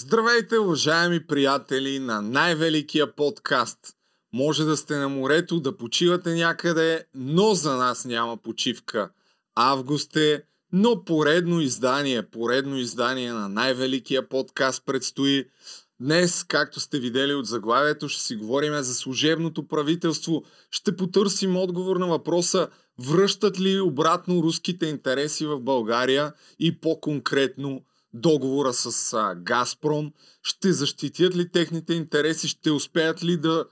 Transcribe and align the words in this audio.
Здравейте, 0.00 0.58
уважаеми 0.58 1.26
приятели 1.26 1.98
на 1.98 2.22
най-великия 2.22 3.16
подкаст. 3.16 3.78
Може 4.32 4.64
да 4.64 4.76
сте 4.76 4.96
на 4.96 5.08
морето, 5.08 5.60
да 5.60 5.76
почивате 5.76 6.34
някъде, 6.34 7.04
но 7.14 7.54
за 7.54 7.76
нас 7.76 8.04
няма 8.04 8.36
почивка. 8.36 9.10
Август 9.54 10.16
е, 10.16 10.42
но 10.72 11.04
поредно 11.04 11.60
издание, 11.60 12.22
поредно 12.22 12.76
издание 12.76 13.32
на 13.32 13.48
най-великия 13.48 14.28
подкаст 14.28 14.82
предстои. 14.86 15.44
Днес, 16.00 16.44
както 16.44 16.80
сте 16.80 16.98
видели 16.98 17.34
от 17.34 17.46
заглавието, 17.46 18.08
ще 18.08 18.22
си 18.22 18.36
говорим 18.36 18.82
за 18.82 18.94
служебното 18.94 19.68
правителство. 19.68 20.44
Ще 20.70 20.96
потърсим 20.96 21.56
отговор 21.56 21.96
на 21.96 22.06
въпроса 22.06 22.68
връщат 22.98 23.60
ли 23.60 23.80
обратно 23.80 24.42
руските 24.42 24.86
интереси 24.86 25.46
в 25.46 25.60
България 25.60 26.32
и 26.58 26.80
по-конкретно 26.80 27.82
договора 28.14 28.72
с 28.72 29.12
а, 29.12 29.34
Газпром, 29.34 30.12
ще 30.42 30.72
защитят 30.72 31.36
ли 31.36 31.52
техните 31.52 31.94
интереси, 31.94 32.48
ще 32.48 32.70
успеят 32.70 33.24
ли 33.24 33.36
да 33.36 33.64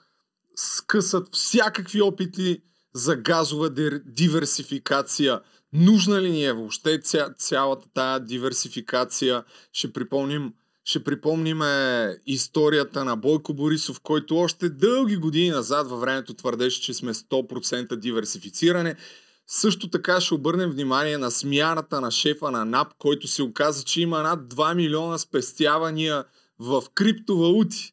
скъсат 0.56 1.28
всякакви 1.36 2.02
опити 2.02 2.62
за 2.94 3.16
газова 3.16 3.70
диверсификация. 4.06 5.40
Нужна 5.72 6.22
ли 6.22 6.30
ни 6.30 6.44
е 6.44 6.52
въобще 6.52 7.00
ця, 7.00 7.28
цялата 7.38 7.86
тая 7.94 8.20
диверсификация? 8.20 9.44
Ще 9.72 9.92
припомним, 9.92 10.52
ще 10.84 11.04
припомним 11.04 11.62
е, 11.62 12.16
историята 12.26 13.04
на 13.04 13.16
Бойко 13.16 13.54
Борисов, 13.54 14.00
който 14.00 14.36
още 14.36 14.68
дълги 14.68 15.16
години 15.16 15.50
назад 15.50 15.88
във 15.88 16.00
времето 16.00 16.34
твърдеше, 16.34 16.82
че 16.82 16.94
сме 16.94 17.14
100% 17.14 17.96
диверсифициране. 17.96 18.96
Също 19.46 19.90
така 19.90 20.20
ще 20.20 20.34
обърнем 20.34 20.70
внимание 20.70 21.18
на 21.18 21.30
смяната 21.30 22.00
на 22.00 22.10
шефа 22.10 22.50
на 22.50 22.64
НАП, 22.64 22.88
който 22.98 23.28
се 23.28 23.42
оказа, 23.42 23.84
че 23.84 24.00
има 24.00 24.22
над 24.22 24.54
2 24.54 24.74
милиона 24.74 25.18
спестявания 25.18 26.24
в 26.58 26.82
криптовалути. 26.94 27.92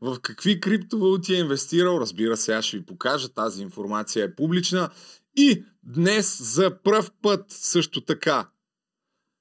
В 0.00 0.20
какви 0.20 0.60
криптовалути 0.60 1.34
е 1.34 1.38
инвестирал, 1.38 1.98
разбира 2.00 2.36
се, 2.36 2.54
аз 2.54 2.64
ще 2.64 2.78
ви 2.78 2.86
покажа, 2.86 3.28
тази 3.28 3.62
информация 3.62 4.24
е 4.24 4.34
публична. 4.34 4.90
И 5.36 5.64
днес 5.82 6.42
за 6.42 6.82
пръв 6.82 7.10
път 7.22 7.44
също 7.48 8.00
така 8.00 8.48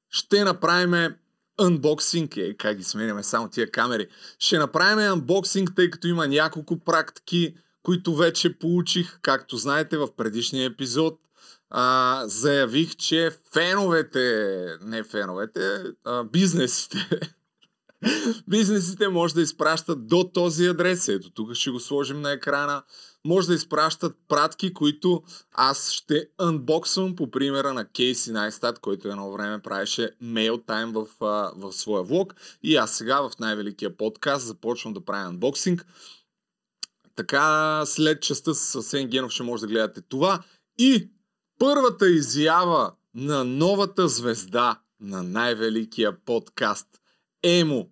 ще 0.09 0.43
направим 0.43 1.15
анбоксинг, 1.59 2.37
е, 2.37 2.53
как 2.57 2.77
ги 2.77 2.83
сменяме 2.83 3.23
само 3.23 3.49
тия 3.49 3.71
камери. 3.71 4.07
Ще 4.39 4.57
направим 4.57 5.11
анбоксинг, 5.11 5.75
тъй 5.75 5.89
като 5.89 6.07
има 6.07 6.27
няколко 6.27 6.79
практики, 6.79 7.55
които 7.83 8.15
вече 8.15 8.59
получих, 8.59 9.19
както 9.21 9.57
знаете 9.57 9.97
в 9.97 10.15
предишния 10.15 10.65
епизод 10.65 11.19
а, 11.75 12.23
заявих, 12.25 12.95
че 12.95 13.31
феновете, 13.53 14.65
не 14.81 15.03
феновете, 15.03 15.83
а, 16.03 16.23
бизнесите, 16.23 17.19
бизнесите 18.47 19.07
може 19.07 19.33
да 19.33 19.41
изпращат 19.41 20.07
до 20.07 20.23
този 20.33 20.65
адрес. 20.65 21.07
Ето 21.07 21.31
тук 21.31 21.53
ще 21.53 21.71
го 21.71 21.79
сложим 21.79 22.21
на 22.21 22.31
екрана. 22.31 22.83
Може 23.25 23.47
да 23.47 23.53
изпращат 23.53 24.15
пратки, 24.27 24.73
които 24.73 25.23
аз 25.51 25.91
ще 25.91 26.27
анбоксвам 26.37 27.15
по 27.15 27.31
примера 27.31 27.73
на 27.73 27.85
Кейси 27.85 28.31
Найстат, 28.31 28.79
който 28.79 29.07
едно 29.07 29.31
време 29.31 29.61
правеше 29.61 30.11
мейл 30.21 30.57
тайм 30.57 30.91
в, 30.91 31.07
в 31.55 31.71
своя 31.71 32.03
влог. 32.03 32.35
И 32.63 32.75
аз 32.75 32.91
сега 32.91 33.21
в 33.21 33.31
най-великия 33.39 33.97
подкаст 33.97 34.45
започвам 34.45 34.93
да 34.93 35.05
правя 35.05 35.27
анбоксинг. 35.27 35.85
Така 37.15 37.81
след 37.85 38.21
частта 38.21 38.53
с 38.53 38.75
Асен 38.75 39.07
Генов 39.07 39.31
ще 39.31 39.43
може 39.43 39.61
да 39.61 39.67
гледате 39.67 40.01
това. 40.01 40.43
И 40.77 41.09
първата 41.59 42.09
изява 42.09 42.93
на 43.15 43.43
новата 43.43 44.07
звезда 44.07 44.79
на 44.99 45.23
най-великия 45.23 46.25
подкаст 46.25 46.87
Емо. 47.43 47.89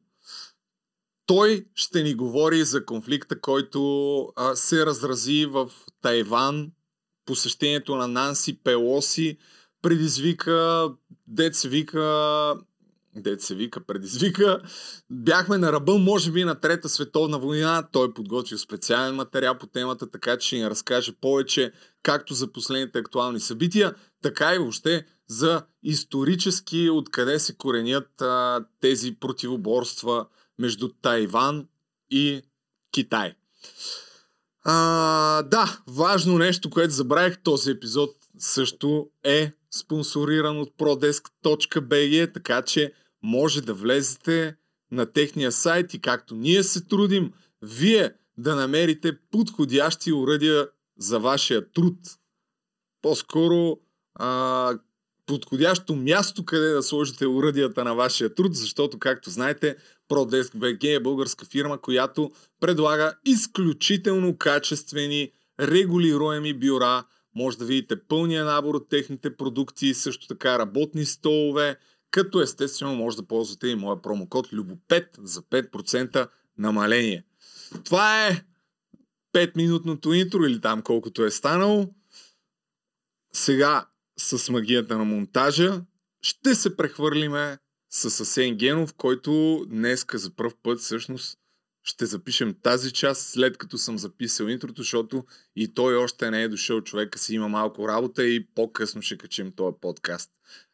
Той 1.25 1.65
ще 1.75 2.03
ни 2.03 2.13
говори 2.13 2.63
за 2.63 2.85
конфликта, 2.85 3.41
който 3.41 4.21
а, 4.35 4.55
се 4.55 4.85
разрази 4.85 5.45
в 5.45 5.71
Тайван. 6.01 6.71
Посещението 7.25 7.95
на 7.95 8.07
Нанси 8.07 8.63
Пелоси 8.63 9.37
предизвика, 9.81 10.89
деца 11.27 11.69
вика, 11.69 12.55
дет 13.15 13.41
се 13.41 13.55
вика, 13.55 13.85
предизвика. 13.85 14.61
Бяхме 15.09 15.57
на 15.57 15.71
ръба, 15.71 15.97
може 15.97 16.31
би, 16.31 16.43
на 16.43 16.55
Трета 16.55 16.89
световна 16.89 17.39
война. 17.39 17.87
Той 17.91 18.13
подготвил 18.13 18.57
специален 18.57 19.15
материал 19.15 19.57
по 19.57 19.67
темата, 19.67 20.11
така 20.11 20.37
че 20.37 20.47
ще 20.47 20.55
ни 20.55 20.69
разкаже 20.69 21.13
повече 21.21 21.71
както 22.03 22.33
за 22.33 22.51
последните 22.51 22.99
актуални 22.99 23.39
събития, 23.39 23.95
така 24.21 24.55
и 24.55 24.57
въобще 24.57 25.05
за 25.27 25.63
исторически 25.83 26.89
откъде 26.89 27.39
се 27.39 27.57
коренят 27.57 28.21
а, 28.21 28.65
тези 28.81 29.15
противоборства 29.19 30.25
между 30.59 30.89
Тайван 31.01 31.67
и 32.09 32.41
Китай. 32.91 33.33
А, 34.63 35.41
да, 35.41 35.79
важно 35.87 36.37
нещо, 36.37 36.69
което 36.69 36.93
забравих 36.93 37.43
този 37.43 37.71
епизод 37.71 38.15
също 38.39 39.09
е 39.23 39.51
спонсориран 39.71 40.59
от 40.59 40.77
prodesk.bg, 40.77 42.33
така 42.33 42.61
че 42.61 42.93
може 43.23 43.61
да 43.61 43.73
влезете 43.73 44.55
на 44.91 45.05
техния 45.05 45.51
сайт 45.51 45.93
и 45.93 46.01
както 46.01 46.35
ние 46.35 46.63
се 46.63 46.85
трудим, 46.85 47.33
вие 47.61 48.13
да 48.37 48.55
намерите 48.55 49.17
подходящи 49.31 50.13
уръдия 50.13 50.67
за 50.97 51.19
вашия 51.19 51.71
труд. 51.71 51.97
По-скоро 53.01 53.77
а, 54.15 54.73
подходящо 55.25 55.95
място, 55.95 56.45
къде 56.45 56.69
да 56.69 56.83
сложите 56.83 57.27
уръдията 57.27 57.83
на 57.83 57.93
вашия 57.95 58.35
труд, 58.35 58.55
защото, 58.55 58.99
както 58.99 59.29
знаете, 59.29 59.75
ProDesk 60.09 60.55
BG 60.55 60.95
е 60.95 60.99
българска 60.99 61.45
фирма, 61.45 61.81
която 61.81 62.31
предлага 62.59 63.13
изключително 63.25 64.37
качествени, 64.37 65.31
регулируеми 65.59 66.53
бюра. 66.53 67.03
Може 67.35 67.57
да 67.57 67.65
видите 67.65 68.01
пълния 68.01 68.45
набор 68.45 68.75
от 68.75 68.89
техните 68.89 69.37
продукти, 69.37 69.93
също 69.93 70.27
така 70.27 70.59
работни 70.59 71.05
столове, 71.05 71.75
като 72.11 72.41
естествено 72.41 72.95
може 72.95 73.17
да 73.17 73.27
ползвате 73.27 73.67
и 73.67 73.75
моя 73.75 74.01
промокод 74.01 74.47
LUBO5 74.47 75.07
за 75.23 75.41
5% 75.41 76.29
намаление. 76.57 77.23
Това 77.85 78.27
е 78.27 78.45
5-минутното 79.33 80.13
интро 80.13 80.43
или 80.43 80.61
там 80.61 80.81
колкото 80.81 81.25
е 81.25 81.31
станало. 81.31 81.89
Сега 83.33 83.85
с 84.17 84.51
магията 84.51 84.97
на 84.97 85.05
монтажа 85.05 85.81
ще 86.21 86.55
се 86.55 86.77
прехвърлиме 86.77 87.57
с 87.89 88.19
Асен 88.19 88.55
Генов, 88.55 88.93
който 88.93 89.65
днеска 89.69 90.17
за 90.17 90.35
първ 90.35 90.53
път 90.63 90.79
всъщност 90.79 91.37
ще 91.83 92.05
запишем 92.05 92.55
тази 92.61 92.91
част, 92.91 93.27
след 93.27 93.57
като 93.57 93.77
съм 93.77 93.97
записал 93.97 94.45
интрото, 94.45 94.81
защото 94.81 95.25
и 95.55 95.73
той 95.73 95.95
още 95.95 96.31
не 96.31 96.43
е 96.43 96.49
дошъл, 96.49 96.81
човека 96.81 97.19
си 97.19 97.35
има 97.35 97.47
малко 97.47 97.87
работа 97.87 98.23
и 98.25 98.47
по-късно 98.47 99.01
ще 99.01 99.17
качим 99.17 99.51
този 99.51 99.77
подкаст. 99.81 100.31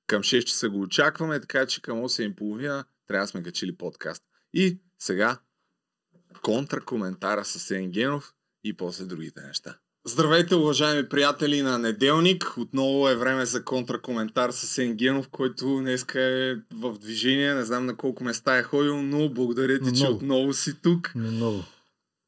Към 0.07 0.21
6 0.21 0.43
часа 0.43 0.69
го 0.69 0.81
очакваме, 0.81 1.39
така 1.39 1.65
че 1.65 1.81
към 1.81 1.97
8.30 1.97 2.85
трябва 3.07 3.23
да 3.23 3.27
сме 3.27 3.43
качили 3.43 3.77
подкаст. 3.77 4.23
И 4.53 4.79
сега 4.99 5.39
контракоментара 6.41 7.45
с 7.45 7.55
Асен 7.55 7.91
Генов 7.91 8.33
и 8.63 8.77
после 8.77 9.05
другите 9.05 9.41
неща. 9.41 9.77
Здравейте, 10.09 10.55
уважаеми 10.55 11.09
приятели 11.09 11.61
на 11.61 11.77
неделник. 11.79 12.57
Отново 12.57 13.09
е 13.09 13.15
време 13.15 13.45
за 13.45 13.63
контракоментар 13.63 14.51
с 14.51 14.77
Енгенов, 14.77 15.29
който 15.29 15.77
днеска 15.77 16.21
е 16.21 16.55
в 16.73 16.97
движение. 16.99 17.53
Не 17.53 17.65
знам 17.65 17.85
на 17.85 17.95
колко 17.95 18.23
места 18.23 18.57
е 18.57 18.63
ходил, 18.63 19.01
но 19.01 19.29
благодаря 19.29 19.79
ти, 19.79 19.99
че 19.99 20.07
отново 20.07 20.53
си 20.53 20.81
тук. 20.81 21.11
Много. 21.15 21.63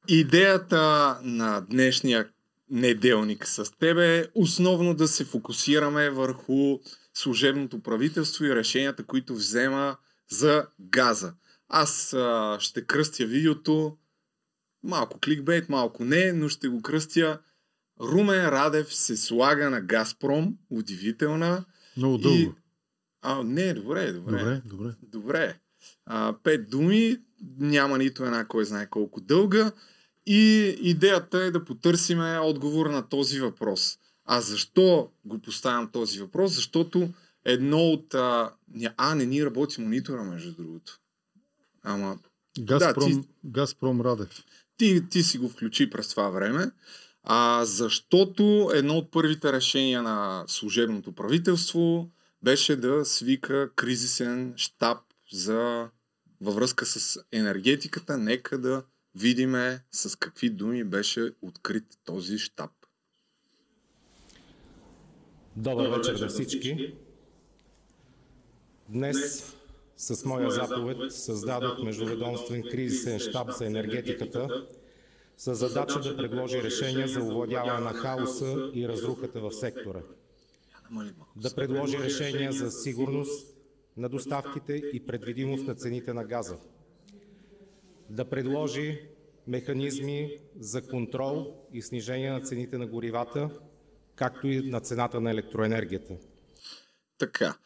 Идеята 0.08 1.18
на 1.24 1.62
днешния 1.62 2.28
неделник 2.70 3.48
с 3.48 3.72
тебе 3.80 4.18
е 4.20 4.26
основно 4.36 4.94
да 4.94 5.08
се 5.08 5.26
фокусираме 5.26 6.10
върху 6.10 6.80
служебното 7.14 7.80
правителство 7.80 8.46
и 8.46 8.56
решенията, 8.56 9.04
които 9.04 9.34
взема 9.34 9.98
за 10.30 10.66
газа. 10.80 11.34
Аз 11.70 12.14
а, 12.14 12.58
ще 12.60 12.86
кръстя 12.86 13.26
видеото 13.26 13.98
Малко 14.84 15.20
кликбейт, 15.20 15.70
малко 15.70 16.06
не, 16.06 16.34
но 16.34 16.50
ще 16.50 16.68
го 16.68 16.82
кръстя. 16.82 17.40
Румен 18.02 18.46
Радев 18.46 18.96
се 18.96 19.18
слага 19.18 19.70
на 19.70 19.82
Газпром. 19.82 20.58
Удивителна. 20.70 21.66
Много 21.98 22.18
дълго. 22.18 22.38
И... 22.38 22.52
А, 23.22 23.44
не, 23.44 23.74
добре, 23.74 24.12
добре. 24.12 24.38
Добре, 24.38 24.62
добре. 24.66 24.96
Добре. 25.04 25.60
А, 26.06 26.36
пет 26.44 26.70
думи, 26.70 27.18
няма 27.58 27.98
нито 27.98 28.26
една, 28.26 28.46
кой 28.46 28.66
знае 28.66 28.90
колко 28.90 29.22
дълга. 29.22 29.72
И 30.26 30.76
идеята 30.82 31.38
е 31.38 31.52
да 31.52 31.66
потърсиме 31.66 32.40
отговор 32.40 32.86
на 32.90 33.10
този 33.10 33.40
въпрос. 33.40 33.98
А 34.26 34.42
защо 34.42 35.12
го 35.26 35.40
поставям 35.40 35.92
този 35.92 36.20
въпрос? 36.20 36.52
Защото 36.56 37.10
едно 37.46 37.80
от... 37.80 38.14
А, 38.14 38.52
а 38.98 39.16
не 39.16 39.26
ни 39.26 39.46
работи 39.46 39.82
монитора, 39.82 40.24
между 40.24 40.54
другото. 40.54 41.00
Ама... 41.84 42.18
Газпром, 42.60 43.12
да, 43.12 43.22
ти... 43.22 43.28
Газпром 43.46 44.02
Радев 44.02 44.44
ти, 44.80 45.10
ти 45.10 45.24
си 45.24 45.38
го 45.38 45.50
включи 45.50 45.90
през 45.90 46.08
това 46.08 46.30
време, 46.30 46.72
а, 47.32 47.66
защото 47.66 48.72
едно 48.74 48.98
от 48.98 49.12
първите 49.12 49.54
решения 49.54 50.02
на 50.02 50.44
служебното 50.48 51.12
правителство 51.12 52.10
беше 52.44 52.76
да 52.76 53.06
свика 53.06 53.70
кризисен 53.76 54.54
штаб 54.58 54.98
за 55.32 55.90
във 56.42 56.56
връзка 56.56 56.86
с 56.86 57.20
енергетиката, 57.32 58.18
нека 58.18 58.58
да 58.58 58.84
видиме 59.16 59.84
с 59.92 60.16
какви 60.16 60.50
думи 60.50 60.84
беше 60.84 61.32
открит 61.42 61.86
този 62.06 62.38
щаб. 62.38 62.72
Добър 65.56 65.98
вечер 65.98 66.20
на 66.20 66.28
всички. 66.28 66.94
Днес 68.90 69.54
с 69.98 70.26
моя 70.26 70.52
заповед 70.52 71.12
създадох 71.12 71.84
Междуведомствен 71.84 72.64
кризисен 72.72 73.20
щаб 73.20 73.52
за 73.52 73.66
енергетиката 73.66 74.68
с 75.40 75.56
задача 75.56 76.00
да 76.00 76.18
предложи 76.18 76.64
решения 76.64 77.08
за 77.08 77.24
овладяване 77.24 77.80
на 77.80 77.94
хаоса 77.94 78.72
и 78.74 78.88
разрухата 78.88 79.40
в 79.40 79.52
сектора. 79.52 80.00
Да 81.36 81.56
предложи 81.56 82.00
решения 82.00 82.52
за 82.52 82.72
сигурност 82.72 83.56
на 83.98 84.10
доставките 84.10 84.74
и 84.74 85.06
предвидимост 85.06 85.68
на 85.68 85.76
цените 85.76 86.14
на 86.14 86.24
газа. 86.24 86.58
Да 88.10 88.30
предложи 88.30 89.02
механизми 89.48 90.38
за 90.60 90.82
контрол 90.82 91.56
и 91.74 91.82
снижение 91.82 92.32
на 92.32 92.42
цените 92.42 92.78
на 92.78 92.88
горивата, 92.88 93.50
както 94.16 94.48
и 94.48 94.70
на 94.70 94.80
цената 94.80 95.22
на 95.22 95.32
електроенергията. 95.32 96.14
Така. 97.18 97.58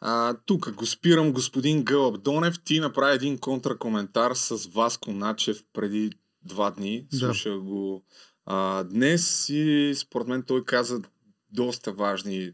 А, 0.00 0.36
тук 0.46 0.72
го 0.72 0.86
спирам 0.86 1.32
господин 1.32 1.84
Гълъб 1.84 2.22
Донев. 2.22 2.64
Ти 2.64 2.80
направи 2.80 3.14
един 3.14 3.38
контракоментар 3.38 4.32
с 4.34 4.66
Васко 4.66 5.12
Начев 5.12 5.64
преди 5.72 6.10
два 6.44 6.70
дни. 6.70 7.06
Да. 7.12 7.18
Слушах 7.18 7.58
го 7.58 8.04
а, 8.46 8.84
днес 8.84 9.48
и 9.48 9.92
според 9.96 10.28
мен 10.28 10.42
той 10.42 10.64
каза 10.64 11.02
доста 11.52 11.92
важни 11.92 12.52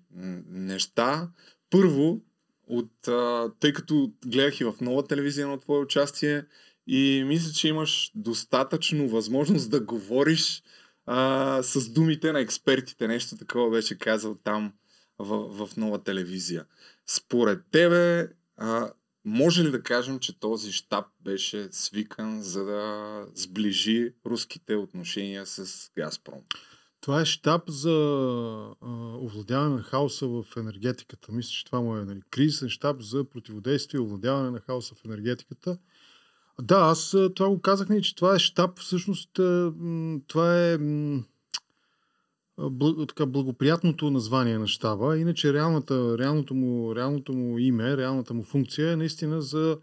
неща. 0.48 1.30
Първо, 1.70 2.20
от, 2.66 3.08
а, 3.08 3.52
тъй 3.60 3.72
като 3.72 4.12
гледах 4.26 4.60
и 4.60 4.64
в 4.64 4.74
нова 4.80 5.06
телевизия 5.06 5.48
на 5.48 5.60
твое 5.60 5.78
участие 5.78 6.44
и 6.86 7.24
мисля, 7.26 7.52
че 7.52 7.68
имаш 7.68 8.10
достатъчно 8.14 9.08
възможност 9.08 9.70
да 9.70 9.80
говориш 9.80 10.62
а, 11.06 11.62
с 11.62 11.88
думите 11.88 12.32
на 12.32 12.40
експертите. 12.40 13.08
Нещо 13.08 13.36
такова 13.36 13.70
беше 13.70 13.98
казал 13.98 14.34
там 14.44 14.72
в, 15.18 15.66
в 15.66 15.76
нова 15.76 16.02
телевизия. 16.02 16.64
Според 17.06 17.60
тебе, 17.70 18.28
а, 18.56 18.90
може 19.26 19.64
ли 19.64 19.70
да 19.70 19.82
кажем, 19.82 20.18
че 20.18 20.40
този 20.40 20.72
щаб 20.72 21.06
беше 21.24 21.68
свикан 21.70 22.42
за 22.42 22.64
да 22.64 23.26
сближи 23.34 24.14
руските 24.26 24.76
отношения 24.76 25.46
с 25.46 25.90
Газпром? 25.96 26.40
Това 27.00 27.20
е 27.20 27.24
щаб 27.24 27.70
за 27.70 27.94
овладяване 29.22 29.74
на 29.74 29.82
хаоса 29.82 30.26
в 30.26 30.44
енергетиката. 30.56 31.32
Мисля, 31.32 31.50
че 31.50 31.64
това 31.64 31.80
му 31.80 31.96
е 31.96 32.04
нали, 32.04 32.20
кризисен 32.30 32.68
щаб 32.68 33.02
за 33.02 33.24
противодействие 33.24 33.98
и 33.98 34.02
овладяване 34.02 34.50
на 34.50 34.60
хаоса 34.60 34.94
в 34.94 35.04
енергетиката. 35.04 35.78
Да, 36.62 36.76
аз 36.76 37.16
това 37.34 37.48
го 37.48 37.60
казах, 37.60 37.88
че 38.02 38.14
това 38.14 38.34
е 38.34 38.38
щаб, 38.38 38.78
всъщност 38.78 39.30
това 40.26 40.62
е 40.62 40.78
благоприятното 43.26 44.10
название 44.10 44.58
на 44.58 44.66
щаба. 44.66 45.18
Иначе 45.18 45.52
реалната, 45.52 46.18
реалното, 46.18 46.54
му, 46.54 46.96
реалното 46.96 47.32
му 47.32 47.58
име, 47.58 47.96
реалната 47.96 48.34
му 48.34 48.42
функция 48.42 48.92
е 48.92 48.96
наистина 48.96 49.42
за, 49.42 49.78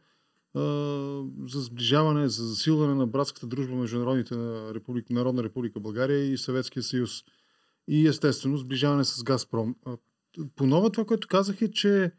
за 1.45 1.61
сближаване, 1.61 2.27
за 2.27 2.45
засилване 2.45 2.95
на 2.95 3.07
братската 3.07 3.47
дружба 3.47 3.75
между 3.75 3.99
народите 3.99 4.35
на 4.35 4.73
Република, 4.73 5.13
Народна 5.13 5.43
република 5.43 5.79
България 5.79 6.33
и 6.33 6.37
Съветския 6.37 6.83
съюз. 6.83 7.23
И 7.87 8.07
естествено 8.07 8.57
сближаване 8.57 9.03
с 9.03 9.23
Газпром. 9.23 9.75
По 10.55 10.65
нова 10.65 10.89
това, 10.89 11.05
което 11.05 11.27
казах 11.27 11.61
е, 11.61 11.71
че 11.71 12.11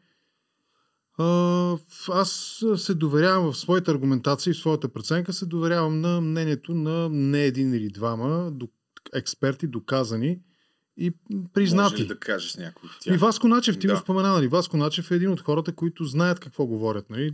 аз 2.09 2.63
се 2.75 2.93
доверявам 2.93 3.51
в 3.51 3.57
своята 3.57 3.91
аргументация 3.91 4.51
и 4.51 4.53
в 4.53 4.57
своята 4.57 4.89
преценка, 4.89 5.33
се 5.33 5.45
доверявам 5.45 6.01
на 6.01 6.21
мнението 6.21 6.75
на 6.75 7.09
не 7.09 7.43
един 7.43 7.73
или 7.73 7.89
двама 7.89 8.51
експерти, 9.13 9.67
доказани 9.67 10.39
и 10.97 11.13
признати. 11.53 11.93
Може 11.93 12.03
ли 12.03 12.07
да 12.07 12.19
кажеш 12.19 12.55
някой 12.55 12.89
от 12.89 12.99
тях? 13.01 13.15
И 13.15 13.17
Васко 13.17 13.47
Начев, 13.47 13.79
ти 13.79 13.87
да. 13.87 13.93
го 13.93 13.99
спомена, 13.99 14.33
нали? 14.33 14.47
Васко 14.47 14.77
Начев 14.77 15.11
е 15.11 15.15
един 15.15 15.29
от 15.29 15.41
хората, 15.41 15.75
които 15.75 16.03
знаят 16.03 16.39
какво 16.39 16.65
говорят. 16.65 17.09
Нали? 17.09 17.33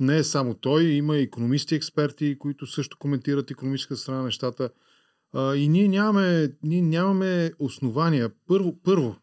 Не 0.00 0.16
е 0.16 0.24
само 0.24 0.54
той, 0.54 0.84
има 0.84 1.16
економисти, 1.16 1.74
експерти, 1.74 2.38
които 2.38 2.66
също 2.66 2.98
коментират 2.98 3.50
економическата 3.50 4.00
страна 4.00 4.18
на 4.18 4.24
нещата. 4.24 4.70
А, 5.32 5.54
и 5.54 5.68
ние 5.68 5.88
нямаме, 5.88 6.52
ние 6.62 6.82
нямаме 6.82 7.52
основания. 7.58 8.30
Първо, 8.46 8.82
първо, 8.82 9.16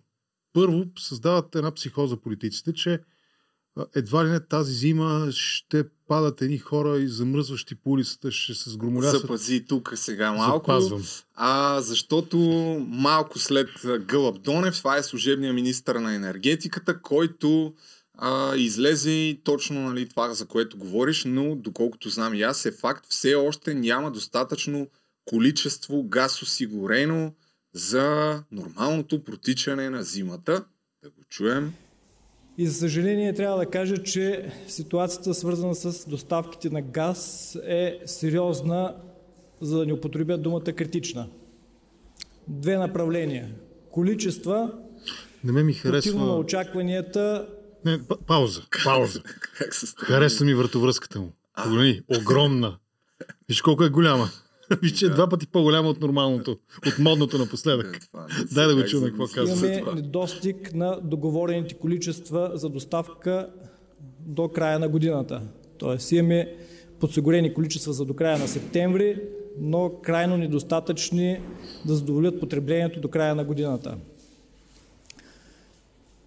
първо 0.53 0.85
създават 0.99 1.55
една 1.55 1.73
психоза 1.73 2.17
политиците, 2.17 2.73
че 2.73 2.99
едва 3.95 4.25
ли 4.25 4.29
не 4.29 4.39
тази 4.39 4.73
зима 4.73 5.27
ще 5.31 5.83
падат 6.11 6.41
едни 6.41 6.57
хора 6.57 6.99
и 6.99 7.07
замръзващи 7.07 7.75
по 7.75 7.91
улицата, 7.91 8.31
ще 8.31 8.53
се 8.53 8.69
сгромолясат. 8.69 9.21
Запази 9.21 9.65
тук 9.65 9.93
сега 9.95 10.31
малко. 10.31 10.71
Запазвам. 10.71 11.03
А, 11.35 11.81
защото 11.81 12.37
малко 12.87 13.39
след 13.39 13.69
Гълъб 13.99 14.41
Донев, 14.41 14.77
това 14.77 14.97
е 14.97 15.03
служебния 15.03 15.53
министр 15.53 16.01
на 16.01 16.15
енергетиката, 16.15 17.01
който 17.01 17.73
а, 18.13 18.55
излезе 18.55 19.11
и 19.11 19.41
точно 19.43 19.81
нали, 19.81 20.09
това, 20.09 20.33
за 20.33 20.45
което 20.45 20.77
говориш, 20.77 21.23
но 21.25 21.55
доколкото 21.55 22.09
знам 22.09 22.33
и 22.33 22.41
аз, 22.41 22.65
е 22.65 22.71
факт, 22.71 23.05
все 23.09 23.35
още 23.35 23.73
няма 23.73 24.11
достатъчно 24.11 24.87
количество 25.25 26.03
газ 26.03 26.41
осигурено 26.41 27.33
за 27.73 28.39
нормалното 28.51 29.23
протичане 29.23 29.89
на 29.89 30.03
зимата. 30.03 30.63
Да 31.03 31.09
го 31.09 31.23
чуем. 31.29 31.73
И 32.57 32.67
за 32.67 32.73
съжаление 32.73 33.33
трябва 33.33 33.57
да 33.57 33.65
кажа, 33.65 34.03
че 34.03 34.51
ситуацията 34.67 35.33
свързана 35.33 35.75
с 35.75 36.09
доставките 36.09 36.69
на 36.69 36.81
газ 36.81 37.55
е 37.67 37.99
сериозна, 38.05 38.95
за 39.61 39.77
да 39.77 39.85
не 39.85 39.93
употребя 39.93 40.37
думата 40.37 40.61
критична. 40.61 41.27
Две 42.47 42.77
направления. 42.77 43.49
Количества, 43.91 44.71
не 45.43 45.51
ме 45.51 45.63
ми 45.63 45.73
харесва... 45.73 46.25
на 46.25 46.37
очакванията... 46.37 47.47
Не, 47.85 47.99
пауза, 48.27 48.61
пауза. 48.83 49.21
Харесва 49.97 50.45
ми 50.45 50.53
вратовръзката 50.53 51.19
му. 51.19 51.33
Погледни, 51.63 52.01
огромна. 52.07 52.77
Виж 53.49 53.61
колко 53.61 53.83
е 53.83 53.89
голяма. 53.89 54.29
Виж, 54.81 54.91
че 54.91 55.05
е 55.05 55.09
два 55.09 55.29
пъти 55.29 55.47
по-голяма 55.47 55.89
от 55.89 56.01
нормалното, 56.01 56.57
от 56.87 56.99
модното 56.99 57.37
напоследък. 57.37 57.95
Е, 57.95 58.53
Дай 58.53 58.67
да 58.67 58.75
го 58.75 58.83
чуем 58.83 59.03
какво 59.03 59.27
казва. 59.27 59.67
Имаме 59.67 59.91
недостиг 59.95 60.73
на 60.73 60.99
договорените 61.03 61.73
количества 61.73 62.51
за 62.53 62.69
доставка 62.69 63.49
до 64.19 64.47
края 64.47 64.79
на 64.79 64.89
годината. 64.89 65.41
Тоест 65.77 66.11
имаме 66.11 66.55
подсигурени 66.99 67.53
количества 67.53 67.93
за 67.93 68.05
до 68.05 68.13
края 68.13 68.37
на 68.37 68.47
септември, 68.47 69.21
но 69.59 69.91
крайно 70.03 70.37
недостатъчни 70.37 71.41
да 71.85 71.95
задоволят 71.95 72.39
потреблението 72.39 72.99
до 72.99 73.07
края 73.07 73.35
на 73.35 73.43
годината. 73.43 73.97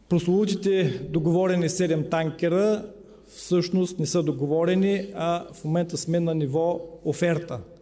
Прословутите 0.09 1.00
договорени 1.09 1.68
7 1.68 2.11
танкера 2.11 2.85
всъщност 3.37 3.99
не 3.99 4.07
са 4.07 4.23
договорени, 4.23 5.07
а 5.14 5.47
в 5.54 5.64
момента 5.64 5.97
сме 5.97 6.21
на 6.21 6.35
ниво 6.35 6.80
оферта– 7.04 7.61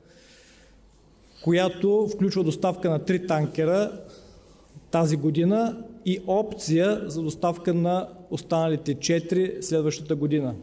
която 1.42 2.08
включва 2.14 2.44
доставка 2.44 2.90
на 2.90 3.04
три 3.04 3.26
танкера 3.26 3.92
тази 4.90 5.16
година 5.16 5.84
и 6.06 6.22
опция 6.26 7.02
за 7.06 7.22
доставка 7.22 7.74
на 7.74 8.08
останалите 8.30 9.00
четири 9.00 9.62
следващата 9.62 10.16
година. 10.16 10.54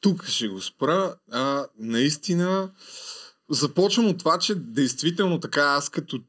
Тук 0.00 0.24
ще 0.24 0.48
го 0.48 0.60
спра. 0.60 1.14
А, 1.32 1.66
наистина, 1.78 2.70
започвам 3.50 4.06
от 4.06 4.18
това, 4.18 4.38
че 4.38 4.54
действително 4.54 5.40
така 5.40 5.60
аз 5.60 5.88
като 5.88 6.20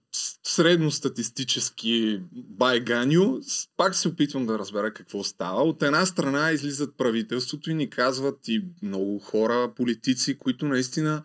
средностатистически 0.44 2.22
байганю, 2.34 3.39
пак 3.77 3.96
се 3.96 4.08
опитвам 4.08 4.46
да 4.46 4.60
разбера 4.60 4.94
какво 4.94 5.24
става. 5.24 5.63
От 5.63 5.84
една 5.84 6.06
страна 6.06 6.51
излизат 6.51 6.98
правителството 6.98 7.72
и 7.72 7.74
ни 7.74 7.89
казват 7.89 8.48
и 8.48 8.65
много 8.82 9.20
хора, 9.20 9.74
политици, 9.75 10.38
които 10.38 10.65
наистина 10.65 11.24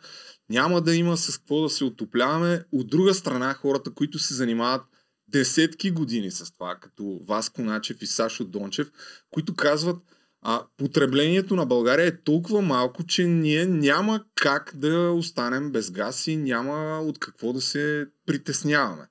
няма 0.52 0.80
да 0.80 0.96
има 0.96 1.16
с 1.16 1.38
какво 1.38 1.62
да 1.62 1.70
се 1.70 1.84
отопляваме. 1.84 2.64
От 2.72 2.86
друга 2.86 3.14
страна, 3.14 3.54
хората, 3.54 3.90
които 3.90 4.18
се 4.18 4.34
занимават 4.34 4.82
десетки 5.28 5.90
години 5.90 6.30
с 6.30 6.52
това, 6.52 6.74
като 6.74 7.20
Васко 7.28 7.62
Начев 7.62 8.02
и 8.02 8.06
Сашо 8.06 8.44
Дончев, 8.44 8.90
които 9.30 9.54
казват, 9.54 9.96
а 10.42 10.62
потреблението 10.76 11.56
на 11.56 11.66
България 11.66 12.06
е 12.06 12.22
толкова 12.22 12.62
малко, 12.62 13.06
че 13.06 13.24
ние 13.24 13.66
няма 13.66 14.24
как 14.34 14.72
да 14.74 15.12
останем 15.12 15.72
без 15.72 15.90
газ 15.90 16.26
и 16.26 16.36
няма 16.36 17.00
от 17.00 17.18
какво 17.18 17.52
да 17.52 17.60
се 17.60 18.06
притесняваме. 18.26 19.08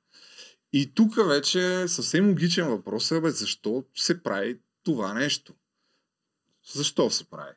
И 0.73 0.93
тук 0.93 1.27
вече 1.27 1.87
съвсем 1.87 2.29
логичен 2.29 2.67
въпрос 2.67 3.11
е, 3.11 3.21
бе, 3.21 3.31
защо 3.31 3.83
се 3.95 4.23
прави 4.23 4.59
това 4.83 5.13
нещо? 5.13 5.53
Защо 6.73 7.09
се 7.09 7.29
прави? 7.29 7.53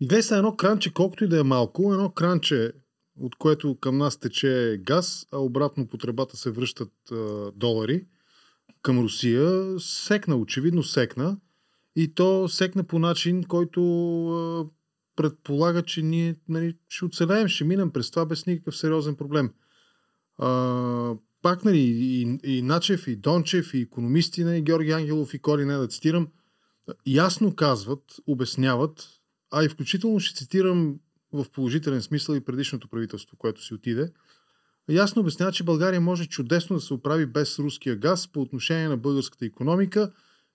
Гледай 0.00 0.22
са 0.22 0.36
едно 0.36 0.56
кранче, 0.56 0.92
колкото 0.92 1.24
и 1.24 1.28
да 1.28 1.40
е 1.40 1.42
малко, 1.42 1.92
едно 1.92 2.10
кранче 2.10 2.72
от 3.20 3.36
което 3.36 3.76
към 3.80 3.98
нас 3.98 4.16
тече 4.16 4.80
газ, 4.82 5.26
а 5.32 5.38
обратно 5.38 5.86
по 5.86 5.98
тръбата 5.98 6.36
се 6.36 6.50
връщат 6.50 6.92
а, 7.12 7.52
долари 7.56 8.06
към 8.82 8.98
Русия, 8.98 9.80
секна, 9.80 10.36
очевидно 10.36 10.82
секна. 10.82 11.36
И 11.96 12.14
то 12.14 12.48
секна 12.48 12.84
по 12.84 12.98
начин, 12.98 13.44
който 13.44 13.82
а, 14.28 14.66
предполага, 15.16 15.82
че 15.82 16.02
ние 16.02 16.36
нали, 16.48 16.76
ще 16.88 17.04
оцелеем, 17.04 17.48
ще 17.48 17.64
минем 17.64 17.90
през 17.90 18.10
това 18.10 18.26
без 18.26 18.46
никакъв 18.46 18.76
сериозен 18.76 19.16
проблем. 19.16 19.50
А, 20.38 21.14
пак, 21.42 21.64
нали, 21.64 21.78
и, 21.78 22.38
и 22.44 22.62
Начев, 22.62 23.08
и 23.08 23.16
Дончев, 23.16 23.74
и 23.74 23.80
економисти, 23.80 24.44
нали, 24.44 24.62
Георги 24.62 24.90
Ангелов 24.90 25.34
и 25.34 25.38
Коли, 25.38 25.64
не 25.64 25.76
да 25.76 25.88
цитирам, 25.88 26.28
ясно 27.06 27.54
казват, 27.54 28.02
обясняват, 28.26 29.08
а 29.50 29.64
и 29.64 29.68
включително 29.68 30.20
ще 30.20 30.36
цитирам 30.38 30.98
в 31.42 31.50
положителен 31.50 32.02
смисъл 32.02 32.34
и 32.34 32.44
предишното 32.44 32.88
правителство, 32.88 33.36
което 33.36 33.62
си 33.62 33.74
отиде, 33.74 34.12
ясно 34.88 35.20
обяснява, 35.20 35.52
че 35.52 35.64
България 35.64 36.00
може 36.00 36.26
чудесно 36.26 36.76
да 36.76 36.82
се 36.82 36.94
оправи 36.94 37.26
без 37.26 37.58
руския 37.58 37.96
газ 37.96 38.28
по 38.28 38.40
отношение 38.40 38.88
на 38.88 38.96
българската 38.96 39.46
економика 39.46 40.12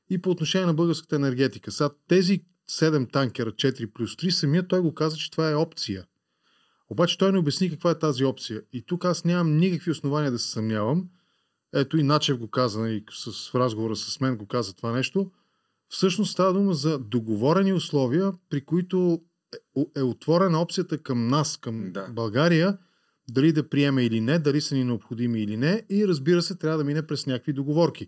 и 0.10 0.22
по 0.22 0.30
отношение 0.30 0.68
на 0.68 0.74
българската 0.74 1.16
енергетика. 1.16 1.72
Сега 1.72 1.90
тези 2.08 2.44
7 2.70 3.12
танкера 3.12 3.52
4 3.52 3.94
плюс 3.94 4.16
3, 4.16 4.30
самият 4.30 4.68
той 4.68 4.80
го 4.80 4.94
каза, 4.94 5.18
че 5.18 5.32
това 5.32 5.52
е 5.52 5.56
опция. 5.56 6.06
Обаче 6.90 7.18
той 7.18 7.32
не 7.32 7.38
обясни 7.38 7.70
каква 7.70 7.92
е 7.92 8.00
тази 8.00 8.26
опция. 8.26 8.62
И 8.74 8.82
тук 8.82 9.06
аз 9.06 9.26
нямам 9.26 9.58
никакви 9.58 9.92
основания 9.92 10.32
да 10.32 10.40
се 10.40 10.52
съмнявам. 10.52 11.10
Ето 11.74 11.98
и 11.98 12.04
Начев 12.04 12.38
го 12.38 12.48
каза, 12.48 12.80
нали, 12.80 13.04
с, 13.12 13.50
в 13.52 13.56
разговора 13.56 13.96
с 13.96 14.20
мен 14.20 14.38
го 14.38 14.48
каза 14.48 14.76
това 14.76 14.92
нещо. 14.92 15.32
Всъщност 15.90 16.32
става 16.32 16.54
дума 16.54 16.74
за 16.74 17.00
договорени 17.00 17.74
условия, 17.74 18.34
при 18.50 18.62
които 18.62 19.22
е, 19.98 20.02
отворена 20.02 20.62
опцията 20.62 20.98
към 20.98 21.28
нас, 21.28 21.58
към 21.58 21.92
да. 21.92 22.08
България, 22.08 22.78
дали 23.30 23.52
да 23.52 23.70
приеме 23.70 24.06
или 24.06 24.22
не, 24.22 24.40
дали 24.40 24.62
са 24.62 24.76
ни 24.76 24.84
необходими 24.84 25.42
или 25.42 25.58
не 25.58 25.84
и 25.90 26.08
разбира 26.08 26.42
се, 26.42 26.56
трябва 26.56 26.78
да 26.78 26.84
мине 26.84 27.08
през 27.08 27.26
някакви 27.26 27.54
договорки. 27.54 28.08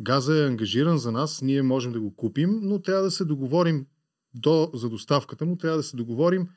Газа 0.00 0.36
е 0.36 0.46
ангажиран 0.46 0.98
за 0.98 1.12
нас, 1.12 1.42
ние 1.42 1.62
можем 1.62 1.92
да 1.92 2.00
го 2.00 2.16
купим, 2.16 2.58
но 2.62 2.82
трябва 2.82 3.02
да 3.02 3.10
се 3.10 3.24
договорим 3.24 3.86
до, 4.34 4.70
за 4.74 4.88
доставката 4.88 5.46
му, 5.46 5.56
трябва 5.56 5.76
да 5.76 5.82
се 5.82 5.96
договорим 5.96 6.48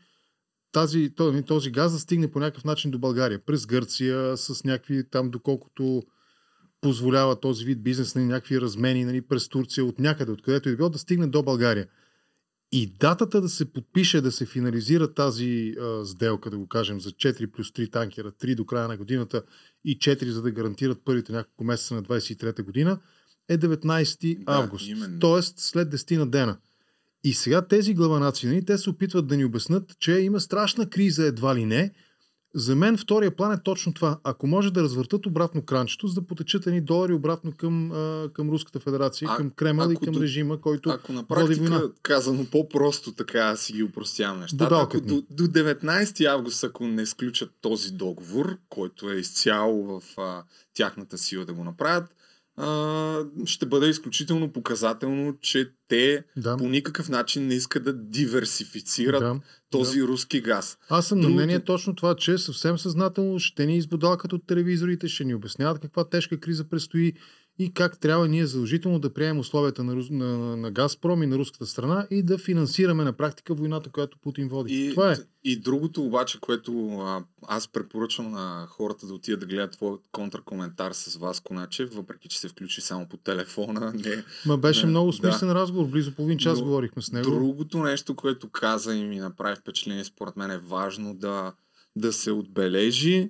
тази, 0.71 1.15
този, 1.15 1.43
този 1.43 1.71
газ 1.71 1.93
да 1.93 1.99
стигне 1.99 2.31
по 2.31 2.39
някакъв 2.39 2.65
начин 2.65 2.91
до 2.91 2.99
България. 2.99 3.39
През 3.45 3.65
Гърция, 3.65 4.37
с 4.37 4.63
някакви 4.63 5.09
там, 5.09 5.29
доколкото 5.29 6.03
позволява 6.81 7.39
този 7.39 7.65
вид 7.65 7.83
бизнес 7.83 8.15
на 8.15 8.21
нали, 8.21 8.31
някакви 8.31 8.61
размени 8.61 9.05
нали, 9.05 9.21
през 9.21 9.49
Турция, 9.49 9.85
от 9.85 9.99
някъде, 9.99 10.31
откъдето 10.31 10.69
и 10.69 10.75
било, 10.75 10.89
да 10.89 10.97
стигне 10.97 11.27
до 11.27 11.43
България. 11.43 11.87
И 12.71 12.93
датата 12.99 13.41
да 13.41 13.49
се 13.49 13.73
подпише, 13.73 14.21
да 14.21 14.31
се 14.31 14.45
финализира 14.45 15.13
тази 15.13 15.75
а, 15.79 16.05
сделка, 16.05 16.49
да 16.49 16.57
го 16.57 16.67
кажем, 16.67 17.01
за 17.01 17.11
4 17.11 17.51
плюс 17.51 17.71
3 17.71 17.91
танкера, 17.91 18.31
3 18.31 18.55
до 18.55 18.65
края 18.65 18.87
на 18.87 18.97
годината 18.97 19.43
и 19.85 19.99
4 19.99 20.29
за 20.29 20.41
да 20.41 20.51
гарантират 20.51 21.01
първите 21.05 21.31
няколко 21.31 21.63
месеца 21.63 21.95
на 21.95 22.03
23-та 22.03 22.63
година, 22.63 22.99
е 23.49 23.57
19 23.57 24.43
да, 24.43 24.53
август. 24.53 24.87
Именно. 24.87 25.19
Тоест 25.19 25.59
след 25.59 25.89
10 25.89 26.17
на 26.17 26.29
дена. 26.29 26.57
И 27.23 27.33
сега 27.33 27.67
тези 27.67 27.93
главанаци, 27.93 28.47
нали, 28.47 28.65
те 28.65 28.77
се 28.77 28.89
опитват 28.89 29.27
да 29.27 29.37
ни 29.37 29.45
обяснат, 29.45 29.99
че 29.99 30.11
има 30.11 30.39
страшна 30.39 30.89
криза 30.89 31.25
едва 31.25 31.55
ли 31.55 31.65
не. 31.65 31.93
За 32.55 32.75
мен 32.75 32.97
втория 32.97 33.35
план 33.35 33.51
е 33.51 33.63
точно 33.63 33.93
това. 33.93 34.19
Ако 34.23 34.47
може 34.47 34.73
да 34.73 34.83
развъртат 34.83 35.25
обратно 35.25 35.61
кранчето, 35.61 36.07
за 36.07 36.21
да 36.21 36.27
потечат 36.27 36.67
едни 36.67 36.81
долари 36.81 37.13
обратно 37.13 37.51
към, 37.57 37.91
а, 37.91 38.29
към 38.33 38.49
Руската 38.49 38.79
федерация, 38.79 39.27
а, 39.31 39.37
към 39.37 39.49
Кремъл 39.49 39.89
и 39.89 39.95
към 39.95 40.13
до, 40.13 40.21
режима, 40.21 40.61
който 40.61 40.89
Ако 40.89 41.13
на 41.13 41.23
практика, 41.23 41.59
война. 41.59 41.81
казано 42.01 42.45
по-просто 42.51 43.11
така 43.11 43.55
си 43.55 43.73
ги 43.73 43.83
упростявам 43.83 44.39
нещата, 44.39 44.79
ако 44.81 45.01
до, 45.01 45.23
до 45.29 45.43
19 45.43 46.25
август, 46.25 46.63
ако 46.63 46.87
не 46.87 47.01
изключат 47.01 47.51
този 47.61 47.91
договор, 47.91 48.57
който 48.69 49.09
е 49.09 49.15
изцяло 49.15 49.99
в 49.99 50.19
а, 50.19 50.43
тяхната 50.73 51.17
сила 51.17 51.45
да 51.45 51.53
го 51.53 51.63
направят, 51.63 52.15
а, 52.59 53.25
ще 53.45 53.65
бъде 53.65 53.89
изключително 53.89 54.51
показателно, 54.51 55.37
че 55.41 55.71
те 55.87 56.23
да. 56.37 56.57
по 56.57 56.69
никакъв 56.69 57.09
начин 57.09 57.47
не 57.47 57.53
искат 57.53 57.83
да 57.83 57.93
диверсифицират 57.93 59.19
да. 59.19 59.39
този 59.69 59.99
да. 59.99 60.07
руски 60.07 60.41
газ. 60.41 60.77
Аз 60.89 61.07
съм 61.07 61.17
Другото... 61.17 61.29
на 61.29 61.35
мнение 61.35 61.59
точно 61.59 61.95
това, 61.95 62.15
че 62.15 62.37
съвсем 62.37 62.77
съзнателно 62.77 63.39
ще 63.39 63.65
ни 63.65 63.77
избудалкат 63.77 64.33
от 64.33 64.47
телевизорите, 64.47 65.07
ще 65.07 65.25
ни 65.25 65.35
обясняват 65.35 65.79
каква 65.79 66.09
тежка 66.09 66.39
криза 66.39 66.69
предстои 66.69 67.13
и 67.59 67.73
как 67.73 67.99
трябва 67.99 68.27
ние 68.27 68.45
задължително 68.45 68.99
да 68.99 69.13
приемем 69.13 69.39
условията 69.39 69.83
на, 69.83 69.95
на, 70.11 70.57
на 70.57 70.71
Газпром 70.71 71.23
и 71.23 71.27
на 71.27 71.37
руската 71.37 71.65
страна 71.65 72.07
и 72.11 72.23
да 72.23 72.37
финансираме 72.37 73.03
на 73.03 73.13
практика 73.13 73.53
войната, 73.53 73.89
която 73.89 74.17
Путин 74.17 74.49
води. 74.49 74.87
И, 74.87 74.89
Това 74.93 75.11
е. 75.11 75.15
И 75.43 75.59
другото 75.59 76.03
обаче, 76.03 76.39
което 76.39 76.89
а, 76.89 77.23
аз 77.47 77.67
препоръчвам 77.67 78.31
на 78.31 78.67
хората 78.69 79.07
да 79.07 79.13
отидат 79.13 79.39
да 79.39 79.45
гледат 79.45 79.71
твой 79.71 79.97
контракоментар 80.11 80.91
с 80.91 81.15
вас, 81.15 81.39
Коначев, 81.39 81.93
въпреки 81.93 82.29
че 82.29 82.39
се 82.39 82.47
включи 82.47 82.81
само 82.81 83.07
по 83.09 83.17
телефона. 83.17 83.93
Не, 84.05 84.23
Ма 84.45 84.57
беше 84.57 84.85
не, 84.85 84.89
много 84.89 85.13
смислен 85.13 85.49
да. 85.49 85.55
разговор, 85.55 85.87
близо 85.87 86.15
половин 86.15 86.37
час 86.37 86.59
Но, 86.59 86.65
говорихме 86.65 87.01
с 87.01 87.11
него. 87.11 87.31
Другото 87.31 87.83
нещо, 87.83 88.15
което 88.15 88.49
каза 88.49 88.95
и 88.95 89.03
ми 89.03 89.19
направи 89.19 89.55
впечатление, 89.55 90.03
според 90.03 90.37
мен 90.37 90.51
е 90.51 90.57
важно 90.57 91.15
да, 91.15 91.53
да 91.95 92.13
се 92.13 92.31
отбележи, 92.31 93.29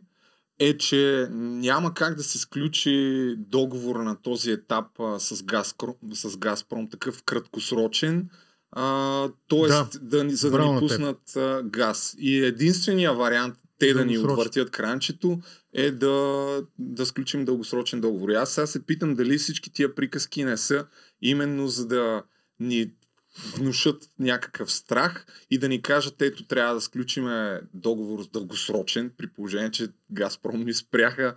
е, 0.60 0.78
че 0.78 1.28
няма 1.32 1.94
как 1.94 2.16
да 2.16 2.24
се 2.24 2.40
сключи 2.40 3.36
договор 3.38 3.96
на 3.96 4.22
този 4.22 4.52
етап 4.52 4.86
а, 5.00 5.20
с, 5.20 5.44
Газпром, 5.44 5.96
с 6.14 6.38
Газпром, 6.38 6.90
такъв 6.90 7.24
краткосрочен, 7.24 8.30
т.е. 9.50 9.68
Да, 9.68 9.90
да, 10.02 10.30
за 10.30 10.52
да 10.52 10.66
ни 10.66 10.80
пуснат 10.80 11.36
а, 11.36 11.64
газ. 11.64 12.16
И 12.20 12.38
единствения 12.38 13.14
вариант 13.14 13.56
те 13.80 13.94
да 13.94 14.06
ни 14.06 14.18
отвъртят 14.18 14.70
кранчето 14.70 15.40
е 15.74 15.92
да, 15.92 16.48
да 16.80 17.06
сключим 17.06 17.46
дългосрочен 17.46 18.02
договор. 18.02 18.30
И 18.30 18.36
аз 18.36 18.52
сега 18.52 18.68
се 18.68 18.86
питам 18.86 19.16
дали 19.16 19.38
всички 19.38 19.74
тия 19.74 19.96
приказки 19.96 20.44
не 20.44 20.58
са 20.58 20.86
именно 21.22 21.68
за 21.68 21.88
да 21.88 22.24
ни 22.60 22.92
внушат 23.56 24.10
някакъв 24.20 24.72
страх 24.72 25.26
и 25.52 25.58
да 25.58 25.70
ни 25.70 25.82
кажат, 25.82 26.22
ето 26.22 26.44
трябва 26.44 26.74
да 26.74 26.82
сключиме 26.82 27.62
договор 27.74 28.24
с 28.24 28.28
дългосрочен, 28.28 29.12
при 29.18 29.28
положение, 29.28 29.72
че 29.72 29.88
Газпром 30.12 30.64
ни 30.66 30.74
спряха 30.74 31.36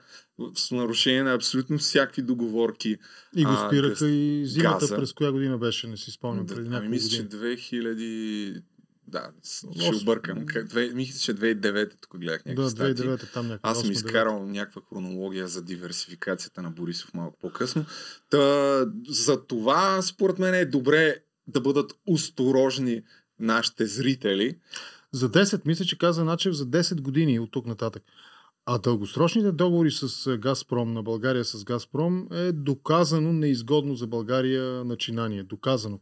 с 0.54 0.70
нарушение 0.70 1.22
на 1.22 1.34
абсолютно 1.34 1.78
всякакви 1.78 2.22
договорки. 2.22 2.98
И 3.36 3.44
го 3.44 3.56
спираха 3.66 4.04
а, 4.04 4.08
и 4.08 4.46
зимата 4.46 4.78
газа. 4.78 4.96
през 4.96 5.12
коя 5.12 5.32
година 5.32 5.58
беше, 5.58 5.86
не 5.86 5.96
си 5.96 6.10
спомням. 6.10 6.46
Да, 6.46 6.76
ами 6.76 6.88
мисля, 6.88 7.08
че 7.08 7.28
2000... 7.28 8.62
Да, 9.06 9.30
ще 9.42 9.96
объркам. 10.02 10.46
Мисля, 10.94 11.18
че 11.18 11.34
2009 11.34 11.92
тук 12.00 12.18
гледах 12.18 12.44
някакви 12.44 12.76
Да, 12.76 12.92
2009 12.94 13.32
там 13.32 13.48
някаква. 13.48 13.70
Аз 13.70 13.80
съм 13.80 13.92
изкарал 13.92 14.46
някаква 14.46 14.82
хронология 14.88 15.48
за 15.48 15.62
диверсификацията 15.62 16.62
на 16.62 16.70
Борисов 16.70 17.14
малко 17.14 17.38
по-късно. 17.40 17.84
Та, 18.30 18.86
за 19.08 19.46
това, 19.46 20.02
според 20.02 20.38
мен 20.38 20.54
е 20.54 20.64
добре 20.64 21.16
да 21.46 21.60
бъдат 21.60 21.92
осторожни 22.06 23.02
нашите 23.38 23.86
зрители. 23.86 24.58
За 25.12 25.30
10, 25.30 25.66
мисля, 25.66 25.84
че 25.84 25.98
каза 25.98 26.24
Начев 26.24 26.54
за 26.54 26.66
10 26.66 27.00
години 27.00 27.40
от 27.40 27.50
тук 27.50 27.66
нататък. 27.66 28.02
А 28.66 28.78
дългосрочните 28.78 29.52
договори 29.52 29.90
с 29.90 30.36
Газпром 30.38 30.92
на 30.92 31.02
България 31.02 31.44
с 31.44 31.64
Газпром 31.64 32.28
е 32.32 32.52
доказано 32.52 33.32
неизгодно 33.32 33.94
за 33.94 34.06
България 34.06 34.84
начинание. 34.84 35.42
Доказано. 35.42 36.00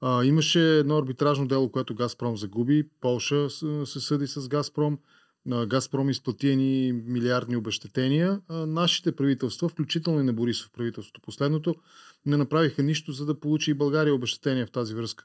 А, 0.00 0.24
имаше 0.24 0.78
едно 0.78 0.98
арбитражно 0.98 1.46
дело, 1.46 1.68
което 1.68 1.94
Газпром 1.94 2.36
загуби. 2.36 2.88
Полша 3.00 3.50
се 3.50 4.00
съди 4.00 4.26
с 4.26 4.48
Газпром. 4.48 4.98
Газпром 5.66 6.10
изплати 6.10 6.56
ни 6.56 6.92
милиардни 6.92 7.56
обещетения. 7.56 8.40
А, 8.48 8.66
нашите 8.66 9.16
правителства, 9.16 9.68
включително 9.68 10.20
и 10.20 10.24
на 10.24 10.32
Борисов 10.32 10.70
правителството, 10.70 11.20
последното, 11.20 11.74
не 12.26 12.36
направиха 12.36 12.82
нищо, 12.82 13.12
за 13.12 13.26
да 13.26 13.40
получи 13.40 13.70
и 13.70 13.74
България 13.74 14.14
обещетения 14.14 14.66
в 14.66 14.70
тази 14.70 14.94
връзка. 14.94 15.24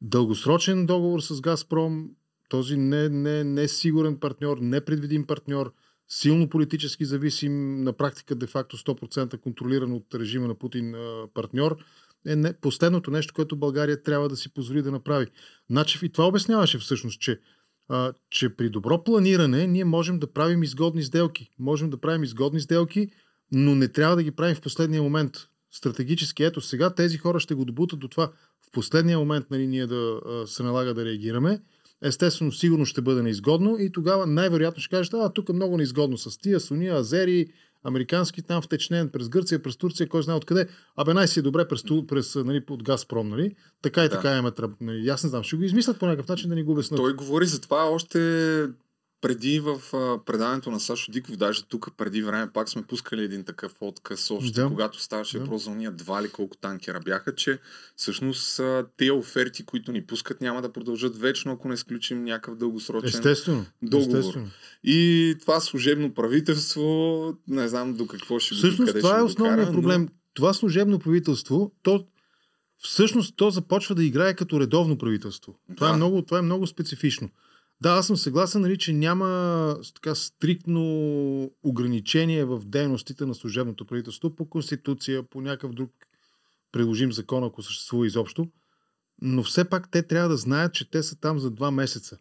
Дългосрочен 0.00 0.86
договор 0.86 1.20
с 1.20 1.40
Газпром, 1.40 2.10
този 2.48 2.76
не, 2.76 3.08
не, 3.08 3.44
не 3.44 3.68
сигурен 3.68 4.16
партньор, 4.16 4.58
непредвидим 4.60 5.26
партньор, 5.26 5.72
силно 6.08 6.48
политически 6.48 7.04
зависим, 7.04 7.82
на 7.82 7.92
практика 7.92 8.34
де-факто 8.34 8.76
100% 8.76 9.38
контролиран 9.38 9.92
от 9.92 10.14
режима 10.14 10.48
на 10.48 10.54
Путин 10.54 10.94
партньор, 11.34 11.76
е 12.26 12.36
не, 12.36 12.52
последното 12.52 13.10
нещо, 13.10 13.34
което 13.34 13.56
България 13.56 14.02
трябва 14.02 14.28
да 14.28 14.36
си 14.36 14.54
позволи 14.54 14.82
да 14.82 14.90
направи. 14.90 15.26
Начев 15.70 16.02
и 16.02 16.08
това 16.08 16.26
обясняваше 16.26 16.78
всъщност, 16.78 17.20
че, 17.20 17.40
а, 17.88 18.12
че 18.30 18.56
при 18.56 18.70
добро 18.70 19.04
планиране 19.04 19.66
ние 19.66 19.84
можем 19.84 20.18
да 20.18 20.32
правим 20.32 20.62
изгодни 20.62 21.02
сделки. 21.02 21.50
Можем 21.58 21.90
да 21.90 22.00
правим 22.00 22.22
изгодни 22.22 22.60
сделки, 22.60 23.10
но 23.52 23.74
не 23.74 23.88
трябва 23.88 24.16
да 24.16 24.22
ги 24.22 24.30
правим 24.30 24.56
в 24.56 24.60
последния 24.60 25.02
момент 25.02 25.32
стратегически, 25.76 26.44
ето 26.44 26.60
сега 26.60 26.90
тези 26.90 27.18
хора 27.18 27.40
ще 27.40 27.54
го 27.54 27.64
добутат 27.64 27.98
до 27.98 28.08
това 28.08 28.32
в 28.68 28.70
последния 28.72 29.18
момент 29.18 29.46
нали, 29.50 29.66
ние 29.66 29.86
да 29.86 30.20
се 30.46 30.62
налага 30.62 30.94
да 30.94 31.04
реагираме. 31.04 31.60
Естествено, 32.02 32.52
сигурно 32.52 32.86
ще 32.86 33.02
бъде 33.02 33.22
неизгодно 33.22 33.76
и 33.78 33.92
тогава 33.92 34.26
най-вероятно 34.26 34.82
ще 34.82 34.96
кажете, 34.96 35.16
а 35.16 35.32
тук 35.32 35.48
е 35.48 35.52
много 35.52 35.76
неизгодно 35.76 36.18
с 36.18 36.38
тия, 36.38 36.60
суни, 36.60 36.88
азери, 36.88 37.46
американски 37.84 38.42
там 38.42 38.62
втечнен 38.62 39.08
през 39.08 39.28
Гърция, 39.28 39.62
през 39.62 39.76
Турция, 39.76 40.08
кой 40.08 40.22
знае 40.22 40.36
откъде. 40.36 40.68
Абе 40.96 41.14
най-си 41.14 41.38
е 41.38 41.42
добре 41.42 41.68
през, 41.68 41.82
през 42.08 42.34
нали, 42.34 42.64
от 42.70 42.82
Газпром, 42.82 43.28
нали? 43.28 43.54
Така 43.82 44.04
и 44.04 44.08
да. 44.08 44.14
така 44.14 44.32
имаме. 44.32 44.50
Нали, 44.80 45.08
аз 45.08 45.24
не 45.24 45.30
знам, 45.30 45.42
ще 45.42 45.56
го 45.56 45.62
измислят 45.62 45.98
по 45.98 46.06
някакъв 46.06 46.28
начин 46.28 46.48
да 46.48 46.54
ни 46.54 46.62
го 46.62 46.72
обяснат. 46.72 46.98
Той 46.98 47.14
говори 47.14 47.46
за 47.46 47.60
това 47.60 47.84
още 47.84 48.18
преди 49.24 49.60
в 49.60 49.80
а, 49.92 50.24
предаването 50.24 50.70
на 50.70 50.80
Сашо 50.80 51.12
Диков, 51.12 51.36
даже 51.36 51.64
тук 51.64 51.88
преди 51.96 52.22
време 52.22 52.50
пак 52.52 52.68
сме 52.68 52.82
пускали 52.82 53.22
един 53.22 53.44
такъв 53.44 53.74
отказ 53.80 54.30
още, 54.30 54.52
Да. 54.52 54.68
когато 54.68 55.00
ставаше 55.00 55.38
Да. 55.38 55.44
въпрос 55.44 55.64
за 55.64 55.70
уния 55.70 55.92
два 55.92 56.22
ли 56.22 56.28
колко 56.28 56.56
танкера 56.56 57.00
бяха, 57.00 57.34
че 57.34 57.58
всъщност 57.96 58.60
тези 58.96 59.10
оферти, 59.10 59.64
които 59.64 59.92
ни 59.92 60.02
пускат, 60.02 60.40
няма 60.40 60.62
да 60.62 60.72
продължат 60.72 61.16
вечно, 61.16 61.52
ако 61.52 61.68
не 61.68 61.74
изключим 61.74 62.24
някакъв 62.24 62.56
дългосрочен 62.56 63.08
Естествено. 63.08 63.66
договор. 63.82 64.18
естествено. 64.18 64.48
И 64.84 65.34
това 65.40 65.60
служебно 65.60 66.14
правителство, 66.14 66.84
не 67.48 67.68
знам 67.68 67.94
до 67.94 68.06
какво 68.06 68.38
ще 68.38 68.54
го 68.54 68.58
Всъщност 68.58 68.94
това 68.94 69.18
е 69.18 69.22
основният 69.22 69.72
проблем. 69.72 70.08
Това 70.34 70.52
служебно 70.52 70.98
правителство, 70.98 71.72
то 71.82 72.06
всъщност 72.78 73.34
то 73.36 73.50
започва 73.50 73.94
да 73.94 74.04
играе 74.04 74.34
като 74.34 74.60
редовно 74.60 74.98
правителство. 74.98 75.54
Това, 75.76 75.86
Да. 75.86 75.92
е, 75.92 75.96
много, 75.96 76.22
това 76.22 76.38
е 76.38 76.42
много 76.42 76.66
специфично. 76.66 77.28
Да, 77.80 77.90
аз 77.90 78.06
съм 78.06 78.16
съгласен, 78.16 78.60
нали, 78.60 78.78
че 78.78 78.92
няма 78.92 79.78
така 79.94 80.14
стриктно 80.14 81.50
ограничение 81.62 82.44
в 82.44 82.60
дейностите 82.64 83.26
на 83.26 83.34
служебното 83.34 83.84
правителство 83.84 84.34
по 84.34 84.48
конституция, 84.48 85.22
по 85.22 85.40
някакъв 85.40 85.72
друг 85.72 85.90
приложим 86.72 87.12
закон, 87.12 87.44
ако 87.44 87.62
съществува 87.62 88.06
изобщо. 88.06 88.48
Но 89.22 89.42
все 89.42 89.64
пак 89.64 89.90
те 89.90 90.02
трябва 90.02 90.28
да 90.28 90.36
знаят, 90.36 90.74
че 90.74 90.90
те 90.90 91.02
са 91.02 91.20
там 91.20 91.38
за 91.38 91.50
два 91.50 91.70
месеца. 91.70 92.18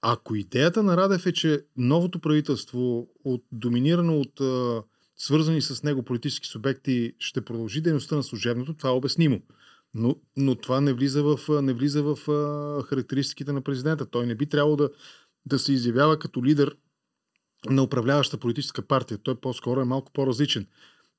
Ако 0.00 0.34
идеята 0.34 0.82
на 0.82 0.96
Радев 0.96 1.26
е, 1.26 1.32
че 1.32 1.64
новото 1.76 2.18
правителство, 2.18 3.08
от, 3.24 3.44
доминирано 3.52 4.20
от 4.20 4.40
свързани 5.16 5.62
с 5.62 5.82
него 5.82 6.02
политически 6.02 6.48
субекти, 6.48 7.12
ще 7.18 7.44
продължи 7.44 7.80
дейността 7.80 8.16
на 8.16 8.22
служебното, 8.22 8.74
това 8.74 8.90
е 8.90 8.92
обяснимо. 8.92 9.40
Но, 9.94 10.16
но 10.36 10.54
това 10.54 10.80
не 10.80 10.92
влиза 10.92 11.22
в, 11.22 11.62
не 11.62 11.72
влиза 11.72 12.02
в 12.02 12.30
а, 12.30 12.82
характеристиките 12.82 13.52
на 13.52 13.60
президента. 13.60 14.06
Той 14.06 14.26
не 14.26 14.34
би 14.34 14.46
трябвало 14.46 14.76
да, 14.76 14.90
да 15.46 15.58
се 15.58 15.72
изявява 15.72 16.18
като 16.18 16.44
лидер 16.44 16.76
на 17.70 17.82
управляваща 17.82 18.38
политическа 18.38 18.82
партия. 18.82 19.18
Той 19.18 19.34
по-скоро 19.34 19.80
е 19.80 19.84
малко 19.84 20.12
по-различен. 20.12 20.66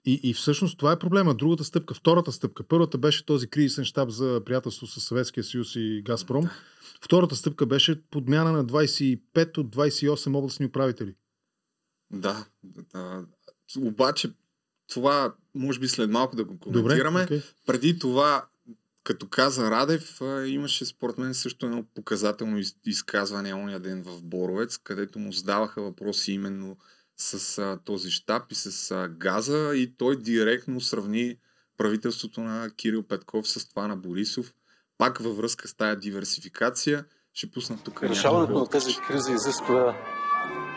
И, 0.06 0.20
и 0.24 0.34
всъщност 0.34 0.78
това 0.78 0.92
е 0.92 1.00
проблема. 1.00 1.36
Другата 1.36 1.64
стъпка, 1.64 1.94
втората 1.94 2.32
стъпка. 2.32 2.64
Първата 2.64 2.98
беше 2.98 3.26
този 3.26 3.48
кризисен 3.48 3.86
щаб 3.86 4.10
за 4.10 4.42
приятелство 4.46 4.88
с 4.88 5.02
Съветския 5.02 5.44
съюз 5.44 5.76
и 5.76 6.02
Газпром. 6.06 6.50
Втората 7.02 7.36
стъпка 7.36 7.66
беше 7.66 8.02
подмяна 8.02 8.52
на 8.52 8.66
25 8.66 9.58
от 9.58 9.76
28 9.76 10.38
областни 10.38 10.66
управители. 10.66 11.16
Да, 12.12 12.46
да. 12.64 13.26
Обаче 13.78 14.32
това 14.94 15.36
може 15.56 15.80
би 15.80 15.88
след 15.88 16.10
малко 16.10 16.36
да 16.36 16.44
го 16.44 16.60
коментираме. 16.60 17.22
Добре? 17.22 17.38
Okay. 17.38 17.44
Преди 17.66 18.00
това, 18.00 18.46
като 19.04 19.28
каза 19.28 19.72
Радев, 19.72 20.22
имаше 20.46 20.86
според 20.86 21.18
мен 21.18 21.34
също 21.34 21.66
едно 21.66 21.84
показателно 21.96 22.58
из- 22.58 22.76
изказване 22.86 23.54
ония 23.54 23.80
ден 23.80 24.04
в 24.04 24.24
Боровец, 24.24 24.78
където 24.78 25.20
му 25.20 25.32
задаваха 25.32 25.82
въпроси 25.82 26.32
именно 26.32 26.78
с 27.18 27.58
а, 27.58 27.80
този 27.86 28.12
щаб 28.12 28.52
и 28.52 28.56
с 28.56 28.92
а, 28.92 29.08
газа 29.08 29.72
и 29.76 29.94
той 29.98 30.18
директно 30.18 30.82
сравни 30.82 31.38
правителството 31.78 32.42
на 32.42 32.70
Кирил 32.76 33.04
Петков 33.04 33.50
с 33.50 33.70
това 33.70 33.88
на 33.88 33.96
Борисов. 33.96 34.54
Пак 34.98 35.18
във 35.18 35.38
връзка 35.38 35.68
с 35.68 35.74
тая 35.74 35.96
диверсификация. 35.96 37.06
Ще 37.34 37.52
пусна 37.52 37.78
тук 37.84 38.04
Решаването 38.04 38.60
на 38.60 38.70
тези 38.70 38.96
кризи 39.08 39.32
изисква 39.32 39.96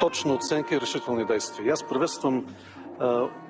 точна 0.01 0.35
оценка 0.35 0.75
и 0.75 0.81
решителни 0.81 1.27
действия. 1.27 1.67
И 1.67 1.71
аз 1.71 1.89
приветствам 1.89 2.57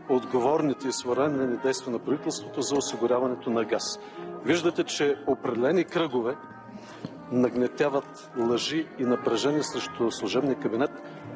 отговорните 0.08 0.88
и 0.88 0.92
своевременни 0.92 1.56
действия 1.56 1.92
на 1.92 1.98
правителството 1.98 2.62
за 2.62 2.74
осигуряването 2.74 3.50
на 3.50 3.64
газ. 3.64 3.98
Виждате, 4.44 4.84
че 4.84 5.16
определени 5.26 5.84
кръгове 5.84 6.36
нагнетяват 7.32 8.30
лъжи 8.38 8.88
и 8.98 9.04
напрежение 9.04 9.62
срещу 9.62 10.10
служебния 10.10 10.58
кабинет 10.58 10.90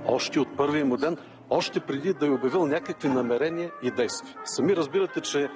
още 0.07 0.41
от 0.41 0.57
първия 0.57 0.85
му 0.85 0.97
ден, 0.97 1.17
още 1.51 1.81
преди 1.81 2.15
да 2.15 2.27
е 2.27 2.31
обявил 2.31 2.67
някакви 2.67 3.09
намерения 3.09 3.71
и 3.83 3.91
действия. 3.91 4.35
Сами 4.45 4.77
разбирате, 4.77 5.21
че 5.21 5.49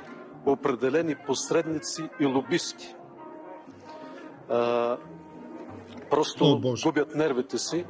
определени 0.47 1.15
посредници 1.27 2.09
и 2.21 2.27
лобисти 2.27 2.95
а, 4.51 4.97
просто 6.11 6.45
О, 6.45 6.59
Боже. 6.59 6.83
губят 6.83 7.15
нервите 7.15 7.59
си 7.59 7.85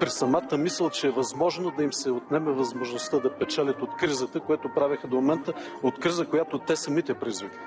при 0.00 0.10
самата 0.10 0.58
мисъл, 0.58 0.90
че 0.90 1.06
е 1.06 1.10
възможно 1.10 1.72
да 1.76 1.82
им 1.82 1.92
се 1.92 2.10
отнеме 2.10 2.52
възможността 2.52 3.18
да 3.18 3.38
печелят 3.38 3.82
от 3.82 3.90
кризата, 3.98 4.40
което 4.40 4.68
правеха 4.74 5.08
до 5.08 5.16
момента, 5.16 5.52
от 5.82 5.98
криза, 5.98 6.26
която 6.26 6.58
те 6.58 6.76
самите 6.76 7.14
предизвикаха. 7.14 7.60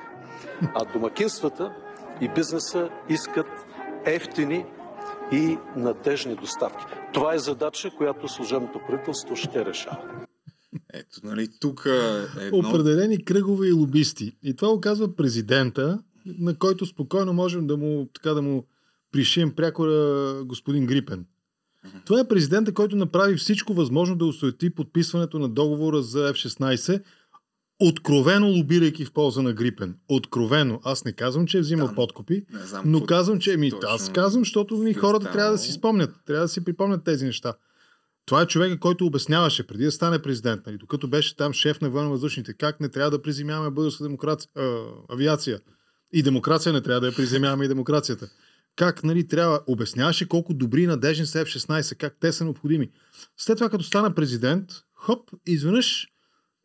А 0.75 0.85
домакинствата 0.93 1.75
и 2.21 2.29
бизнеса 2.29 2.89
искат 3.09 3.47
ефтини 4.05 4.65
и 5.31 5.57
надежни 5.75 6.35
доставки. 6.35 6.85
Това 7.13 7.33
е 7.33 7.39
задача, 7.39 7.91
която 7.97 8.27
служебното 8.27 8.79
правителство 8.87 9.35
ще 9.35 9.65
решава. 9.65 9.97
Ето, 10.93 11.19
нали, 11.23 11.47
тук 11.59 11.85
е 11.85 12.45
едно... 12.45 12.57
Определени 12.59 13.25
кръгове 13.25 13.67
и 13.67 13.71
лобисти. 13.71 14.37
И 14.43 14.55
това 14.55 14.71
оказва 14.71 15.15
президента, 15.15 15.99
на 16.25 16.57
който 16.57 16.85
спокойно 16.85 17.33
можем 17.33 17.67
да 17.67 17.77
му, 17.77 18.09
така 18.13 18.29
да 18.29 18.41
му 18.41 18.65
пришием 19.11 19.55
прякора 19.55 20.33
господин 20.43 20.85
Грипен. 20.85 21.25
Това 22.05 22.19
е 22.19 22.27
президента, 22.27 22.73
който 22.73 22.95
направи 22.95 23.35
всичко 23.35 23.73
възможно 23.73 24.15
да 24.15 24.25
осуети 24.25 24.69
подписването 24.69 25.39
на 25.39 25.49
договора 25.49 26.01
за 26.01 26.33
F-16, 26.33 27.01
откровено 27.79 28.47
лобирайки 28.47 29.05
в 29.05 29.11
полза 29.11 29.41
на 29.41 29.53
Грипен. 29.53 29.95
Откровено. 30.09 30.79
Аз 30.83 31.05
не 31.05 31.13
казвам, 31.13 31.47
че 31.47 31.57
е 31.57 31.61
взимал 31.61 31.87
Да, 31.87 31.95
подкупи, 31.95 32.45
Не 32.53 32.59
знам 32.59 32.83
но 32.85 33.05
казвам, 33.05 33.39
че 33.39 33.53
еми, 33.53 33.69
точно 33.69 33.89
аз 33.89 34.11
казвам, 34.11 34.41
защото 34.41 34.83
е 34.87 34.93
хората 34.93 35.31
трябва 35.31 35.51
да 35.51 35.57
си 35.57 35.71
спомнят. 35.71 36.15
Трябва 36.25 36.41
да 36.41 36.49
си 36.49 36.63
припомнят 36.63 37.03
тези 37.03 37.25
неща. 37.25 37.53
Това 38.25 38.41
е 38.41 38.47
човека, 38.47 38.79
който 38.79 39.05
обясняваше 39.05 39.67
преди 39.67 39.83
да 39.83 39.91
стане 39.91 40.21
президент, 40.21 40.61
нали, 40.65 40.77
докато 40.77 41.07
беше 41.07 41.35
там 41.35 41.53
шеф 41.53 41.81
на 41.81 41.89
военно-въздушните, 41.89 42.53
как 42.53 42.79
не 42.79 42.89
трябва 42.89 43.11
да 43.11 43.21
приземяваме 43.21 43.71
българска 43.71 44.03
демокрация, 44.03 44.49
а, 44.57 44.83
авиация. 45.09 45.59
И 46.13 46.23
демокрация 46.23 46.73
не 46.73 46.81
трябва 46.81 47.01
да 47.01 47.07
я 47.07 47.15
приземяваме 47.15 47.65
и 47.65 47.67
демокрацията. 47.67 48.29
Как 48.75 49.03
нали, 49.03 49.27
трябва, 49.27 49.61
обясняваше 49.67 50.27
колко 50.27 50.53
добри 50.53 50.83
и 50.83 50.87
надежни 50.87 51.25
са 51.25 51.45
F-16, 51.45 51.95
как 51.97 52.17
те 52.19 52.31
са 52.31 52.43
необходими. 52.43 52.91
След 53.37 53.57
това, 53.57 53.69
като 53.69 53.83
стана 53.83 54.15
президент, 54.15 54.69
хоп, 54.93 55.31
изведнъж 55.47 56.07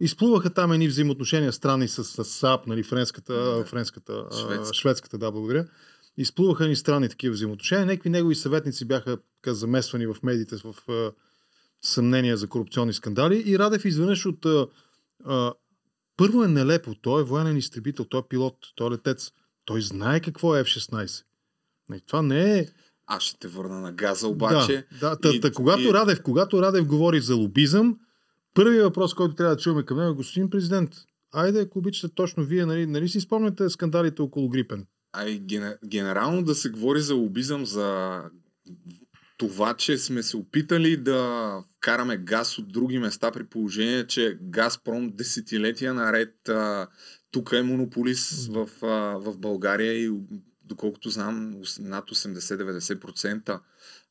изплуваха 0.00 0.50
там 0.50 0.72
едни 0.72 0.88
взаимоотношения 0.88 1.52
странни 1.52 1.88
с, 1.88 2.04
с 2.04 2.24
САП, 2.24 2.66
нали, 2.66 2.82
френската, 2.82 3.34
Да. 3.34 3.64
френската 3.64 4.24
а, 4.30 4.36
Шведска. 4.36 4.74
шведската, 4.74 5.18
да, 5.18 5.32
благодаря. 5.32 5.66
Изплуваха 6.16 6.68
ни 6.68 6.76
странни 6.76 7.08
такива 7.08 7.32
взаимоотношения. 7.34 7.86
Някакви 7.86 8.10
негови 8.10 8.34
съветници 8.34 8.84
бяха 8.84 9.18
така, 9.42 9.54
замесвани 9.54 10.06
в 10.06 10.16
медиите 10.22 10.56
в 10.56 10.74
а, 10.88 11.12
съмнения 11.82 12.36
за 12.36 12.48
корупционни 12.48 12.92
скандали 12.92 13.42
и 13.46 13.58
Радев 13.58 13.84
изведнъж 13.84 14.26
от... 14.26 14.46
А, 14.46 14.66
а, 15.24 15.54
първо 16.16 16.44
е 16.44 16.48
нелепо. 16.48 16.94
Той 16.94 17.20
е 17.20 17.24
военен 17.24 17.56
изтребител, 17.56 18.04
той 18.04 18.20
е 18.20 18.28
пилот, 18.28 18.56
той 18.74 18.86
е 18.86 18.90
летец. 18.90 19.30
Той 19.64 19.82
знае 19.82 20.20
какво 20.20 20.56
е 20.56 20.64
F-16. 20.64 21.24
Нали, 21.90 22.00
Това 22.06 22.22
не 22.22 22.58
е... 22.58 22.66
Аз 23.06 23.22
ще 23.22 23.38
те 23.38 23.48
върна 23.48 23.80
на 23.80 23.92
газа, 23.92 24.28
обаче. 24.28 24.86
Да, 25.00 25.10
да, 25.10 25.16
та, 25.20 25.28
и- 25.28 25.52
когато, 25.54 25.80
и- 25.82 25.92
Радев, 25.92 26.22
когато 26.22 26.62
Радев 26.62 26.86
говори 26.86 27.20
за 27.20 27.34
лобизъм, 27.34 27.96
първият 28.54 28.84
въпрос, 28.84 29.14
който 29.14 29.34
трябва 29.34 29.54
да 29.56 29.62
чуваме 29.62 29.82
към 29.84 29.98
него 29.98 30.10
е 30.10 30.14
господин 30.14 30.50
президент. 30.50 30.90
Айде, 31.32 31.60
ако 31.60 31.78
обичате 31.78 32.14
точно 32.14 32.44
вие, 32.44 32.66
нали, 32.66 32.86
нали 32.86 33.08
си 33.08 33.20
спомняте 33.20 33.70
скандалите 33.70 34.22
около 34.22 34.48
Грипен? 34.48 34.86
А 35.12 35.28
и 35.28 35.40
ген- 35.40 35.78
генерално 35.86 36.42
да 36.42 36.54
се 36.54 36.68
говори 36.70 37.00
за 37.00 37.14
лобизъм, 37.14 37.66
за 37.66 38.20
това, 39.38 39.74
че 39.74 39.98
сме 39.98 40.22
се 40.22 40.36
опитали 40.36 40.96
да 40.96 41.52
вкараме 41.76 42.16
газ 42.16 42.58
от 42.58 42.72
други 42.72 42.98
места 42.98 43.30
при 43.30 43.46
положение, 43.46 44.06
че 44.06 44.38
Газпром 44.42 45.10
десетилетия 45.14 45.94
наред 45.94 46.48
а, 46.48 46.86
тук 47.30 47.52
е 47.52 47.62
монополист 47.62 48.46
в, 48.46 48.68
а, 48.82 48.86
в 49.18 49.38
България 49.38 49.92
и 50.04 50.10
доколкото 50.70 51.10
знам 51.10 51.62
над 51.80 52.10
80-90% 52.10 53.60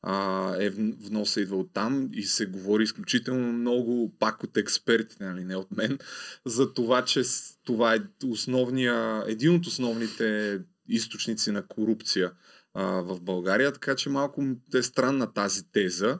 а, 0.02 0.54
е 0.58 0.70
вноса 0.70 1.40
идва 1.40 1.56
от 1.56 1.72
там 1.72 2.08
и 2.12 2.22
се 2.22 2.46
говори 2.46 2.82
изключително 2.82 3.52
много 3.52 4.12
пак 4.18 4.44
от 4.44 4.56
експертите, 4.56 5.24
нали, 5.24 5.44
не 5.44 5.56
от 5.56 5.76
мен, 5.76 5.98
за 6.46 6.74
това, 6.74 7.04
че 7.04 7.22
това 7.64 7.94
е 7.94 8.00
основния, 8.26 9.24
един 9.26 9.54
от 9.54 9.66
основните 9.66 10.58
източници 10.88 11.50
на 11.50 11.66
корупция 11.66 12.32
а, 12.74 12.82
в 12.84 13.20
България, 13.20 13.72
така 13.72 13.94
че 13.94 14.08
малко 14.08 14.44
е 14.74 14.82
странна 14.82 15.32
тази 15.32 15.72
теза. 15.72 16.18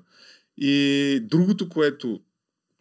И 0.57 1.20
другото, 1.22 1.68
което 1.68 2.20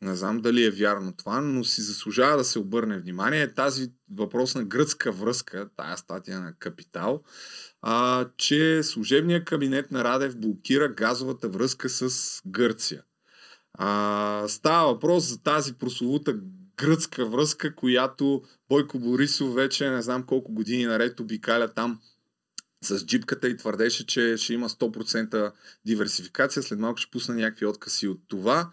не 0.01 0.15
знам 0.15 0.41
дали 0.41 0.65
е 0.65 0.71
вярно 0.71 1.13
това, 1.13 1.41
но 1.41 1.63
си 1.63 1.81
заслужава 1.81 2.37
да 2.37 2.43
се 2.43 2.59
обърне 2.59 2.99
внимание 2.99 3.53
тази 3.53 3.91
въпросна 4.11 4.63
гръцка 4.63 5.11
връзка, 5.11 5.69
тая 5.77 5.97
статия 5.97 6.39
на 6.39 6.53
Капитал, 6.53 7.23
а, 7.81 8.25
че 8.37 8.83
служебният 8.83 9.45
кабинет 9.45 9.91
на 9.91 10.03
Радев 10.03 10.37
блокира 10.37 10.89
газовата 10.89 11.49
връзка 11.49 11.89
с 11.89 12.41
Гърция. 12.47 13.03
А, 13.73 14.45
става 14.47 14.93
въпрос 14.93 15.23
за 15.23 15.43
тази 15.43 15.73
прословута 15.73 16.35
гръцка 16.77 17.25
връзка, 17.25 17.75
която 17.75 18.43
Бойко 18.69 18.99
Борисов 18.99 19.53
вече 19.53 19.89
не 19.89 20.01
знам 20.01 20.23
колко 20.23 20.53
години 20.53 20.85
наред 20.85 21.19
обикаля 21.19 21.67
там 21.67 21.99
с 22.83 23.05
джипката 23.05 23.49
и 23.49 23.57
твърдеше, 23.57 24.05
че 24.05 24.37
ще 24.37 24.53
има 24.53 24.69
100% 24.69 25.51
диверсификация. 25.85 26.63
След 26.63 26.79
малко 26.79 26.97
ще 26.97 27.11
пусна 27.11 27.35
някакви 27.35 27.65
откази 27.65 28.07
от 28.07 28.19
това. 28.27 28.71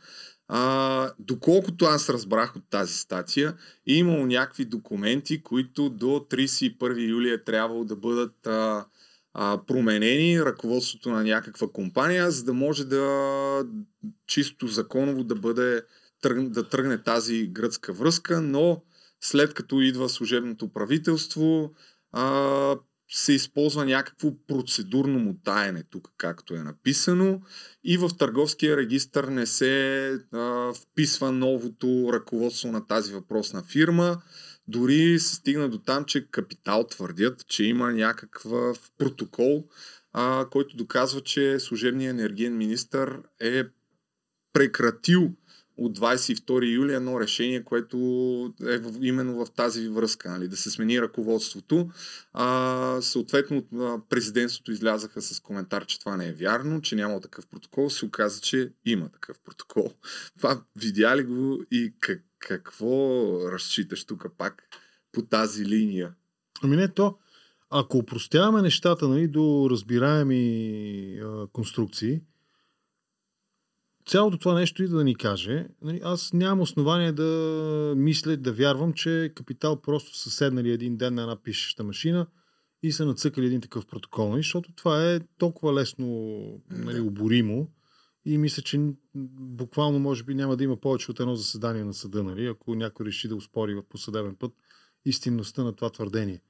А, 0.49 1.13
доколкото 1.19 1.85
аз 1.85 2.09
разбрах 2.09 2.57
от 2.57 2.63
тази 2.71 2.95
статия, 2.95 3.57
е 3.89 3.93
имало 3.93 4.27
някакви 4.27 4.65
документи, 4.65 5.43
които 5.43 5.91
до 5.91 6.07
31 6.07 7.09
юли 7.09 7.31
е 7.31 7.45
трябвало 7.45 7.85
да 7.85 7.97
бъдат 7.97 8.47
а, 8.47 8.87
а, 9.35 9.61
променени 9.67 10.45
ръководството 10.45 11.11
на 11.11 11.25
някаква 11.25 11.69
компания, 11.69 12.31
за 12.31 12.45
да 12.45 12.55
може 12.55 12.85
да 12.85 13.67
чисто 14.27 14.67
законово 14.67 15.25
да 15.25 15.35
бъде 15.35 15.83
да 16.23 16.69
тръгне 16.69 17.03
тази 17.03 17.47
гръцка 17.47 17.93
връзка, 17.93 18.41
но 18.41 18.83
след 19.21 19.55
като 19.55 19.81
идва 19.81 20.09
служебното 20.09 20.69
правителство, 20.69 21.75
а, 22.13 22.77
се 23.09 23.33
използва 23.33 23.85
някакво 23.85 24.33
процедурно 24.47 25.19
мутаене 25.19 25.83
тук, 25.91 26.09
както 26.17 26.55
е 26.55 26.63
написано, 26.63 27.41
и 27.85 27.99
в 27.99 28.11
търговския 28.19 28.77
регистр 28.77 29.27
не 29.31 29.47
се 29.47 30.09
а, 30.33 30.73
вписва 30.75 31.33
новото 31.33 32.11
ръководство 32.13 32.73
на 32.73 32.87
тази 32.87 33.13
въпросна 33.13 33.63
фирма. 33.63 34.23
Дори 34.69 35.19
се 35.19 35.35
стигна 35.35 35.69
до 35.69 35.79
там, 35.79 36.05
че 36.05 36.27
Капитал 36.31 36.87
твърдят, 36.87 37.47
че 37.47 37.65
има 37.65 37.93
някакъв 37.93 38.91
протокол, 38.99 39.69
а, 40.13 40.47
който 40.51 40.77
доказва, 40.77 41.21
че 41.21 41.61
служебният 41.61 42.15
енергиен 42.15 42.57
министр 42.57 43.23
е 43.41 43.63
прекратил 44.53 45.33
от 45.77 45.99
22 45.99 46.75
юли 46.75 46.95
едно 46.95 47.21
решение, 47.21 47.65
което 47.65 47.97
е 48.69 48.81
именно 49.01 49.45
в 49.45 49.51
тази 49.51 49.89
връзка, 49.89 50.31
нали, 50.31 50.49
да 50.49 50.57
се 50.57 50.71
смени 50.71 51.03
ръководството. 51.03 51.91
А, 52.33 52.99
съответно, 53.01 53.63
президентството 54.09 54.73
излязаха 54.73 55.23
с 55.23 55.41
коментар, 55.41 55.87
че 55.87 56.01
това 56.01 56.17
не 56.17 56.29
е 56.29 56.33
вярно, 56.33 56.83
че 56.83 56.97
няма 56.97 57.21
такъв 57.21 57.47
протокол. 57.47 57.91
Се 57.91 58.05
оказа, 58.05 58.41
че 58.41 58.73
има 58.85 59.09
такъв 59.09 59.41
протокол. 59.41 59.93
Това 60.39 60.63
видя 60.77 61.17
ли 61.17 61.23
го 61.23 61.63
и 61.71 61.93
как, 62.01 62.23
какво 62.39 63.31
разчиташ 63.53 64.05
тук 64.05 64.27
пак 64.39 64.63
по 65.13 65.23
тази 65.23 65.67
линия? 65.67 66.15
Ами 66.63 66.77
не, 66.77 66.89
то, 66.89 67.19
ако 67.71 67.99
упростяваме 67.99 68.63
нещата 68.63 69.09
нали, 69.09 69.29
до 69.29 69.69
разбираеми 69.71 71.21
а, 71.25 71.47
конструкции, 71.53 72.21
цялото 74.07 74.39
това 74.39 74.55
нещо 74.55 74.83
и 74.83 74.89
да 74.89 75.05
ни 75.05 75.15
каже, 75.15 75.67
нали, 75.83 76.01
аз 76.05 76.33
нямам 76.33 76.61
основание 76.61 77.13
да 77.13 77.95
мисля, 77.97 78.37
да 78.37 78.53
вярвам, 78.53 78.93
че 78.93 79.33
Капитал 79.35 79.81
просто 79.81 80.17
са 80.17 80.31
седнали 80.31 80.71
един 80.71 80.97
ден 80.97 81.15
на 81.15 81.23
една 81.23 81.43
пишеща 81.43 81.85
машина 81.85 82.27
и 82.83 82.93
са 82.93 83.07
нацъкали 83.07 83.47
един 83.47 83.61
такъв 83.61 83.87
протокол, 83.87 84.31
нали, 84.31 84.43
защото 84.43 84.73
това 84.73 85.13
е 85.13 85.21
толкова 85.39 85.75
лесно 85.75 86.39
нали, 86.71 87.01
оборимо 87.01 87.71
и 88.25 88.39
мисля, 88.39 88.63
че 88.63 88.81
буквално 89.41 89.99
може 89.99 90.25
би 90.25 90.35
няма 90.35 90.57
да 90.57 90.65
има 90.65 90.77
повече 90.77 91.11
от 91.11 91.21
едно 91.21 91.35
заседание 91.35 91.85
на 91.85 91.95
съда, 91.95 92.23
нали, 92.23 92.47
ако 92.47 92.75
някой 92.75 93.07
реши 93.07 93.29
да 93.29 93.37
успори 93.37 93.83
по 93.89 93.99
съдебен 93.99 94.37
път 94.37 94.53
истинността 95.05 95.65
на 95.65 95.73
това 95.73 95.91
твърдение. 95.91 96.41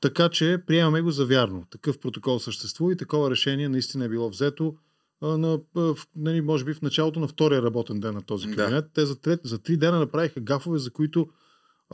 Така 0.00 0.28
че 0.28 0.62
приемаме 0.66 1.00
го 1.00 1.10
за 1.10 1.26
вярно. 1.26 1.66
Такъв 1.70 1.98
протокол 1.98 2.38
съществува 2.38 2.92
и 2.92 2.96
такова 2.96 3.30
решение 3.30 3.68
наистина 3.68 4.04
е 4.04 4.08
било 4.08 4.30
взето 4.30 4.76
на, 5.22 5.60
нали, 6.16 6.40
може 6.40 6.64
би 6.64 6.74
в 6.74 6.82
началото 6.82 7.20
на 7.20 7.28
втория 7.28 7.62
работен 7.62 8.00
ден 8.00 8.14
на 8.14 8.22
този 8.22 8.50
кабинет. 8.50 8.84
Да. 8.84 8.90
Те 8.94 9.06
за, 9.06 9.20
трет, 9.20 9.40
за 9.44 9.58
три 9.58 9.76
дена 9.76 9.98
направиха 9.98 10.40
гафове, 10.40 10.78
за 10.78 10.90
които 10.90 11.28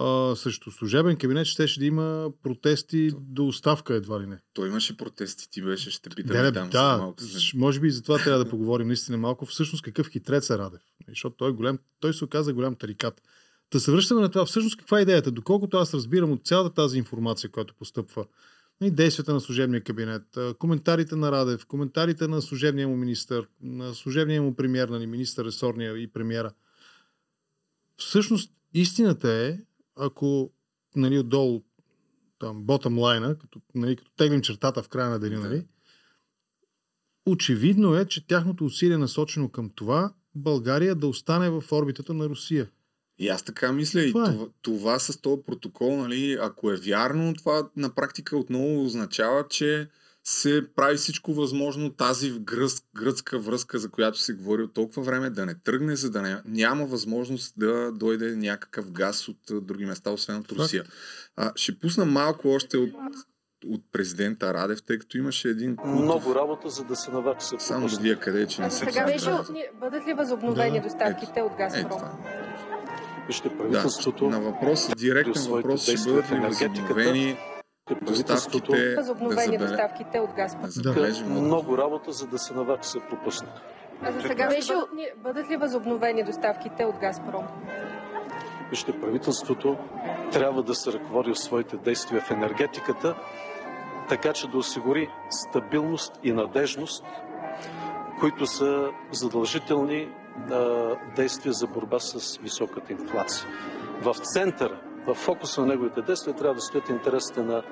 а, 0.00 0.36
срещу 0.36 0.70
служебен 0.70 1.16
кабинет 1.16 1.46
щеше 1.46 1.80
да 1.80 1.86
има 1.86 2.30
протести 2.42 3.08
То... 3.10 3.18
до 3.20 3.46
оставка 3.46 3.94
едва 3.94 4.20
ли 4.20 4.26
не. 4.26 4.38
Той 4.52 4.68
имаше 4.68 4.96
протести, 4.96 5.50
ти 5.50 5.62
беше, 5.62 5.90
ще 5.90 6.10
питам 6.10 6.36
да, 6.36 6.52
там. 6.52 6.70
Да, 6.70 6.98
малко 6.98 7.22
може 7.54 7.80
би 7.80 7.88
и 7.88 7.90
за 7.90 8.02
това 8.02 8.18
трябва 8.18 8.44
да 8.44 8.50
поговорим 8.50 8.86
наистина 8.86 9.18
малко. 9.18 9.46
Всъщност 9.46 9.84
какъв 9.84 10.08
хитрец 10.08 10.50
е 10.50 10.58
Радев. 10.58 10.80
Защото 11.08 11.36
той, 11.36 11.48
е 11.48 11.52
голям, 11.52 11.78
той 12.00 12.14
се 12.14 12.24
оказа 12.24 12.52
голям 12.52 12.74
тарикат. 12.74 13.22
Да 13.72 13.80
се 13.80 13.92
връщаме 13.92 14.20
на 14.20 14.30
това. 14.30 14.44
Всъщност 14.44 14.76
каква 14.76 14.98
е 14.98 15.02
идеята? 15.02 15.30
Доколкото 15.30 15.76
аз 15.76 15.94
разбирам 15.94 16.32
от 16.32 16.44
цялата 16.44 16.74
тази 16.74 16.98
информация, 16.98 17.50
която 17.50 17.74
постъпва 17.74 18.26
действията 18.82 19.34
на 19.34 19.40
служебния 19.40 19.84
кабинет, 19.84 20.22
коментарите 20.58 21.16
на 21.16 21.32
Радев, 21.32 21.66
коментарите 21.66 22.28
на 22.28 22.42
служебния 22.42 22.88
му 22.88 22.96
министър, 22.96 23.48
на 23.62 23.94
служебния 23.94 24.42
му 24.42 24.56
премьер, 24.56 24.88
нали, 24.88 25.06
министър, 25.06 25.44
ресорния 25.44 25.98
и 25.98 26.12
премьера. 26.12 26.52
Всъщност, 27.96 28.52
истината 28.74 29.32
е, 29.32 29.58
ако 29.96 30.52
нали, 30.96 31.18
отдолу 31.18 31.62
там, 32.38 32.64
ботъм 32.64 32.98
лайна, 32.98 33.38
като, 33.38 33.60
нали, 33.74 33.96
като 33.96 34.10
теглим 34.16 34.42
чертата 34.42 34.82
в 34.82 34.88
края 34.88 35.10
на 35.10 35.18
деня, 35.18 35.40
нали, 35.40 35.66
очевидно 37.26 37.94
е, 37.94 38.04
че 38.04 38.26
тяхното 38.26 38.64
усилие 38.64 38.94
е 38.94 38.98
насочено 38.98 39.48
към 39.48 39.70
това 39.70 40.14
България 40.34 40.94
да 40.94 41.06
остане 41.06 41.50
в 41.50 41.64
орбитата 41.72 42.14
на 42.14 42.28
Русия. 42.28 42.70
И 43.18 43.28
аз 43.28 43.42
така 43.42 43.72
мисля. 43.72 44.08
Това 44.08 44.26
и 44.26 44.28
е. 44.28 44.32
това, 44.32 44.46
това 44.62 44.98
с 44.98 45.20
този 45.20 45.42
протокол, 45.42 45.96
нали, 45.96 46.38
ако 46.40 46.70
е 46.70 46.76
вярно, 46.76 47.34
това 47.34 47.68
на 47.76 47.90
практика 47.90 48.36
отново 48.36 48.84
означава, 48.84 49.48
че 49.48 49.88
се 50.28 50.66
прави 50.76 50.96
всичко 50.96 51.34
възможно 51.34 51.92
тази 51.92 52.38
гръц, 52.40 52.72
гръцка 52.94 53.38
връзка, 53.38 53.78
за 53.78 53.88
която 53.88 54.18
се 54.18 54.32
говори 54.32 54.62
от 54.62 54.74
толкова 54.74 55.02
време, 55.02 55.30
да 55.30 55.46
не 55.46 55.54
тръгне, 55.54 55.96
за 55.96 56.10
да 56.10 56.22
не, 56.22 56.42
няма 56.44 56.86
възможност 56.86 57.54
да 57.56 57.92
дойде 57.92 58.36
някакъв 58.36 58.92
газ 58.92 59.28
от 59.28 59.38
други 59.50 59.86
места, 59.86 60.10
освен 60.10 60.36
от 60.36 60.52
Русия. 60.52 60.84
А, 61.36 61.52
ще 61.56 61.78
пусна 61.78 62.04
малко 62.04 62.48
още 62.48 62.76
от, 62.76 62.90
от 63.66 63.82
президента 63.92 64.54
Радев, 64.54 64.82
тъй 64.82 64.98
като 64.98 65.18
имаше 65.18 65.48
един... 65.48 65.76
Култов... 65.76 66.02
Много 66.02 66.34
работа, 66.34 66.70
за 66.70 66.84
да 66.84 66.96
се 66.96 67.10
навачи. 67.10 67.44
Само 67.58 67.88
да 67.88 67.96
вие 67.96 68.16
къде 68.16 68.42
е, 68.42 68.46
че 68.46 68.62
не 68.62 68.70
се... 68.70 68.84
Сега 68.84 69.04
беше, 69.04 69.30
бъдат 69.80 70.06
ли 70.06 70.14
възобновени 70.14 70.80
да. 70.80 70.82
доставките 70.82 71.42
от 71.42 71.52
Газпром? 71.58 72.02
Е, 72.02 72.55
Вижте, 73.26 73.56
правителството... 73.58 74.24
Да, 74.24 74.30
на 74.30 74.40
въпрос, 74.40 74.88
директен 74.96 75.42
въпрос 75.48 75.82
ще 75.82 76.10
бъдат 76.10 76.30
ли 76.30 76.36
възобновени 76.40 77.36
доставките, 78.02 78.94
възобновени 78.96 79.58
да 79.58 79.66
доставките 79.66 80.20
от 80.20 80.30
Газпром. 80.36 80.70
Да. 80.76 81.24
Много 81.40 81.78
работа, 81.78 82.12
за 82.12 82.26
да 82.26 82.38
се 82.38 82.54
навачи 82.54 82.88
се 82.88 83.00
пропуснат. 83.00 83.60
А 84.02 84.12
за 84.12 84.20
сега 84.20 84.48
беше, 84.48 84.74
бъдат 85.16 85.50
ли 85.50 85.56
възобновени 85.56 86.24
доставките 86.24 86.84
от 86.84 86.98
Газпром? 86.98 87.44
Вижте, 88.70 89.00
правителството 89.00 89.76
трябва 90.32 90.62
да 90.62 90.74
се 90.74 90.92
ръководи 90.92 91.30
в 91.30 91.38
своите 91.38 91.76
действия 91.76 92.20
в 92.20 92.30
енергетиката, 92.30 93.14
така 94.08 94.32
че 94.32 94.48
да 94.48 94.58
осигури 94.58 95.08
стабилност 95.30 96.12
и 96.22 96.32
надежност, 96.32 97.04
които 98.20 98.46
са 98.46 98.90
задължителни 99.12 100.08
действия 101.16 101.52
за 101.52 101.66
борба 101.66 101.98
с 101.98 102.38
високата 102.42 102.92
инфлация. 102.92 103.46
В 104.02 104.14
центъра, 104.14 104.80
в 105.06 105.14
фокуса 105.14 105.60
на 105.60 105.66
неговите 105.66 106.02
действия 106.02 106.36
трябва 106.36 106.54
да 106.54 106.60
стоят 106.60 106.88
интересите 106.88 107.42
на 107.42 107.62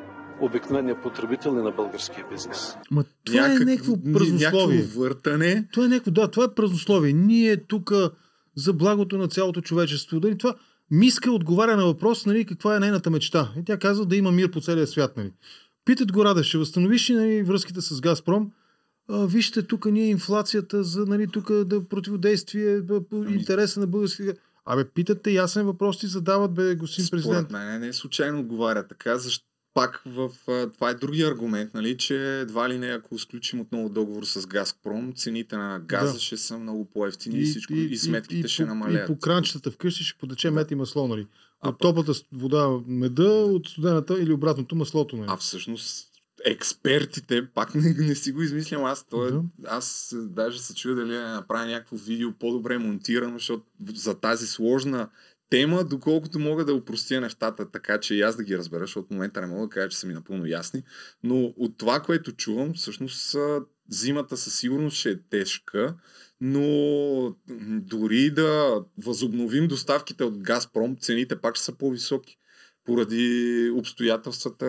обикновения 0.41 1.03
потребител 1.03 1.51
и 1.51 1.63
на 1.63 1.71
българския 1.71 2.25
бизнес. 2.31 2.77
Ма 2.91 3.05
това 3.25 3.41
Някак, 3.41 3.61
е 3.61 3.65
някакво 3.65 3.97
празнословие. 4.13 4.77
Някакво 4.77 5.01
въртане. 5.01 5.69
Това 5.73 5.87
е 5.87 5.89
някакво, 5.89 6.11
да, 6.11 6.29
това 6.29 6.45
е 6.45 6.55
празнословие. 6.55 7.13
Ние 7.13 7.57
тук 7.57 7.93
за 8.57 8.73
благото 8.73 9.19
на 9.19 9.29
цялото 9.29 9.61
човечество. 9.61 10.21
Дали, 10.21 10.39
това 10.39 10.55
Миска 10.91 11.33
отговаря 11.33 11.77
на 11.77 11.85
въпрос, 11.85 12.27
нали, 12.27 12.45
каква 12.45 12.77
е 12.77 12.81
нейната 12.81 13.11
мечта. 13.11 13.53
И 13.59 13.65
тя 13.65 13.79
казва 13.79 14.07
да 14.07 14.17
има 14.17 14.33
мир 14.33 14.51
по 14.51 14.61
целия 14.61 14.87
свят. 14.87 15.17
Нали. 15.17 15.33
Питат 15.85 16.13
го 16.13 16.25
Раде, 16.25 16.43
ще 16.43 16.59
възстановиш 16.59 17.11
ли 17.11 17.15
нали, 17.15 17.43
връзките 17.43 17.81
с 17.81 18.01
Газпром? 18.01 18.51
А, 19.09 19.27
вижте, 19.27 19.63
тук 19.63 19.87
ние 19.87 20.07
инфлацията 20.07 20.85
за 20.85 21.07
нали, 21.07 21.27
тук 21.27 21.53
да 21.53 21.85
противодействие 21.85 22.87
по 22.87 23.05
ами... 23.13 23.35
интереса 23.35 23.81
на 23.81 23.87
българските. 23.87 24.35
Абе, 24.67 24.85
питате 24.85 25.31
ясен 25.31 25.67
въпрос 25.67 25.99
ти 25.99 26.07
задават, 26.07 26.55
бе, 26.55 26.75
господин 26.75 27.09
президент. 27.11 27.51
Не, 27.51 27.65
не, 27.65 27.79
не 27.79 27.93
случайно 27.93 28.41
отговаря 28.41 28.89
така, 28.89 29.19
защото 29.19 29.47
пак 29.75 30.03
в, 30.07 30.31
това 30.75 30.91
е 30.91 30.95
другия 30.95 31.29
аргумент, 31.29 31.75
нали, 31.75 31.97
че 31.97 32.41
едва 32.41 32.69
ли 32.69 32.79
не, 32.79 32.87
ако 32.87 33.19
сключим 33.19 33.61
отново 33.61 33.89
договор 33.89 34.25
с 34.25 34.47
Газпром, 34.47 35.13
цените 35.13 35.57
на 35.57 35.81
газа 35.81 36.13
да. 36.13 36.19
ще 36.19 36.37
са 36.37 36.59
много 36.59 36.85
по-ефтини 36.85 37.37
и, 37.37 37.43
и 37.43 37.45
всичко, 37.45 37.73
и, 37.73 37.85
и 37.85 37.97
сметките 37.97 38.41
и, 38.41 38.41
и, 38.41 38.49
ще 38.49 38.65
намалят. 38.65 39.05
И 39.05 39.07
по 39.07 39.19
кранчетата 39.19 39.71
вкъщи 39.71 40.05
ще 40.05 40.19
потече 40.19 40.49
да. 40.49 40.55
мет 40.55 40.71
и 40.71 40.75
масло, 40.75 41.09
нали? 41.09 41.27
От 41.63 41.75
а, 41.75 41.79
топлата 41.79 42.13
вода 42.33 42.69
меда, 42.87 43.31
от 43.31 43.69
студената 43.69 44.23
или 44.23 44.33
обратното 44.33 44.77
маслото, 44.77 45.17
нали? 45.17 45.27
А 45.31 45.37
всъщност 45.37 46.14
експертите, 46.45 47.49
пак 47.55 47.75
не, 47.75 47.95
не 47.99 48.15
си 48.15 48.33
го 48.33 48.43
измислям 48.43 48.85
аз, 48.85 49.05
то 49.05 49.27
е, 49.27 49.31
да. 49.31 49.43
аз 49.67 50.15
даже 50.19 50.61
се 50.61 50.75
чуя 50.75 50.95
дали 50.95 51.13
да 51.13 51.35
направя 51.35 51.67
някакво 51.67 51.97
видео 51.97 52.33
по-добре 52.33 52.79
монтирано, 52.79 53.39
защото 53.39 53.65
за 53.95 54.15
тази 54.15 54.47
сложна 54.47 55.09
тема, 55.51 55.85
доколкото 55.85 56.39
мога 56.39 56.65
да 56.65 56.75
упростя 56.75 57.21
нещата, 57.21 57.71
така 57.71 58.01
че 58.01 58.15
и 58.15 58.23
аз 58.23 58.37
да 58.37 58.45
ги 58.45 58.59
разбера, 58.59 58.81
защото 58.81 59.09
в 59.09 59.11
момента 59.11 59.41
не 59.41 59.47
мога 59.47 59.67
да 59.67 59.71
кажа, 59.71 59.89
че 59.89 59.99
са 59.99 60.07
ми 60.07 60.15
напълно 60.15 60.47
ясни, 60.47 60.83
но 61.23 61.55
от 61.57 61.79
това, 61.79 62.01
което 62.01 62.33
чувам, 62.33 62.75
всъщност 62.75 63.37
зимата 63.89 64.37
със 64.37 64.59
сигурност 64.59 64.97
ще 64.97 65.11
е 65.11 65.21
тежка, 65.31 65.95
но 66.41 67.37
дори 67.81 68.31
да 68.31 68.83
възобновим 68.99 69.69
доставките 69.69 70.25
от 70.25 70.39
Газпром, 70.39 70.97
цените 70.97 71.37
пак 71.37 71.57
ще 71.57 71.65
са 71.65 71.73
по-високи 71.73 72.39
поради 72.85 73.71
обстоятелствата 73.75 74.67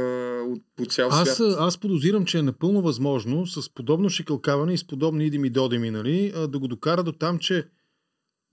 от, 0.47 0.61
по 0.75 0.85
цял 0.85 1.09
Аз, 1.11 1.35
свят. 1.35 1.55
аз 1.59 1.77
подозирам, 1.77 2.25
че 2.25 2.37
е 2.37 2.41
напълно 2.41 2.81
възможно 2.81 3.47
с 3.47 3.69
подобно 3.69 4.09
шикалкаване 4.09 4.73
и 4.73 4.77
с 4.77 4.87
подобни 4.87 5.25
идими 5.25 5.49
додими, 5.49 5.91
нали, 5.91 6.33
да 6.47 6.59
го 6.59 6.67
докара 6.67 7.03
до 7.03 7.11
там, 7.11 7.39
че 7.39 7.67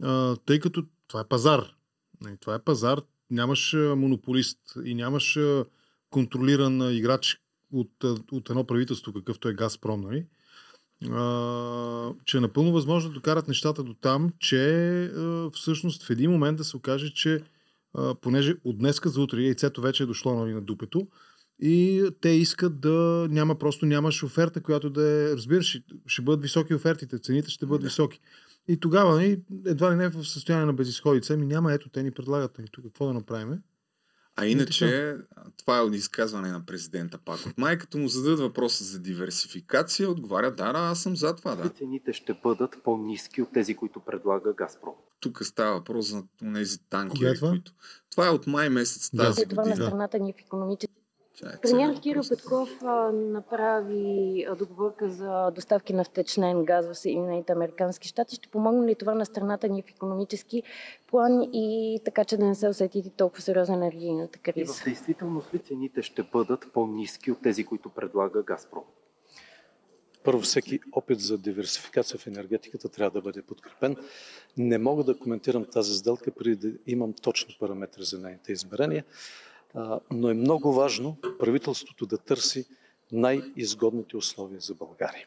а, 0.02 0.36
тъй 0.36 0.60
като 0.60 0.84
това 1.08 1.20
е 1.20 1.28
пазар. 1.28 1.64
Нали, 2.20 2.36
това 2.40 2.54
е 2.54 2.58
пазар, 2.58 3.00
нямаш 3.30 3.76
монополист 3.96 4.58
и 4.84 4.94
нямаш 4.94 5.38
контролиран 6.10 6.96
играч 6.96 7.40
от, 7.72 8.04
от 8.32 8.50
едно 8.50 8.64
правителство, 8.64 9.12
какъвто 9.12 9.48
е 9.48 9.54
Газпром, 9.54 10.00
нали, 10.00 10.26
а, 11.10 12.12
че 12.24 12.36
е 12.36 12.40
напълно 12.40 12.72
възможно 12.72 13.10
да 13.10 13.14
докарат 13.14 13.48
нещата 13.48 13.82
до 13.82 13.94
там, 13.94 14.32
че 14.38 15.04
а, 15.04 15.50
всъщност 15.54 16.02
в 16.02 16.10
един 16.10 16.30
момент 16.30 16.58
да 16.58 16.64
се 16.64 16.76
окаже, 16.76 17.12
че 17.14 17.42
а, 17.94 18.14
понеже 18.14 18.54
от 18.64 18.78
днеска 18.78 19.08
за 19.08 19.20
утре 19.20 19.42
яйцето 19.42 19.80
вече 19.80 20.02
е 20.02 20.06
дошло 20.06 20.34
нали, 20.34 20.52
на 20.52 20.60
дупето 20.60 21.06
и 21.62 22.08
те 22.20 22.28
искат 22.28 22.80
да 22.80 23.26
няма, 23.30 23.58
просто 23.58 23.86
нямаш 23.86 24.22
оферта, 24.22 24.60
която 24.60 24.90
да 24.90 25.02
е, 25.02 25.36
разбираш, 25.36 25.80
ще 26.06 26.22
бъдат 26.22 26.42
високи 26.42 26.74
офертите, 26.74 27.18
цените 27.18 27.50
ще 27.50 27.66
бъдат 27.66 27.80
Да. 27.80 27.86
високи. 27.86 28.20
И 28.68 28.76
тогава 28.76 29.14
нали, 29.14 29.40
едва 29.66 29.92
ли 29.92 29.96
не 29.96 30.08
в 30.08 30.24
състояние 30.24 30.66
на 30.66 30.72
безисходица, 30.72 31.36
ми 31.36 31.46
няма, 31.46 31.72
ето 31.72 31.88
те 31.88 32.02
ни 32.02 32.10
предлагат 32.10 32.58
нали, 32.58 32.68
тук 32.72 32.84
какво 32.84 33.06
да 33.06 33.12
направим. 33.12 33.58
А 34.36 34.46
иначе, 34.46 35.16
това 35.56 35.78
е 35.78 35.80
от 35.80 35.94
изказване 35.94 36.52
на 36.52 36.66
президента 36.66 37.18
пак. 37.18 37.46
От 37.46 37.58
май, 37.58 37.78
като 37.78 37.98
му 37.98 38.08
зададат 38.08 38.40
въпроса 38.40 38.84
за 38.84 38.98
диверсификация, 38.98 40.10
отговаря, 40.10 40.50
да, 40.50 40.72
да, 40.72 40.78
аз 40.78 41.02
съм 41.02 41.16
за 41.16 41.36
това, 41.36 41.54
да. 41.54 41.68
цените 41.68 42.12
ще 42.12 42.34
бъдат 42.42 42.76
по-низки 42.84 43.42
от 43.42 43.52
тези, 43.52 43.76
които 43.76 44.00
предлага 44.00 44.52
Газпром. 44.52 44.94
Тук 45.20 45.44
става 45.44 45.72
въпрос 45.72 46.06
за 46.06 46.22
тези 46.54 46.78
Кога 47.10 47.28
е 47.28 47.34
това? 47.34 47.48
които... 47.48 47.72
Това 48.10 48.26
е 48.26 48.30
от 48.30 48.46
май 48.46 48.68
месец 48.68 49.10
Да. 49.14 49.22
тази 49.22 49.42
Е 49.42 49.46
това 49.46 49.64
на 49.64 49.76
страната 49.76 50.18
ни 50.18 50.32
в 50.32 50.40
економически. 50.40 51.01
Премьер 51.62 52.00
въпрос. 52.06 52.28
Петков 52.28 52.82
а, 52.82 53.12
направи 53.12 54.46
а, 54.48 54.56
договорка 54.56 55.08
за 55.08 55.50
доставки 55.50 55.92
на 55.92 56.04
втечнен 56.04 56.64
газ 56.64 56.86
в 56.86 56.94
Съединените 56.94 57.52
Американски 57.52 58.08
щати. 58.08 58.34
Ще 58.34 58.48
помогне 58.48 58.86
ли 58.86 58.94
това 58.94 59.14
на 59.14 59.26
страната 59.26 59.68
ни 59.68 59.82
в 59.82 59.90
економически 59.90 60.62
план 61.06 61.42
и 61.52 62.00
така, 62.04 62.24
че 62.24 62.36
да 62.36 62.44
не 62.44 62.54
се 62.54 62.68
усети 62.68 63.10
толкова 63.16 63.42
сериозна 63.42 63.74
енергийната 63.74 64.38
И 64.38 64.42
криза? 64.42 64.74
в 64.74 64.84
действителност 64.84 65.54
ли 65.54 65.58
цените 65.58 66.02
ще 66.02 66.22
бъдат 66.22 66.66
по-низки 66.72 67.30
от 67.30 67.42
тези, 67.42 67.64
които 67.64 67.88
предлага 67.88 68.42
Газпром? 68.42 68.84
Първо, 70.24 70.40
всеки 70.40 70.80
опит 70.92 71.20
за 71.20 71.38
диверсификация 71.38 72.18
в 72.18 72.26
енергетиката 72.26 72.88
трябва 72.88 73.10
да 73.10 73.20
бъде 73.20 73.42
подкрепен. 73.42 73.96
Не 74.56 74.78
мога 74.78 75.04
да 75.04 75.18
коментирам 75.18 75.64
тази 75.64 75.98
сделка 75.98 76.30
преди 76.30 76.56
да 76.56 76.78
имам 76.86 77.12
точни 77.12 77.56
параметри 77.60 78.04
за 78.04 78.18
нейните 78.18 78.52
измерения, 78.52 79.04
но 80.10 80.30
е 80.30 80.34
много 80.34 80.72
важно 80.72 81.16
правителството 81.38 82.06
да 82.06 82.18
търси 82.18 82.64
най-изгодните 83.12 84.16
условия 84.16 84.60
за 84.60 84.74
България. 84.74 85.26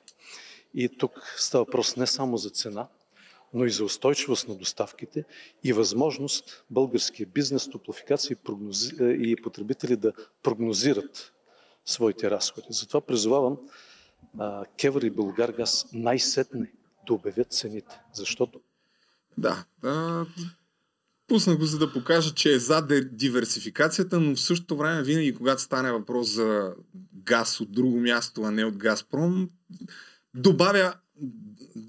И 0.73 0.89
тук 0.89 1.35
става 1.37 1.63
въпрос 1.63 1.95
не 1.95 2.07
само 2.07 2.37
за 2.37 2.49
цена, 2.49 2.87
но 3.53 3.65
и 3.65 3.69
за 3.69 3.85
устойчивост 3.85 4.47
на 4.47 4.55
доставките 4.55 5.23
и 5.63 5.73
възможност 5.73 6.65
българския 6.69 7.27
бизнес, 7.27 7.69
топлофикация 7.69 8.37
и, 8.99 9.35
потребители 9.43 9.95
да 9.95 10.13
прогнозират 10.43 11.33
своите 11.85 12.31
разходи. 12.31 12.67
Затова 12.69 13.01
призовавам 13.01 13.57
Кевър 14.77 15.01
и 15.01 15.09
Българгаз 15.09 15.85
най-сетне 15.93 16.71
да 17.07 17.13
обявят 17.13 17.53
цените, 17.53 18.01
защото 18.13 18.61
Да. 19.37 19.65
А, 19.83 20.25
пусна 21.27 21.55
го, 21.55 21.65
за 21.65 21.77
да 21.77 21.93
покажа, 21.93 22.33
че 22.33 22.53
е 22.53 22.59
за 22.59 22.87
диверсификацията, 23.11 24.19
но 24.19 24.35
в 24.35 24.41
същото 24.41 24.77
време, 24.77 25.03
винаги, 25.03 25.35
когато 25.35 25.61
стане 25.61 25.91
въпрос 25.91 26.29
за 26.29 26.73
газ 27.13 27.61
от 27.61 27.71
друго 27.71 27.99
място, 27.99 28.41
а 28.43 28.51
не 28.51 28.65
от 28.65 28.77
Газпром, 28.77 29.49
добавя 30.33 30.93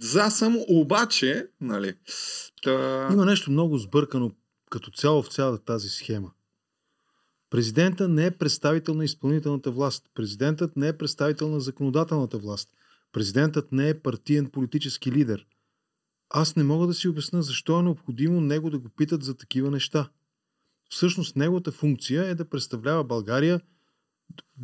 за 0.01 0.31
само, 0.31 0.65
обаче, 0.69 1.47
нали, 1.61 1.95
та... 2.63 3.09
Има 3.13 3.25
нещо 3.25 3.51
много 3.51 3.79
сбъркано 3.79 4.33
като 4.71 4.91
цяло 4.91 5.23
в 5.23 5.29
цялата 5.29 5.65
тази 5.65 5.89
схема. 5.89 6.31
Президента 7.51 8.09
не 8.09 8.27
е 8.27 8.31
представител 8.31 8.95
на 8.95 9.05
изпълнителната 9.05 9.71
власт. 9.71 10.05
Президентът 10.15 10.77
не 10.77 10.89
е 10.89 10.99
представител 10.99 11.49
на 11.49 11.61
законодателната 11.61 12.39
власт. 12.39 12.69
Президентът 13.13 13.73
не 13.73 13.89
е 13.89 14.01
партиен 14.01 14.47
политически 14.47 15.13
лидер. 15.13 15.47
Аз 16.31 16.57
не 16.57 16.65
мога 16.65 16.87
да 16.87 16.95
си 16.95 17.09
обясна 17.09 17.43
защо 17.43 17.79
е 17.79 17.83
необходимо 17.83 18.41
него 18.41 18.71
да 18.71 18.79
го 18.79 18.89
питат 18.89 19.23
за 19.23 19.37
такива 19.37 19.71
неща. 19.71 20.09
Всъщност 20.89 21.37
неговата 21.37 21.73
функция 21.73 22.25
е 22.25 22.35
да 22.35 22.49
представлява 22.49 23.05
България. 23.05 23.61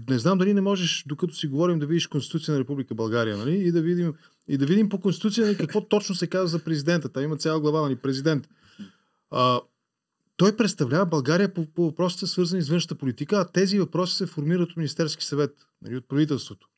Не 0.09 0.19
знам 0.19 0.39
дали 0.39 0.55
не 0.55 0.61
можеш, 0.61 1.05
докато 1.07 1.35
си 1.35 1.47
говорим, 1.47 1.79
да 1.79 1.87
видиш 1.87 2.07
Конституция 2.07 2.55
на 2.55 2.61
Република 2.61 2.95
България, 2.95 3.37
нали? 3.37 3.55
И 3.57 3.73
да 3.73 3.83
видим, 3.83 4.15
и 4.49 4.59
да 4.59 4.67
видим 4.67 4.89
по 4.89 5.01
Конституция 5.01 5.47
нали, 5.47 5.57
какво 5.57 5.89
точно 5.89 6.15
се 6.15 6.27
казва 6.27 6.49
за 6.49 6.65
президента. 6.65 7.09
Там 7.09 7.23
има 7.23 7.37
цяла 7.37 7.61
глава, 7.61 7.81
нали? 7.81 7.97
Президент. 7.97 8.49
А, 9.31 9.61
той 10.37 10.57
представлява 10.57 11.07
България 11.07 11.55
по, 11.55 11.67
по 11.67 11.85
въпросите, 11.85 12.27
свързани 12.27 12.63
с 12.63 12.69
външната 12.69 12.95
политика, 12.95 13.37
а 13.37 13.53
тези 13.53 13.79
въпроси 13.79 14.17
се 14.17 14.27
формират 14.27 14.71
от 14.71 14.77
Министерски 14.77 15.25
съвет, 15.25 15.55
нали, 15.83 15.97
от 15.97 16.09
правителството. 16.09 16.69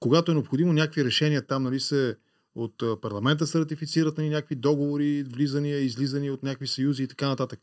Когато 0.00 0.30
е 0.30 0.34
необходимо 0.34 0.72
някакви 0.72 1.04
решения 1.04 1.46
там, 1.46 1.62
нали, 1.62 1.80
се 1.80 2.16
от 2.54 3.00
парламента 3.02 3.46
се 3.46 3.60
ратифицират 3.60 4.18
нали, 4.18 4.28
някакви 4.28 4.54
договори, 4.54 5.22
влизания, 5.22 5.78
излизания 5.78 6.34
от 6.34 6.42
някакви 6.42 6.66
съюзи 6.66 7.02
и 7.02 7.08
така 7.08 7.28
нататък. 7.28 7.60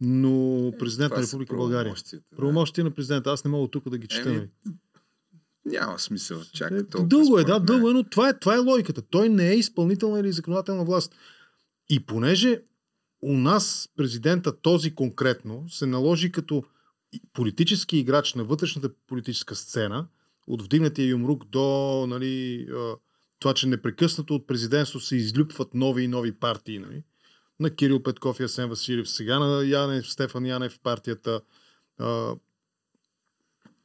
Но 0.00 0.72
президент 0.78 1.10
това 1.10 1.20
на 1.20 1.26
Република 1.26 1.56
България. 1.56 1.94
да. 2.78 2.84
На 2.84 2.90
президента. 2.90 3.30
Аз 3.30 3.44
не 3.44 3.50
мога 3.50 3.68
тук 3.68 3.88
да 3.88 3.98
ги 3.98 4.08
чета. 4.08 4.28
Еми, 4.28 4.38
нали. 4.38 4.48
Няма 5.64 5.98
смисъл. 5.98 6.42
Чак 6.52 6.70
Е, 6.70 6.86
толкова, 6.86 7.08
Дълго 7.08 7.38
е, 7.38 7.44
да, 7.44 7.60
дълго 7.60 7.90
е, 7.90 7.92
но 7.92 8.04
това 8.04 8.28
е, 8.28 8.38
това 8.38 8.54
е 8.54 8.58
логиката. 8.58 9.02
Той 9.02 9.28
не 9.28 9.50
е 9.50 9.56
изпълнителна 9.56 10.20
или 10.20 10.32
законодателна 10.32 10.84
власт. 10.84 11.14
И 11.90 12.06
понеже 12.06 12.62
у 13.22 13.32
нас 13.32 13.88
президента 13.96 14.60
този 14.60 14.94
конкретно 14.94 15.68
се 15.68 15.86
наложи 15.86 16.32
като 16.32 16.64
политически 17.32 17.98
играч 17.98 18.34
на 18.34 18.44
вътрешната 18.44 18.90
политическа 19.06 19.54
сцена, 19.54 20.06
от 20.46 20.62
вдигнатия 20.62 21.08
юмрук 21.08 21.44
до 21.44 22.06
нали, 22.08 22.66
това, 23.38 23.54
че 23.54 23.66
непрекъснато 23.66 24.34
от 24.34 24.46
президентство 24.46 25.00
се 25.00 25.16
излюпват 25.16 25.74
нови 25.74 26.02
и 26.02 26.08
нови 26.08 26.32
партии. 26.32 26.78
Нали? 26.78 27.02
На 27.60 27.70
Кирил 27.70 28.02
Петков 28.02 28.40
и 28.40 28.42
Асен 28.42 28.68
Василев, 28.68 29.10
сега 29.10 29.38
на 29.38 29.66
Янев, 29.66 30.12
Стефан 30.12 30.46
Янев 30.46 30.72
в 30.72 30.80
партията. 30.80 31.40
А, 31.98 32.34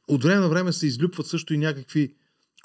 от 0.08 0.22
време 0.22 0.40
на 0.40 0.48
време 0.48 0.72
се 0.72 0.86
излюпват 0.86 1.26
също 1.26 1.54
и 1.54 1.58
някакви 1.58 2.14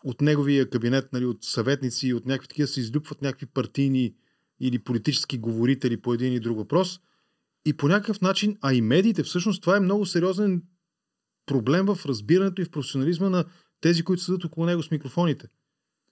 от 0.04 0.22
неговия 0.22 0.70
кабинет, 0.70 1.14
нали, 1.14 1.26
от 1.26 1.44
съветници 1.44 2.08
и 2.08 2.14
от 2.14 2.26
някакви 2.26 2.48
такива 2.48 2.68
се 2.68 2.80
излюпват 2.80 3.22
някакви 3.22 3.46
партийни 3.46 4.14
или 4.60 4.80
политически 4.80 5.38
говорители 5.38 6.02
по 6.02 6.14
един 6.14 6.34
и 6.34 6.40
друг 6.40 6.58
въпрос. 6.58 7.00
И 7.66 7.74
по 7.74 7.88
някакъв 7.88 8.22
начин, 8.22 8.58
а 8.62 8.74
и 8.74 8.82
медиите, 8.82 9.24
всъщност 9.24 9.62
това 9.62 9.78
е 9.78 9.80
много 9.80 10.06
сериозен 10.06 10.64
проблем 11.46 11.86
в 11.86 12.06
разбирането 12.06 12.62
и 12.62 12.66
в 12.66 12.72
професионализма 12.72 13.30
на 13.30 13.46
тези, 13.82 14.04
които 14.04 14.24
седат 14.24 14.44
около 14.44 14.66
него 14.66 14.84
с 14.84 14.92
микрофоните. 14.92 15.48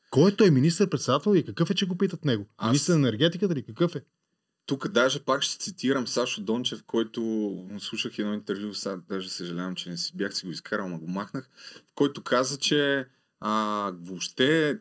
Кой 0.10 0.32
е 0.32 0.36
той? 0.36 0.52
Министър-председател 0.52 1.36
и 1.36 1.46
какъв 1.46 1.70
е, 1.70 1.76
че 1.76 1.86
го 1.86 1.98
питат 1.98 2.26
него? 2.26 2.46
Аз- 2.58 2.68
Министър 2.68 2.94
на 2.94 3.00
енергетиката 3.00 3.56
ли? 3.56 3.66
Какъв 3.66 3.96
е? 3.96 4.02
Тук 4.66 4.88
даже 4.88 5.20
пак 5.24 5.42
ще 5.42 5.58
цитирам 5.58 6.08
Сашо 6.08 6.42
Дончев, 6.42 6.84
който 6.84 7.22
слушах 7.80 8.20
едно 8.20 8.34
интервю, 8.34 8.74
сега 8.74 8.98
даже 9.10 9.30
съжалявам, 9.30 9.76
че 9.76 9.90
не 9.90 9.98
си 9.98 10.12
бях 10.16 10.36
си 10.36 10.46
го 10.46 10.52
изкарал, 10.52 10.90
ма 10.90 11.00
го 11.00 11.08
махнах, 11.08 11.50
който 11.96 12.24
каза, 12.24 12.58
че 12.58 13.08
а, 13.40 13.92
въобще 14.02 14.80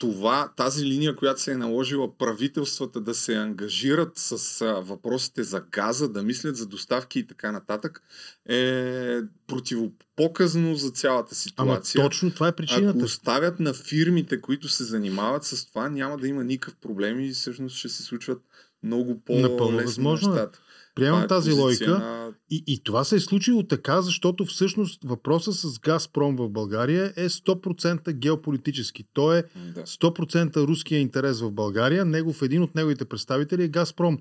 това, 0.00 0.52
тази 0.56 0.86
линия, 0.86 1.16
която 1.16 1.40
се 1.40 1.52
е 1.52 1.56
наложила 1.56 2.18
правителствата 2.18 3.00
да 3.00 3.14
се 3.14 3.34
ангажират 3.34 4.12
с 4.14 4.60
а, 4.60 4.66
въпросите 4.66 5.42
за 5.42 5.60
газа, 5.60 6.08
да 6.08 6.22
мислят 6.22 6.56
за 6.56 6.66
доставки 6.66 7.18
и 7.18 7.26
така 7.26 7.52
нататък, 7.52 8.02
е 8.48 9.18
противопоказно 9.46 10.74
за 10.74 10.90
цялата 10.90 11.34
Ама 11.56 11.74
ситуация. 11.74 12.04
точно 12.04 12.30
това 12.30 12.48
е 12.48 12.52
причината. 12.52 12.98
Ако 12.98 13.04
оставят 13.04 13.60
на 13.60 13.74
фирмите, 13.74 14.40
които 14.40 14.68
се 14.68 14.84
занимават 14.84 15.44
с 15.44 15.66
това, 15.66 15.88
няма 15.88 16.18
да 16.18 16.28
има 16.28 16.44
никакъв 16.44 16.76
проблем 16.76 17.20
и 17.20 17.30
всъщност 17.30 17.76
ще 17.76 17.88
се 17.88 18.02
случват 18.02 18.42
много 18.82 19.20
по-лесно 19.24 20.10
е. 20.10 20.12
нещата. 20.12 20.60
Приемам 21.00 21.22
е 21.22 21.26
тази 21.26 21.52
логика. 21.52 21.90
На... 21.90 22.32
И, 22.50 22.64
и 22.66 22.82
това 22.82 23.04
се 23.04 23.16
е 23.16 23.20
случило 23.20 23.62
така, 23.62 24.02
защото 24.02 24.44
всъщност 24.44 25.04
въпросът 25.04 25.54
с 25.54 25.78
Газпром 25.78 26.36
в 26.36 26.48
България 26.48 27.12
е 27.16 27.28
100% 27.28 28.12
геополитически. 28.12 29.04
Той 29.12 29.38
е 29.38 29.42
Да. 29.74 29.82
100% 29.82 30.56
руския 30.56 31.00
интерес 31.00 31.40
в 31.40 31.50
България. 31.50 32.04
Негов 32.04 32.42
един 32.42 32.62
от 32.62 32.74
неговите 32.74 33.04
представители 33.04 33.64
е 33.64 33.68
Газпром. 33.68 34.18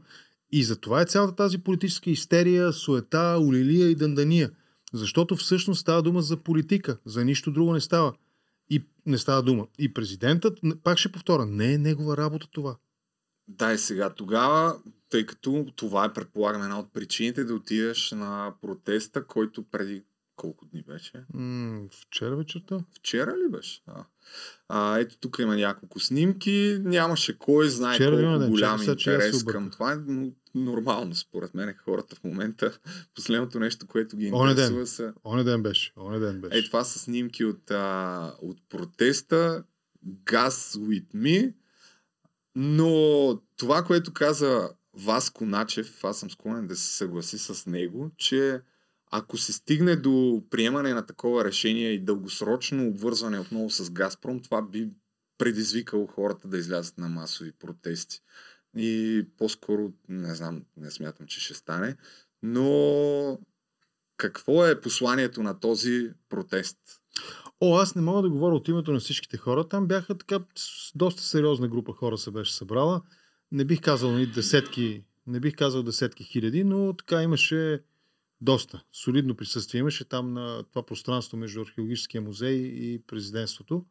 И 0.51 0.63
за 0.63 0.75
това 0.75 1.01
е 1.01 1.05
цялата 1.05 1.35
тази 1.35 1.57
политическа 1.57 2.09
истерия, 2.09 2.73
суета, 2.73 3.37
улилия 3.41 3.89
и 3.89 3.95
дандания. 3.95 4.51
Защото 4.93 5.35
всъщност 5.35 5.81
става 5.81 6.01
дума 6.01 6.21
за 6.21 6.37
политика. 6.37 6.97
За 7.05 7.25
нищо 7.25 7.51
друго 7.51 7.73
не 7.73 7.79
става. 7.79 8.13
И 8.69 8.83
не 9.05 9.17
става 9.17 9.43
дума. 9.43 9.67
И 9.79 9.93
президентът, 9.93 10.59
пак 10.83 10.97
ще 10.97 11.11
повторя, 11.11 11.45
не 11.45 11.73
е 11.73 11.77
негова 11.77 12.17
работа 12.17 12.47
това. 12.51 12.75
Да, 13.47 13.73
и 13.73 13.77
сега 13.77 14.09
тогава 14.09 14.75
тъй 15.09 15.25
като 15.25 15.65
това 15.75 16.05
е, 16.05 16.13
предполагам, 16.13 16.63
една 16.63 16.79
от 16.79 16.93
причините 16.93 17.43
да 17.43 17.53
отидеш 17.53 18.11
на 18.11 18.53
протеста, 18.61 19.25
който 19.25 19.63
преди 19.63 20.03
колко 20.35 20.65
дни 20.65 20.83
беше? 20.87 21.23
М- 21.33 21.81
вчера 22.01 22.35
вечерта. 22.35 22.79
Вчера 22.97 23.31
ли 23.31 23.49
беше? 23.51 23.81
А. 23.87 24.05
А, 24.67 24.97
ето 24.99 25.17
тук 25.17 25.39
има 25.39 25.55
няколко 25.55 25.99
снимки. 25.99 26.77
Нямаше 26.81 27.37
кой 27.37 27.69
знае 27.69 27.95
Вчера 27.95 28.23
колко 28.23 28.39
ден? 28.39 28.49
голям 28.49 28.79
сега, 28.79 28.85
се 28.85 28.91
интерес 28.91 29.41
обърках. 29.41 29.61
към 29.61 29.69
това. 29.71 30.03
Но 30.07 30.31
нормално, 30.55 31.15
според 31.15 31.53
мен, 31.53 31.75
хората 31.85 32.15
в 32.15 32.23
момента. 32.23 32.79
Последното 33.15 33.59
нещо, 33.59 33.87
което 33.87 34.17
ги 34.17 34.29
Оня 34.33 34.55
ден. 34.55 34.65
интересува 34.65 34.87
са... 34.87 35.13
Оня 35.25 35.43
ден 35.43 35.63
беше. 35.63 35.93
Оня 35.97 36.19
ден 36.19 36.41
беше. 36.41 36.57
Е, 36.57 36.63
това 36.63 36.83
са 36.83 36.99
снимки 36.99 37.45
от, 37.45 37.71
а, 37.71 38.33
от 38.41 38.57
протеста 38.69 39.63
Gas 40.07 40.77
with 40.79 41.15
me. 41.15 41.53
Но 42.55 43.41
това, 43.57 43.83
което 43.83 44.13
каза 44.13 44.69
Васко 45.03 45.45
Начев, 45.45 46.03
аз 46.03 46.19
съм 46.19 46.31
склонен 46.31 46.67
да 46.67 46.75
се 46.75 46.97
съгласи 46.97 47.37
с 47.37 47.65
него, 47.65 48.11
че 48.17 48.61
ако 49.11 49.37
се 49.37 49.53
стигне 49.53 49.95
до 49.95 50.43
приемане 50.49 50.93
на 50.93 51.05
такова 51.05 51.45
решение 51.45 51.91
и 51.91 51.99
дългосрочно 51.99 52.87
обвързване 52.87 53.39
отново 53.39 53.69
с 53.69 53.91
Газпром, 53.91 54.39
това 54.39 54.61
би 54.61 54.89
предизвикало 55.37 56.07
хората 56.07 56.47
да 56.47 56.57
излязат 56.57 56.97
на 56.97 57.09
масови 57.09 57.51
протести. 57.51 58.21
И 58.77 59.25
по-скоро, 59.37 59.91
не 60.09 60.35
знам, 60.35 60.63
не 60.77 60.91
смятам, 60.91 61.27
че 61.27 61.39
ще 61.41 61.53
стане, 61.53 61.95
но 62.43 63.39
какво 64.17 64.65
е 64.65 64.81
посланието 64.81 65.43
на 65.43 65.59
този 65.59 66.11
протест? 66.29 66.77
О, 67.61 67.77
аз 67.77 67.95
не 67.95 68.01
мога 68.01 68.21
да 68.21 68.29
говоря 68.29 68.55
от 68.55 68.67
името 68.67 68.91
на 68.91 68.99
всичките 68.99 69.37
хора. 69.37 69.67
Там 69.67 69.87
бяха 69.87 70.17
така 70.17 70.39
доста 70.95 71.21
сериозна 71.21 71.67
група 71.67 71.93
хора 71.93 72.17
се 72.17 72.31
беше 72.31 72.53
събрала. 72.53 73.01
Не 73.51 73.65
бих 73.65 73.81
казал 73.81 74.11
нали, 74.11 74.27
десетки, 74.27 75.03
не 75.27 75.39
бих 75.39 75.55
казал 75.55 75.83
десетки 75.83 76.23
хиляди, 76.23 76.63
но 76.63 76.93
така 76.93 77.23
имаше 77.23 77.83
доста 78.41 78.83
солидно 78.93 79.35
присъствие. 79.35 79.79
Имаше 79.79 80.05
там 80.05 80.33
на 80.33 80.63
това 80.63 80.85
пространство 80.85 81.37
между 81.37 81.61
археологическия 81.61 82.21
музей 82.21 82.55
и 82.55 83.01
президентството. 83.07 83.85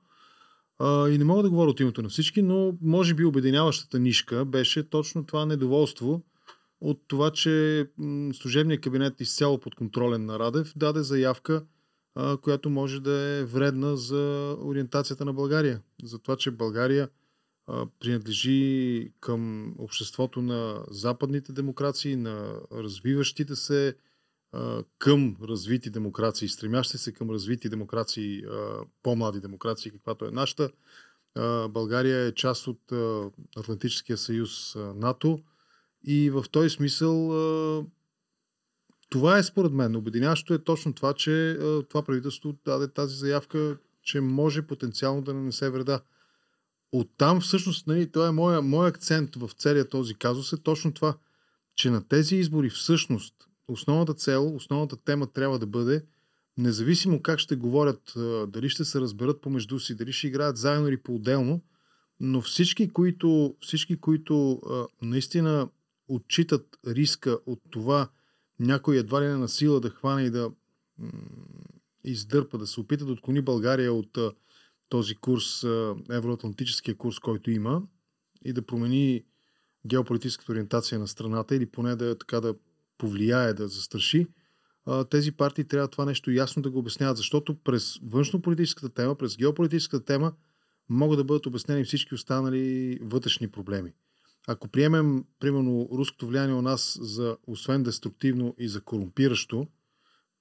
И 0.82 1.18
не 1.18 1.24
мога 1.24 1.42
да 1.42 1.50
говоря 1.50 1.70
от 1.70 1.80
името 1.80 2.02
на 2.02 2.08
всички, 2.08 2.42
но 2.42 2.76
може 2.82 3.14
би 3.14 3.24
обединяващата 3.24 3.98
нишка 3.98 4.44
беше 4.44 4.90
точно 4.90 5.26
това 5.26 5.46
недоволство 5.46 6.22
от 6.80 7.00
това, 7.08 7.30
че 7.30 7.86
служебният 8.32 8.82
кабинет 8.82 9.20
изцяло 9.20 9.60
подконтролен 9.60 10.26
на 10.26 10.38
Радев 10.38 10.72
даде 10.76 11.02
заявка 11.02 11.64
която 12.42 12.70
може 12.70 13.00
да 13.00 13.12
е 13.12 13.44
вредна 13.44 13.96
за 13.96 14.56
ориентацията 14.60 15.24
на 15.24 15.32
България. 15.32 15.80
За 16.02 16.18
това, 16.18 16.36
че 16.36 16.50
България 16.50 17.08
принадлежи 18.00 19.12
към 19.20 19.74
обществото 19.78 20.42
на 20.42 20.84
западните 20.90 21.52
демокрации, 21.52 22.16
на 22.16 22.60
развиващите 22.72 23.56
се 23.56 23.96
към 24.98 25.36
развити 25.42 25.90
демокрации, 25.90 26.48
стремящи 26.48 26.98
се 26.98 27.12
към 27.12 27.30
развити 27.30 27.68
демокрации, 27.68 28.44
по-млади 29.02 29.40
демокрации, 29.40 29.90
каквато 29.90 30.24
е 30.24 30.30
нашата. 30.30 30.70
България 31.70 32.18
е 32.18 32.34
част 32.34 32.66
от 32.66 32.92
Атлантическия 33.56 34.16
съюз 34.16 34.76
НАТО 34.76 35.40
и 36.04 36.30
в 36.30 36.44
този 36.50 36.70
смисъл 36.70 37.32
това 39.10 39.38
е 39.38 39.42
според 39.42 39.72
мен. 39.72 39.96
Обединяващо 39.96 40.54
е 40.54 40.64
точно 40.64 40.94
това, 40.94 41.14
че 41.14 41.58
това 41.88 42.02
правителство 42.02 42.54
даде 42.64 42.88
тази 42.88 43.16
заявка, 43.16 43.78
че 44.02 44.20
може 44.20 44.66
потенциално 44.66 45.22
да 45.22 45.34
нанесе 45.34 45.70
вреда. 45.70 46.00
Оттам 46.92 47.40
всъщност, 47.40 47.86
нали, 47.86 48.12
това 48.12 48.28
е 48.28 48.32
моя, 48.32 48.62
мой 48.62 48.88
акцент 48.88 49.36
в 49.36 49.50
целия 49.58 49.88
този 49.88 50.14
казус 50.14 50.52
е 50.52 50.62
точно 50.62 50.94
това, 50.94 51.16
че 51.74 51.90
на 51.90 52.08
тези 52.08 52.36
избори 52.36 52.70
всъщност 52.70 53.34
основната 53.68 54.14
цел, 54.14 54.54
основната 54.54 54.96
тема 54.96 55.26
трябва 55.26 55.58
да 55.58 55.66
бъде 55.66 56.04
независимо 56.56 57.22
как 57.22 57.38
ще 57.38 57.56
говорят, 57.56 58.12
дали 58.48 58.68
ще 58.68 58.84
се 58.84 59.00
разберат 59.00 59.40
помежду 59.40 59.78
си, 59.78 59.94
дали 59.94 60.12
ще 60.12 60.26
играят 60.26 60.56
заедно 60.56 60.88
или 60.88 60.96
по-отделно, 60.96 61.60
но 62.20 62.40
всички, 62.40 62.88
които, 62.88 63.56
всички, 63.60 63.96
които 63.96 64.52
а, 64.52 64.86
наистина 65.02 65.68
отчитат 66.08 66.78
риска 66.86 67.38
от 67.46 67.60
това 67.70 68.08
някой 68.60 68.96
едва 68.96 69.22
ли 69.22 69.26
не 69.26 69.36
на 69.36 69.48
сила 69.48 69.80
да 69.80 69.90
хване 69.90 70.22
и 70.22 70.30
да 70.30 70.50
м, 70.98 71.10
издърпа, 72.04 72.58
да 72.58 72.66
се 72.66 72.80
опита 72.80 73.04
да 73.04 73.12
отклони 73.12 73.40
България 73.40 73.92
от 73.92 74.16
а, 74.18 74.32
този 74.88 75.14
курс, 75.14 75.64
евроатлантическия 76.10 76.94
курс, 76.94 77.18
който 77.18 77.50
има 77.50 77.82
и 78.44 78.52
да 78.52 78.66
промени 78.66 79.24
геополитическата 79.86 80.52
ориентация 80.52 80.98
на 80.98 81.08
страната 81.08 81.56
или 81.56 81.66
поне 81.66 81.96
да 81.96 82.18
така 82.18 82.40
да 82.40 82.54
повлияе, 82.98 83.54
да 83.54 83.68
застраши, 83.68 84.26
тези 85.10 85.32
партии 85.32 85.64
трябва 85.64 85.88
това 85.88 86.04
нещо 86.04 86.30
ясно 86.30 86.62
да 86.62 86.70
го 86.70 86.78
обясняват, 86.78 87.16
защото 87.16 87.54
през 87.54 87.98
външнополитическата 88.02 88.88
тема, 88.88 89.14
през 89.14 89.36
геополитическата 89.36 90.04
тема 90.04 90.32
могат 90.88 91.18
да 91.18 91.24
бъдат 91.24 91.46
обяснени 91.46 91.84
всички 91.84 92.14
останали 92.14 92.98
вътрешни 93.02 93.48
проблеми. 93.48 93.92
Ако 94.46 94.68
приемем, 94.68 95.24
примерно, 95.40 95.88
руското 95.92 96.26
влияние 96.26 96.54
у 96.54 96.62
нас 96.62 96.98
за 97.02 97.36
освен 97.46 97.82
деструктивно 97.82 98.54
и 98.58 98.68
за 98.68 98.80
корумпиращо, 98.80 99.66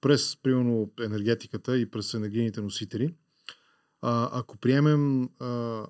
през, 0.01 0.37
примерно, 0.43 0.91
енергетиката 1.01 1.77
и 1.77 1.91
през 1.91 2.13
енергийните 2.13 2.61
носители, 2.61 3.13
а, 4.01 4.39
ако 4.39 4.57
приемем 4.57 5.29
а, 5.39 5.85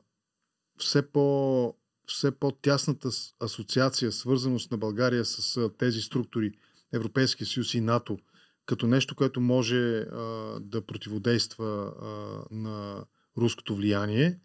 все, 0.77 1.11
по, 1.11 1.73
все 2.07 2.31
по-тясната 2.31 3.09
асоциация, 3.39 4.11
свързаност 4.11 4.71
на 4.71 4.77
България 4.77 5.25
с 5.25 5.57
а, 5.57 5.69
тези 5.77 6.01
структури, 6.01 6.51
Европейския 6.93 7.47
съюз 7.47 7.73
и 7.73 7.81
НАТО, 7.81 8.17
като 8.65 8.87
нещо, 8.87 9.15
което 9.15 9.41
може 9.41 9.97
а, 9.97 10.15
да 10.59 10.85
противодейства 10.85 11.93
а, 12.01 12.07
на 12.55 13.05
руското 13.37 13.75
влияние, 13.75 14.39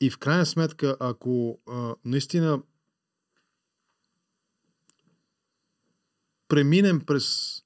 и 0.00 0.10
в 0.10 0.18
крайна 0.18 0.46
сметка, 0.46 0.96
ако 1.00 1.60
а, 1.68 1.94
наистина 2.04 2.62
преминем 6.48 7.00
през 7.00 7.58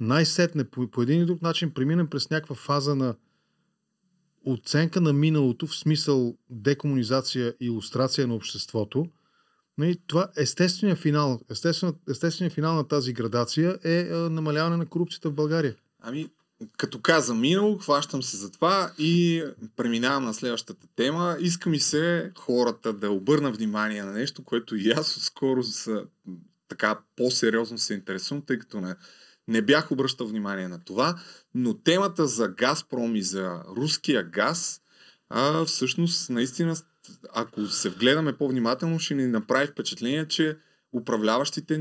най-сетне, 0.00 0.70
по, 0.70 0.90
по 0.90 1.02
един 1.02 1.18
или 1.18 1.26
друг 1.26 1.42
начин, 1.42 1.74
преминем 1.74 2.10
през 2.10 2.30
някаква 2.30 2.56
фаза 2.56 2.94
на 2.94 3.16
оценка 4.52 5.00
на 5.00 5.12
миналото, 5.12 5.66
в 5.66 5.76
смисъл 5.76 6.36
декомунизация 6.50 7.54
и 7.60 7.66
иллюстрация 7.66 8.26
на 8.26 8.34
обществото, 8.34 9.06
нали, 9.78 9.98
това 10.06 10.28
естественият 10.36 10.98
финал, 10.98 11.40
естествен, 11.50 11.94
естественият 12.10 12.54
финал 12.54 12.74
на 12.74 12.88
тази 12.88 13.12
градация 13.12 13.78
е 13.84 14.00
а, 14.00 14.30
намаляване 14.30 14.76
на 14.76 14.86
корупцията 14.86 15.30
в 15.30 15.34
България. 15.34 15.74
Ами, 16.00 16.28
като 16.76 17.00
каза 17.00 17.34
минало, 17.34 17.78
хващам 17.78 18.22
се 18.22 18.36
за 18.36 18.50
това 18.50 18.92
и 18.98 19.44
преминавам 19.76 20.24
на 20.24 20.34
следващата 20.34 20.86
тема. 20.96 21.36
Иска 21.40 21.70
ми 21.70 21.80
се 21.80 22.32
хората 22.38 22.92
да 22.92 23.10
обърна 23.10 23.52
внимание 23.52 24.02
на 24.02 24.12
нещо, 24.12 24.44
което 24.44 24.76
и 24.76 24.90
аз 24.90 25.06
скоро 25.06 25.62
са, 25.62 26.04
така 26.68 26.98
по-сериозно 27.16 27.78
се 27.78 27.94
интересувам, 27.94 28.42
тъй 28.42 28.58
като 28.58 28.80
не, 28.80 28.94
не 29.48 29.62
бях 29.62 29.92
обръщал 29.92 30.26
внимание 30.26 30.68
на 30.68 30.84
това, 30.84 31.20
но 31.54 31.74
темата 31.74 32.26
за 32.26 32.48
Газпром 32.48 33.16
и 33.16 33.22
за 33.22 33.62
руския 33.76 34.22
газ, 34.22 34.80
а, 35.28 35.64
всъщност, 35.64 36.30
наистина, 36.30 36.76
ако 37.34 37.66
се 37.66 37.88
вгледаме 37.88 38.36
по-внимателно, 38.36 38.98
ще 38.98 39.14
ни 39.14 39.26
направи 39.26 39.66
впечатление, 39.66 40.28
че 40.28 40.58
управляващите 40.92 41.78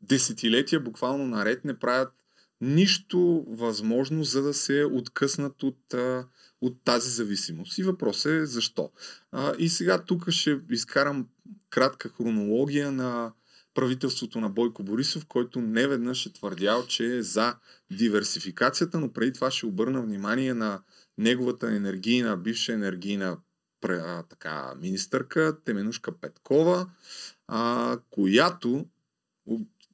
десетилетия 0.00 0.80
буквално 0.80 1.26
наред 1.26 1.64
не 1.64 1.78
правят 1.78 2.12
нищо 2.60 3.44
възможно, 3.48 4.24
за 4.24 4.42
да 4.42 4.54
се 4.54 4.84
откъснат 4.84 5.62
от, 5.62 5.94
от 6.60 6.84
тази 6.84 7.10
зависимост. 7.10 7.78
И 7.78 7.82
въпросът 7.82 8.32
е 8.32 8.46
защо. 8.46 8.90
А, 9.32 9.54
и 9.58 9.68
сега 9.68 10.02
тук 10.02 10.30
ще 10.30 10.60
изкарам 10.70 11.28
кратка 11.70 12.08
хронология 12.08 12.92
на 12.92 13.32
правителството 13.74 14.40
на 14.40 14.48
Бойко 14.48 14.82
Борисов, 14.82 15.26
който 15.26 15.60
не 15.60 15.86
веднъж 15.86 16.26
е 16.26 16.32
твърдял, 16.32 16.86
че 16.86 17.16
е 17.16 17.22
за 17.22 17.56
диверсификацията, 17.90 19.00
но 19.00 19.12
преди 19.12 19.32
това 19.32 19.50
ще 19.50 19.66
обърна 19.66 20.02
внимание 20.02 20.54
на 20.54 20.82
неговата 21.18 21.74
енергийна, 21.74 22.36
бивша 22.36 22.72
енергийна 22.72 23.38
така, 24.30 24.74
министърка 24.80 25.58
Теменушка 25.64 26.12
Петкова, 26.20 26.86
а, 27.48 27.98
която 28.10 28.86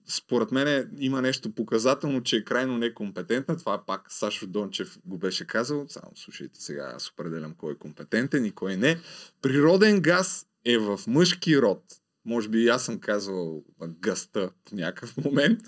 според 0.09 0.53
мен 0.53 0.91
има 0.99 1.23
нещо 1.23 1.55
показателно, 1.55 2.23
че 2.23 2.37
е 2.37 2.45
крайно 2.45 2.79
некомпетентна. 2.79 3.57
Това 3.57 3.85
пак 3.87 4.13
Сашо 4.13 4.47
Дончев 4.47 4.99
го 5.05 5.19
беше 5.19 5.47
казал. 5.47 5.87
Само 5.89 6.13
слушайте 6.15 6.61
сега, 6.61 6.93
аз 6.97 7.11
определям 7.11 7.55
кой 7.55 7.73
е 7.73 7.79
компетентен 7.79 8.45
и 8.45 8.51
кой 8.51 8.77
не. 8.77 9.01
Природен 9.43 10.01
газ 10.01 10.47
е 10.65 10.79
в 10.79 11.01
мъжки 11.07 11.59
род. 11.59 12.00
Може 12.25 12.49
би 12.49 12.59
и 12.59 12.69
аз 12.69 12.85
съм 12.85 13.01
казвал 13.01 13.65
гъста 14.01 14.51
в 14.69 14.73
някакъв 14.73 15.17
момент, 15.25 15.61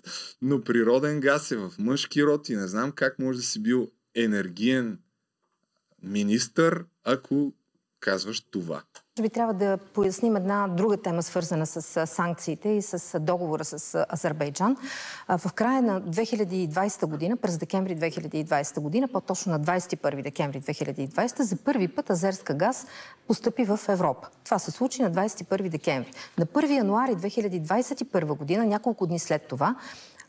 но 0.42 0.61
природен 0.61 1.20
газ 1.20 1.50
е 1.50 1.57
в 1.57 1.72
мъжки 1.78 2.24
род 2.24 2.48
и 2.48 2.57
не 2.57 2.66
знам 2.66 2.92
как 2.92 3.18
може 3.18 3.38
да 3.38 3.44
си 3.44 3.62
бил 3.62 3.90
енергиен 4.14 4.98
министър, 6.03 6.84
ако 7.05 7.55
казваш 8.03 8.40
това. 8.40 8.82
Може 9.18 9.22
би 9.22 9.30
трябва 9.30 9.55
да 9.55 9.78
поясним 9.94 10.36
една 10.36 10.68
друга 10.68 10.96
тема, 10.96 11.22
свързана 11.22 11.66
с 11.66 12.07
санкциите 12.07 12.68
и 12.68 12.82
с 12.82 13.20
договора 13.20 13.64
с 13.64 14.07
Азербайджан. 14.12 14.76
В 15.28 15.53
края 15.53 15.82
на 15.82 16.03
2020 16.03 17.07
година, 17.07 17.36
през 17.36 17.59
декември 17.59 17.96
2020 17.96 18.80
година, 18.80 19.09
по-точно 19.09 19.53
на 19.53 19.61
21 19.61 20.22
декември 20.22 20.61
2020, 20.61 21.42
за 21.42 21.57
първи 21.57 21.88
път 21.88 22.11
азерска 22.11 22.55
газ 22.55 22.86
постъпи 23.28 23.64
в 23.64 23.80
Европа. 23.88 24.28
Това 24.44 24.59
се 24.59 24.70
случи 24.70 25.03
на 25.03 25.12
21 25.12 25.68
декември. 25.68 26.12
На 26.38 26.46
1 26.46 26.76
януари 26.76 27.16
2021 27.16 28.36
година, 28.36 28.66
няколко 28.66 29.07
дни 29.07 29.18
след 29.18 29.48
това, 29.48 29.76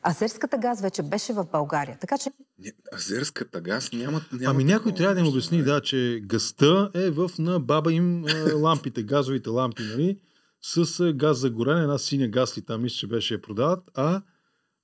азерската 0.10 0.58
газ 0.58 0.82
вече 0.82 1.04
беше 1.04 1.34
в 1.34 1.46
България. 1.52 1.98
Така 2.02 2.18
че... 2.18 2.30
Азерската 2.96 3.62
газ 3.62 3.92
няма... 3.92 4.26
няма 4.32 4.52
ами 4.52 4.64
някой 4.64 4.94
трябва 4.94 5.16
да 5.16 5.22
им 5.22 5.28
обясни, 5.28 5.64
да, 5.64 5.82
че 5.82 6.22
гъста 6.24 6.92
е 6.94 7.10
в 7.10 7.32
на 7.40 7.60
баба 7.60 7.94
им 7.94 8.26
лампите, 8.56 9.04
газовите 9.04 9.50
лампи, 9.50 9.84
нали? 9.84 10.20
С 10.62 11.14
газ 11.14 11.38
за 11.38 11.50
горене, 11.50 11.82
една 11.82 11.98
синя 11.98 12.28
газ 12.28 12.58
ли 12.58 12.62
там, 12.62 12.82
мисля, 12.82 12.96
че 12.96 13.08
беше 13.08 13.34
я 13.34 13.42
продават, 13.42 13.80
а, 13.94 14.22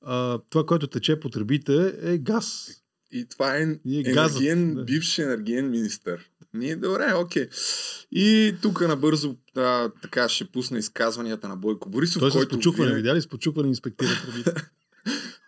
а 0.06 0.40
това, 0.50 0.66
което 0.66 0.88
тече 0.88 1.20
по 1.20 1.30
тръбите 1.30 1.94
е 2.02 2.18
газ. 2.18 2.70
И 3.12 3.26
това 3.30 3.58
е, 3.58 3.62
и 3.86 3.98
е 3.98 4.10
енергиен, 4.10 4.76
да. 4.76 4.84
бивш 4.84 5.20
енергиен 5.20 5.70
министър. 5.70 6.30
Ние, 6.54 6.76
добре, 6.76 7.14
окей. 7.16 7.48
И 8.12 8.56
тук 8.62 8.82
набързо 8.82 9.36
а, 9.56 9.90
така 10.02 10.30
ще 10.30 10.46
пусна 10.46 10.78
изказванията 10.78 11.48
на 11.48 11.56
Бойко 11.56 11.90
Борисов. 11.90 12.20
Той 12.20 12.32
който 12.32 12.54
с 12.54 12.58
почукване, 12.58 12.92
вие... 12.92 12.96
видя 12.96 13.16
ли? 13.16 13.22
С 13.22 13.28
почукване 13.28 13.70
инспектира 13.70 14.10
тръбите. 14.26 14.54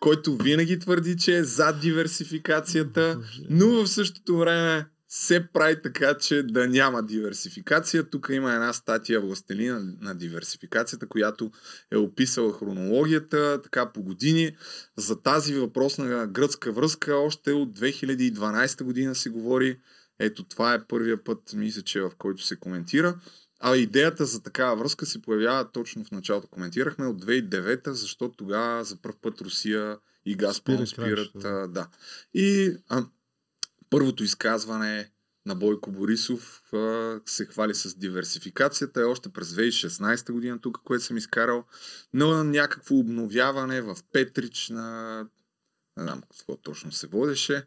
който 0.01 0.37
винаги 0.37 0.79
твърди, 0.79 1.17
че 1.17 1.37
е 1.37 1.43
за 1.43 1.71
диверсификацията, 1.71 3.19
но 3.49 3.67
в 3.67 3.87
същото 3.87 4.37
време 4.37 4.85
се 5.13 5.47
прави 5.53 5.81
така, 5.81 6.17
че 6.17 6.43
да 6.43 6.67
няма 6.67 7.03
диверсификация. 7.03 8.09
Тук 8.09 8.29
има 8.31 8.53
една 8.53 8.73
статия 8.73 9.21
Властелина 9.21 9.79
на 10.01 10.15
диверсификацията, 10.15 11.07
която 11.07 11.51
е 11.91 11.97
описала 11.97 12.53
хронологията 12.53 13.61
така 13.61 13.91
по 13.91 14.03
години. 14.03 14.55
За 14.97 15.21
тази 15.21 15.53
въпросна 15.53 16.27
гръцка 16.27 16.71
връзка 16.71 17.15
още 17.15 17.51
от 17.51 17.79
2012 17.79 18.83
година 18.83 19.15
се 19.15 19.29
говори. 19.29 19.79
Ето 20.19 20.43
това 20.43 20.73
е 20.73 20.87
първия 20.87 21.23
път, 21.23 21.53
мисля, 21.53 21.81
че 21.81 22.01
в 22.01 22.11
който 22.17 22.43
се 22.43 22.55
коментира. 22.55 23.19
А 23.63 23.75
идеята 23.75 24.25
за 24.25 24.43
такава 24.43 24.75
връзка 24.75 25.05
се 25.05 25.21
появява 25.21 25.71
точно 25.71 26.03
в 26.03 26.11
началото. 26.11 26.47
Коментирахме 26.47 27.05
от 27.05 27.25
2009, 27.25 27.89
защото 27.91 28.35
тогава 28.35 28.83
за 28.83 28.95
първ 29.01 29.15
път 29.21 29.41
Русия 29.41 29.97
и 30.25 30.35
Газпром 30.35 30.87
спират. 30.87 31.31
Да. 31.35 31.67
да. 31.67 31.87
И 32.33 32.77
а, 32.89 33.05
първото 33.89 34.23
изказване 34.23 35.11
на 35.45 35.55
Бойко 35.55 35.91
Борисов 35.91 36.73
а, 36.73 37.19
се 37.25 37.45
хвали 37.45 37.75
с 37.75 37.95
диверсификацията. 37.95 39.01
Е 39.01 39.05
още 39.05 39.29
през 39.29 39.53
2016 39.53 40.31
година, 40.31 40.61
тук, 40.61 40.77
което 40.83 41.03
съм 41.03 41.17
изкарал, 41.17 41.65
на 42.13 42.43
някакво 42.43 42.95
обновяване 42.95 43.81
в 43.81 43.97
Петрич 44.11 44.69
на... 44.69 45.19
Не 45.97 46.03
знам 46.03 46.21
какво 46.21 46.55
точно 46.55 46.91
се 46.91 47.07
водеше, 47.07 47.65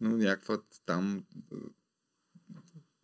но 0.00 0.16
някаква 0.16 0.58
там 0.86 1.24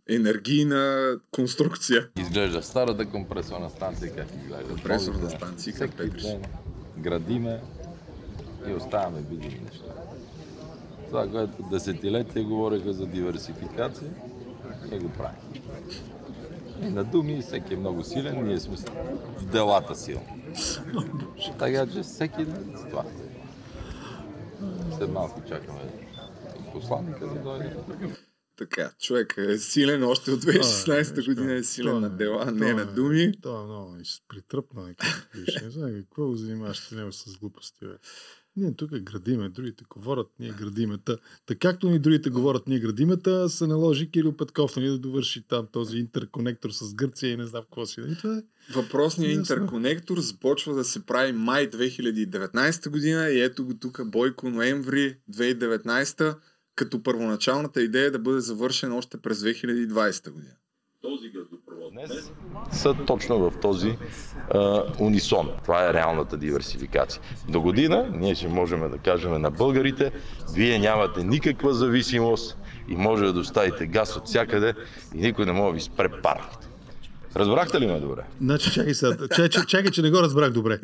енергийна 0.09 1.15
конструкция. 1.31 2.09
Изглежда 2.19 2.63
старата 2.63 3.11
компресорна 3.11 3.71
станция, 3.71 4.15
как 4.15 4.27
изглежда. 4.43 4.69
Компресорна 4.69 5.31
станция, 5.31 5.75
как 5.75 5.97
петриш. 5.97 6.27
Градиме 6.99 7.61
и 8.69 8.73
оставяме 8.73 9.21
видими 9.31 9.61
неща. 9.65 9.85
Това, 11.07 11.29
което 11.31 11.63
десетилетия 11.71 12.45
говореха 12.45 12.93
за 12.93 13.07
диверсификация, 13.07 14.11
ние 14.91 14.99
го 14.99 15.09
правим. 15.09 15.63
И 16.83 16.91
на 16.91 17.05
думи 17.05 17.43
всеки 17.43 17.75
е 17.75 17.77
много 17.77 18.03
силен, 18.03 18.47
ние 18.47 18.61
сме 18.61 18.77
в 19.39 19.45
делата 19.45 19.95
силни. 19.95 20.45
Така 21.59 21.87
че 21.87 22.03
всеки 22.03 22.45
ден 22.45 22.75
това. 22.91 23.05
След 24.99 25.13
малко 25.13 25.41
чакаме 25.49 25.81
посланника 26.73 27.27
да 27.27 27.35
дойде 27.35 27.77
така, 28.57 28.93
човек 28.99 29.35
е 29.39 29.59
силен 29.59 30.05
още 30.05 30.31
от 30.31 30.45
2016 30.45 31.19
а, 31.19 31.25
година 31.25 31.53
е 31.53 31.63
силен 31.63 32.01
на 32.01 32.11
дела, 32.11 32.53
не 32.53 32.71
е, 32.71 32.75
на 32.75 32.95
думи. 32.95 33.33
Това 33.43 33.61
е 33.61 33.65
много 33.65 33.97
притръпна, 34.29 34.95
не 35.63 35.71
знам 35.71 35.95
какво 35.95 36.35
занимаваш 36.37 36.89
ти 36.89 36.95
него 36.95 37.13
с 37.13 37.39
глупости, 37.39 37.79
бе. 37.87 37.95
Ние 38.57 38.75
тук 38.77 38.91
градиме, 38.91 39.49
другите 39.49 39.85
говорят, 39.91 40.27
ние 40.41 40.53
градиме. 40.53 40.99
Та, 41.05 41.17
та 41.47 41.55
както 41.55 41.91
ни 41.91 41.99
другите 41.99 42.31
говорят, 42.31 42.69
ние 42.69 42.79
градиме, 42.79 43.17
та 43.17 43.49
се 43.49 43.67
наложи 43.67 44.11
Кирил 44.11 44.37
Петков 44.37 44.77
нали, 44.77 44.87
да 44.87 44.99
довърши 44.99 45.43
там 45.49 45.67
този 45.73 45.99
интерконектор 45.99 46.71
с 46.71 46.95
Гърция 46.95 47.33
и 47.33 47.37
не 47.37 47.47
знам 47.47 47.63
какво 47.63 47.87
си. 47.87 48.01
Нали, 48.01 48.17
това 48.17 48.37
е... 48.37 48.43
Въпросният 48.75 49.35
интерконектор 49.35 50.19
започва 50.19 50.75
да 50.75 50.85
се 50.85 51.07
прави 51.07 51.33
май 51.33 51.71
2019 51.71 52.91
година 52.91 53.29
и 53.29 53.41
ето 53.41 53.65
го 53.65 53.75
тук 53.75 54.11
Бойко 54.11 54.51
ноември 54.51 55.19
2019 55.31 56.37
като 56.75 57.03
първоначалната 57.03 57.83
идея 57.83 58.07
е 58.07 58.11
да 58.11 58.19
бъде 58.19 58.41
завършен 58.41 58.93
още 58.93 59.17
през 59.17 59.39
2020 59.39 60.31
година. 60.31 60.55
Този 61.03 61.29
газопровод 61.31 61.93
днес 61.93 62.33
са 62.73 62.95
точно 63.07 63.51
в 63.51 63.61
този 63.61 63.99
а, 64.51 64.85
унисон. 65.01 65.51
Това 65.63 65.89
е 65.89 65.93
реалната 65.93 66.37
диверсификация. 66.37 67.23
До 67.49 67.61
година 67.61 68.11
ние 68.15 68.35
ще 68.35 68.49
можем 68.49 68.91
да 68.91 68.99
кажем 68.99 69.41
на 69.41 69.51
българите, 69.51 70.13
вие 70.55 70.79
нямате 70.79 71.25
никаква 71.25 71.75
зависимост 71.75 72.59
и 72.89 72.97
може 72.97 73.25
да 73.25 73.33
доставите 73.33 73.87
газ 73.87 74.17
от 74.17 74.27
всякъде 74.27 74.75
и 75.15 75.21
никой 75.21 75.47
не 75.47 75.53
може 75.53 75.67
да 75.67 75.75
ви 75.75 75.81
спре 75.81 76.21
парките. 76.23 76.62
Разбрахте 77.37 77.81
ли 77.81 77.87
ме 77.87 78.01
добре? 78.01 78.23
Значи, 78.41 78.73
чакай, 78.73 78.95
сега, 78.95 79.13
чакай, 79.13 79.49
чакай, 79.49 79.67
чакай, 79.67 79.91
че 79.91 80.03
не 80.03 80.11
го 80.11 80.23
разбрах 80.23 80.53
добре. 80.53 80.79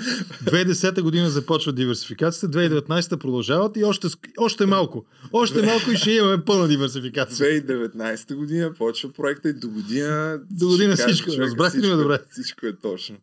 2010 0.45 1.03
година 1.03 1.31
започва 1.31 1.73
диверсификацията, 1.73 2.59
2019 2.59 3.17
продължават 3.17 3.77
и 3.77 3.85
още, 3.85 4.09
още 4.39 4.67
малко. 4.67 5.05
Още 5.33 5.63
малко 5.63 5.91
и 5.91 5.97
ще 5.97 6.11
имаме 6.11 6.45
пълна 6.45 6.69
диверсификация. 6.69 7.63
2019 7.63 8.35
година 8.35 8.75
почва 8.79 9.13
проекта 9.13 9.49
и 9.49 9.53
до 9.53 9.69
година... 9.69 10.41
До 10.51 10.69
година 10.69 10.97
всичко. 10.97 11.31
Разбрахте 11.39 11.79
ли 11.79 11.91
ме 11.91 11.97
добре? 11.97 12.19
Всичко 12.31 12.67
е 12.67 12.77
точно. 12.77 13.17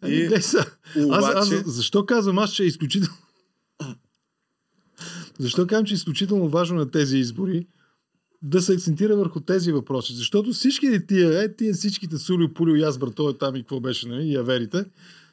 Ами, 0.00 0.14
и, 0.14 0.28
не, 0.28 0.42
са. 0.42 0.66
Обаче... 0.96 1.28
аз, 1.34 1.52
аз, 1.52 1.62
защо 1.66 2.06
казвам 2.06 2.38
аз, 2.38 2.52
че 2.52 2.62
е 2.62 2.66
изключително... 2.66 3.16
Защо 5.38 5.66
казвам, 5.66 5.84
че 5.84 5.94
е 5.94 5.96
изключително 5.96 6.48
важно 6.48 6.78
на 6.78 6.90
тези 6.90 7.18
избори 7.18 7.66
да 8.42 8.62
се 8.62 8.72
акцентира 8.72 9.16
върху 9.16 9.40
тези 9.40 9.72
въпроси. 9.72 10.14
Защото 10.14 10.52
всички 10.52 11.06
тия, 11.06 11.42
е, 11.42 11.56
тия 11.56 11.74
всичките 11.74 12.18
Сулио, 12.18 12.54
Пулио, 12.54 12.76
Язбър, 12.76 13.08
той 13.08 13.32
е 13.32 13.38
там 13.38 13.56
и 13.56 13.60
какво 13.60 13.80
беше, 13.80 14.08
нали, 14.08 14.28
и 14.28 14.36
Аверите, 14.36 14.84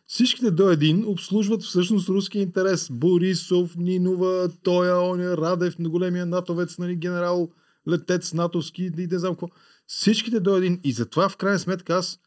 всичките 0.07 0.51
до 0.51 0.69
един 0.69 1.05
обслужват 1.07 1.63
всъщност 1.63 2.09
руския 2.09 2.41
интерес. 2.41 2.89
Борисов, 2.91 3.75
Нинова, 3.77 4.49
Тоя, 4.63 4.99
Оня, 5.01 5.37
Радев, 5.37 5.79
на 5.79 5.89
големия 5.89 6.25
натовец, 6.25 6.77
нали, 6.77 6.95
генерал, 6.95 7.49
летец, 7.89 8.33
натовски 8.33 8.83
и 8.97 9.07
не 9.11 9.19
знам 9.19 9.33
какво. 9.33 9.49
Всичките 9.87 10.39
до 10.39 10.57
един. 10.57 10.79
И 10.83 10.91
затова 10.91 11.29
в 11.29 11.37
крайна 11.37 11.59
сметка 11.59 11.95
аз 11.95 12.19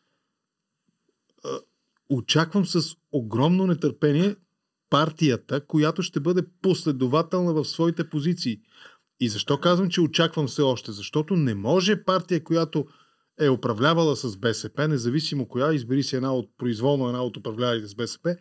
очаквам 2.09 2.66
с 2.66 2.97
огромно 3.12 3.66
нетърпение 3.66 4.37
партията, 4.91 5.66
която 5.66 6.03
ще 6.03 6.20
бъде 6.20 6.43
последователна 6.62 7.53
в 7.53 7.64
своите 7.64 8.09
позиции. 8.09 8.61
И 9.21 9.29
защо 9.29 9.61
казвам, 9.61 9.91
че 9.91 10.01
очаквам 10.01 10.47
все 10.47 10.62
още? 10.62 10.93
Защото 10.93 11.37
не 11.37 11.55
може 11.55 12.05
партия, 12.05 12.45
която 12.45 12.87
е 13.41 13.49
управлявала 13.49 14.17
с 14.17 14.37
БСП, 14.37 14.89
независимо 14.89 15.49
коя, 15.49 15.73
избери 15.73 16.03
си 16.03 16.17
една 16.17 16.35
от 16.35 16.51
произволно 16.59 17.09
една 17.09 17.23
от 17.23 17.37
управлявалите 17.37 17.87
с 17.87 17.95
БСП, 17.95 18.37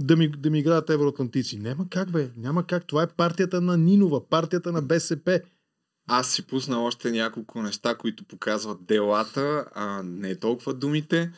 да 0.00 0.16
ми, 0.16 0.28
да 0.28 0.50
ми 0.50 0.58
играят 0.58 0.90
евроатлантици. 0.90 1.58
Няма 1.58 1.88
как, 1.88 2.12
бе. 2.12 2.30
Няма 2.36 2.66
как. 2.66 2.86
Това 2.86 3.02
е 3.02 3.14
партията 3.16 3.60
на 3.60 3.76
Нинова, 3.76 4.28
партията 4.28 4.72
на 4.72 4.82
БСП. 4.82 5.40
Аз 6.08 6.30
си 6.32 6.46
пусна 6.46 6.84
още 6.84 7.10
няколко 7.10 7.62
неща, 7.62 7.94
които 7.94 8.24
показват 8.24 8.86
делата, 8.86 9.64
а 9.74 10.02
не 10.02 10.36
толкова 10.36 10.74
думите. 10.74 11.32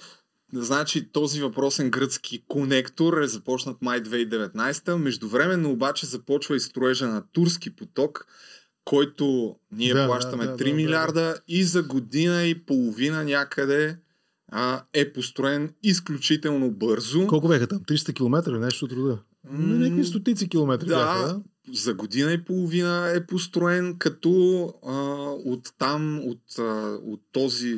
Значи 0.53 1.13
този 1.13 1.43
въпросен 1.43 1.91
гръцки 1.91 2.45
конектор 2.49 3.21
е 3.21 3.27
започнат 3.27 3.83
май 3.83 4.03
2019. 4.03 4.97
Междувременно 4.97 5.71
обаче 5.71 6.07
започва 6.07 6.57
и 6.57 6.61
строежа 6.61 7.07
на 7.07 7.25
турски 7.33 7.77
поток, 7.77 8.27
който 8.85 9.57
ние 9.73 9.95
да, 9.95 10.07
плащаме 10.07 10.47
да, 10.47 10.57
3 10.57 10.69
да, 10.69 10.75
милиарда 10.75 11.21
да, 11.21 11.33
да. 11.33 11.41
и 11.49 11.65
за 11.65 11.83
година 11.83 12.43
и 12.43 12.55
половина 12.55 13.25
някъде 13.25 13.97
а, 14.49 14.83
е 14.93 15.13
построен 15.13 15.75
изключително 15.83 16.71
бързо. 16.71 17.27
Колко 17.27 17.49
беха 17.49 17.67
там? 17.67 17.79
300 17.79 18.15
км 18.15 18.51
или 18.51 18.59
нещо 18.59 18.89
труда? 18.89 19.19
Mm, 19.53 19.59
Някакви 19.59 20.05
стотици 20.05 20.49
километри 20.49 20.87
да, 20.87 20.97
бяха, 20.97 21.29
да? 21.29 21.43
за 21.73 21.95
година 21.95 22.33
и 22.33 22.45
половина 22.45 23.13
е 23.15 23.27
построен, 23.27 23.97
като 23.99 24.65
а, 24.87 24.93
от 25.51 25.73
там, 25.79 26.21
от, 26.29 26.59
а, 26.59 26.99
от 27.03 27.21
този 27.33 27.77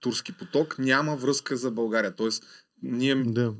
турски 0.00 0.32
поток 0.32 0.78
няма 0.78 1.16
връзка 1.16 1.56
за 1.56 1.70
България. 1.70 2.14
Тоест, 2.14 2.44
ние 2.82 3.14
да. 3.14 3.54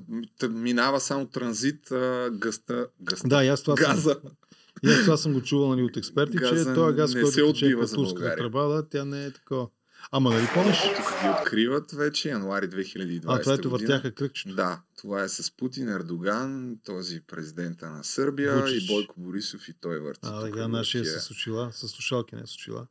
минава 0.51 1.01
само 1.01 1.27
транзит 1.27 1.91
а, 1.91 2.31
гъста, 2.33 2.87
гъста, 3.01 3.29
да, 3.29 3.47
аз 3.47 3.63
това 3.63 3.75
газа. 3.75 4.11
Съм, 4.11 4.31
и 4.85 4.89
аз 4.89 5.01
това 5.01 5.17
съм 5.17 5.33
го 5.33 5.43
чувал 5.43 5.69
нали, 5.69 5.83
от 5.83 5.97
експерти, 5.97 6.37
Газа 6.37 6.65
че 6.65 6.75
този 6.75 6.97
газ, 6.97 7.13
който 7.13 7.53
тече 7.53 7.77
по 7.81 7.87
турската 7.87 8.37
тръба, 8.37 8.69
да, 8.69 8.89
тя 8.89 9.05
не 9.05 9.25
е 9.25 9.31
такова. 9.31 9.69
Ама 10.11 10.31
нали 10.31 10.49
помниш? 10.55 10.79
Тук 10.83 11.23
ги 11.23 11.29
откриват 11.41 11.93
вече 11.93 12.29
януари 12.29 12.69
2020 12.69 13.25
А, 13.27 13.41
това 13.41 13.55
ето 13.55 13.71
въртяха 13.71 14.13
кръгчето. 14.13 14.55
Да, 14.55 14.81
това 14.99 15.23
е 15.23 15.29
с 15.29 15.57
Путин, 15.57 15.89
Ердоган, 15.89 16.79
този 16.85 17.21
президента 17.27 17.91
на 17.91 18.05
Сърбия 18.05 18.57
Вучич. 18.57 18.83
и 18.83 18.87
Бойко 18.87 19.21
Борисов 19.21 19.69
и 19.69 19.75
той 19.81 19.99
върти. 19.99 20.21
А, 20.23 20.41
сега 20.41 20.69
нашия 20.69 21.03
въртия. 21.03 21.21
с 21.21 21.31
очила, 21.31 21.71
с 21.73 21.89
слушалки, 21.89 22.37
не 22.37 22.47
с 22.47 22.55
очила. 22.55 22.87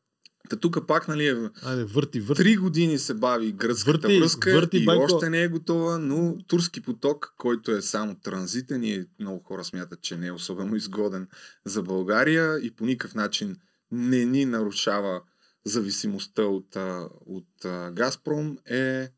Та 0.50 0.56
тук 0.56 0.88
пак, 0.88 1.08
нали, 1.08 1.28
е 1.28 1.50
Айде, 1.64 1.84
върти, 1.84 2.20
върти. 2.20 2.44
Три 2.44 2.56
години 2.56 3.00
се 3.00 3.14
бави 3.14 3.52
гръцката 3.52 4.08
Върти, 4.08 4.20
връзка 4.20 4.54
върти, 4.54 4.78
и 4.78 4.86
Байко. 4.86 5.04
още 5.04 5.30
не 5.30 5.44
е 5.44 5.48
готова, 5.48 5.98
но 5.98 6.38
турски 6.48 6.82
поток, 6.82 7.34
който 7.38 7.72
е 7.72 7.82
само 7.82 8.16
транзитен 8.16 8.84
и 8.84 9.06
много 9.20 9.44
хора 9.44 9.64
смятат, 9.64 10.02
че 10.02 10.18
не 10.18 10.28
е 10.28 10.32
особено 10.32 10.76
изгоден 10.76 11.28
за 11.66 11.84
България 11.84 12.60
и 12.64 12.72
по 12.72 12.86
никакъв 12.86 13.16
начин 13.16 13.56
не 13.92 14.26
ни 14.26 14.46
нарушава 14.46 15.22
зависимостта 15.66 16.44
от, 16.44 16.78
от 17.26 17.48
Газпром 17.92 18.58
е 18.66 19.10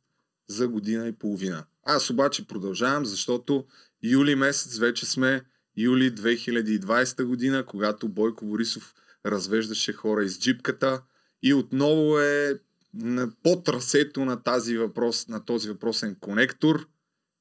за 0.48 0.68
година 0.68 1.08
и 1.08 1.12
половина. 1.12 1.66
Аз 1.84 2.10
обаче 2.10 2.48
продължавам, 2.48 3.06
защото 3.06 3.66
юли 4.04 4.36
месец 4.36 4.78
вече 4.78 5.06
сме 5.06 5.42
юли 5.78 6.16
2020 6.16 7.24
година, 7.24 7.66
когато 7.66 8.10
Бойко 8.10 8.46
Борисов 8.46 8.94
развеждаше 9.26 9.94
хора 9.94 10.24
из 10.24 10.40
джипката 10.40 11.02
и 11.44 11.54
отново 11.54 12.20
е 12.20 12.60
на, 12.94 13.32
по 13.44 13.62
трасето 13.62 14.26
на, 14.26 14.44
тази 14.44 14.78
въпрос, 14.78 15.28
на 15.28 15.46
този 15.46 15.70
въпросен 15.70 16.16
конектор 16.20 16.88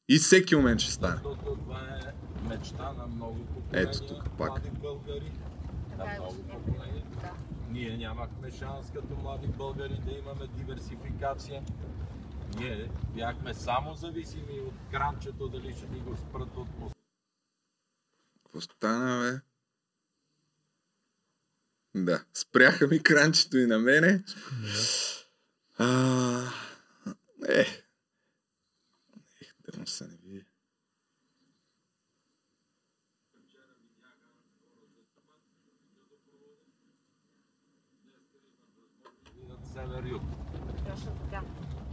и 0.08 0.18
всеки 0.18 0.56
момент 0.56 0.80
ще 0.80 0.92
стане. 0.92 1.20
Това 1.22 1.80
е 1.80 2.12
мечта 2.48 2.92
на 2.92 3.06
много 3.06 3.46
поколения. 3.46 3.90
Ето 3.90 4.06
тук 4.06 4.30
пак. 4.38 4.48
Млади 4.48 4.70
българи. 4.70 5.32
На 5.98 6.04
много 6.04 6.42
поколения. 6.42 7.04
Ние 7.70 7.96
нямахме 7.96 8.50
шанс 8.50 8.86
като 8.94 9.16
млади 9.22 9.46
българи 9.46 10.00
да 10.04 10.10
имаме 10.10 10.46
диверсификация. 10.56 11.62
Ние 12.58 12.90
бяхме 13.14 13.54
само 13.54 13.94
зависими 13.94 14.60
от 14.60 14.74
кранчето, 14.90 15.48
дали 15.48 15.74
ще 15.74 15.86
ни 15.88 16.00
го 16.00 16.16
спрат 16.16 16.56
от 16.56 16.78
моста. 16.80 16.98
Какво 18.44 18.60
стана, 18.60 19.20
бе? 19.22 19.47
Да, 21.94 22.24
спряха 22.34 22.86
ми 22.86 23.02
кранчето 23.02 23.58
и 23.58 23.66
на 23.66 23.78
мене. 23.78 24.24
А, 25.78 26.50
е. 27.48 27.60
Ех, 27.60 29.54
да 29.72 29.78
му 29.78 29.86
се 29.86 30.04
не 30.04 30.16
види. 30.24 30.44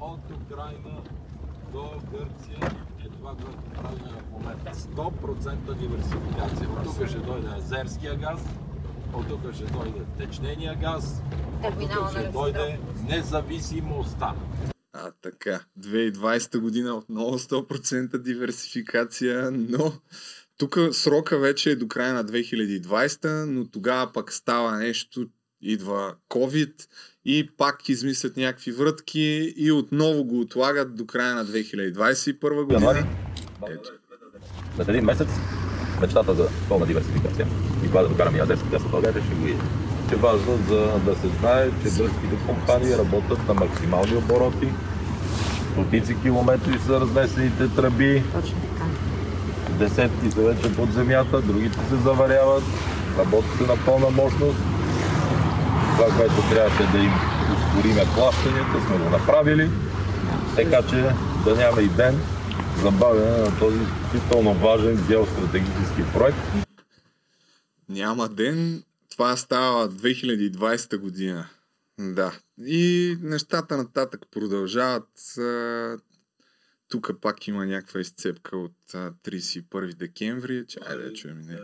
от 0.01 0.19
Украина 0.41 1.01
до 1.71 2.01
Гърция 2.11 2.57
е 3.05 3.09
това, 3.09 3.35
което 3.35 3.69
правим 3.73 3.99
в 3.99 4.31
момента. 4.31 4.73
100% 4.73 5.73
диверсификация. 5.73 6.69
От 6.69 6.83
тук 6.83 7.07
ще 7.07 7.17
дойде 7.17 7.47
азерския 7.47 8.15
газ, 8.15 8.45
от 9.15 9.27
тук 9.27 9.53
ще 9.53 9.63
дойде 9.63 9.99
течнения 10.17 10.75
газ, 10.81 11.21
от 11.63 11.79
тук 11.79 12.11
ще 12.11 12.27
дойде 12.27 12.79
независимостта. 13.09 14.33
А, 14.93 15.11
така. 15.21 15.59
2020 15.79 16.59
година 16.59 16.95
отново 16.95 17.39
100% 17.39 18.17
диверсификация, 18.17 19.51
но 19.51 19.93
тук 20.57 20.77
срока 20.91 21.37
вече 21.37 21.71
е 21.71 21.75
до 21.75 21.87
края 21.87 22.13
на 22.13 22.25
2020, 22.25 23.45
но 23.45 23.65
тогава 23.65 24.13
пък 24.13 24.33
става 24.33 24.77
нещо, 24.77 25.27
идва 25.61 26.15
COVID 26.29 26.87
и 27.25 27.49
пак 27.57 27.89
измислят 27.89 28.37
някакви 28.37 28.71
врътки 28.71 29.53
и 29.57 29.71
отново 29.71 30.23
го 30.23 30.39
отлагат 30.39 30.95
до 30.95 31.05
края 31.05 31.35
на 31.35 31.45
2021 31.45 32.63
година. 32.63 33.07
Ето. 33.69 33.91
След 34.75 34.87
един 34.87 35.05
месец 35.05 35.27
мечтата 36.01 36.33
за 36.33 36.47
пълна 36.69 36.85
диверсификация 36.85 37.47
и 37.83 37.87
това 37.87 38.01
да 38.01 38.07
докараме 38.07 38.39
азерски 38.41 38.67
газ 38.71 38.81
в 38.81 38.91
България 38.91 39.23
ще 39.23 39.35
го 39.35 39.47
е. 39.47 39.55
Е 40.13 40.15
важно 40.15 40.59
за 40.69 40.99
да 41.05 41.15
се 41.15 41.27
знае, 41.39 41.69
че 41.69 41.89
гръцките 41.89 42.35
компании 42.47 42.97
работят 42.97 43.47
на 43.47 43.53
максимални 43.53 44.15
обороти. 44.15 44.67
Стотици 45.71 46.15
километри 46.21 46.79
са 46.85 46.99
разнесените 46.99 47.67
тръби. 47.67 48.23
Десетки 49.69 50.31
са 50.31 50.41
вече 50.41 50.75
под 50.75 50.93
земята, 50.93 51.41
другите 51.41 51.79
се 51.89 51.95
заваряват. 51.95 52.63
Работят 53.19 53.67
на 53.67 53.75
пълна 53.85 54.09
мощност. 54.09 54.59
Това, 55.97 56.17
което 56.17 56.49
трябваше 56.49 56.91
да 56.91 56.97
им 56.97 57.11
ускориме 57.55 58.03
плащанията, 58.15 58.87
сме 58.87 58.97
го 58.97 59.09
направили. 59.09 59.69
Така 60.55 60.81
че 60.89 61.05
да 61.45 61.55
няма 61.55 61.81
и 61.81 61.87
ден 61.87 62.19
забавяне 62.83 63.37
на 63.37 63.51
този 63.59 63.79
изключително 64.15 64.53
важен 64.53 65.07
геостратегически 65.07 66.01
проект. 66.13 66.37
Няма 67.89 68.29
ден. 68.29 68.83
Това 69.11 69.37
става 69.37 69.89
2020 69.89 70.97
година. 70.97 71.47
Да. 71.99 72.39
И 72.65 73.15
нещата 73.21 73.77
нататък 73.77 74.21
продължават. 74.31 75.07
Тук 76.89 77.11
пак 77.21 77.47
има 77.47 77.65
някаква 77.65 77.99
изцепка 77.99 78.57
от 78.57 78.93
а, 78.93 79.11
31 79.27 79.95
декември. 79.95 80.65
Чай 80.67 80.97
да 80.97 81.13
чуем. 81.13 81.41
Не. 81.41 81.57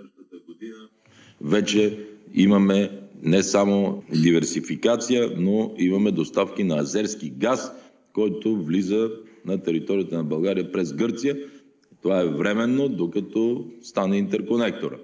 Вече 1.41 2.07
имаме 2.33 3.01
не 3.23 3.43
само 3.43 4.03
диверсификация, 4.13 5.31
но 5.37 5.75
имаме 5.77 6.11
доставки 6.11 6.63
на 6.63 6.75
азерски 6.75 7.29
газ, 7.29 7.71
който 8.13 8.63
влиза 8.63 9.09
на 9.45 9.63
територията 9.63 10.17
на 10.17 10.23
България 10.23 10.71
през 10.71 10.93
Гърция. 10.93 11.37
Това 12.01 12.21
е 12.21 12.27
временно, 12.27 12.89
докато 12.89 13.65
стане 13.81 14.17
интерконектора. 14.17 14.97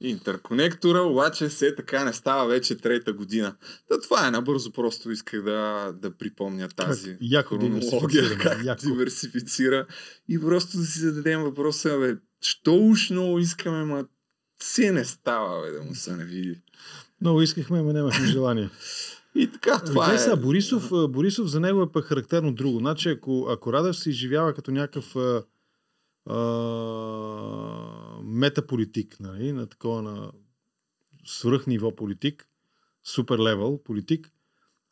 Интерконектора, 0.00 1.00
обаче 1.00 1.48
все 1.48 1.74
така 1.74 2.04
не 2.04 2.12
става 2.12 2.46
вече 2.46 2.76
трета 2.76 3.12
година. 3.12 3.56
Та 3.88 4.00
това 4.00 4.28
е 4.28 4.30
набързо, 4.30 4.72
просто 4.72 5.10
исках 5.10 5.42
да, 5.42 5.92
да 6.02 6.16
припомня 6.16 6.68
тази 6.68 7.10
Как 7.10 7.18
яко 7.20 7.56
хронология, 7.56 8.22
диверсифицира, 8.22 8.38
как 8.42 8.64
яко. 8.64 8.82
диверсифицира 8.82 9.86
и 10.28 10.40
просто 10.40 10.76
да 10.76 10.84
си 10.84 10.98
зададем 10.98 11.42
въпроса, 11.42 11.98
бе, 11.98 12.16
що 12.40 12.74
уж 12.76 13.10
много 13.10 13.38
искаме, 13.38 13.84
ма 13.84 14.04
все 14.58 14.92
не 14.92 15.04
става, 15.04 15.62
бе, 15.62 15.70
да 15.70 15.82
му 15.82 15.94
се 15.94 16.16
не 16.16 16.24
види. 16.24 16.60
Много 17.20 17.42
искахме, 17.42 17.82
но 17.82 17.92
нямахме 17.92 18.26
желание. 18.26 18.70
И 19.34 19.50
така, 19.52 19.78
това 19.78 20.04
Ами, 20.06 20.14
е... 20.14 20.18
сега, 20.18 20.36
Борисов, 20.36 20.90
Борисов 21.08 21.48
за 21.48 21.60
него 21.60 21.82
е 21.82 21.92
пък 21.92 22.04
характерно 22.04 22.52
друго. 22.52 22.78
Значи, 22.78 23.08
ако, 23.08 23.46
ако 23.50 23.72
Радев 23.72 23.96
се 23.96 24.10
изживява 24.10 24.54
като 24.54 24.70
някакъв 24.70 25.16
а, 26.26 26.38
метаполитик, 28.22 29.20
нали, 29.20 29.52
на 29.52 29.66
такова 29.66 30.02
на 30.02 30.32
свръхниво 31.24 31.96
политик, 31.96 32.48
супер 33.04 33.38
левел 33.38 33.80
политик, 33.84 34.32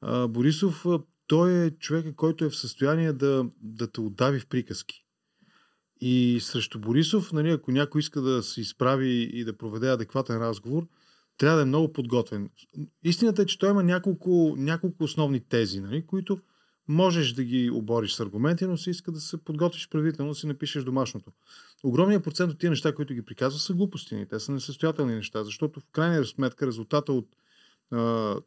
а, 0.01 0.29
Борисов, 0.29 0.87
той 1.27 1.53
е 1.53 1.71
човека, 1.71 2.17
който 2.17 2.45
е 2.45 2.51
в 2.51 2.57
състояние 2.57 3.13
да, 3.13 3.47
да 3.61 3.93
те 3.93 4.01
отдави 4.01 4.41
в 4.41 4.47
приказки. 4.47 5.05
И 6.01 6.39
срещу 6.41 6.79
Борисов, 6.79 7.33
нали, 7.33 7.51
ако 7.51 7.73
някой 7.73 7.99
иска 7.99 8.21
да 8.21 8.43
се 8.43 8.61
изправи 8.61 9.31
и 9.33 9.45
да 9.45 9.57
проведе 9.57 9.91
адекватен 9.91 10.39
разговор, 10.39 10.87
трябва 11.39 11.57
да 11.57 11.63
е 11.63 11.67
много 11.67 11.93
подготвен. 11.93 12.51
Истината 13.05 13.43
е, 13.43 13.47
че 13.47 13.59
той 13.59 13.71
има 13.71 13.83
няколко, 13.83 14.55
няколко 14.59 15.05
основни 15.05 15.41
тези, 15.41 15.81
нали, 15.81 16.07
които 16.07 16.39
можеш 16.89 17.33
да 17.33 17.45
ги 17.45 17.71
обориш 17.71 18.13
с 18.13 18.21
аргументи, 18.21 18.67
но 18.67 18.77
се 18.77 18.91
иска 18.91 19.13
да 19.13 19.21
се 19.21 19.37
подготвиш 19.37 19.89
предварително, 19.89 20.31
да 20.33 20.35
си 20.35 20.47
напишеш 20.47 20.85
домашното. 20.85 21.33
Огромният 21.85 22.25
процент 22.25 22.53
от 22.53 22.59
тия 22.59 22.71
неща, 22.71 22.95
които 22.95 23.15
ги 23.15 23.23
приказва, 23.23 23.61
са 23.61 23.75
глупости. 23.75 24.27
Те 24.31 24.41
са 24.41 24.53
несъстоятелни 24.53 25.15
неща, 25.15 25.45
защото 25.45 25.81
в 25.81 25.85
крайна 25.93 26.25
сметка 26.25 26.67
резултата 26.67 27.13
от 27.13 27.29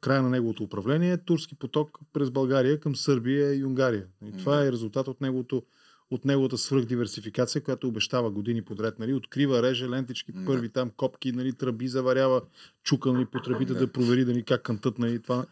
края 0.01 0.21
на 0.21 0.29
неговото 0.29 0.63
управление 0.63 1.11
е 1.11 1.17
турски 1.17 1.55
поток 1.55 1.99
през 2.13 2.29
България 2.29 2.79
към 2.79 2.95
Сърбия 2.95 3.55
и 3.55 3.65
Унгария. 3.65 4.05
И 4.25 4.37
това 4.37 4.65
е 4.65 4.71
резултат 4.71 5.07
от 5.07 5.21
неговото 5.21 5.63
от 6.11 6.25
неговата 6.25 6.57
свръхдиверсификация, 6.57 7.63
която 7.63 7.87
обещава 7.87 8.31
години 8.31 8.61
подред. 8.61 8.99
Нали? 8.99 9.13
Открива, 9.13 9.63
реже 9.63 9.89
лентички, 9.89 10.31
първи 10.45 10.69
там 10.69 10.89
копки, 10.89 11.31
нали, 11.31 11.53
тръби, 11.53 11.87
заварява, 11.87 12.41
чука 12.83 13.13
нали, 13.13 13.25
по 13.25 13.41
тръбите 13.41 13.73
Да. 13.73 13.79
да 13.79 13.91
провери 13.91 14.25
дали 14.25 14.43
как 14.43 14.61
кънтат. 14.61 14.99
Нали, 14.99 15.21
това. 15.21 15.45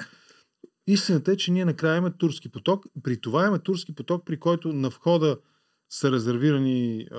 Истината 0.88 1.31
е, 1.31 1.38
че 1.38 1.51
ние 1.51 1.65
накрая 1.65 1.97
имаме 1.97 2.17
турски 2.17 2.49
поток. 2.49 2.86
При 3.03 3.21
това 3.21 3.41
имаме 3.41 3.59
турски 3.59 3.95
поток, 3.95 4.25
при 4.25 4.39
който 4.39 4.73
на 4.73 4.89
входа 4.89 5.38
са 5.89 6.11
резервирани 6.11 7.07
а, 7.11 7.15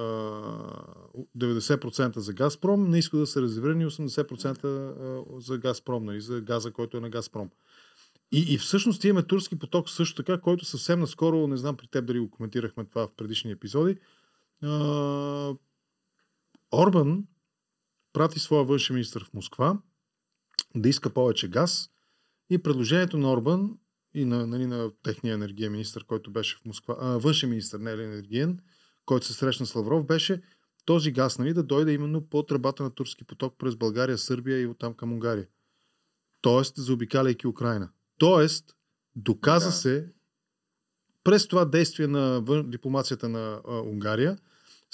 90% 1.38 2.18
за 2.18 2.32
Газпром, 2.32 2.90
на 2.90 2.98
изхода 2.98 3.26
са 3.26 3.42
резервирани 3.42 3.86
80% 3.86 4.64
а, 4.64 5.40
за 5.40 5.58
Газпром, 5.58 6.04
нали, 6.04 6.20
за 6.20 6.40
газа, 6.40 6.72
който 6.72 6.96
е 6.96 7.00
на 7.00 7.10
Газпром. 7.10 7.50
И, 8.32 8.54
и 8.54 8.58
всъщност 8.58 9.04
имаме 9.04 9.26
турски 9.26 9.58
поток 9.58 9.90
също 9.90 10.22
така, 10.22 10.40
който 10.40 10.64
съвсем 10.64 11.00
наскоро, 11.00 11.46
не 11.46 11.56
знам 11.56 11.76
при 11.76 11.88
теб 11.88 12.06
дали 12.06 12.18
го 12.18 12.30
коментирахме 12.30 12.84
това 12.84 13.06
в 13.06 13.14
предишни 13.16 13.50
епизоди, 13.50 13.98
а, 14.62 15.54
Орбан 16.72 17.24
прати 18.12 18.38
своя 18.38 18.64
външен 18.64 18.94
министр 18.94 19.24
в 19.24 19.34
Москва 19.34 19.78
да 20.74 20.88
иска 20.88 21.10
повече 21.10 21.48
газ 21.48 21.90
и 22.50 22.58
предложението 22.58 23.18
на 23.18 23.32
Орбан 23.32 23.78
и 24.14 24.24
на, 24.24 24.46
нали, 24.46 24.66
на 24.66 24.90
техния 25.02 25.34
енергиен 25.34 25.72
министр, 25.72 26.04
който 26.06 26.30
беше 26.30 26.56
в 26.56 26.64
Москва, 26.64 26.96
а, 27.00 27.18
външен 27.18 27.50
министр, 27.50 27.78
не 27.78 27.90
е 27.90 27.94
енергиен, 27.94 28.58
който 29.06 29.26
се 29.26 29.32
срещна 29.32 29.66
с 29.66 29.74
Лавров, 29.74 30.06
беше 30.06 30.42
този 30.84 31.12
газ 31.12 31.38
нали, 31.38 31.54
да 31.54 31.62
дойде 31.62 31.92
именно 31.92 32.26
по 32.26 32.42
тръбата 32.42 32.82
на 32.82 32.90
турски 32.90 33.24
поток 33.24 33.54
през 33.58 33.76
България, 33.76 34.18
Сърбия 34.18 34.60
и 34.60 34.66
оттам 34.66 34.94
към 34.94 35.12
Унгария. 35.12 35.46
Тоест, 36.40 36.76
заобикаляйки 36.76 37.46
Украина. 37.46 37.90
Тоест, 38.18 38.76
доказа 39.16 39.66
Да. 39.66 39.72
се 39.72 40.08
през 41.24 41.48
това 41.48 41.64
действие 41.64 42.06
на 42.06 42.42
дипломацията 42.64 43.28
на 43.28 43.60
а, 43.68 43.80
Унгария, 43.80 44.38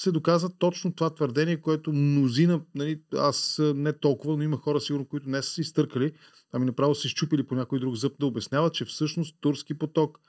се 0.01 0.13
доказа 0.13 0.49
точно 0.59 0.93
това 0.93 1.15
твърдение, 1.15 1.57
което 1.57 1.93
мнозина, 1.93 2.61
нали, 2.75 3.01
аз 3.17 3.61
не 3.75 3.93
толкова, 3.93 4.37
но 4.37 4.43
има 4.43 4.57
хора 4.57 4.81
сигурно, 4.81 5.05
които 5.05 5.29
не 5.29 5.43
са 5.43 5.51
си 5.51 5.61
изтъркали, 5.61 6.13
ами 6.53 6.67
направо 6.67 6.95
са 6.95 7.07
изчупили 7.07 7.43
по 7.43 7.55
някой 7.55 7.81
друг 7.81 7.95
зъб 7.95 8.13
да 8.21 8.27
обясняват, 8.27 8.75
че 8.75 8.85
всъщност 8.85 9.37
турски 9.41 9.75
поток 9.75 10.21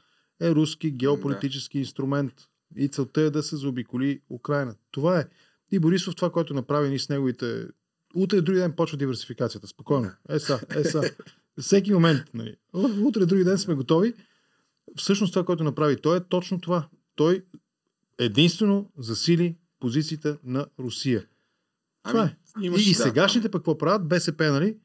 е 0.41 0.51
руски 0.51 0.91
геополитически 0.91 1.79
инструмент 1.79 2.33
и 2.75 2.87
целта 2.87 3.21
е 3.21 3.29
да 3.29 3.43
се 3.43 3.55
заобиколи 3.55 4.21
Украина. 4.29 4.75
Това 4.91 5.19
е. 5.19 5.25
И 5.71 5.79
Борисов 5.79 6.15
това, 6.15 6.31
което 6.31 6.53
направи 6.53 6.89
ни 6.89 6.99
с 6.99 7.09
неговите... 7.09 7.67
Утре, 8.15 8.41
други 8.41 8.59
ден 8.59 8.73
почва 8.73 8.97
диверсификацията. 8.97 9.67
Спокойно. 9.67 10.11
Е 10.29 10.39
са, 10.39 10.59
е 10.75 10.83
са. 10.83 11.11
Всеки 11.61 11.93
момент. 11.93 12.21
Нали. 12.33 12.55
Утре, 13.03 13.25
други 13.25 13.43
ден 13.43 13.57
сме 13.57 13.73
готови. 13.73 14.13
Всъщност 14.95 15.33
това, 15.33 15.45
което 15.45 15.63
направи 15.63 16.01
той 16.01 16.17
е 16.17 16.23
точно 16.23 16.61
това. 16.61 16.87
Той 17.15 17.43
единствено 18.19 18.91
засили 18.97 19.55
позициите 19.81 20.37
на 20.43 20.65
Русия. 20.79 21.25
Това 22.03 22.23
е. 22.23 22.37
имаш, 22.61 22.87
и, 22.87 22.89
и 22.89 22.93
да, 22.93 23.03
сегашните 23.03 23.51
пък 23.51 23.59
какво 23.59 23.77
правят? 23.77 24.07
БСП, 24.07 24.51
нали? 24.51 24.77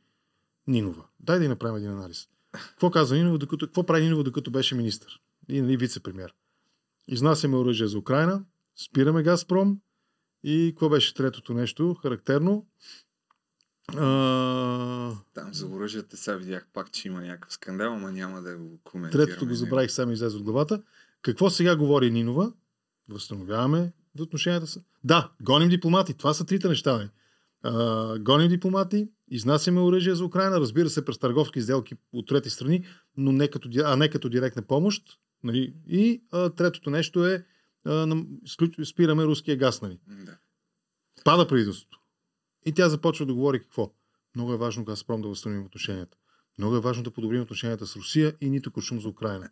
Нинова. 0.66 1.04
Дай 1.20 1.38
да 1.38 1.44
й 1.44 1.48
направим 1.48 1.76
един 1.76 1.90
анализ. 1.90 2.28
Какво 2.52 2.90
казва 2.90 3.16
Нинова, 3.16 3.38
докато, 3.38 3.66
какво 3.66 3.86
прави 3.86 4.02
Нинова, 4.02 4.22
докато 4.22 4.50
беше 4.50 4.74
министър? 4.74 5.20
И 5.48 5.60
нали, 5.60 5.76
вице-премьер. 5.76 6.30
Изнасяме 7.08 7.56
оръжие 7.56 7.86
за 7.86 7.98
Украина, 7.98 8.44
спираме 8.76 9.22
Газпром 9.22 9.80
и 10.42 10.72
какво 10.72 10.88
беше 10.88 11.14
третото 11.14 11.54
нещо, 11.54 11.94
характерно? 11.94 12.66
А, 13.88 15.12
Там 15.34 15.54
за 15.54 15.66
оръжията 15.66 16.16
сега 16.16 16.36
видях 16.36 16.68
пак, 16.72 16.92
че 16.92 17.08
има 17.08 17.20
някакъв 17.20 17.52
скандал, 17.52 17.92
ама 17.92 18.12
няма 18.12 18.42
да 18.42 18.56
го 18.56 18.78
коментираме. 18.84 19.26
Третото 19.26 19.46
го 19.46 19.54
забравих, 19.54 19.90
само 19.90 20.12
излезе 20.12 20.36
от 20.36 20.42
главата. 20.42 20.82
Какво 21.22 21.50
сега 21.50 21.76
говори 21.76 22.10
Нинова? 22.10 22.52
Възстановяваме 23.08 23.92
отношенията 24.22 24.66
са. 24.66 24.80
Да, 25.04 25.30
гоним 25.42 25.68
дипломати. 25.68 26.14
Това 26.14 26.34
са 26.34 26.46
трите 26.46 26.68
неща. 26.68 26.98
бе. 26.98 27.08
А, 27.62 28.18
гоним 28.18 28.48
дипломати, 28.48 29.08
изнасяме 29.28 29.80
оръжие 29.80 30.14
за 30.14 30.24
Украина, 30.24 30.60
разбира 30.60 30.90
се, 30.90 31.04
през 31.04 31.18
търговски 31.18 31.62
сделки 31.62 31.94
от 32.12 32.28
трети 32.28 32.50
страни, 32.50 32.84
но 33.16 33.32
не 33.32 33.48
като, 33.48 33.68
а 33.84 33.96
не 33.96 34.10
като 34.10 34.28
директна 34.28 34.62
помощ. 34.62 35.02
Нали? 35.44 35.74
И 35.88 36.22
а, 36.32 36.50
третото 36.50 36.90
нещо 36.90 37.26
е 37.26 37.44
а, 37.84 38.06
нам- 38.06 38.28
спираме 38.84 39.24
руския 39.24 39.56
газ. 39.56 39.82
Нали? 39.82 39.98
Да. 40.08 40.38
Пада 41.24 41.46
правителството. 41.48 42.00
И 42.66 42.72
тя 42.72 42.88
започва 42.88 43.26
да 43.26 43.34
говори 43.34 43.60
какво. 43.60 43.92
Много 44.34 44.52
е 44.52 44.56
важно 44.56 44.84
Газпром 44.84 45.22
да 45.22 45.28
възстановим 45.28 45.64
отношенията. 45.64 46.16
Много 46.58 46.76
е 46.76 46.80
важно 46.80 47.02
да 47.02 47.10
подобрим 47.10 47.42
отношенията 47.42 47.86
с 47.86 47.96
Русия 47.96 48.34
и 48.40 48.50
нито 48.50 48.70
куршум 48.70 49.00
за 49.00 49.08
Украина. 49.08 49.48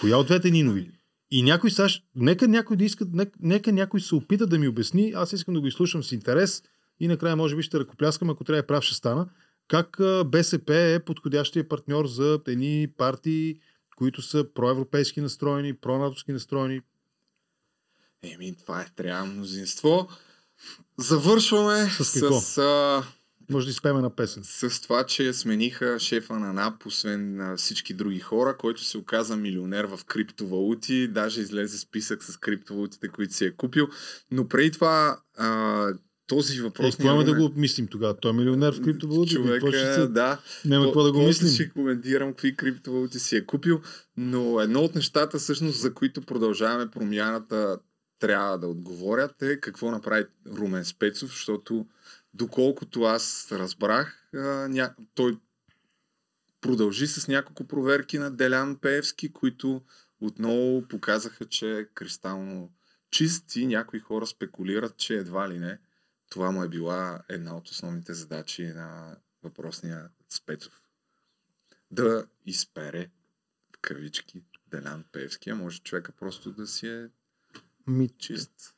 Коя 0.00 0.18
от 0.18 0.26
двете 0.26 0.50
Нинови? 0.50 0.90
И 1.34 1.42
някой 1.42 1.70
САЩ, 1.70 2.04
нека 2.14 2.48
някой 2.48 2.76
да 2.76 2.84
иска, 2.84 3.06
нека, 3.12 3.38
нека 3.40 3.72
някой 3.72 4.00
се 4.00 4.14
опита 4.14 4.46
да 4.46 4.58
ми 4.58 4.68
обясни, 4.68 5.12
аз 5.16 5.32
искам 5.32 5.54
да 5.54 5.60
го 5.60 5.66
изслушам 5.66 6.02
с 6.02 6.12
интерес 6.12 6.62
и 7.00 7.08
накрая 7.08 7.36
може 7.36 7.56
би 7.56 7.62
ще 7.62 7.80
ръкопляскам, 7.80 8.30
ако 8.30 8.44
трябва 8.44 8.62
прав 8.62 8.84
ще 8.84 8.94
стана, 8.94 9.28
как 9.68 10.00
БСП 10.26 10.76
е 10.76 11.04
подходящия 11.04 11.68
партньор 11.68 12.06
за 12.06 12.40
едни 12.46 12.88
партии, 12.96 13.60
които 13.96 14.22
са 14.22 14.46
проевропейски 14.54 15.20
настроени, 15.20 15.76
пронатовски 15.76 16.32
настроени. 16.32 16.80
Еми, 18.22 18.56
това 18.56 18.80
е 18.80 18.86
трябва 18.96 19.26
мнозинство. 19.26 20.08
Завършваме 20.98 21.90
С 21.90 22.04
с, 22.04 22.58
а, 22.58 23.02
Може 23.52 23.66
да 23.66 23.70
изпеме 23.70 24.00
на 24.00 24.10
песен. 24.10 24.42
с 24.44 24.80
това, 24.80 25.04
че 25.04 25.32
смениха 25.32 25.98
шефа 25.98 26.38
на 26.38 26.52
НАП, 26.52 26.86
освен 26.86 27.36
на 27.36 27.56
всички 27.56 27.94
други 27.94 28.20
хора, 28.20 28.56
който 28.56 28.84
се 28.84 28.98
оказа 28.98 29.36
милионер 29.36 29.84
в 29.84 30.00
криптовалути. 30.04 31.08
Даже 31.08 31.40
излезе 31.40 31.78
списък 31.78 32.24
с 32.24 32.36
криптовалутите, 32.36 33.08
които 33.08 33.34
си 33.34 33.44
е 33.44 33.50
купил. 33.50 33.88
Но 34.30 34.48
преди 34.48 34.70
това 34.70 35.20
а, 35.38 35.88
този 36.26 36.58
Е, 36.58 36.62
въпрос... 36.62 36.96
какво 36.96 37.08
имаме 37.08 37.24
да 37.24 37.34
го 37.34 37.52
мислим 37.56 37.86
тогава? 37.86 38.16
Той 38.16 38.30
е 38.30 38.34
милионер 38.34 38.74
в 38.74 38.82
криптовалути. 38.82 39.36
Какво 39.36 39.72
ще 39.72 40.06
да. 40.06 40.40
Няма 40.64 40.84
какво 40.84 41.02
да 41.02 41.12
го 41.12 41.22
мислим. 41.22 41.50
ще 41.50 41.68
коментирам 41.68 42.28
какви 42.28 42.56
криптовалути 42.56 43.18
си 43.18 43.36
е 43.36 43.46
купил, 43.46 43.80
но 44.16 44.60
едно 44.60 44.80
от 44.80 44.94
нещата, 44.94 45.38
всъщност, 45.38 45.80
за 45.80 45.94
които 45.94 46.22
продължаваме 46.22 46.90
промяната, 46.90 47.78
трябва 48.18 48.58
да 48.58 48.66
отговорят 48.66 49.42
е 49.42 49.60
какво 49.60 49.90
направи 49.90 50.24
Румен 50.58 50.84
Спецов, 50.84 51.30
защото 51.30 51.86
доколкото 52.34 53.02
аз 53.02 53.52
разбрах, 53.52 54.28
а, 54.34 54.68
ня... 54.68 54.94
той 55.14 55.38
продължи 56.60 57.06
с 57.06 57.28
няколко 57.28 57.68
проверки 57.68 58.18
на 58.18 58.30
Делян 58.30 58.76
Пеевски, 58.76 59.32
които 59.32 59.82
отново 60.20 60.88
показаха, 60.88 61.44
че 61.44 61.78
е 61.78 61.84
кристално 61.84 62.72
чист 63.10 63.56
и 63.56 63.66
някои 63.66 64.00
хора 64.00 64.26
спекулират, 64.26 64.96
че 64.96 65.14
едва 65.14 65.50
ли 65.50 65.58
не 65.58 65.78
това 66.30 66.50
му 66.50 66.62
е 66.62 66.68
била 66.68 67.22
една 67.28 67.56
от 67.56 67.68
основните 67.68 68.14
задачи 68.14 68.66
на 68.66 69.16
въпросния 69.42 70.08
Спецов. 70.28 70.82
Да 71.90 72.26
изпере 72.46 73.10
в 73.76 73.78
кавички 73.80 74.42
Делян 74.66 75.04
Певски, 75.12 75.50
а 75.50 75.54
може 75.54 75.80
човека 75.80 76.12
просто 76.12 76.52
да 76.52 76.66
си 76.66 76.88
е 76.88 77.08
Ми, 77.86 78.08
чист. 78.08 78.74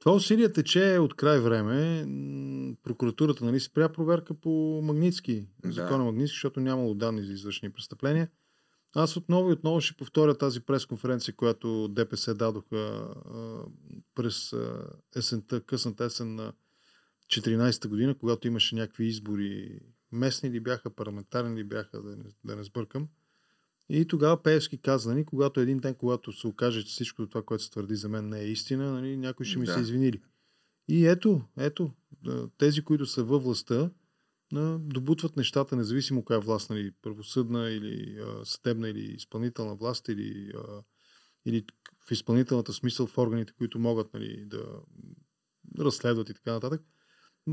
Това 0.00 0.14
усилие 0.14 0.52
тече 0.52 0.98
от 0.98 1.14
край 1.14 1.40
време. 1.40 2.06
Прокуратурата 2.82 3.44
нали, 3.44 3.60
спря 3.60 3.88
проверка 3.88 4.34
по 4.34 4.80
Магницки, 4.84 5.44
Да. 5.62 5.72
закона 5.72 6.04
Магницки, 6.04 6.34
защото 6.34 6.60
нямало 6.60 6.94
данни 6.94 7.22
за 7.24 7.32
извършени 7.32 7.72
престъпления. 7.72 8.28
Аз 8.94 9.16
отново 9.16 9.50
и 9.50 9.52
отново 9.52 9.80
ще 9.80 9.96
повторя 9.96 10.38
тази 10.38 10.60
пресконференция, 10.60 11.34
която 11.34 11.88
ДПС 11.88 12.34
дадоха 12.34 12.76
а, 12.76 13.64
през 14.14 14.52
а, 14.52 14.86
есента, 15.16 15.60
късната 15.60 16.04
есен 16.04 16.34
на 16.34 16.52
14-та 17.26 17.88
година, 17.88 18.14
когато 18.18 18.48
имаше 18.48 18.74
някакви 18.74 19.06
избори. 19.06 19.80
Местни 20.12 20.50
ли 20.50 20.60
бяха, 20.60 20.90
парламентарни 20.90 21.60
ли 21.60 21.64
бяха, 21.64 22.02
да 22.02 22.16
не, 22.16 22.24
да 22.44 22.56
не 22.56 22.64
сбъркам. 22.64 23.08
И 23.92 24.04
тогава 24.04 24.42
Пеевски 24.42 24.78
каза, 24.78 25.10
нали, 25.10 25.24
когато 25.24 25.60
един 25.60 25.78
ден, 25.78 25.94
когато 25.94 26.32
се 26.32 26.46
окаже, 26.46 26.82
че 26.82 26.88
всичко 26.88 27.26
това, 27.26 27.42
което 27.42 27.64
се 27.64 27.70
твърди 27.70 27.94
за 27.96 28.08
мен 28.08 28.28
не 28.28 28.40
е 28.40 28.48
истина, 28.50 28.92
нали, 28.92 29.16
някой 29.16 29.46
ще 29.46 29.58
ми 29.58 29.66
Да. 29.66 29.74
се 29.74 29.80
извинили. 29.80 30.20
И 30.88 31.06
ето, 31.06 31.42
ето, 31.58 31.92
а, 32.26 32.48
тези, 32.58 32.82
които 32.82 33.06
са 33.06 33.24
във 33.24 33.42
властта, 33.42 33.90
а, 34.54 34.78
добутват 34.78 35.36
нещата, 35.36 35.76
независимо 35.76 36.24
коя 36.24 36.38
власт, 36.38 36.70
нали, 36.70 36.92
правосъдна 37.02 37.70
или 37.70 38.18
а, 38.20 38.44
съдебна 38.44 38.88
или 38.88 39.00
изпълнителна 39.00 39.74
власт, 39.74 40.08
или, 40.08 40.52
а, 40.54 40.82
или 41.46 41.64
в 42.08 42.10
изпълнителната 42.10 42.72
смисъл 42.72 43.06
в 43.06 43.18
органите, 43.18 43.52
които 43.52 43.78
могат 43.78 44.14
нали, 44.14 44.44
да 44.46 44.64
разследват 45.78 46.28
и 46.30 46.34
така 46.34 46.52
нататък. 46.52 46.82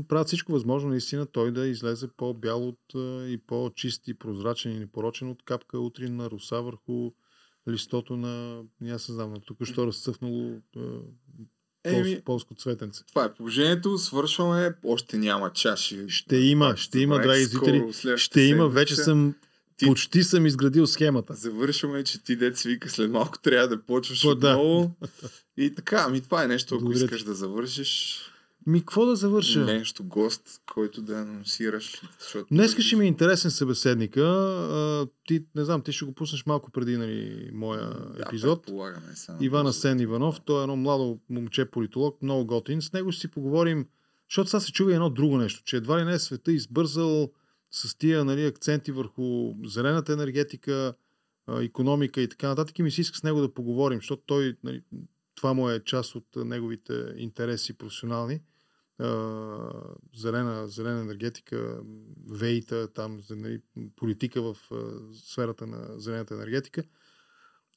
Правят 0.04 0.26
всичко 0.26 0.52
възможно 0.52 0.90
наистина 0.90 1.26
той 1.26 1.52
да 1.52 1.66
излезе 1.66 2.08
по-бял 2.16 2.68
от, 2.68 2.80
и 3.28 3.40
по-чист 3.46 4.08
и 4.08 4.14
прозрачен 4.14 4.72
и 4.72 4.78
непорочен 4.78 5.28
от 5.28 5.42
капка 5.42 5.78
утринна 5.78 6.30
роса 6.30 6.60
върху 6.60 7.12
листото 7.68 8.16
на, 8.16 8.62
не 8.80 8.92
не 8.92 8.98
знам, 8.98 9.32
на 9.32 9.40
току-що 9.40 9.86
разцъфнало 9.86 10.60
а, 10.76 10.80
Еми, 11.84 12.02
полско, 12.02 12.24
полско 12.24 12.54
цветенце. 12.54 13.04
Това 13.08 13.24
е 13.24 13.34
положението, 13.34 13.98
свършваме, 13.98 14.74
още 14.84 15.18
няма 15.18 15.52
чаши. 15.52 16.04
Ще 16.08 16.36
има, 16.36 16.76
ще 16.76 17.00
има, 17.00 17.18
драги 17.18 17.44
зрители. 17.44 17.92
Ще 18.16 18.40
има, 18.40 18.68
вече 18.68 18.96
съм, 18.96 19.34
Ти- 19.76 19.86
почти 19.86 20.22
съм 20.22 20.46
изградил 20.46 20.86
схемата. 20.86 21.34
Завършваме, 21.34 22.04
че 22.04 22.22
ти 22.22 22.36
дет 22.36 22.58
свика, 22.58 22.90
след 22.90 23.10
малко 23.10 23.38
трябва 23.38 23.68
да 23.68 23.82
почваш 23.82 24.22
По, 24.22 24.34
да. 24.34 24.48
отново. 24.48 24.96
И 25.56 25.74
така, 25.74 26.04
ами 26.08 26.20
това 26.20 26.44
е 26.44 26.48
нещо, 26.48 26.74
ако 26.74 26.84
Благодаря 26.84 27.04
искаш 27.04 27.22
да 27.22 27.34
завършиш. 27.34 28.20
Ми, 28.68 28.80
какво 28.80 29.06
да 29.06 29.16
завърша? 29.16 29.64
Нещо 29.64 30.04
гост, 30.04 30.60
който 30.72 31.02
да 31.02 31.18
анонсираш. 31.18 32.02
Защото 32.20 32.46
Днеска 32.54 32.82
ще 32.82 32.96
ми 32.96 33.04
е 33.04 33.08
интересен 33.08 33.50
събеседника. 33.50 34.20
А, 34.20 35.06
ти, 35.26 35.44
не 35.54 35.64
знам, 35.64 35.82
ти 35.82 35.92
ще 35.92 36.04
го 36.04 36.12
пуснеш 36.12 36.46
малко 36.46 36.70
преди 36.70 36.96
нали, 36.96 37.50
моя 37.52 37.90
Да, 37.90 38.22
епизод. 38.26 38.62
предполагаме 38.62 39.14
само. 39.14 39.38
Иван 39.42 39.66
Асен 39.66 40.00
Иванов. 40.00 40.40
Той 40.40 40.60
е 40.60 40.62
едно 40.62 40.76
младо 40.76 41.18
момче 41.30 41.64
политолог, 41.64 42.22
много 42.22 42.46
готин. 42.46 42.82
С 42.82 42.92
него 42.92 43.12
ще 43.12 43.20
си 43.20 43.28
поговорим, 43.28 43.86
защото 44.30 44.50
сега 44.50 44.60
се 44.60 44.72
чува 44.72 44.94
едно 44.94 45.10
друго 45.10 45.36
нещо, 45.36 45.62
че 45.64 45.76
едва 45.76 46.00
ли 46.00 46.04
не 46.04 46.12
е 46.12 46.18
света 46.18 46.52
избързал 46.52 47.32
с 47.70 47.98
тия 47.98 48.24
нали, 48.24 48.46
акценти 48.46 48.92
върху 48.92 49.54
зелената 49.64 50.12
енергетика, 50.12 50.94
економика 51.60 52.20
и 52.20 52.28
така 52.28 52.48
нататък. 52.48 52.78
И 52.78 52.82
ми 52.82 52.90
се 52.90 53.00
иска 53.00 53.18
с 53.18 53.22
него 53.22 53.40
да 53.40 53.54
поговорим, 53.54 53.98
защото 53.98 54.22
той, 54.26 54.56
нали, 54.64 54.82
това 55.34 55.52
му 55.52 55.70
е 55.70 55.80
част 55.84 56.14
от 56.14 56.26
неговите 56.36 57.14
интереси 57.16 57.72
професионални. 57.72 58.40
Зелена, 60.16 60.68
зелена 60.68 61.00
енергетика, 61.00 61.80
вейта, 62.30 62.88
там 62.92 63.20
нали, 63.30 63.60
политика 63.96 64.42
в 64.42 64.56
сферата 65.12 65.66
на 65.66 65.98
зелената 65.98 66.34
енергетика. 66.34 66.82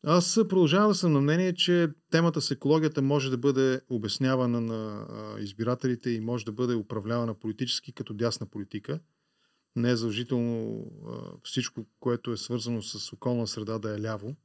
Аз 0.03 0.35
продължавам 0.49 0.89
да 0.89 0.95
съм 0.95 1.13
на 1.13 1.21
мнение, 1.21 1.53
че 1.53 1.89
темата 2.11 2.41
с 2.41 2.51
екологията 2.51 3.01
може 3.01 3.29
да 3.29 3.37
бъде 3.37 3.81
обяснявана 3.89 4.61
на 4.61 5.05
избирателите 5.39 6.09
и 6.09 6.21
може 6.21 6.45
да 6.45 6.51
бъде 6.51 6.75
управлявана 6.75 7.33
политически 7.33 7.93
като 7.93 8.13
дясна 8.13 8.47
политика. 8.47 8.99
Не 9.75 9.91
е 9.91 9.95
задължително 9.95 10.85
всичко, 11.43 11.85
което 11.99 12.31
е 12.31 12.37
свързано 12.37 12.81
с 12.81 13.13
околна 13.13 13.47
среда 13.47 13.79
да 13.79 13.95
е 13.95 14.01
ляво. 14.01 14.35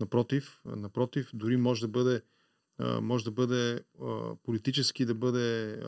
Напротив, 0.00 0.60
напротив 0.64 1.30
дори 1.34 1.56
може 1.56 1.80
да 1.80 1.88
бъде, 1.88 2.22
може 2.78 3.24
да 3.24 3.30
бъде 3.30 3.80
политически 4.44 5.04
да 5.04 5.14
бъде 5.14 5.80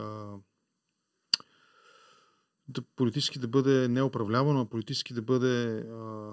да, 2.68 2.82
политически 2.96 3.38
да 3.38 3.48
бъде 3.48 3.88
не 3.88 4.02
управлявано, 4.02 4.60
а 4.60 4.64
политически 4.64 5.14
да 5.14 5.22
бъде 5.22 5.78
а, 5.78 6.32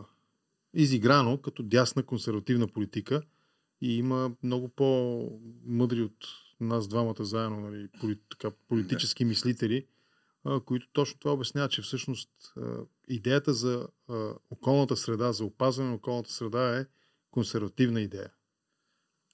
изиграно 0.74 1.38
като 1.38 1.64
дясна 1.64 2.04
консервативна 2.04 2.68
политика 2.68 3.22
и 3.82 3.98
има 3.98 4.32
много 4.44 4.70
по-мъдри 4.70 6.02
от 6.02 6.28
нас 6.60 6.88
двамата 6.88 7.24
заедно, 7.24 7.60
нали, 7.60 7.88
поли, 8.00 8.20
така, 8.30 8.52
политически 8.68 9.26
мислители, 9.26 9.86
а, 10.44 10.60
които 10.60 10.88
точно 10.94 11.20
това 11.20 11.34
обясняват, 11.34 11.72
че 11.72 11.82
всъщност 11.82 12.30
а, 12.58 12.78
идеята 13.08 13.54
за 13.54 13.88
а, 14.10 14.34
околната 14.52 14.98
среда, 14.98 15.32
за 15.32 15.46
опазване 15.46 15.90
на 15.90 15.96
околната 15.96 16.32
среда 16.32 16.78
е 16.80 16.86
консервативна 17.32 18.02
идея. 18.02 18.30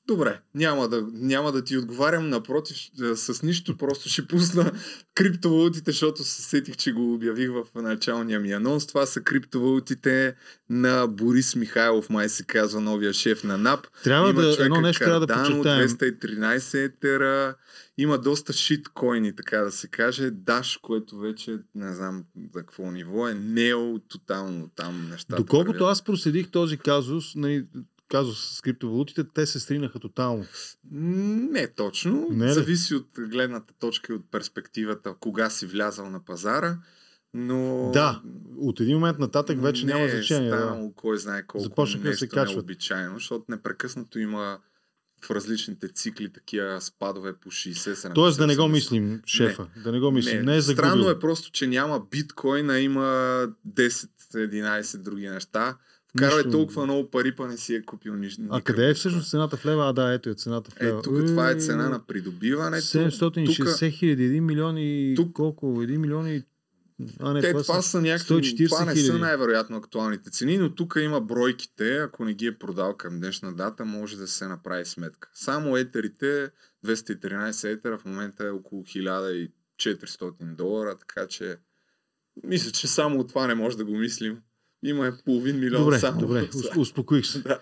Добре, 0.10 0.40
няма 0.56 0.88
да, 0.88 1.08
няма 1.14 1.52
да 1.52 1.64
ти 1.64 1.78
отговарям, 1.78 2.30
напротив, 2.30 2.78
с 3.16 3.44
нищо, 3.44 3.78
просто 3.78 4.10
ще 4.10 4.28
пусна 4.28 4.72
криптовалутите, 5.16 5.92
защото 5.92 6.24
се 6.24 6.42
сетих, 6.42 6.78
че 6.78 6.92
го 6.92 7.14
обявих 7.14 7.50
в 7.50 7.64
началния 7.76 8.40
ми 8.40 8.52
анонс. 8.52 8.88
Това 8.88 9.06
са 9.06 9.22
криптовалутите 9.22 10.36
на 10.70 11.08
Борис 11.08 11.56
Михайлов, 11.56 12.10
май 12.10 12.30
се 12.30 12.44
казва 12.44 12.82
новия 12.82 13.14
шеф 13.14 13.44
на 13.44 13.58
НАП. 13.58 13.88
Трябва 14.04 14.30
Има 14.30 14.42
да, 14.42 14.64
едно 14.64 14.82
нещо 14.82 15.04
Cardano, 15.04 15.06
трябва 15.06 15.20
да 15.20 15.34
подчертаем. 15.34 15.90
213 15.90 16.86
етера, 16.86 17.56
има 17.98 18.18
доста 18.18 18.54
шиткоини, 18.54 19.36
така 19.36 19.58
да 19.58 19.72
се 19.72 19.88
каже. 19.88 20.32
Даш, 20.32 20.80
което 20.82 21.20
вече 21.20 21.58
не 21.76 21.94
знам 21.94 22.24
за 22.54 22.60
какво 22.60 22.92
ниво 22.92 23.28
е, 23.28 23.34
нео 23.34 24.00
тотално 24.00 24.70
там 24.76 25.08
нещата. 25.10 25.42
Доколкото 25.42 25.86
аз 25.86 26.04
проследих 26.04 26.52
този 26.52 26.78
казус, 26.78 27.36
нали, 27.36 27.66
казус 28.10 28.56
с 28.56 28.62
криптовалутите, 28.62 29.24
те 29.34 29.46
се 29.46 29.60
стринаха 29.60 30.00
тотално. 30.00 30.46
Не 30.92 31.68
точно. 31.68 32.28
Не? 32.32 32.54
Зависи 32.54 32.96
от 32.96 33.08
гледната 33.20 33.74
точка 33.80 34.14
и 34.14 34.16
от 34.16 34.32
перспективата, 34.32 35.16
кога 35.20 35.50
си 35.50 35.66
влязал 35.66 36.10
на 36.10 36.26
пазара. 36.26 36.78
Но... 37.34 37.90
Да, 37.94 38.22
от 38.58 38.80
един 38.80 38.96
момент 38.96 39.20
нататък 39.20 39.62
вече 39.62 39.86
не 39.86 39.94
няма 39.94 40.06
е 40.06 40.10
значение. 40.10 40.50
станало 40.50 40.88
Да. 40.88 40.94
кой 40.96 41.18
знае 41.18 41.44
колко 41.48 41.64
Започнаха 41.64 42.04
да 42.04 42.10
нещо 42.10 42.20
се 42.20 42.30
качват. 42.30 42.56
необичайно, 42.56 43.14
защото 43.14 43.46
непрекъснато 43.50 44.20
има 44.20 44.60
в 45.26 45.32
различните 45.32 45.88
цикли 45.88 46.34
такива 46.34 46.82
спадове 46.82 47.34
по 47.34 47.52
60-70. 47.52 48.16
Тоест 48.16 48.38
да 48.38 48.48
не 48.48 48.56
го 48.56 48.62
80. 48.62 48.72
мислим, 48.72 49.22
шефа. 49.26 49.68
Да 49.84 49.92
не 49.92 50.00
го 50.00 50.12
мислим. 50.12 50.46
Не, 50.46 50.56
е 50.56 50.62
загубил. 50.62 50.90
Странно 50.90 51.10
е 51.10 51.20
просто, 51.20 51.52
че 51.52 51.68
няма 51.68 52.06
биткоина, 52.12 52.80
има 52.80 53.48
10-11 53.68 54.98
други 54.98 55.30
неща. 55.30 55.78
Вкарвай 56.10 56.38
Нищо. 56.38 56.52
толкова 56.52 56.84
много 56.84 57.10
пари, 57.10 57.36
па 57.36 57.48
не 57.48 57.58
си 57.58 57.76
е 57.76 57.82
купил 57.82 58.16
нищо. 58.16 58.42
А 58.50 58.62
къде 58.62 58.90
е 58.90 58.94
всъщност 58.94 59.30
цената 59.30 59.58
в 59.58 59.66
лева? 59.66 59.90
А, 59.90 59.94
да, 59.94 60.14
ето 60.14 60.30
е 60.30 60.34
цената 60.34 60.72
в 60.72 60.82
Е, 60.82 60.86
лева. 60.86 61.02
тук 61.02 61.18
това 61.18 61.52
е 61.52 61.56
цена 61.56 61.90
на 61.90 62.00
придобиването. 62.00 62.86
760 62.86 63.90
хиляди, 63.90 64.24
1 64.24 64.40
милион 64.40 64.78
и... 64.78 65.14
Тук- 65.18 65.34
Колко? 65.34 65.66
1 65.76 65.98
милион 65.98 66.28
и... 66.28 66.44
А, 67.20 67.34
не, 67.34 67.42
Те, 67.42 67.54
това, 67.54 67.82
са 67.82 68.02
някакви, 68.02 68.34
140 68.34 68.70
това 68.70 68.86
не 68.86 68.96
са 68.96 69.18
най-вероятно 69.18 69.78
актуалните 69.78 70.30
цени, 70.30 70.58
но 70.58 70.76
тук 70.76 70.98
има 71.00 71.22
бройките, 71.22 71.98
ако 71.98 72.26
не 72.26 72.34
ги 72.34 72.46
е 72.48 72.58
продал 72.58 72.94
към 72.94 73.20
днешна 73.20 73.54
дата, 73.54 73.86
може 73.86 74.18
да 74.18 74.28
се 74.28 74.48
направи 74.48 74.86
сметка. 74.86 75.30
Само 75.34 75.78
етерите, 75.78 76.50
213 76.86 77.70
етера 77.70 77.98
в 77.98 78.06
момента 78.06 78.46
е 78.46 78.50
около 78.50 78.84
1400 78.84 79.50
долара, 80.48 80.96
така 80.98 81.28
че 81.28 81.58
мисля, 82.44 82.72
че 82.72 82.88
само 82.88 83.20
от 83.20 83.28
това 83.30 83.48
не 83.48 83.56
може 83.56 83.78
да 83.78 83.86
го 83.86 83.94
мислим. 83.94 84.38
Има 84.86 85.08
е 85.08 85.12
половин 85.26 85.60
милион 85.60 85.84
Добре, 85.84 86.00
само. 86.00 86.20
добре, 86.20 86.50
успокоих 86.78 87.26
се. 87.26 87.40
Да. 87.40 87.60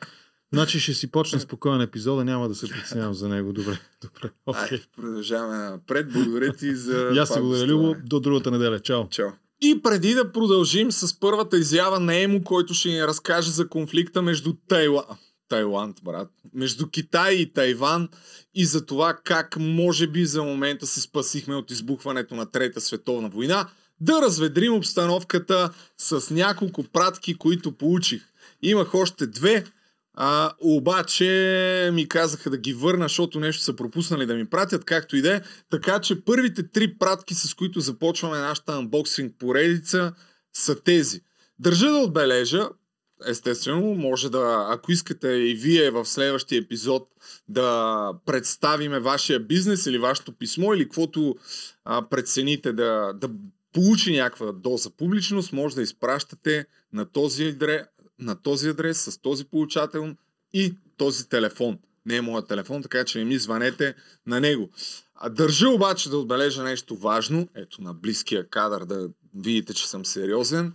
Значи 0.53 0.79
ще 0.79 0.93
си 0.93 1.11
почне 1.11 1.39
спокоен 1.39 1.81
епизода, 1.81 2.23
няма 2.25 2.49
да 2.49 2.55
се 2.55 2.67
притеснявам 2.69 3.13
за 3.13 3.29
него. 3.29 3.53
Добре, 3.53 3.79
добре. 4.01 4.31
Ай, 4.53 4.65
Окей. 4.65 4.81
продължаваме 4.95 5.57
напред. 5.57 6.13
Благодаря 6.13 6.53
ти 6.53 6.75
за 6.75 7.09
ти 7.13 7.33
това 7.33 7.41
благодаря. 7.41 7.67
Любо. 7.67 7.95
До 8.03 8.19
другата 8.19 8.51
неделя. 8.51 8.79
Чао. 8.79 9.09
Чао. 9.09 9.29
И 9.61 9.81
преди 9.81 10.13
да 10.13 10.31
продължим 10.31 10.91
с 10.91 11.19
първата 11.19 11.57
изява 11.57 11.99
на 11.99 12.15
Емо, 12.15 12.43
който 12.43 12.73
ще 12.73 12.89
ни 12.89 13.07
разкаже 13.07 13.51
за 13.51 13.67
конфликта 13.67 14.21
между 14.21 14.53
Тайланд, 14.67 15.07
Тайланд, 15.49 16.03
брат, 16.03 16.29
между 16.53 16.87
Китай 16.87 17.33
и 17.33 17.53
Тайван 17.53 18.09
и 18.55 18.65
за 18.65 18.85
това 18.85 19.17
как 19.23 19.57
може 19.59 20.07
би 20.07 20.25
за 20.25 20.43
момента 20.43 20.87
се 20.87 21.01
спасихме 21.01 21.55
от 21.55 21.71
избухването 21.71 22.35
на 22.35 22.51
Трета 22.51 22.81
световна 22.81 23.29
война, 23.29 23.69
да 24.01 24.21
разведрим 24.21 24.73
обстановката 24.73 25.69
с 25.97 26.33
няколко 26.33 26.83
пратки, 26.83 27.37
които 27.37 27.71
получих. 27.71 28.23
Имах 28.61 28.95
още 28.95 29.27
две, 29.27 29.63
а, 30.13 30.53
обаче 30.59 31.89
ми 31.93 32.09
казаха 32.09 32.49
да 32.49 32.57
ги 32.57 32.73
върна, 32.73 33.05
защото 33.05 33.39
нещо 33.39 33.63
са 33.63 33.75
пропуснали 33.75 34.25
да 34.25 34.35
ми 34.35 34.45
пратят, 34.45 34.85
както 34.85 35.15
и 35.15 35.21
да 35.21 35.35
е. 35.35 35.41
Така 35.69 35.99
че 35.99 36.25
първите 36.25 36.67
три 36.67 36.97
пратки, 36.97 37.35
с 37.35 37.53
които 37.53 37.79
започваме 37.79 38.37
нашата 38.37 38.73
анбоксинг 38.73 39.35
поредица, 39.39 40.13
са 40.53 40.83
тези. 40.83 41.21
Държа 41.59 41.91
да 41.91 41.97
отбележа, 41.97 42.69
естествено, 43.25 43.95
може 43.95 44.29
да, 44.29 44.67
ако 44.69 44.91
искате 44.91 45.27
и 45.27 45.55
вие 45.55 45.91
в 45.91 46.05
следващия 46.05 46.59
епизод 46.59 47.07
да 47.49 48.11
представиме 48.25 48.99
вашия 48.99 49.39
бизнес 49.39 49.85
или 49.85 49.97
вашето 49.97 50.31
писмо 50.31 50.73
или 50.73 50.83
каквото 50.83 51.35
а, 51.85 52.09
прецените 52.09 52.73
да, 52.73 53.13
да 53.15 53.29
получи 53.73 54.17
някаква 54.17 54.51
доза 54.51 54.89
публичност, 54.89 55.53
може 55.53 55.75
да 55.75 55.81
изпращате 55.81 56.65
на 56.93 57.05
този, 57.05 57.45
адрес, 57.45 57.81
на 58.19 58.41
този 58.41 58.69
адрес 58.69 59.01
с 59.01 59.21
този 59.21 59.45
получател 59.45 60.15
и 60.53 60.73
този 60.97 61.29
телефон. 61.29 61.79
Не 62.05 62.15
е 62.15 62.21
моят 62.21 62.47
телефон, 62.47 62.83
така 62.83 63.03
че 63.03 63.19
не 63.19 63.25
ми 63.25 63.37
звънете 63.37 63.95
на 64.27 64.39
него. 64.39 64.69
Държа 65.29 65.69
обаче 65.69 66.09
да 66.09 66.17
отбележа 66.17 66.63
нещо 66.63 66.95
важно. 66.95 67.47
Ето 67.55 67.81
на 67.81 67.93
близкия 67.93 68.49
кадър 68.49 68.85
да 68.85 69.09
видите, 69.35 69.73
че 69.73 69.89
съм 69.89 70.05
сериозен. 70.05 70.73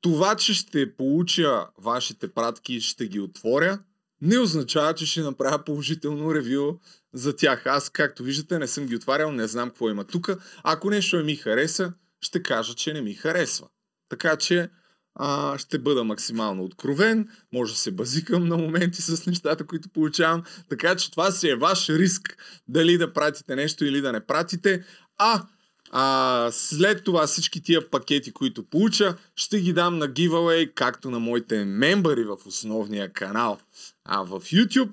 Това, 0.00 0.36
че 0.36 0.54
ще 0.54 0.96
получа 0.96 1.66
вашите 1.78 2.28
пратки 2.28 2.74
и 2.74 2.80
ще 2.80 3.06
ги 3.06 3.20
отворя, 3.20 3.78
не 4.22 4.38
означава, 4.38 4.94
че 4.94 5.06
ще 5.06 5.20
направя 5.20 5.64
положително 5.64 6.34
ревю 6.34 6.78
за 7.12 7.36
тях. 7.36 7.66
Аз, 7.66 7.90
както 7.90 8.22
виждате, 8.22 8.58
не 8.58 8.66
съм 8.66 8.86
ги 8.86 8.96
отварял, 8.96 9.32
не 9.32 9.46
знам 9.46 9.68
какво 9.68 9.90
има 9.90 10.04
тук. 10.04 10.30
Ако 10.62 10.90
нещо 10.90 11.16
не 11.16 11.22
ми 11.22 11.36
хареса, 11.36 11.92
ще 12.22 12.42
кажа, 12.42 12.74
че 12.74 12.92
не 12.92 13.00
ми 13.00 13.14
харесва. 13.14 13.68
Така 14.08 14.36
че 14.36 14.70
а, 15.14 15.58
ще 15.58 15.78
бъда 15.78 16.04
максимално 16.04 16.64
откровен, 16.64 17.28
може 17.52 17.72
да 17.72 17.78
се 17.78 17.90
базикам 17.90 18.48
на 18.48 18.56
моменти 18.56 19.02
с 19.02 19.26
нещата, 19.26 19.66
които 19.66 19.88
получавам, 19.88 20.42
така 20.68 20.96
че 20.96 21.10
това 21.10 21.30
си 21.30 21.48
е 21.48 21.56
ваш 21.56 21.88
риск 21.88 22.36
дали 22.68 22.98
да 22.98 23.12
пратите 23.12 23.56
нещо 23.56 23.84
или 23.84 24.00
да 24.00 24.12
не 24.12 24.26
пратите. 24.26 24.84
А, 25.18 25.42
а 25.90 26.48
след 26.52 27.04
това 27.04 27.26
всички 27.26 27.62
тия 27.62 27.90
пакети, 27.90 28.32
които 28.32 28.64
получа, 28.64 29.16
ще 29.36 29.60
ги 29.60 29.72
дам 29.72 29.98
на 29.98 30.08
giveaway, 30.08 30.74
както 30.74 31.10
на 31.10 31.18
моите 31.18 31.64
мембари 31.64 32.24
в 32.24 32.36
основния 32.46 33.12
канал. 33.12 33.58
А 34.04 34.22
в 34.22 34.40
YouTube, 34.40 34.92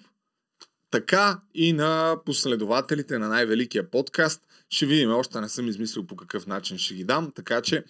така 0.91 1.39
и 1.53 1.73
на 1.73 2.17
последователите 2.25 3.17
на 3.17 3.27
най-великия 3.27 3.91
подкаст. 3.91 4.41
Ще 4.69 4.85
видим, 4.85 5.11
още 5.11 5.41
не 5.41 5.49
съм 5.49 5.67
измислил 5.67 6.07
по 6.07 6.15
какъв 6.15 6.47
начин 6.47 6.77
ще 6.77 6.93
ги 6.93 7.03
дам, 7.03 7.31
така 7.31 7.61
че 7.61 7.83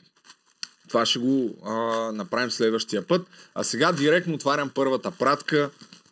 това 0.87 1.05
ще 1.05 1.19
го 1.19 1.57
а, 1.65 1.73
направим 2.11 2.51
следващия 2.51 3.07
път. 3.07 3.27
А 3.55 3.63
сега 3.63 3.91
директно 3.91 4.33
отварям 4.33 4.69
първата 4.69 5.11
пратка, 5.11 5.71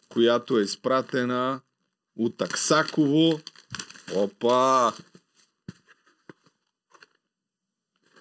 която 0.10 0.58
е 0.58 0.64
изпратена 0.64 1.62
от 2.16 2.42
Аксаково. 2.42 3.40
Опа! 4.16 4.94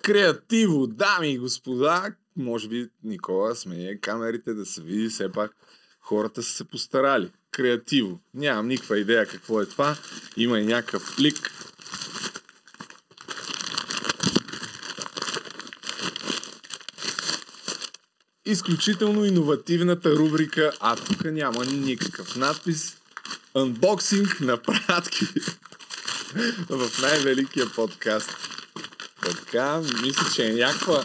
Креативо, 0.03 0.86
дами 0.86 1.32
и 1.32 1.38
господа! 1.38 2.14
Може 2.36 2.68
би, 2.68 2.88
Никола, 3.05 3.55
смее 3.55 3.97
камерите 3.97 4.55
да 4.55 4.66
се 4.66 4.82
види 4.82 5.09
все 5.09 5.32
пак 5.32 5.57
хората 6.07 6.42
са 6.42 6.53
се 6.53 6.64
постарали. 6.64 7.30
Креативо. 7.51 8.20
Нямам 8.34 8.68
никаква 8.68 8.99
идея 8.99 9.26
какво 9.26 9.61
е 9.61 9.66
това. 9.66 9.97
Има 10.36 10.61
и 10.61 10.66
някакъв 10.66 11.16
плик. 11.16 11.51
Изключително 18.47 19.24
иновативната 19.24 20.16
рубрика, 20.16 20.72
а 20.80 20.97
тук 20.97 21.24
няма 21.24 21.64
никакъв 21.64 22.36
надпис. 22.36 22.97
Unboxing 23.55 24.40
на 24.40 24.62
пратки 24.62 25.26
в 26.68 26.90
най-великия 27.03 27.72
подкаст. 27.72 28.36
така, 29.20 29.80
мисля, 30.03 30.26
че 30.34 30.47
е 30.47 30.55
някаква 30.55 31.05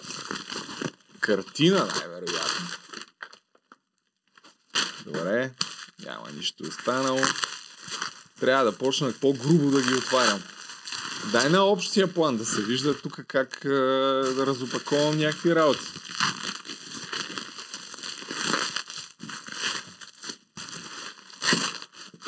картина, 1.20 1.90
най-вероятно. 1.96 2.68
Добре, 5.06 5.52
няма 6.06 6.32
нищо 6.38 6.64
останало. 6.64 7.22
Трябва 8.40 8.66
да 8.66 8.78
почна 8.78 9.14
по-грубо 9.22 9.72
да 9.72 9.82
ги 9.82 9.94
отварям. 9.94 10.44
Дай 11.32 11.50
на 11.50 11.64
общия 11.64 12.14
план 12.14 12.38
да 12.38 12.46
се 12.46 12.62
вижда 12.62 12.98
тук 12.98 13.20
как 13.28 13.62
е, 13.66 13.68
да 13.68 14.46
разопаковам 14.46 15.18
някакви 15.18 15.56
работи. 15.56 15.86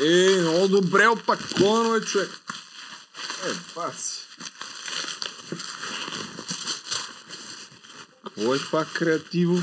Е, 0.05 0.41
много 0.41 0.67
добре 0.67 1.07
опаковано 1.07 1.95
е, 1.95 2.01
човек. 2.01 2.29
Е, 3.45 3.73
баси. 3.75 4.27
Какво 8.23 8.55
е 8.55 8.57
това 8.57 8.85
креативо? 8.85 9.57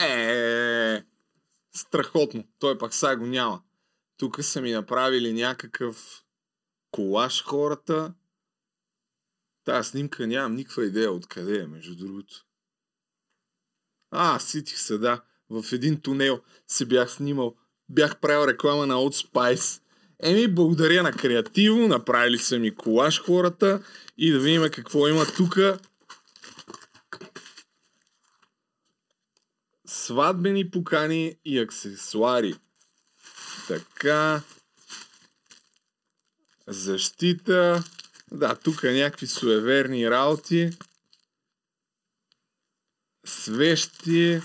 Е, 0.00 1.04
страхотно. 1.76 2.44
Той 2.58 2.78
пак 2.78 2.94
сега 2.94 3.16
го 3.16 3.26
няма. 3.26 3.62
Тук 4.16 4.44
са 4.44 4.60
ми 4.60 4.72
направили 4.72 5.32
някакъв 5.32 6.24
колаж 6.90 7.44
хората. 7.44 8.14
Тая 9.64 9.84
снимка 9.84 10.26
нямам 10.26 10.54
никаква 10.54 10.84
идея 10.84 11.12
откъде 11.12 11.60
е, 11.60 11.66
между 11.66 11.96
другото. 11.96 12.46
А, 14.10 14.38
ситих 14.38 14.78
се, 14.78 14.98
да. 14.98 15.22
В 15.50 15.72
един 15.72 16.00
тунел 16.00 16.40
се 16.66 16.86
бях 16.86 17.10
снимал. 17.10 17.56
Бях 17.88 18.20
правил 18.20 18.48
реклама 18.48 18.86
на 18.86 18.94
Old 18.94 19.28
Spice. 19.28 19.80
Еми, 20.22 20.48
благодаря 20.48 21.02
на 21.02 21.12
креативо, 21.12 21.88
направили 21.88 22.38
са 22.38 22.58
ми 22.58 22.74
колаж 22.74 23.22
хората 23.22 23.82
и 24.18 24.30
да 24.30 24.38
видим 24.38 24.70
какво 24.70 25.08
има 25.08 25.26
тук. 25.26 25.58
Сватбени 29.86 30.70
покани 30.70 31.36
и 31.44 31.58
аксесуари. 31.58 32.54
Така. 33.68 34.42
Защита. 36.66 37.84
Да, 38.32 38.54
тук 38.54 38.82
е 38.82 38.92
някакви 38.92 39.26
суеверни 39.26 40.10
работи. 40.10 40.70
Свещи. 43.26 44.40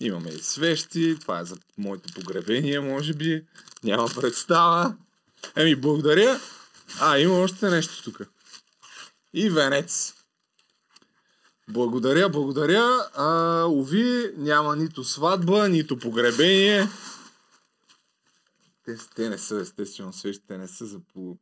Имаме 0.00 0.30
и 0.30 0.38
свещи. 0.38 1.16
Това 1.20 1.40
е 1.40 1.44
за 1.44 1.56
моето 1.78 2.14
погребение, 2.14 2.80
може 2.80 3.14
би. 3.14 3.44
Няма 3.84 4.08
представа. 4.08 4.94
Еми, 5.56 5.76
благодаря. 5.76 6.40
А, 7.00 7.18
има 7.18 7.34
още 7.34 7.70
нещо 7.70 8.02
тук. 8.02 8.28
И 9.34 9.50
венец. 9.50 10.14
Благодаря, 11.68 12.28
благодаря. 12.28 13.08
А, 13.14 13.64
уви, 13.64 14.32
няма 14.36 14.76
нито 14.76 15.04
сватба, 15.04 15.68
нито 15.68 15.98
погребение. 15.98 16.88
Те, 18.84 18.96
те 19.14 19.28
не 19.28 19.38
са, 19.38 19.60
естествено, 19.60 20.12
свещите 20.12 20.58
не 20.58 20.68
са 20.68 20.86
за 20.86 20.98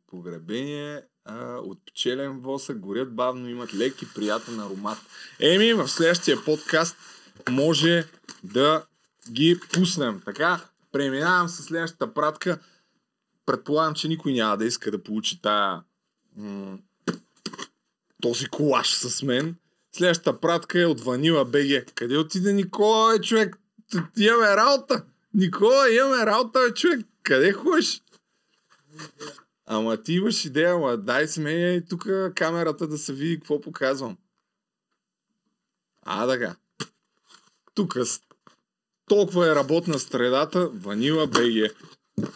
погребение. 0.07 1.01
А, 1.25 1.55
от 1.55 1.79
пчелен 1.85 2.39
восък, 2.39 2.79
горят 2.79 3.15
бавно, 3.15 3.49
имат 3.49 3.73
лек 3.73 3.95
приятен 4.15 4.59
аромат. 4.59 4.97
Еми, 5.39 5.73
в 5.73 5.87
следващия 5.87 6.43
подкаст 6.45 6.95
може 7.49 8.07
да 8.43 8.85
ги 9.31 9.59
пуснем. 9.73 10.21
Така, 10.25 10.61
преминавам 10.91 11.49
с 11.49 11.63
следващата 11.63 12.13
пратка. 12.13 12.59
Предполагам, 13.45 13.93
че 13.93 14.07
никой 14.07 14.33
няма 14.33 14.57
да 14.57 14.65
иска 14.65 14.91
да 14.91 15.03
получи 15.03 15.41
тая, 15.41 15.83
м- 16.37 16.77
този 18.21 18.45
колаж 18.45 18.95
с 18.95 19.23
мен. 19.23 19.55
Следващата 19.91 20.39
пратка 20.39 20.81
е 20.81 20.85
от 20.85 21.01
Ванила 21.01 21.45
БГ. 21.45 21.93
Къде 21.95 22.17
отиде 22.17 22.53
Никола, 22.53 23.13
бе, 23.13 23.21
човек? 23.21 23.57
Имаме 24.17 24.55
работа. 24.55 25.05
Никола, 25.33 25.89
имаме 25.91 26.25
работа, 26.25 26.59
бе, 26.67 26.73
човек. 26.73 27.05
Къде 27.23 27.51
ходиш? 27.51 28.01
Ама 29.65 30.03
ти 30.03 30.13
имаш 30.13 30.45
идея, 30.45 30.73
ама 30.73 30.97
дай 30.97 31.27
сменя 31.27 31.67
и 31.67 31.85
тук 31.85 32.07
камерата 32.35 32.87
да 32.87 32.97
се 32.97 33.13
види 33.13 33.35
какво 33.35 33.61
показвам. 33.61 34.17
А, 36.01 36.27
така. 36.27 36.55
Тук 37.75 37.97
толкова 39.09 39.51
е 39.51 39.55
работна 39.55 39.99
средата, 39.99 40.69
ванила 40.69 41.27
БГ. 41.27 41.71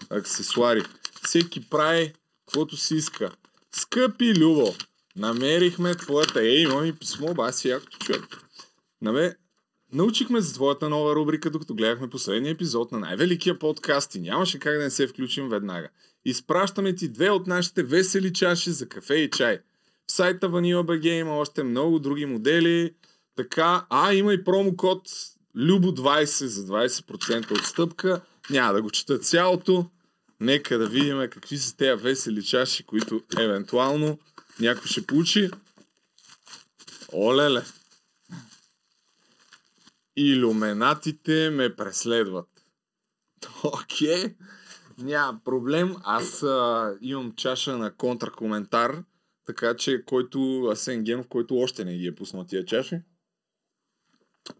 Аксесуари. 0.10 0.84
Всеки 1.24 1.70
прави 1.70 2.14
каквото 2.46 2.78
си 2.78 2.96
иска. 2.96 3.32
Скъпи 3.72 4.36
Любо, 4.36 4.76
намерихме 5.16 5.96
твоята... 5.96 6.42
Ей, 6.42 6.62
имам 6.62 6.86
и 6.86 6.94
писмо, 6.94 7.34
баси, 7.34 7.70
якото 7.70 7.98
човек. 7.98 8.24
Наме, 9.02 9.36
Научихме 9.94 10.42
за 10.42 10.54
твоята 10.54 10.90
нова 10.90 11.16
рубрика, 11.16 11.50
докато 11.50 11.76
гледахме 11.76 12.10
последния 12.10 12.52
епизод 12.52 12.92
на 12.92 13.00
най-великия 13.00 13.60
подкаст 13.60 14.16
и 14.16 14.20
нямаше 14.20 14.60
как 14.60 14.78
да 14.78 14.84
не 14.84 14.90
се 14.90 15.08
включим 15.08 15.50
веднага. 15.50 15.90
Изпращаме 16.26 16.96
ти 16.96 17.10
две 17.10 17.30
от 17.30 17.48
нашите 17.48 17.84
весели 17.84 18.34
чаши 18.34 18.72
за 18.72 18.90
кафе 18.90 19.16
и 19.16 19.30
чай. 19.30 19.60
В 20.08 20.12
сайта 20.12 20.50
Vanilla 20.50 20.84
BG 20.84 21.06
има 21.06 21.38
още 21.38 21.64
много 21.64 22.00
други 22.00 22.26
модели. 22.26 22.94
Така, 23.40 23.86
а 23.90 24.14
има 24.14 24.34
и 24.34 24.44
промокод 24.44 25.08
Любо20 25.58 26.46
за 26.46 26.66
20% 26.66 27.52
отстъпка. 27.60 28.22
Няма 28.50 28.74
да 28.74 28.82
го 28.82 28.90
чета 28.90 29.20
цялото. 29.20 29.86
Нека 30.40 30.78
да 30.78 30.88
видим 30.88 31.28
какви 31.32 31.58
са 31.58 31.78
тези 31.78 32.04
весели 32.04 32.44
чаши, 32.44 32.84
които 32.84 33.22
евентуално 33.40 34.20
някой 34.60 34.88
ще 34.88 35.06
получи. 35.06 35.50
Олеле! 37.14 37.64
Илюменатите 40.16 41.50
ме 41.50 41.76
преследват. 41.76 42.48
Окей, 43.64 44.26
okay. 44.26 44.36
няма 44.98 45.40
проблем. 45.46 45.96
Аз 46.04 46.44
а, 46.44 46.94
имам 47.02 47.34
чаша 47.36 47.78
на 47.78 47.92
контракоментар, 47.92 49.04
така 49.46 49.76
че 49.76 50.04
който 50.06 50.70
Асен 50.72 51.04
Генов, 51.04 51.28
който 51.28 51.58
още 51.58 51.86
не 51.86 51.98
ги 51.98 52.08
е 52.08 52.16
пуснал 52.16 52.44
тия 52.44 52.66
чаши. 52.66 53.02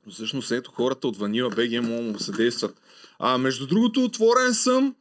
Но 0.06 0.12
всъщност 0.12 0.52
ето 0.52 0.72
хората 0.72 1.08
от 1.08 1.18
Ванила 1.18 1.50
БГ 1.50 1.84
могат 1.84 2.12
му 2.12 2.20
съдействат. 2.20 2.82
А 3.20 3.38
между 3.38 3.68
другото 3.68 4.04
отворен 4.04 4.54
съм 4.54 4.96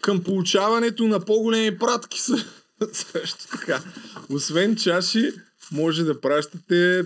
към 0.00 0.22
получаването 0.22 1.06
на 1.06 1.24
по-големи 1.24 1.78
пратки. 1.78 2.20
Също 2.92 3.46
така. 3.50 3.82
Освен 4.30 4.76
чаши, 4.76 5.32
може 5.72 6.04
да 6.04 6.20
пращате 6.20 7.04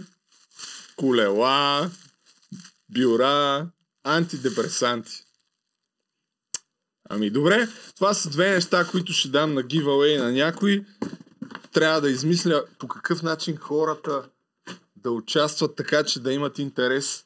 колела, 0.97 1.91
бюра, 2.89 3.66
антидепресанти. 4.05 5.25
Ами 7.11 7.31
добре, 7.31 7.68
това 7.97 8.14
са 8.14 8.31
две 8.31 8.51
неща, 8.51 8.89
които 8.91 9.12
ще 9.12 9.29
дам 9.29 9.55
на 9.55 9.62
giveaway 9.62 10.18
на 10.18 10.33
някой. 10.33 10.85
Трябва 11.72 12.01
да 12.01 12.11
измисля 12.11 12.64
по 12.79 12.89
какъв 12.89 13.22
начин 13.22 13.57
хората 13.57 14.22
да 15.05 15.11
участват 15.11 15.76
така, 15.76 16.05
че 16.05 16.20
да 16.20 16.32
имат 16.32 16.59
интерес 16.59 17.24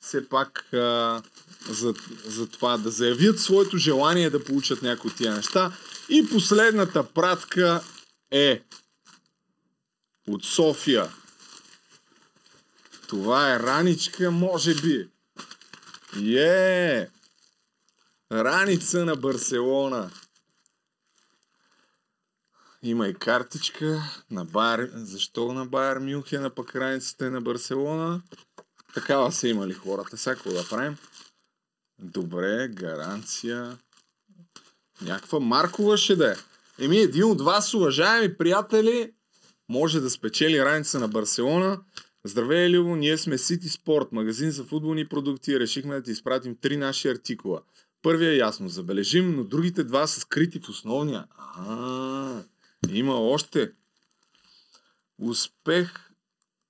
все 0.00 0.28
пак 0.28 0.72
а, 0.72 1.22
за, 1.68 1.94
за 2.24 2.46
това 2.46 2.78
да 2.78 2.90
заявят 2.90 3.40
своето 3.40 3.78
желание 3.78 4.30
да 4.30 4.44
получат 4.44 4.82
някои 4.82 5.10
от 5.10 5.16
тия 5.16 5.34
неща. 5.34 5.72
И 6.08 6.28
последната 6.28 7.12
пратка 7.12 7.82
е 8.30 8.62
от 10.28 10.44
София. 10.44 11.08
Това 13.08 13.54
е 13.54 13.58
раничка, 13.58 14.30
може 14.30 14.74
би. 14.74 15.08
Е! 16.38 17.08
Раница 18.32 19.04
на 19.04 19.16
Барселона. 19.16 20.10
Има 22.84 23.08
и 23.08 23.14
картичка 23.14 24.02
на 24.30 24.44
Байер. 24.44 24.90
Защо 24.94 25.52
на 25.52 25.66
Байер 25.66 25.98
Мюнхен, 25.98 26.44
а 26.44 26.50
пък 26.50 26.76
раницата 26.76 27.26
е 27.26 27.30
на 27.30 27.40
Барселона? 27.40 28.22
Такава 28.94 29.32
са 29.32 29.48
имали 29.48 29.72
хората. 29.72 30.16
Сега 30.16 30.36
да 30.46 30.68
правим? 30.68 30.96
Добре, 31.98 32.68
гаранция. 32.68 33.78
Някаква 35.02 35.40
маркова 35.40 35.96
ще 35.96 36.16
да 36.16 36.32
е. 36.32 36.34
Еми, 36.84 36.98
един 36.98 37.24
от 37.24 37.40
вас, 37.40 37.74
уважаеми 37.74 38.36
приятели, 38.36 39.12
може 39.68 40.00
да 40.00 40.10
спечели 40.10 40.64
раница 40.64 41.00
на 41.00 41.08
Барселона. 41.08 41.80
Здравей, 42.24 42.70
Любо, 42.70 42.96
ние 42.96 43.18
сме 43.18 43.38
City 43.38 43.66
Sport, 43.66 44.08
магазин 44.12 44.50
за 44.50 44.64
футболни 44.64 45.08
продукти. 45.08 45.60
Решихме 45.60 45.94
да 45.94 46.02
ти 46.02 46.10
изпратим 46.10 46.56
три 46.60 46.76
наши 46.76 47.08
артикула. 47.08 47.60
Първия 48.02 48.32
е 48.32 48.36
ясно, 48.36 48.68
забележим, 48.68 49.36
но 49.36 49.44
другите 49.44 49.84
два 49.84 50.06
са 50.06 50.20
скрити 50.20 50.60
в 50.60 50.68
основния. 50.68 51.24
А, 51.38 52.42
има 52.90 53.14
още. 53.14 53.72
Успех 55.18 56.10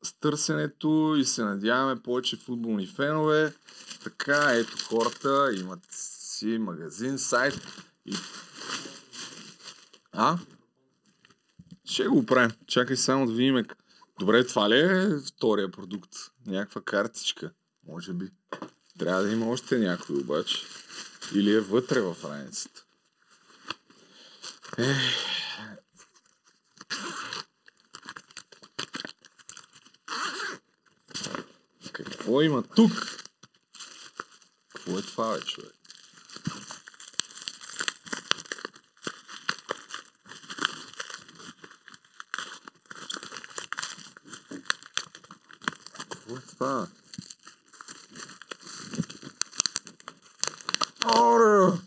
с 0.03 0.13
търсенето 0.21 1.15
и 1.19 1.25
се 1.25 1.45
надяваме 1.45 2.03
повече 2.03 2.37
футболни 2.37 2.87
фенове. 2.87 3.55
Така, 4.05 4.53
ето 4.53 4.77
хората 4.89 5.51
имат 5.61 5.81
си 5.91 6.59
магазин, 6.59 7.19
сайт 7.19 7.61
и... 8.07 8.15
А? 10.13 10.39
Ще 11.85 12.07
го 12.07 12.27
правим. 12.27 12.57
Чакай 12.67 12.97
само 12.97 13.27
да 13.27 13.33
видим 13.33 13.65
Добре, 14.19 14.47
това 14.47 14.71
ли 14.71 14.79
е 14.79 15.19
втория 15.27 15.71
продукт? 15.71 16.13
Някаква 16.47 16.81
картичка, 16.81 17.51
може 17.87 18.13
би. 18.13 18.31
Трябва 18.99 19.23
да 19.23 19.33
има 19.33 19.49
още 19.49 19.79
някой 19.79 20.17
обаче. 20.17 20.59
Или 21.35 21.55
е 21.55 21.61
вътре 21.61 22.01
в 22.01 22.17
раницата. 22.25 22.85
Ех. 24.79 24.97
Какво 31.93 32.43
има 32.43 32.63
тук? 32.63 32.93
Какво 34.75 34.99
е 34.99 35.03
това, 35.03 35.35
бе, 35.35 35.41
човек? 35.41 35.75
Какво 45.99 46.37
е 46.37 46.41
това? 46.41 46.87
Оре! 51.05 51.79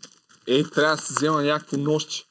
Ей, 0.46 0.70
трябва 0.70 0.96
да 0.96 1.02
се 1.02 1.14
взема 1.14 1.42
някакво 1.42 1.76
нощче, 1.76 2.18
с 2.22 2.27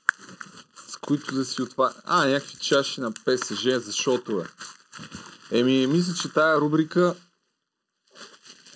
които 1.08 1.36
да 1.36 1.46
си 1.46 1.62
отваря. 1.62 1.94
А, 2.06 2.26
някакви 2.26 2.58
чаши 2.58 3.02
на 3.02 3.12
ПСЖ, 3.12 3.64
защото 3.64 4.42
е. 4.42 4.46
Еми, 5.60 5.88
мисля, 5.88 6.14
че 6.14 6.34
тая 6.34 6.62
рубрика... 6.62 7.16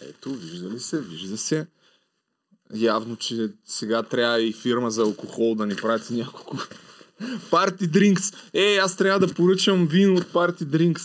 Ето, 0.01 0.33
вижда 0.33 0.69
ли 0.69 0.79
се? 0.79 1.01
Вижда 1.01 1.37
се. 1.37 1.67
Явно, 2.73 3.15
че 3.15 3.49
сега 3.65 4.03
трябва 4.03 4.41
и 4.41 4.53
фирма 4.53 4.91
за 4.91 5.01
алкохол 5.01 5.55
да 5.55 5.65
ни 5.65 5.75
прати 5.75 6.13
няколко 6.13 6.57
Парти 7.51 7.87
Дринкс. 7.87 8.31
Ей, 8.53 8.79
аз 8.79 8.95
трябва 8.95 9.27
да 9.27 9.33
поръчам 9.33 9.87
вино 9.87 10.15
от 10.15 10.31
Парти 10.33 10.65
Дринкс 10.65 11.03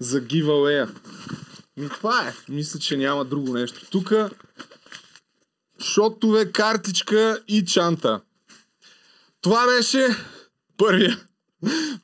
за 0.00 0.20
giveaway. 0.20 0.88
Ми 1.76 1.88
това 1.88 2.28
е. 2.28 2.34
Мисля, 2.48 2.80
че 2.80 2.96
няма 2.96 3.24
друго 3.24 3.52
нещо. 3.52 3.90
Тук 3.90 4.12
шотове, 5.82 6.52
картичка 6.52 7.42
и 7.48 7.64
чанта. 7.64 8.20
Това 9.40 9.66
беше 9.66 10.08
първия, 10.76 11.20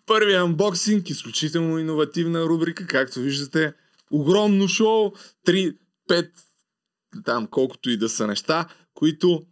първия 0.07 0.43
анбоксинг, 0.43 1.11
изключително 1.11 1.79
иновативна 1.79 2.45
рубрика, 2.45 2.87
както 2.87 3.21
виждате. 3.21 3.73
Огромно 4.11 4.69
шоу, 4.69 5.13
3, 5.47 5.77
5, 6.11 6.31
там 7.25 7.47
колкото 7.47 7.91
и 7.91 7.97
да 7.97 8.09
са 8.09 8.27
неща, 8.27 8.69
които 8.95 9.43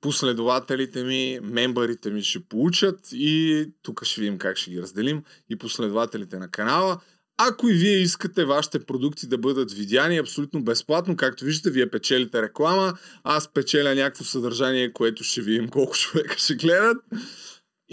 последователите 0.00 1.04
ми, 1.04 1.40
мембарите 1.42 2.10
ми 2.10 2.22
ще 2.22 2.40
получат 2.40 2.98
и 3.12 3.66
тук 3.82 4.04
ще 4.04 4.20
видим 4.20 4.38
как 4.38 4.56
ще 4.56 4.70
ги 4.70 4.82
разделим 4.82 5.22
и 5.48 5.58
последователите 5.58 6.38
на 6.38 6.50
канала. 6.50 7.00
Ако 7.38 7.68
и 7.68 7.74
вие 7.74 7.96
искате 7.96 8.44
вашите 8.44 8.86
продукти 8.86 9.26
да 9.26 9.38
бъдат 9.38 9.72
видяни 9.72 10.18
абсолютно 10.18 10.64
безплатно, 10.64 11.16
както 11.16 11.44
виждате, 11.44 11.70
вие 11.70 11.90
печелите 11.90 12.42
реклама, 12.42 12.98
аз 13.24 13.52
печеля 13.52 13.94
някакво 13.94 14.24
съдържание, 14.24 14.92
което 14.92 15.24
ще 15.24 15.40
видим 15.40 15.68
колко 15.68 15.96
човека 15.96 16.38
ще 16.38 16.54
гледат. 16.54 16.96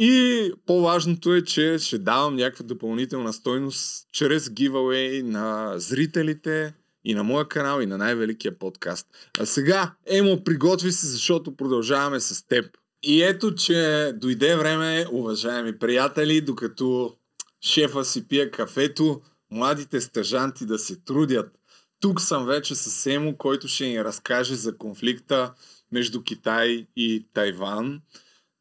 И 0.01 0.51
по-важното 0.65 1.33
е, 1.33 1.41
че 1.41 1.77
ще 1.79 1.97
давам 1.97 2.35
някаква 2.35 2.65
допълнителна 2.65 3.33
стойност 3.33 4.07
чрез 4.11 4.49
giveaway 4.49 5.21
на 5.21 5.73
зрителите 5.77 6.73
и 7.03 7.13
на 7.13 7.23
моя 7.23 7.47
канал 7.47 7.81
и 7.81 7.85
на 7.85 7.97
най-великия 7.97 8.59
подкаст. 8.59 9.07
А 9.39 9.45
сега, 9.45 9.93
Емо, 10.05 10.43
приготви 10.43 10.91
се, 10.91 11.07
защото 11.07 11.55
продължаваме 11.55 12.19
с 12.19 12.47
теб. 12.47 12.65
И 13.03 13.23
ето, 13.23 13.55
че 13.55 14.11
дойде 14.15 14.55
време, 14.55 15.05
уважаеми 15.11 15.79
приятели, 15.79 16.41
докато 16.41 17.15
шефа 17.61 18.05
си 18.05 18.27
пие 18.27 18.51
кафето, 18.51 19.21
младите 19.51 20.01
стъжанти 20.01 20.65
да 20.65 20.79
се 20.79 20.95
трудят. 20.95 21.51
Тук 21.99 22.21
съм 22.21 22.45
вече 22.45 22.75
с 22.75 23.05
Емо, 23.05 23.37
който 23.37 23.67
ще 23.67 23.87
ни 23.87 24.03
разкаже 24.03 24.55
за 24.55 24.77
конфликта 24.77 25.53
между 25.91 26.23
Китай 26.23 26.87
и 26.95 27.25
Тайван. 27.33 28.01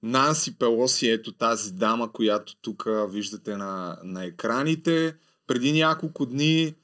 Нанси 0.03 0.59
Пелоси, 0.59 1.09
ето 1.09 1.32
тази 1.32 1.72
дама, 1.72 2.12
която 2.12 2.57
тук 2.61 2.84
виждате 3.09 3.57
на, 3.57 3.99
на 4.05 4.24
екраните. 4.24 5.14
Преди 5.46 5.72
няколко 5.72 6.26
дни, 6.26 6.74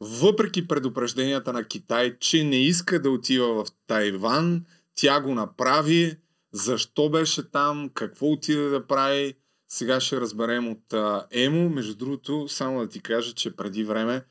въпреки 0.00 0.68
предупрежденията 0.68 1.52
на 1.52 1.64
Китай, 1.64 2.18
че 2.18 2.44
не 2.44 2.56
иска 2.56 3.02
да 3.02 3.10
отива 3.10 3.64
в 3.64 3.68
Тайван, 3.86 4.64
тя 4.94 5.20
го 5.20 5.34
направи. 5.34 6.16
Защо 6.52 7.10
беше 7.10 7.50
там? 7.50 7.90
Какво 7.94 8.26
отиде 8.26 8.68
да 8.68 8.86
прави? 8.86 9.34
Сега 9.68 10.00
ще 10.00 10.20
разберем 10.20 10.68
от 10.68 10.94
Емо. 11.30 11.68
Между 11.68 11.94
другото, 11.94 12.48
само 12.48 12.80
да 12.80 12.88
ти 12.88 13.00
кажа, 13.00 13.32
че 13.32 13.56
преди 13.56 13.84
време, 13.84 14.24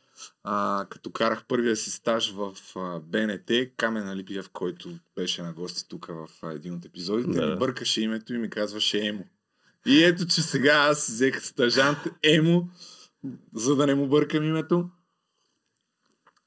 а, 0.44 0.86
като 0.90 1.12
карах 1.12 1.46
първия 1.48 1.76
си 1.76 1.92
стаж 1.92 2.34
в 2.34 2.56
а, 2.76 3.00
БНТ, 3.00 3.52
Камен 3.78 4.08
Алипиев, 4.08 4.50
който 4.50 4.90
беше 5.16 5.42
на 5.42 5.54
гости 5.54 5.88
тук 5.88 6.06
в 6.06 6.28
а, 6.44 6.52
един 6.52 6.74
от 6.74 6.86
епизодите, 6.86 7.40
да. 7.40 7.48
ми 7.48 7.56
бъркаше 7.56 8.02
името 8.02 8.34
и 8.34 8.38
ми 8.38 8.50
казваше 8.50 9.08
Емо. 9.08 9.26
И 9.86 10.04
ето, 10.04 10.28
че 10.28 10.42
сега 10.42 10.74
аз 10.74 11.08
взех 11.08 11.46
стажант 11.46 11.98
Емо, 12.24 12.70
за 13.54 13.76
да 13.76 13.88
не 13.88 13.96
му 13.96 14.08
бъркам 14.08 14.44
името. 14.44 14.90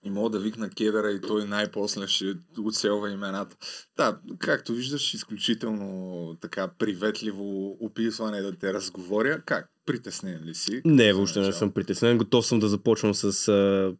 И 0.04 0.10
мога 0.10 0.30
да 0.30 0.38
викна 0.38 0.70
кедъра 0.70 1.10
и 1.10 1.20
той 1.20 1.44
най-после 1.44 2.06
ще 2.06 2.34
оцелва 2.64 3.10
имената. 3.10 3.56
Да, 3.96 4.18
както 4.38 4.72
виждаш, 4.72 5.14
изключително 5.14 6.36
така 6.40 6.68
приветливо 6.78 7.76
описване 7.80 8.42
да 8.42 8.52
те 8.52 8.72
разговоря. 8.72 9.42
Как? 9.46 9.70
Притеснен 9.86 10.44
ли 10.44 10.54
си? 10.54 10.82
Не, 10.84 11.12
въобще 11.12 11.40
не 11.40 11.52
съм 11.52 11.72
притеснен. 11.72 12.18
Готов 12.18 12.46
съм 12.46 12.58
да 12.58 12.68
започвам 12.68 13.14
с 13.14 13.48
а, 13.48 13.92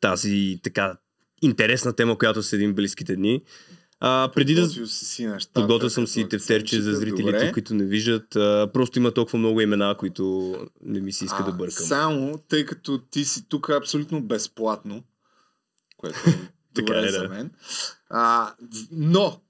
тази 0.00 0.60
така 0.62 0.96
интересна 1.42 1.92
тема, 1.92 2.18
която 2.18 2.42
седим 2.42 2.74
близките 2.74 3.16
дни. 3.16 3.42
А, 4.00 4.30
преди 4.34 4.54
да... 4.54 4.68
Си 4.86 5.26
нещата, 5.26 5.60
Подготвил 5.60 5.90
съм 5.90 6.06
си 6.06 6.28
тефтерче 6.28 6.80
за 6.80 6.94
зрителите, 6.94 7.38
добре. 7.38 7.52
които 7.52 7.74
не 7.74 7.84
виждат. 7.84 8.36
А, 8.36 8.70
просто 8.72 8.98
има 8.98 9.14
толкова 9.14 9.38
много 9.38 9.60
имена, 9.60 9.96
които 9.98 10.54
не 10.84 11.00
ми 11.00 11.12
се 11.12 11.24
иска 11.24 11.38
а, 11.40 11.44
да 11.44 11.52
бъркам. 11.52 11.86
Само, 11.86 12.38
тъй 12.48 12.66
като 12.66 12.98
ти 12.98 13.24
си 13.24 13.48
тук 13.48 13.70
абсолютно 13.70 14.22
безплатно, 14.22 15.02
което 16.02 16.30
е 16.30 16.50
добре 16.74 16.98
е, 16.98 17.02
да. 17.02 17.10
за 17.10 17.28
мен. 17.28 17.50
А, 18.10 18.54
но 18.90 19.40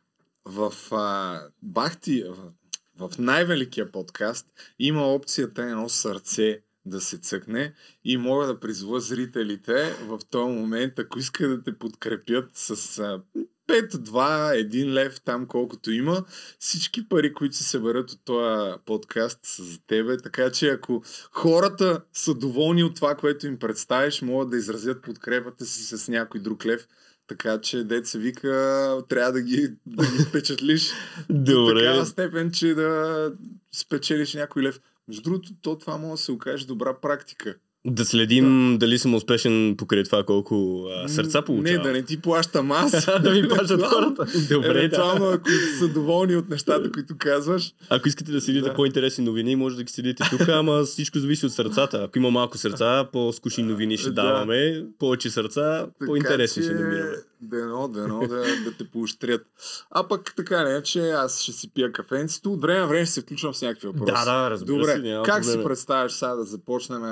в 0.44 0.72
а, 0.92 1.40
Бахти, 1.62 2.24
в, 2.28 2.52
в 2.98 3.18
най-великия 3.18 3.92
подкаст 3.92 4.46
има 4.78 5.02
опцията 5.02 5.62
едно 5.62 5.88
сърце 5.88 6.60
да 6.86 7.00
се 7.00 7.18
цъкне 7.18 7.74
и 8.04 8.16
мога 8.16 8.46
да 8.46 8.60
призова 8.60 9.00
зрителите 9.00 9.92
в 9.92 10.20
този 10.30 10.52
момент, 10.52 10.98
ако 10.98 11.18
искат 11.18 11.50
да 11.50 11.62
те 11.62 11.78
подкрепят 11.78 12.50
с 12.52 12.98
а, 12.98 13.22
5, 13.68 13.94
2, 13.94 14.68
1 14.68 14.92
лев, 14.92 15.20
там 15.24 15.46
колкото 15.46 15.90
има, 15.90 16.24
всички 16.58 17.08
пари, 17.08 17.32
които 17.32 17.56
се 17.56 17.64
съберат 17.64 18.10
от 18.10 18.20
този 18.24 18.74
подкаст 18.86 19.38
са 19.42 19.64
за 19.64 19.78
тебе. 19.86 20.16
Така 20.16 20.50
че 20.50 20.68
ако 20.68 21.02
хората 21.32 22.00
са 22.12 22.34
доволни 22.34 22.84
от 22.84 22.94
това, 22.94 23.14
което 23.14 23.46
им 23.46 23.58
представиш, 23.58 24.22
могат 24.22 24.50
да 24.50 24.56
изразят 24.56 25.02
подкрепата 25.02 25.64
си 25.64 25.96
с 25.96 26.08
някой 26.08 26.40
друг 26.40 26.66
лев. 26.66 26.88
Така 27.26 27.60
че 27.60 27.84
деца 27.84 28.18
вика, 28.18 29.02
трябва 29.08 29.32
да 29.32 29.42
ги, 29.42 29.68
да 29.86 30.06
ги 30.06 30.24
впечатлиш 30.28 30.92
до 31.30 31.74
такава 31.74 32.06
степен, 32.06 32.52
че 32.52 32.74
да 32.74 33.32
спечелиш 33.72 34.34
някой 34.34 34.62
лев. 34.62 34.80
Между 35.08 35.22
другото, 35.22 35.50
то 35.62 35.78
това 35.78 35.96
може 35.96 36.10
да 36.10 36.16
се 36.16 36.32
окаже 36.32 36.66
добра 36.66 37.00
практика. 37.00 37.54
Да 37.86 38.04
следим 38.04 38.72
да. 38.72 38.78
дали 38.78 38.98
съм 38.98 39.14
успешен 39.14 39.74
покрай 39.78 40.04
това 40.04 40.24
колко 40.24 40.86
а, 40.90 41.08
сърца 41.08 41.42
получавам. 41.42 41.82
Не, 41.82 41.88
да 41.88 41.92
не 41.92 42.02
ти 42.02 42.20
плащам 42.20 42.72
аз. 42.72 43.06
да 43.22 43.30
ми 43.30 43.48
плащат 43.48 43.82
хората. 43.82 44.26
Добре, 44.50 44.68
Евентуално, 44.68 45.26
да. 45.26 45.34
ако 45.34 45.48
са 45.78 45.88
доволни 45.88 46.36
от 46.36 46.48
нещата, 46.48 46.92
които 46.92 47.14
казваш. 47.18 47.72
Ако 47.90 48.08
искате 48.08 48.32
да 48.32 48.40
следите 48.40 48.68
да. 48.68 48.74
по-интересни 48.74 49.24
новини, 49.24 49.56
може 49.56 49.76
да 49.76 49.82
ги 49.82 49.92
следите 49.92 50.24
тук, 50.30 50.40
ама 50.48 50.82
всичко 50.82 51.18
зависи 51.18 51.46
от 51.46 51.52
сърцата. 51.52 52.04
Ако 52.04 52.18
има 52.18 52.30
малко 52.30 52.58
сърца, 52.58 53.08
по-скучни 53.12 53.64
новини 53.64 53.96
ще 53.96 54.10
да. 54.10 54.22
даваме, 54.22 54.84
повече 54.98 55.30
сърца, 55.30 55.86
по-интересни 56.06 56.62
ще 56.62 56.74
намираме. 56.74 57.16
Дено, 57.42 57.88
дено 57.88 58.20
да, 58.20 58.42
да 58.64 58.76
те 58.78 58.90
поощрят. 58.90 59.46
А 59.90 60.08
пък 60.08 60.34
така 60.36 60.64
не, 60.64 60.82
че 60.82 61.10
аз 61.10 61.40
ще 61.40 61.52
си 61.52 61.70
пия 61.74 61.92
кафенцето. 61.92 62.52
От 62.52 62.60
време 62.60 62.80
на 62.80 62.86
време 62.86 63.04
ще 63.04 63.14
се 63.14 63.20
включвам 63.20 63.54
с 63.54 63.62
някакви 63.62 63.88
въпроси. 63.88 64.12
Да, 64.12 64.24
да, 64.24 64.50
разбира 64.50 64.76
Добре, 64.76 64.92
се. 64.92 64.96
Добре, 64.98 65.22
как 65.24 65.44
си 65.44 65.62
представяш 65.64 66.12
сега 66.12 66.34
да 66.34 66.44
започнем 66.44 67.02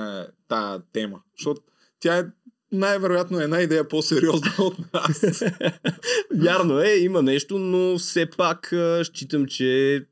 тази 0.48 0.82
тема? 0.92 1.20
Защото 1.38 1.60
тя 2.00 2.18
е 2.18 2.24
най-вероятно 2.72 3.40
една 3.40 3.60
идея 3.60 3.88
по-сериозна 3.88 4.52
от 4.58 4.94
нас. 4.94 5.42
Вярно 6.34 6.80
е, 6.80 6.96
има 6.98 7.22
нещо, 7.22 7.58
но 7.58 7.98
все 7.98 8.26
пак 8.26 8.74
считам, 9.04 9.46
че 9.46 10.02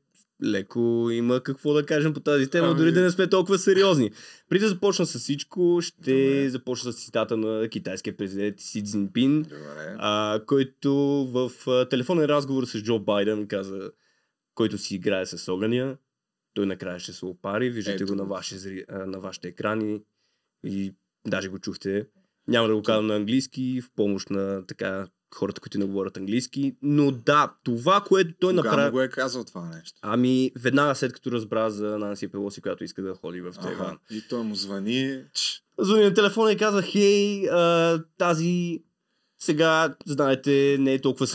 леко 0.43 1.09
има 1.11 1.43
какво 1.43 1.73
да 1.73 1.85
кажем 1.85 2.13
по 2.13 2.19
тази 2.19 2.49
тема, 2.49 2.67
ами... 2.67 2.77
дори 2.77 2.91
да 2.91 3.01
не 3.01 3.09
сме 3.09 3.29
толкова 3.29 3.57
сериозни. 3.57 4.11
Преди 4.49 4.61
да 4.63 4.69
започна 4.69 5.05
с 5.05 5.19
всичко, 5.19 5.79
ще 5.81 6.11
Добре. 6.11 6.49
започна 6.49 6.93
с 6.93 6.95
цитата 7.05 7.37
на 7.37 7.69
китайския 7.69 8.17
президент 8.17 8.59
Си 8.59 8.83
Цзинпин, 8.83 9.45
а, 9.97 10.41
който 10.45 10.93
в 11.31 11.51
а, 11.67 11.89
телефонен 11.89 12.25
разговор 12.25 12.65
с 12.65 12.83
Джо 12.83 12.99
Байден 12.99 13.47
каза, 13.47 13.91
който 14.55 14.77
си 14.77 14.95
играе 14.95 15.25
с 15.25 15.51
огъня, 15.53 15.97
той 16.53 16.65
накрая 16.65 16.99
ще 16.99 17.13
се 17.13 17.25
опари, 17.25 17.69
виждате 17.69 18.03
Ето. 18.03 18.13
го 18.13 18.15
на, 18.15 18.25
ваше, 18.25 18.85
на 18.89 19.19
вашите 19.19 19.47
екрани 19.47 20.01
и 20.65 20.93
даже 21.27 21.49
го 21.49 21.59
чухте. 21.59 22.07
Няма 22.47 22.67
да 22.67 22.75
го 22.75 22.83
казвам 22.83 23.07
на 23.07 23.15
английски, 23.15 23.81
в 23.81 23.89
помощ 23.95 24.29
на 24.29 24.65
така 24.65 25.07
хората, 25.35 25.61
които 25.61 25.79
не 25.79 25.85
говорят 25.85 26.17
английски. 26.17 26.75
Но 26.81 27.11
да, 27.11 27.53
това, 27.63 28.01
което 28.07 28.33
той 28.39 28.55
Кога 28.55 28.69
направи... 28.69 28.91
го 28.91 29.01
е 29.01 29.09
казал 29.09 29.43
това 29.43 29.65
нещо? 29.75 29.99
Ами, 30.01 30.51
веднага 30.59 30.95
след 30.95 31.13
като 31.13 31.31
разбра 31.31 31.69
за 31.69 31.97
Нанси 31.97 32.27
Пелоси, 32.27 32.61
която 32.61 32.83
иска 32.83 33.01
да 33.01 33.13
ходи 33.13 33.41
в 33.41 33.53
Тайван. 33.61 33.87
Ага. 33.87 33.97
И 34.11 34.21
той 34.29 34.43
му 34.43 34.55
звъни. 34.55 35.21
Звъни 35.79 36.03
на 36.03 36.13
телефона 36.13 36.51
и 36.51 36.57
казва, 36.57 36.81
хей, 36.81 37.49
а, 37.49 37.99
тази 38.17 38.83
сега, 39.41 39.95
знаете, 40.05 40.77
не 40.79 40.93
е 40.93 41.01
толкова 41.01 41.27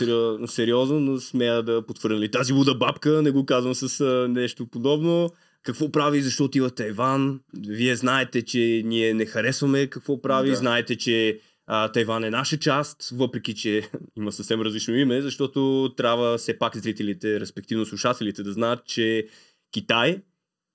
сериозно, 0.47 0.99
но 0.99 1.19
смея 1.19 1.63
да 1.63 1.85
потвърдя 1.85 2.19
ли 2.19 2.31
тази 2.31 2.53
луда 2.53 2.75
бабка, 2.75 3.21
не 3.21 3.31
го 3.31 3.45
казвам 3.45 3.75
с 3.75 4.01
а, 4.01 4.27
нещо 4.27 4.67
подобно. 4.67 5.29
Какво 5.63 5.91
прави, 5.91 6.21
защо 6.21 6.43
отива 6.43 6.69
Тайван? 6.69 7.39
Вие 7.67 7.95
знаете, 7.95 8.41
че 8.41 8.81
ние 8.85 9.13
не 9.13 9.25
харесваме 9.25 9.87
какво 9.87 10.21
прави, 10.21 10.49
Да. 10.49 10.55
знаете, 10.55 10.95
че 10.97 11.39
а, 11.67 11.91
Тайван 11.91 12.23
е 12.23 12.29
наша 12.29 12.59
част, 12.59 13.09
въпреки 13.09 13.55
че 13.55 13.89
има 14.17 14.31
съвсем 14.31 14.61
различно 14.61 14.95
име, 14.95 15.21
защото 15.21 15.93
трябва 15.97 16.37
все 16.37 16.59
пак 16.59 16.77
зрителите, 16.77 17.39
респективно 17.39 17.85
слушателите, 17.85 18.43
да 18.43 18.53
знаят, 18.53 18.85
че 18.85 19.27
Китай 19.71 20.21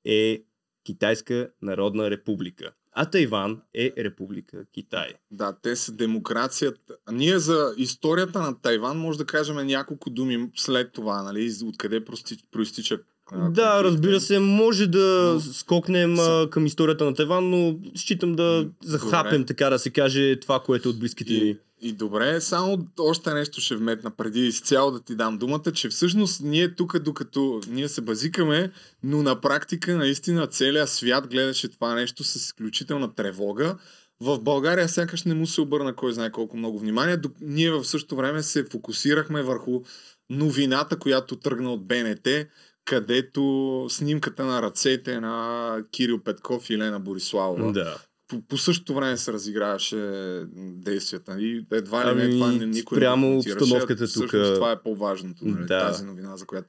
е 0.05 0.43
Китайска 0.85 1.51
народна 1.63 2.11
република. 2.11 2.73
А 2.93 3.11
Тайван 3.11 3.63
е 3.75 3.93
република 3.99 4.65
Китай. 4.73 5.13
Да, 5.31 5.57
те 5.63 5.77
са 5.77 5.93
демокрацията. 5.93 6.97
Ние 7.13 7.39
за 7.39 7.75
историята 7.77 8.41
на 8.41 8.61
Тайван 8.61 8.99
може 8.99 9.19
да 9.19 9.27
кажем 9.27 9.67
няколко 9.67 10.11
думи 10.11 10.51
след 10.57 10.93
това, 10.93 11.23
нали? 11.23 11.53
Откъде 11.65 12.05
проистича 12.51 12.99
Да, 13.51 13.85
разбира 13.85 14.21
се, 14.21 14.39
може 14.39 14.87
да 14.87 15.33
Но- 15.35 15.41
скокнем 15.41 16.19
а, 16.21 16.49
към 16.51 16.67
историята 16.67 17.05
на 17.05 17.15
Тайван, 17.15 17.51
но 17.51 17.77
считам 17.97 18.33
да 18.35 18.69
захапем, 18.85 19.45
така 19.47 19.71
да 19.71 19.79
се 19.79 19.91
каже, 19.91 20.41
това, 20.41 20.61
което 20.61 20.89
е 20.89 20.93
от 20.93 20.99
близките 20.99 21.35
И, 21.35 21.45
ни. 21.45 21.57
и 21.81 21.93
добре, 21.93 22.41
само 22.41 22.87
още 22.99 23.35
нещо 23.35 23.61
ще 23.61 23.77
вметна 23.77 24.11
преди 24.11 24.47
изцяло 24.47 24.91
да 24.91 25.01
ти 25.01 25.15
дам 25.15 25.39
думата, 25.39 25.73
че 25.75 25.89
всъщност 25.89 26.41
ние 26.45 26.75
тук, 26.75 26.99
докато 26.99 27.61
ние 27.69 27.89
се 27.89 28.01
базикаме, 28.01 28.71
но 29.03 29.23
на 29.23 29.41
практика 29.41 29.97
наистина 29.97 30.47
целият 30.47 30.89
свят 30.89 31.29
гледаше 31.29 31.69
това 31.69 31.95
нещо 31.95 32.25
с 32.25 32.37
изключителна 32.37 33.15
тревога. 33.15 33.77
В 34.21 34.39
България 34.41 34.89
сякаш 34.89 35.23
не 35.23 35.35
му 35.35 35.47
се 35.47 35.61
обърна 35.61 35.95
кой 35.97 36.13
знае 36.13 36.31
колко 36.31 36.57
много 36.57 36.79
внимание. 36.79 37.19
Ние 37.41 37.71
в 37.71 37.85
същото 37.85 38.17
време 38.17 38.43
се 38.43 38.65
фокусирахме 38.65 39.43
върху 39.43 39.81
новината, 40.31 40.99
която 40.99 41.37
тръгна 41.37 41.73
от 41.73 41.87
БНТ, 41.87 42.29
където 42.85 43.43
снимката 43.89 44.45
на 44.45 44.63
ръцете 44.63 45.21
на 45.21 45.77
Кирил 45.91 46.19
Петков 46.19 46.71
и 46.71 46.75
Елена 46.75 47.01
Бориславова 47.01 47.73
Да. 47.73 47.97
по, 48.29 48.43
по 48.43 48.59
същото 48.59 48.95
време 48.95 49.17
се 49.17 49.33
разиграваше 49.33 49.97
действията. 50.57 51.37
И 51.39 51.67
едва 51.73 52.01
ли 52.03 52.17
не 52.17 52.23
Ами, 52.23 52.33
това 52.33 52.47
не, 52.49 52.67
никой 52.67 53.01
коментираше, 53.01 53.57
обстановката 53.57 54.07
всъщност 54.07 54.33
тука- 54.33 54.55
Това 54.55 54.73
е 54.73 54.83
по-важното, 54.83 55.45
нали, 55.45 55.67
Да. 55.67 55.79
тази 55.81 56.05
новина, 56.05 56.37
за 56.37 56.47
която... 56.47 56.69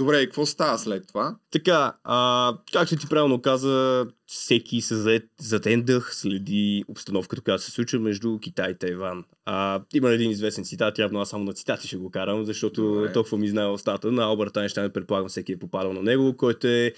Добре, 0.00 0.20
и 0.20 0.26
какво 0.26 0.46
става 0.46 0.78
след 0.78 1.08
това? 1.08 1.36
Така, 1.50 1.92
а, 2.04 2.54
както 2.72 2.96
ти 2.96 3.06
правилно 3.08 3.42
каза, 3.42 4.06
всеки 4.26 4.80
се 4.80 4.94
зае- 4.94 5.28
затен 5.40 5.82
дъх 5.82 6.14
следи 6.14 6.84
обстановката, 6.88 7.42
която 7.42 7.62
се 7.62 7.70
случва 7.70 7.98
между 8.00 8.38
Китай 8.38 8.70
и 8.70 8.78
Тайван. 8.78 9.24
А, 9.44 9.82
има 9.94 10.10
един 10.10 10.30
известен 10.30 10.64
цитат, 10.64 10.98
явно 10.98 11.20
аз 11.20 11.28
само 11.28 11.44
на 11.44 11.52
цитати 11.52 11.86
ще 11.86 11.96
го 11.96 12.10
карам, 12.10 12.44
защото 12.44 12.82
Добре. 12.82 13.12
толкова 13.12 13.38
ми 13.38 13.48
знае 13.48 13.66
устата 13.66 14.12
на 14.12 14.22
Алберт 14.22 14.56
Айнщайн, 14.56 14.92
предполагам 14.92 15.28
всеки 15.28 15.52
е 15.52 15.58
попадал 15.58 15.92
на 15.92 16.02
него, 16.02 16.36
който 16.36 16.66
е, 16.66 16.92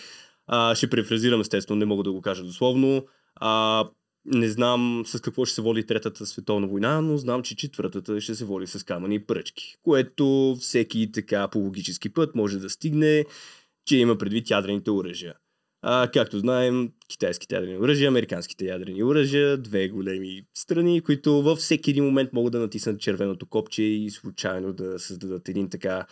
а, 0.47 0.75
ще 0.75 0.91
префразирам 0.91 1.41
естествено, 1.41 1.79
не 1.79 1.85
мога 1.87 2.03
да 2.03 2.13
го 2.13 2.23
кажа 2.23 2.45
дословно, 2.45 3.07
а, 3.37 3.85
не 4.25 4.49
знам 4.49 5.03
с 5.07 5.21
какво 5.21 5.45
ще 5.45 5.55
се 5.55 5.63
води 5.63 5.87
Третата 5.87 6.27
световна 6.27 6.67
война, 6.67 7.01
но 7.01 7.17
знам, 7.17 7.43
че 7.43 7.57
четвъртата 7.57 8.21
ще 8.21 8.35
се 8.35 8.45
води 8.45 8.67
с 8.67 8.85
камъни 8.85 9.15
и 9.15 9.27
пръчки, 9.27 9.77
което 9.83 10.57
всеки 10.61 11.13
така 11.13 11.49
по 11.49 11.59
логически 11.59 12.09
път 12.09 12.35
може 12.35 12.59
да 12.59 12.71
стигне, 12.71 13.25
че 13.87 13.97
има 13.97 14.19
предвид 14.19 14.51
ядрените 14.51 14.91
оръжия. 14.91 15.35
А, 15.85 16.11
както 16.11 16.39
знаем, 16.39 16.93
китайските 17.09 17.55
ядрени 17.55 17.79
оръжия, 17.79 18.09
американските 18.09 18.65
ядрени 18.65 19.05
оръжия, 19.05 19.59
две 19.59 19.89
големи 19.89 20.43
страни, 20.55 21.01
които 21.01 21.43
във 21.43 21.59
всеки 21.59 21.91
един 21.91 22.05
момент 22.05 22.33
могат 22.33 22.53
да 22.53 22.59
натиснат 22.59 23.01
червеното 23.01 23.47
копче 23.47 23.83
и 23.83 24.11
случайно 24.11 24.73
да 24.73 24.99
създадат 24.99 25.49
един 25.49 25.71
така 25.71 26.07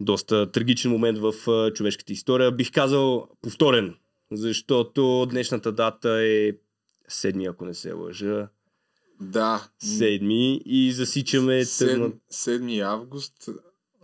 доста 0.00 0.52
трагичен 0.52 0.90
момент 0.90 1.18
в 1.18 1.32
човешката 1.74 2.12
история. 2.12 2.52
Бих 2.52 2.72
казал 2.72 3.28
повторен, 3.42 3.94
защото 4.32 5.26
днешната 5.30 5.72
дата 5.72 6.22
е 6.22 6.52
седми, 7.08 7.46
ако 7.46 7.64
не 7.64 7.74
се 7.74 7.92
лъжа. 7.92 8.48
Да. 9.20 9.68
Седми 9.78 10.62
и 10.64 10.92
засичаме 10.92 11.64
тъмна... 11.78 12.12
7 12.32 12.80
август. 12.80 13.48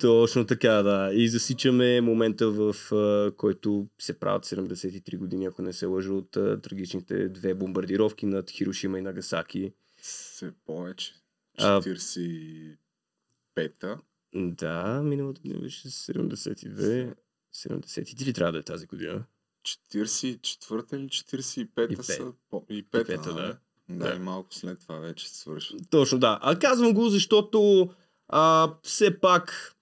Точно 0.00 0.46
така, 0.46 0.72
да. 0.72 1.10
И 1.12 1.28
засичаме 1.28 2.00
момента, 2.00 2.50
в 2.50 2.76
а, 2.92 3.32
който 3.36 3.88
се 3.98 4.18
правят 4.18 4.46
73 4.46 5.16
години, 5.16 5.46
ако 5.46 5.62
не 5.62 5.72
се 5.72 5.86
лъжа, 5.86 6.12
от 6.12 6.36
а, 6.36 6.60
трагичните 6.60 7.28
две 7.28 7.54
бомбардировки 7.54 8.26
над 8.26 8.50
Хирошима 8.50 8.98
и 8.98 9.02
Нагасаки. 9.02 9.72
Се 10.02 10.52
повече. 10.66 11.14
А, 11.58 11.80
45-та. 11.80 13.98
Да, 14.34 15.02
миналата 15.02 15.40
година 15.40 15.60
беше 15.60 15.88
72. 15.88 17.14
73 17.54 18.34
трябва 18.34 18.52
да 18.52 18.58
е 18.58 18.62
тази 18.62 18.86
година. 18.86 19.24
44-та 19.62 20.96
или 20.96 21.08
45-та 21.08 21.82
И 21.84 21.96
пет. 21.96 22.04
са? 22.04 22.32
По- 22.50 22.64
И 22.70 22.74
И 22.74 22.84
5-та, 22.84 23.04
пета, 23.04 23.34
да. 23.34 23.56
да. 23.88 24.14
И 24.14 24.18
малко 24.18 24.54
след 24.54 24.80
това 24.80 24.98
вече 24.98 25.28
се 25.28 25.38
свършва. 25.38 25.78
Точно, 25.90 26.18
да. 26.18 26.38
А 26.42 26.58
казвам 26.58 26.94
го, 26.94 27.08
защото 27.08 27.88
а, 28.28 28.72
все 28.82 29.20
пак 29.20 29.74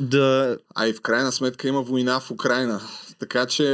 да... 0.00 0.58
А 0.74 0.88
и 0.88 0.92
в 0.92 1.00
крайна 1.00 1.32
сметка 1.32 1.68
има 1.68 1.82
война 1.82 2.20
в 2.20 2.30
Украина. 2.30 2.80
Така 3.18 3.46
че 3.46 3.66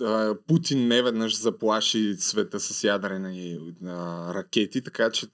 а, 0.00 0.34
Путин 0.46 0.88
не 0.88 1.02
веднъж 1.02 1.36
заплаши 1.36 2.14
света 2.18 2.60
с 2.60 2.84
ядрени 2.84 3.58
а, 3.84 3.88
ракети, 4.34 4.82
така 4.82 5.10
че 5.10 5.26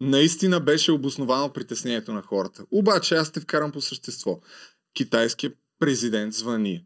наистина 0.00 0.60
беше 0.60 0.92
обосновано 0.92 1.52
притеснението 1.52 2.12
на 2.12 2.22
хората. 2.22 2.64
Обаче 2.70 3.14
аз 3.14 3.32
те 3.32 3.40
вкарам 3.40 3.72
по 3.72 3.80
същество. 3.80 4.40
Китайският 4.94 5.54
президент 5.78 6.34
звъни 6.34 6.84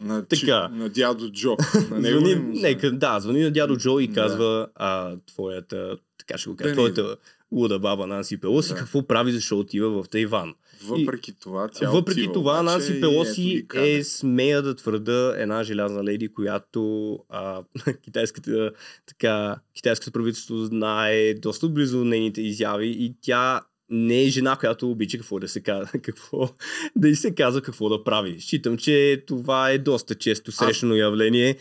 на, 0.00 0.24
чи, 0.34 0.40
Така. 0.40 0.68
на 0.68 0.88
дядо 0.88 1.30
Джо. 1.30 1.56
На 1.90 1.98
него 1.98 2.20
Звъни, 2.20 2.60
нека, 2.60 2.92
да, 2.92 3.20
звъни 3.20 3.40
на 3.42 3.50
дядо 3.50 3.76
Джо 3.76 3.98
и 3.98 4.06
Да. 4.06 4.14
казва, 4.14 4.68
а, 4.74 5.16
твоята, 5.26 5.96
така 6.18 6.38
ще 6.38 6.50
го 6.50 6.56
кажа, 6.56 6.68
Да, 6.68 6.74
твоята 6.74 7.16
луда 7.52 7.78
баба 7.78 8.06
Нанси 8.06 8.40
Пелоси, 8.40 8.68
Да. 8.68 8.74
какво 8.74 9.06
прави, 9.06 9.32
защо 9.32 9.58
отива 9.58 10.02
в 10.02 10.08
Тайван. 10.08 10.54
Въпреки 10.84 11.32
това, 11.40 11.68
тя 11.68 11.90
Въпреки 11.90 12.20
отива, 12.20 12.32
това, 12.32 12.52
обаче, 12.52 12.64
Нанси 12.64 12.92
и 12.92 13.00
Пелоси 13.00 13.64
къде. 13.68 13.92
е, 13.92 14.04
смея 14.04 14.62
да 14.62 14.74
твърда, 14.74 15.34
една 15.36 15.64
желязна 15.64 16.04
леди, 16.04 16.28
която 16.28 17.18
а, 17.28 17.62
китайската, 18.02 18.70
така, 19.06 19.56
китайското 19.74 20.12
правителство 20.12 20.56
знае 20.56 21.34
доста 21.34 21.68
близо 21.68 22.04
нейните 22.04 22.42
изяви 22.42 22.86
и 22.88 23.14
тя 23.20 23.60
не 23.90 24.22
е 24.22 24.28
жена, 24.28 24.56
която 24.56 24.90
обича 24.90 25.18
какво 25.18 25.38
да 25.38 25.48
се 25.48 25.60
казва, 25.62 25.98
какво, 26.02 26.48
да 26.96 27.08
и 27.08 27.14
се 27.16 27.34
казва 27.34 27.62
какво 27.62 27.88
да 27.88 28.04
прави. 28.04 28.40
Считам, 28.40 28.76
че 28.76 29.24
това 29.26 29.70
е 29.70 29.78
доста 29.78 30.14
често 30.14 30.52
срещано 30.52 30.94
явление. 30.94 31.56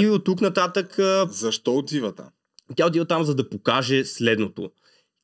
И 0.00 0.06
от 0.06 0.24
тук 0.24 0.40
нататък 0.40 0.98
а, 0.98 1.26
Защо 1.30 1.76
отива 1.76 2.12
там? 2.14 2.28
тя 2.76 2.86
отива 2.86 3.04
там, 3.04 3.24
за 3.24 3.34
да 3.34 3.48
покаже 3.48 4.04
следното. 4.04 4.70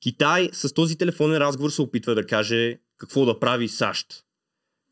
Китай 0.03 0.51
с 0.53 0.75
този 0.75 0.99
телефонен 0.99 1.39
разговор 1.39 1.71
се 1.71 1.83
опитва 1.83 2.15
да 2.15 2.27
каже 2.27 2.79
какво 2.99 3.25
да 3.25 3.39
прави 3.39 3.69
САЩ. 3.69 4.07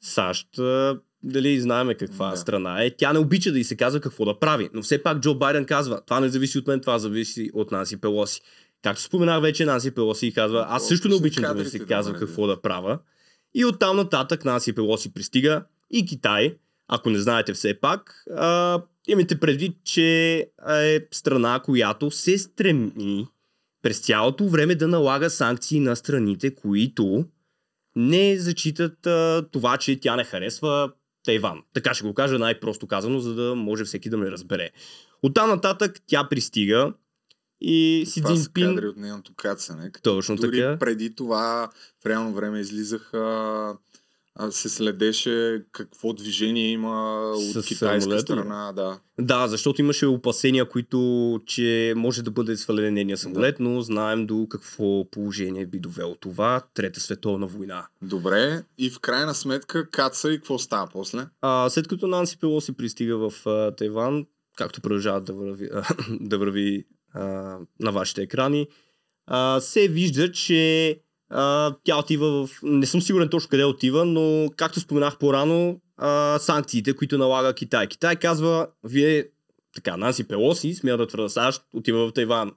САЩ, 0.02 0.58
а, 0.58 1.00
дали 1.22 1.60
знаеме 1.60 1.94
каква 1.94 2.30
Да. 2.30 2.36
страна 2.36 2.84
е, 2.84 2.90
тя 2.96 3.12
не 3.12 3.18
обича 3.18 3.52
да 3.52 3.58
й 3.58 3.64
се 3.64 3.76
казва 3.76 4.00
какво 4.00 4.24
да 4.24 4.38
прави. 4.38 4.68
Но 4.74 4.82
все 4.82 5.02
пак 5.02 5.18
Джо 5.20 5.34
Байден 5.34 5.64
казва, 5.64 6.00
това 6.06 6.20
не 6.20 6.28
зависи 6.28 6.58
от 6.58 6.66
мен, 6.66 6.80
това 6.80 6.98
зависи 6.98 7.50
от 7.54 7.72
Нанси 7.72 8.00
Пелоси. 8.00 8.40
Както 8.84 9.02
споменах 9.02 9.42
вече, 9.42 9.64
Нанси 9.64 9.90
Пелоси 9.90 10.32
казва, 10.32 10.66
аз 10.68 10.88
също 10.88 11.08
не 11.08 11.14
обичам 11.14 11.42
да 11.42 11.54
ми 11.54 11.64
се 11.64 11.78
казва 11.78 12.14
какво 12.14 12.46
да 12.46 12.60
правя. 12.60 12.98
И 13.54 13.64
оттам 13.64 13.96
нататък 13.96 14.44
Нанси 14.44 14.74
Пелоси 14.74 15.14
пристига 15.14 15.64
и 15.90 16.06
Китай, 16.06 16.56
ако 16.88 17.10
не 17.10 17.18
знаете 17.18 17.52
все 17.52 17.80
пак, 17.80 18.24
а, 18.36 18.82
имайте 19.08 19.40
предвид, 19.40 19.76
че 19.84 20.36
е 20.70 21.00
страна, 21.10 21.60
която 21.64 22.10
се 22.10 22.38
стреми 22.38 23.26
през 23.82 23.98
цялото 23.98 24.48
време 24.48 24.74
да 24.74 24.88
налага 24.88 25.30
санкции 25.30 25.80
на 25.80 25.96
страните, 25.96 26.54
които 26.54 27.24
не 27.96 28.36
зачитат 28.38 29.06
а, 29.06 29.46
това, 29.52 29.76
че 29.76 30.00
тя 30.00 30.16
не 30.16 30.24
харесва 30.24 30.92
Тайван. 31.24 31.62
Така 31.74 31.94
ще 31.94 32.04
го 32.04 32.14
кажа 32.14 32.38
най-просто 32.38 32.86
казано, 32.86 33.18
за 33.18 33.34
да 33.34 33.54
може 33.54 33.84
всеки 33.84 34.10
да 34.10 34.16
ме 34.16 34.30
разбере. 34.30 34.70
Оттам 35.22 35.48
нататък 35.48 36.00
тя 36.06 36.28
пристига 36.28 36.92
и 37.60 38.04
Си 38.06 38.22
Това 38.22 38.34
Цзинпин... 38.36 38.66
кадри 38.68 38.86
от 38.86 38.96
нейното 38.96 39.32
кацане. 39.36 39.90
Точно 40.02 40.36
Дори 40.36 40.56
така. 40.60 40.78
преди 40.78 41.14
това 41.14 41.70
в 42.02 42.06
реално 42.06 42.32
време 42.34 42.60
излизаха 42.60 43.76
а, 44.36 44.50
се 44.50 44.68
следеше 44.68 45.64
какво 45.72 46.12
движение 46.12 46.68
има 46.68 47.20
от 47.36 47.52
С 47.52 47.66
китайска 47.66 48.00
самолета 48.00 48.16
ли? 48.16 48.20
страна. 48.20 48.72
Да. 48.72 48.98
Да, 49.20 49.48
защото 49.48 49.80
имаше 49.80 50.06
опасения, 50.06 50.68
които, 50.68 51.40
че 51.46 51.92
може 51.96 52.22
да 52.22 52.30
бъде 52.30 52.56
свален 52.56 52.94
нейния 52.94 53.18
самолет, 53.18 53.60
но 53.60 53.80
знаем 53.80 54.26
до 54.26 54.46
какво 54.50 55.10
положение 55.10 55.66
би 55.66 55.78
довело 55.78 56.14
това. 56.14 56.62
Трета 56.74 57.00
световна 57.00 57.46
война. 57.46 57.86
Добре, 58.02 58.62
и 58.78 58.90
в 58.90 59.00
крайна 59.00 59.34
сметка 59.34 59.90
каца 59.90 60.32
и 60.32 60.36
какво 60.36 60.58
става 60.58 60.88
после? 60.92 61.26
А, 61.40 61.70
след 61.70 61.88
като 61.88 62.06
Нанси 62.06 62.38
Пелоси 62.38 62.72
пристига 62.72 63.16
в 63.30 63.46
а, 63.46 63.70
Тайван, 63.76 64.26
както 64.56 64.80
продължава 64.80 65.20
да 65.20 65.32
върви, 65.32 65.68
да 66.20 66.38
върви 66.38 66.84
а, 67.14 67.58
на 67.80 67.92
вашите 67.92 68.22
екрани, 68.22 68.66
а, 69.26 69.60
се 69.60 69.88
вижда, 69.88 70.32
че 70.32 71.00
а, 71.30 71.74
тя 71.84 71.98
отива 71.98 72.46
в... 72.46 72.50
Не 72.62 72.86
съм 72.86 73.02
сигурен 73.02 73.28
точно 73.28 73.50
къде 73.50 73.64
отива, 73.64 74.04
но 74.04 74.50
както 74.56 74.80
споменах 74.80 75.18
по-рано, 75.18 75.80
а, 75.96 76.38
санкциите, 76.38 76.96
които 76.96 77.18
налага 77.18 77.54
Китай. 77.54 77.86
Китай 77.86 78.16
казва, 78.16 78.68
вие, 78.84 79.26
така, 79.74 79.96
Нанси 79.96 80.28
Пелоси, 80.28 80.74
смея 80.74 80.96
да 80.96 81.06
твърда 81.06 81.28
САЩ, 81.28 81.62
отива 81.74 82.08
в 82.08 82.12
Тайван. 82.12 82.52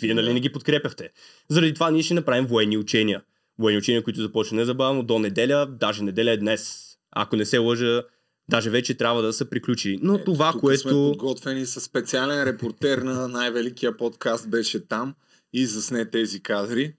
Вие 0.00 0.14
нали 0.14 0.32
не 0.32 0.40
ги 0.40 0.52
подкрепяхте? 0.52 1.10
Заради 1.48 1.74
това 1.74 1.90
ние 1.90 2.02
ще 2.02 2.14
направим 2.14 2.46
военни 2.46 2.78
учения. 2.78 3.22
Военни 3.58 3.78
учения, 3.78 4.02
които 4.02 4.20
започват 4.20 4.56
незабавно 4.56 5.02
до 5.02 5.18
неделя, 5.18 5.66
даже 5.66 6.02
неделя 6.02 6.30
е 6.30 6.36
днес. 6.36 6.86
Ако 7.12 7.36
не 7.36 7.44
се 7.44 7.58
лъжа, 7.58 8.02
даже 8.50 8.70
вече 8.70 8.94
трябва 8.94 9.22
да 9.22 9.32
са 9.32 9.44
приключили. 9.44 9.98
Но 10.02 10.14
Ето, 10.14 10.24
това, 10.24 10.52
тук 10.52 10.60
което... 10.60 10.80
сме 10.80 10.90
подготвени 10.90 11.66
с 11.66 11.80
специален 11.80 12.44
репортер 12.44 12.98
на 12.98 13.28
най-великия 13.28 13.96
подкаст 13.96 14.50
беше 14.50 14.86
там 14.86 15.14
и 15.52 15.66
засне 15.66 16.04
тези 16.04 16.42
кадри. 16.42 16.94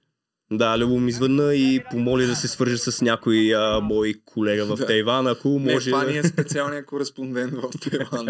Да, 0.54 0.78
Любо 0.80 1.00
ми 1.00 1.10
извъдна 1.10 1.56
и 1.56 1.84
помоли 1.92 2.26
да 2.26 2.36
се 2.36 2.48
свържа 2.48 2.78
с 2.78 3.02
някой 3.02 3.56
а, 3.56 3.80
мой 3.80 4.14
колега 4.26 4.66
в 4.66 4.76
Да. 4.76 4.86
Тайван, 4.86 5.28
ако 5.28 5.50
Не, 5.50 5.74
може... 5.74 5.92
това 5.92 6.04
ни 6.04 6.18
е 6.18 6.24
специалният 6.24 6.86
кореспондент 6.86 7.54
в 7.54 7.70
Тайван. 7.90 8.28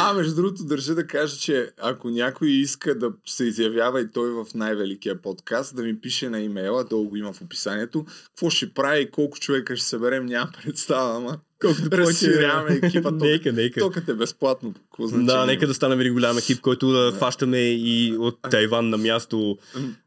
А, 0.00 0.12
между 0.14 0.34
другото, 0.34 0.64
държа 0.64 0.94
да 0.94 1.06
кажа, 1.06 1.36
че 1.36 1.70
ако 1.78 2.10
някой 2.10 2.48
иска 2.48 2.98
да 2.98 3.12
се 3.26 3.44
изявява 3.44 4.00
и 4.00 4.10
той 4.10 4.30
в 4.30 4.46
най-великия 4.54 5.22
подкаст, 5.22 5.76
да 5.76 5.82
ми 5.82 6.00
пише 6.00 6.28
на 6.28 6.40
имейла, 6.40 6.84
долу 6.84 7.08
го 7.08 7.16
има 7.16 7.32
в 7.32 7.42
описанието, 7.42 8.04
какво 8.26 8.50
ще 8.50 8.74
прави 8.74 9.00
и 9.00 9.10
колко 9.10 9.38
човека 9.38 9.76
ще 9.76 9.86
съберем, 9.86 10.26
нямам 10.26 10.50
представа, 10.64 11.16
ама 11.16 11.38
Колкото 11.62 11.90
разширяваме 11.98 12.80
екипа. 12.82 13.08
То, 13.08 13.24
Нека, 13.24 13.52
нека. 13.52 13.80
Токът 13.80 14.08
е 14.08 14.14
безплатно. 14.14 14.74
Да, 15.12 15.46
нека 15.46 15.66
да 15.66 15.74
станем 15.74 16.12
голям 16.12 16.38
екип, 16.38 16.60
който 16.60 16.92
да 16.92 17.12
хващаме 17.12 17.58
и 17.58 18.16
от 18.18 18.38
Тайван 18.50 18.88
на 18.88 18.98
място. 18.98 19.58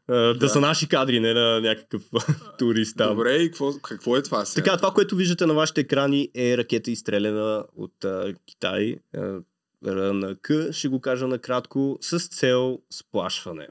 а, 0.08 0.34
Да 0.34 0.48
са 0.48 0.60
наши 0.60 0.88
кадри, 0.88 1.20
не 1.20 1.34
на 1.34 1.60
някакъв 1.60 2.02
турист 2.58 2.96
там. 2.96 3.08
Добре, 3.08 3.34
и 3.36 3.46
какво, 3.50 3.72
какво 3.82 4.16
е 4.16 4.22
това 4.22 4.44
сега? 4.44 4.64
Така, 4.64 4.76
това, 4.76 4.90
което 4.90 5.16
виждате 5.16 5.46
на 5.46 5.54
вашите 5.54 5.80
екрани 5.80 6.28
е 6.34 6.56
ракета 6.56 6.90
изстреляна 6.90 7.64
от 7.76 8.04
а, 8.04 8.34
Китай. 8.46 8.96
А, 9.16 9.38
РНК, 9.86 10.52
ще 10.72 10.88
го 10.88 11.00
кажа 11.00 11.26
накратко, 11.26 11.98
с 12.00 12.28
цел 12.28 12.78
сплашване. 12.90 13.68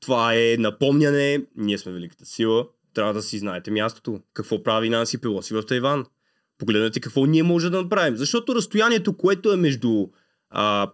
Това 0.00 0.34
е 0.34 0.56
напомняне, 0.58 1.44
ние 1.56 1.78
сме 1.78 1.92
великата 1.92 2.24
сила, 2.26 2.66
трябва 2.94 3.12
да 3.12 3.22
си 3.22 3.38
знаете 3.38 3.70
мястото. 3.70 4.20
Какво 4.34 4.62
прави 4.62 4.88
Нанси 4.88 5.20
Пелоси 5.20 5.54
в 5.54 5.62
Тайван? 5.62 6.04
Погледнете 6.62 7.00
какво 7.00 7.26
ние 7.26 7.42
може 7.42 7.70
да 7.70 7.82
направим. 7.82 8.16
Защото 8.16 8.54
разстоянието, 8.54 9.16
което 9.16 9.52
е 9.52 9.56
между 9.56 10.06
а, 10.50 10.90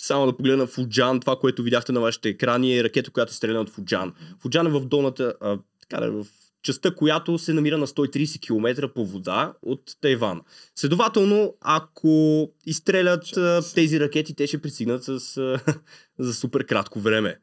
само 0.00 0.26
да 0.26 0.36
погледна 0.36 0.66
Фуджан, 0.66 1.20
това, 1.20 1.36
което 1.36 1.62
видяхте 1.62 1.92
на 1.92 2.00
вашите 2.00 2.28
екрани 2.28 2.78
е 2.78 2.84
ракета, 2.84 3.10
която 3.10 3.30
е 3.30 3.34
стреляна 3.34 3.60
от 3.60 3.70
Фуджан. 3.70 4.12
Фуджан 4.40 4.66
е 4.66 4.70
в 4.70 4.80
долната, 4.80 5.34
а, 5.40 5.58
така 5.80 6.00
да 6.00 6.10
в 6.10 6.26
частта, 6.62 6.94
която 6.94 7.38
се 7.38 7.52
намира 7.52 7.78
на 7.78 7.86
130 7.86 8.40
км 8.40 8.88
по 8.88 9.06
вода 9.06 9.52
от 9.62 9.96
Тайван. 10.00 10.40
Следователно, 10.74 11.54
ако 11.60 12.48
изстрелят 12.66 13.36
а, 13.36 13.62
тези 13.74 14.00
ракети, 14.00 14.34
те 14.34 14.46
ще 14.46 14.62
пристигнат 14.62 15.04
с, 15.04 15.36
а, 15.36 15.60
за 16.18 16.34
супер 16.34 16.66
кратко 16.66 17.00
време. 17.00 17.38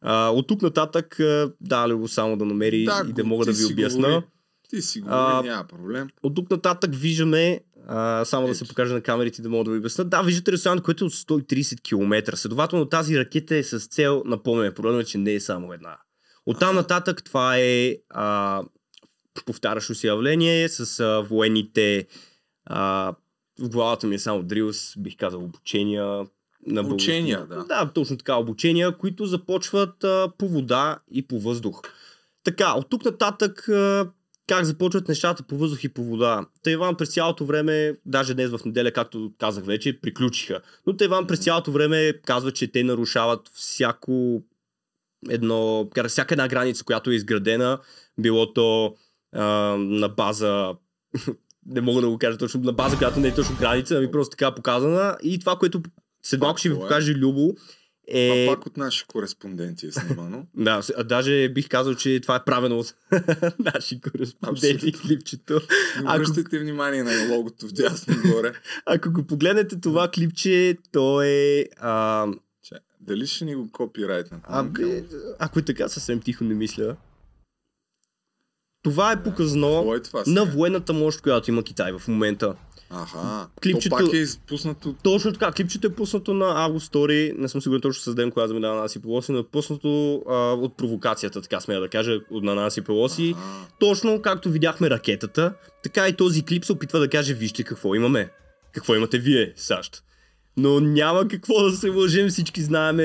А, 0.00 0.28
от 0.28 0.46
тук 0.46 0.62
нататък, 0.62 1.20
а, 1.20 1.52
да, 1.60 1.96
го 1.96 2.08
само 2.08 2.36
да 2.36 2.44
намери 2.44 2.84
Да, 2.84 3.06
и 3.08 3.12
да 3.12 3.24
мога 3.24 3.44
да 3.44 3.52
ви 3.52 3.64
обясна. 3.64 4.08
говори. 4.08 4.24
Ти 4.68 4.82
си 4.82 5.00
говори, 5.00 5.18
А, 5.18 5.42
няма 5.42 5.64
проблем. 5.64 6.08
От 6.22 6.34
тук 6.34 6.50
нататък 6.50 6.90
виждаме, 6.94 7.60
а, 7.88 8.24
само 8.24 8.46
да 8.46 8.54
се 8.54 8.68
покажа 8.68 8.94
на 8.94 9.00
камерите 9.00 9.42
да 9.42 9.48
мога 9.48 9.64
да 9.64 9.70
ви 9.70 9.78
обясня. 9.78 10.04
Да, 10.04 10.22
виждате 10.22 10.52
разстоянието, 10.52 10.84
което 10.84 11.04
е 11.04 11.06
от 11.06 11.12
130 11.12 11.82
км. 11.82 12.36
Следователно 12.36 12.86
тази 12.86 13.18
ракета 13.18 13.56
е 13.56 13.62
с 13.62 13.80
цел, 13.80 14.22
напомняме, 14.26 14.74
проблема 14.74 15.00
е, 15.00 15.04
че 15.04 15.18
не 15.18 15.34
е 15.34 15.40
само 15.40 15.72
една. 15.72 15.96
От 16.46 16.58
там 16.58 16.74
нататък 16.74 17.24
това 17.24 17.56
е 17.58 17.96
а, 18.10 18.62
повтарящо 19.46 19.94
се 19.94 20.06
явление 20.06 20.68
с 20.68 21.00
а, 21.00 21.20
военните 21.20 22.06
а, 22.66 23.14
в 23.60 23.68
главата 23.68 24.06
ми 24.06 24.14
е 24.14 24.18
само 24.18 24.42
дрилс, 24.42 24.94
бих 24.98 25.16
казал 25.16 25.44
обучения. 25.44 26.26
На 26.66 26.82
български. 26.82 27.10
Учения, 27.10 27.46
да. 27.46 27.64
Да, 27.64 27.90
точно 27.94 28.16
така, 28.16 28.36
обучения, 28.36 28.96
които 28.98 29.26
започват 29.26 30.04
а, 30.04 30.28
по 30.38 30.48
вода 30.48 30.98
и 31.10 31.26
по 31.26 31.40
въздух. 31.40 31.82
Така, 32.44 32.72
от 32.72 32.90
тук 32.90 33.04
нататък 33.04 33.68
а, 33.68 34.10
как 34.46 34.64
започват 34.64 35.08
нещата 35.08 35.42
по 35.42 35.56
въздух 35.56 35.84
и 35.84 35.88
по 35.88 36.04
вода. 36.04 36.46
Тайван 36.62 36.96
през 36.96 37.08
цялото 37.08 37.44
време, 37.44 37.96
даже 38.06 38.34
днес 38.34 38.50
в 38.50 38.64
неделя, 38.64 38.92
както 38.92 39.32
казах 39.38 39.64
вече, 39.64 40.00
приключиха. 40.00 40.60
Но 40.86 40.96
Тайван 40.96 41.26
през 41.26 41.38
цялото 41.38 41.72
време 41.72 42.12
казва, 42.24 42.52
че 42.52 42.72
те 42.72 42.84
нарушават 42.84 43.50
всяко 43.54 44.42
едно, 45.28 45.90
всяка 46.08 46.34
една 46.34 46.48
граница, 46.48 46.84
която 46.84 47.10
е 47.10 47.14
изградена, 47.14 47.78
било 48.18 48.52
то 48.52 48.94
а, 49.32 49.44
на 49.78 50.08
база 50.08 50.72
не 51.66 51.80
мога 51.80 52.00
да 52.00 52.08
го 52.08 52.18
кажа 52.18 52.38
точно 52.38 52.60
на 52.60 52.72
база, 52.72 52.98
която 52.98 53.20
не 53.20 53.28
е 53.28 53.34
точно 53.34 53.56
граница, 53.56 53.96
ами 53.96 54.10
просто 54.10 54.30
така 54.30 54.54
показана. 54.54 55.16
И 55.22 55.38
това, 55.40 55.56
което 55.56 55.82
след 56.22 56.40
малко 56.40 56.58
ще 56.58 56.68
ви 56.68 56.74
е. 56.74 56.78
покаже 56.78 57.14
Любо, 57.14 57.54
е... 58.08 58.46
А 58.46 58.54
пак 58.54 58.66
от 58.66 58.76
наши 58.76 59.04
кореспонденти 59.06 59.86
е 59.86 59.92
снимано. 59.92 60.46
Да, 60.56 60.82
даже 61.04 61.48
бих 61.48 61.68
казал, 61.68 61.94
че 61.94 62.20
това 62.20 62.36
е 62.36 62.44
правено 62.44 62.78
от 62.78 62.94
наши 63.74 64.00
кореспонденти 64.00 64.92
клипчето. 64.92 65.52
Не 65.54 65.60
Ако, 66.04 66.14
обръщайте 66.14 66.58
внимание 66.58 67.02
на 67.02 67.28
логото 67.30 67.66
вдясно 67.66 68.14
горе. 68.32 68.52
ако 68.86 69.10
го 69.12 69.22
погледнете 69.26 69.80
това 69.80 70.08
клипче, 70.10 70.76
то 70.92 71.22
е... 71.22 71.64
А, 71.78 72.26
Че, 72.62 72.74
дали 73.00 73.26
ще 73.26 73.44
ни 73.44 73.54
го 73.54 73.72
копирайтнат? 73.72 74.40
а, 74.44 74.62
бе, 74.62 75.04
ако 75.38 75.58
е 75.58 75.62
така, 75.62 75.88
съвсем 75.88 76.20
тихо 76.20 76.44
не 76.44 76.54
мисля. 76.54 76.96
Това 78.82 79.12
е 79.12 79.22
показано 79.22 79.76
Какво 79.76 79.94
е 79.94 80.02
това 80.02 80.24
сега? 80.24 80.40
на 80.40 80.50
военната 80.50 80.92
мощ, 80.92 81.20
която 81.20 81.50
има 81.50 81.62
Китай 81.62 81.92
в 81.92 82.08
момента. 82.08 82.54
Аха. 82.94 83.48
Клипчето- 83.62 83.96
То 83.96 84.04
пак 84.04 84.14
е 84.14 84.16
изпуснато. 84.16 84.94
Точно 85.02 85.32
така, 85.32 85.52
клипчето 85.52 85.86
е 85.86 85.90
пуснато 85.90 86.34
на 86.34 86.64
Август 86.64 86.92
Story, 86.92 87.38
не 87.38 87.48
съм 87.48 87.60
сигурен 87.60 87.80
точно 87.80 88.02
с 88.02 88.14
ден, 88.14 88.30
когато 88.30 88.48
заминава 88.48 88.80
Наси 88.80 89.02
Пелоси, 89.02 89.32
но 89.32 89.38
е 89.38 89.44
пуснато 89.44 90.14
а, 90.28 90.34
от 90.52 90.76
провокацията, 90.76 91.42
така 91.42 91.60
смея 91.60 91.80
да 91.80 91.88
кажа, 91.88 92.18
от 92.30 92.44
на 92.44 92.54
Наси 92.54 92.80
Пелоси. 92.80 93.34
Аха. 93.38 93.66
Точно 93.80 94.22
както 94.22 94.50
видяхме 94.50 94.90
ракетата, 94.90 95.52
така 95.82 96.08
и 96.08 96.12
този 96.12 96.44
клип 96.44 96.64
се 96.64 96.72
опитва 96.72 96.98
да 96.98 97.08
каже, 97.08 97.34
вижте 97.34 97.62
какво 97.62 97.94
имаме. 97.94 98.30
Какво 98.72 98.94
имате 98.94 99.18
вие, 99.18 99.52
САЩ. 99.56 100.02
Но 100.56 100.80
няма 100.80 101.28
какво 101.28 101.62
да 101.62 101.72
се 101.72 101.88
лъжим, 101.88 102.28
всички 102.28 102.62
знаеме 102.62 103.04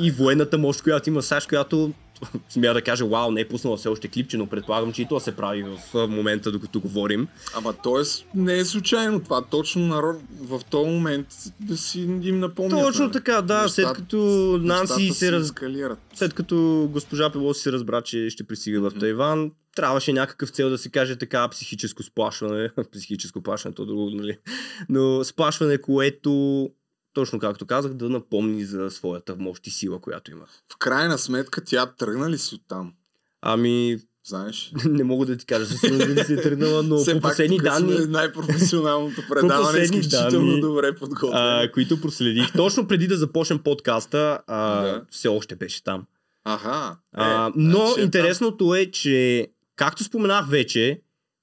и 0.00 0.10
военната 0.10 0.58
мощ, 0.58 0.82
която 0.82 1.08
има 1.08 1.22
САЩ, 1.22 1.48
която 1.48 1.92
смея 2.48 2.74
да 2.74 2.82
кажа, 2.82 3.06
вау, 3.06 3.30
не 3.30 3.40
е 3.40 3.48
пуснала 3.48 3.76
все 3.76 3.88
още 3.88 4.08
клипче, 4.08 4.36
но 4.36 4.46
предполагам, 4.46 4.92
че 4.92 5.02
и 5.02 5.06
то 5.08 5.20
се 5.20 5.36
прави 5.36 5.62
в 5.62 6.08
момента, 6.08 6.52
докато 6.52 6.80
говорим. 6.80 7.28
Ама 7.54 7.72
т.е. 7.72 8.02
не 8.34 8.58
е 8.58 8.64
случайно 8.64 9.20
това. 9.20 9.42
Точно 9.42 9.86
народ 9.86 10.16
в 10.40 10.60
този 10.70 10.90
момент 10.90 11.26
да 11.60 11.76
си 11.76 12.00
им 12.00 12.40
напомнят. 12.40 12.80
Точно 12.80 13.10
така, 13.10 13.42
да, 13.42 13.68
след 13.68 13.86
Нещата- 13.86 14.00
като 14.00 14.16
Нанси 14.62 15.10
се 15.10 15.32
раз... 15.32 15.52
След 16.14 16.34
като 16.34 16.88
госпожа 16.92 17.30
Пелоси 17.30 17.62
се 17.62 17.72
разбра, 17.72 18.02
че 18.02 18.30
ще 18.30 18.44
пристига 18.44 18.90
в 18.90 18.98
Тайван, 18.98 19.50
трябваше 19.76 20.12
някакъв 20.12 20.50
цел 20.50 20.70
да 20.70 20.78
се 20.78 20.90
каже 20.90 21.16
така 21.16 21.48
психическо 21.48 22.02
сплашване. 22.02 22.70
психическо 22.92 23.42
плашване, 23.42 23.74
то 23.74 23.86
друго, 23.86 24.10
нали? 24.10 24.38
Но 24.88 25.24
сплашване, 25.24 25.78
което, 25.78 26.70
точно 27.12 27.38
както 27.38 27.66
казах, 27.66 27.94
да 27.94 28.08
напомни 28.08 28.64
за 28.64 28.90
своята 28.90 29.36
мощ 29.36 29.66
и 29.66 29.70
сила, 29.70 30.00
която 30.00 30.30
има. 30.30 30.44
В 30.72 30.78
крайна 30.78 31.18
сметка 31.18 31.64
тя 31.64 31.86
тръгна 31.86 32.30
ли 32.30 32.38
си 32.38 32.54
оттам? 32.54 32.92
Ами, 33.42 33.98
Знаеш? 34.26 34.72
не 34.84 35.04
мога 35.04 35.26
да 35.26 35.36
ти 35.36 35.46
кажа, 35.46 35.66
със 35.66 35.80
сигурност 35.80 36.14
дали 36.14 36.24
си 36.24 36.32
е 36.32 36.42
тръгнала, 36.42 36.82
но 36.82 36.96
Все 36.96 37.14
по 37.14 37.20
последни 37.20 37.58
данни, 37.58 38.06
най-професионалното 38.08 39.22
предаване, 39.28 39.64
последни 39.64 39.98
изключително 39.98 40.46
данни, 40.46 40.60
добре 40.60 40.94
подготвено. 40.94 41.32
а, 41.34 41.70
които 41.72 42.00
проследих, 42.00 42.52
точно 42.52 42.88
преди 42.88 43.06
да 43.06 43.16
започнем 43.16 43.58
подкаста, 43.58 44.40
а, 44.46 44.82
Да. 44.82 45.04
все 45.10 45.28
още 45.28 45.56
беше 45.56 45.84
там. 45.84 46.04
Аха. 46.44 46.96
А, 47.12 47.46
е, 47.46 47.52
но 47.56 47.86
значи 47.86 48.00
е 48.00 48.04
интересното 48.04 48.74
е, 48.74 48.86
че, 48.86 49.48
както 49.76 50.04
споменах 50.04 50.48
вече, 50.48 51.00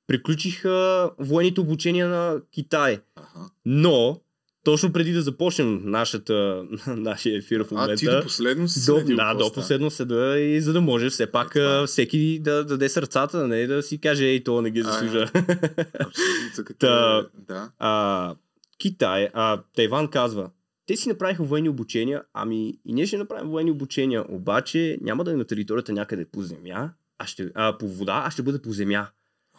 приключиха 0.08 1.10
военните 1.20 1.62
обучения 1.62 2.08
на 2.08 2.42
Китай. 2.52 3.00
Аха. 3.16 3.50
Но 3.66 4.22
точно 4.68 4.94
преди 4.94 5.12
да 5.12 5.22
започнем 5.22 5.82
нашата, 5.86 6.66
нашия 6.88 7.38
ефир 7.38 7.64
в 7.64 7.72
момента. 7.72 7.94
А, 7.94 7.96
ти 7.96 8.06
до 8.06 8.22
последно 8.24 8.68
си 8.68 8.86
до, 8.86 9.16
Да, 9.16 9.34
до 9.34 9.54
последно 9.54 9.92
седа 9.92 10.40
и 10.40 10.62
за 10.62 10.74
да 10.74 10.82
може 10.82 11.10
все 11.10 11.32
пак 11.32 11.56
а, 11.56 11.88
всеки 11.88 12.40
да 12.40 12.64
даде 12.64 12.90
сърцата, 12.90 13.48
не 13.48 13.68
да 13.68 13.84
си 13.84 13.98
каже, 13.98 14.26
ей, 14.26 14.44
то 14.44 14.62
не 14.62 14.72
ги 14.72 14.82
заслужа. 14.82 15.32
Та, 16.80 17.18
е- 17.18 17.42
да. 17.48 17.72
а, 17.80 18.36
Китай, 18.78 19.30
а, 19.34 19.62
Тайван 19.76 20.08
казва, 20.08 20.50
те 20.86 20.96
си 20.96 21.10
направиха 21.10 21.44
военни 21.44 21.70
обучения, 21.70 22.24
ами 22.34 22.80
и 22.86 22.94
ние 22.94 23.06
ще 23.06 23.18
направим 23.18 23.50
военни 23.50 23.72
обучения, 23.72 24.26
обаче 24.30 24.98
няма 25.02 25.24
да 25.24 25.32
е 25.32 25.36
на 25.36 25.46
територията 25.46 25.94
някъде 25.94 26.26
по 26.26 26.42
земя, 26.42 26.90
а, 27.18 27.28
ще, 27.28 27.52
а 27.56 27.78
по 27.78 27.88
вода, 27.88 28.24
а 28.26 28.32
ще 28.32 28.44
бъде 28.44 28.62
по 28.62 28.72
земя. 28.72 29.08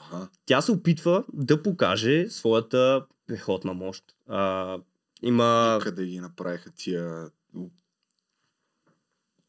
Аха. 0.01 0.29
Тя 0.47 0.61
се 0.61 0.73
опитва 0.73 1.25
да 1.33 1.63
покаже 1.63 2.27
своята 2.31 3.05
пехотна 3.29 3.75
мощ. 3.75 4.05
А, 4.29 4.79
има... 5.23 5.78
Къде 5.82 6.07
ги 6.07 6.20
направиха 6.20 6.70
тия 6.70 7.31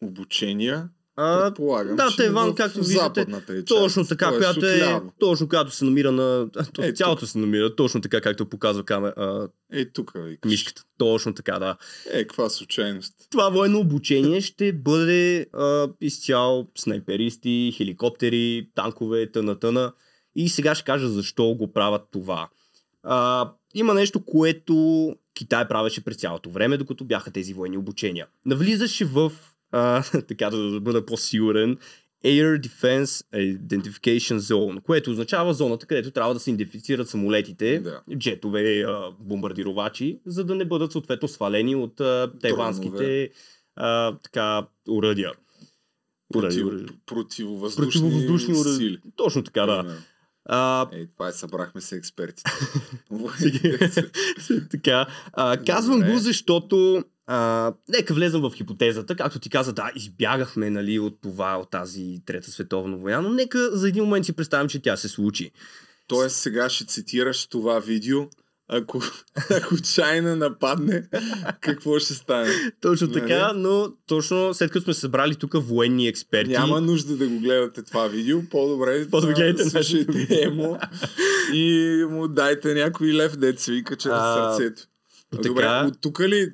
обучения? 0.01 0.89
А, 1.21 1.45
Предполагам, 1.45 1.95
да, 1.95 2.15
Тайван, 2.17 2.55
както 2.55 2.79
виждате, 2.79 3.25
е 3.49 3.65
точно 3.65 4.05
така, 4.07 4.29
т.е. 4.29 4.37
която 4.37 4.65
е, 4.65 5.01
точно 5.19 5.49
която 5.49 5.71
се 5.71 5.85
намира 5.85 6.11
на... 6.11 6.49
То, 6.73 6.83
Е, 6.83 6.91
цялото 6.91 7.27
се 7.27 7.37
намира, 7.37 7.75
точно 7.75 8.01
така, 8.01 8.21
както 8.21 8.45
показва 8.45 8.83
камера, 8.83 9.13
а, 9.17 9.47
Е, 9.71 9.85
тук, 9.85 10.11
викаш. 10.15 10.49
мишката. 10.49 10.83
Точно 10.97 11.33
така, 11.33 11.59
да. 11.59 11.77
Е, 12.11 12.23
каква 12.23 12.49
случайност. 12.49 13.13
Това 13.31 13.49
военно 13.49 13.79
обучение 13.79 14.41
ще 14.41 14.73
бъде 14.73 15.45
а, 15.53 15.89
изцяло 16.01 16.67
снайперисти, 16.77 17.73
хеликоптери, 17.77 18.69
танкове, 18.75 19.31
тъна 19.31 19.59
тъна. 19.59 19.93
И 20.35 20.49
сега 20.49 20.75
ще 20.75 20.85
кажа 20.85 21.09
защо 21.09 21.55
го 21.55 21.73
правят 21.73 22.01
това. 22.11 22.49
А, 23.03 23.51
има 23.73 23.93
нещо, 23.93 24.25
което 24.25 25.15
Китай 25.39 25.67
правеше 25.67 26.03
през 26.03 26.17
цялото 26.17 26.49
време, 26.49 26.77
докато 26.77 27.05
бяха 27.05 27.31
тези 27.31 27.53
военни 27.53 27.77
обучения. 27.77 28.27
Навлизаше 28.45 29.05
в, 29.05 29.31
а, 29.71 30.03
така 30.27 30.49
да 30.49 30.79
бъда 30.81 31.05
по-сигурен, 31.05 31.77
Air 32.25 32.59
Defense 32.59 33.25
Identification 33.57 34.37
Zone, 34.37 34.81
което 34.81 35.11
означава 35.11 35.53
зоната, 35.53 35.85
където 35.85 36.11
трябва 36.11 36.33
да 36.33 36.39
се 36.39 36.51
идентифицират 36.51 37.09
самолетите, 37.09 37.79
Да. 37.79 38.01
джетове, 38.17 38.81
а, 38.81 39.11
бомбардировачи, 39.19 40.19
за 40.25 40.43
да 40.43 40.55
не 40.55 40.65
бъдат 40.65 40.91
съответно 40.91 41.27
свалени 41.27 41.75
от 41.75 41.99
а, 42.01 42.31
тайванските 42.41 43.29
а, 43.75 44.17
така, 44.17 44.67
уръдия. 44.89 45.31
Уръдия, 46.35 46.63
Против, 46.63 46.65
уръдия. 46.65 46.87
противовъздушни, 47.05 48.01
Противовъздушни 48.01 48.53
уръдия. 48.53 48.77
сили. 48.77 48.99
Точно 49.15 49.43
така, 49.43 49.65
да. 49.65 49.79
Примерно. 49.81 50.01
А, 50.51 50.87
Ей, 50.93 51.07
това 51.07 51.27
е, 51.27 51.31
събрахме 51.31 51.81
се 51.81 51.95
експертите. 51.95 52.51
така. 54.71 55.05
А, 55.33 55.57
казвам 55.57 55.99
Добре. 55.99 56.11
го, 56.11 56.19
защото 56.19 57.03
а, 57.27 57.73
нека 57.89 58.13
влезем 58.13 58.41
в 58.41 58.51
хипотезата. 58.55 59.15
Както 59.15 59.39
ти 59.39 59.49
каза, 59.49 59.73
да, 59.73 59.91
избягахме 59.95 60.69
нали, 60.69 60.99
от 60.99 61.21
това, 61.21 61.57
от 61.57 61.69
тази 61.69 62.21
Трета 62.25 62.51
световна 62.51 62.97
война, 62.97 63.21
но 63.21 63.29
нека 63.29 63.77
за 63.77 63.89
един 63.89 64.03
момент 64.03 64.25
си 64.25 64.33
представим, 64.33 64.69
че 64.69 64.81
тя 64.81 64.97
се 64.97 65.07
случи. 65.07 65.51
Тоест 66.07 66.35
сега 66.35 66.69
ще 66.69 66.85
цитираш 66.85 67.47
това 67.47 67.79
видео, 67.79 68.27
ако, 68.69 69.01
ако 69.51 69.77
Чайна 69.77 70.35
нападне, 70.35 71.03
какво 71.61 71.99
ще 71.99 72.13
стане? 72.13 72.49
Точно 72.81 73.07
Нали? 73.07 73.19
така, 73.19 73.53
но 73.53 73.87
точно 74.07 74.53
след 74.53 74.71
като 74.71 74.83
сме 74.83 74.93
събрали 74.93 75.35
тук 75.35 75.53
военни 75.55 76.07
експерти. 76.07 76.51
Няма 76.51 76.81
нужда 76.81 77.15
да 77.15 77.27
го 77.27 77.39
гледате 77.39 77.83
това 77.83 78.07
видео, 78.07 78.41
по-добре 78.43 79.07
По-добре 79.09 79.31
а, 79.31 79.35
гледайте 79.35 79.63
нашето 79.63 79.83
слушайте 79.83 80.49
му 80.49 80.77
и 81.53 81.79
му 82.09 82.27
дайте 82.27 82.73
някой 82.73 83.13
лев, 83.13 83.37
дет 83.37 83.59
се 83.59 83.71
вика, 83.71 83.95
че 83.95 84.07
на 84.07 84.15
А, 84.17 84.53
сърцето. 84.53 84.81
така- 85.31 85.43
Добре, 85.43 85.65
от 85.87 86.01
тук 86.01 86.19
ли, 86.19 86.53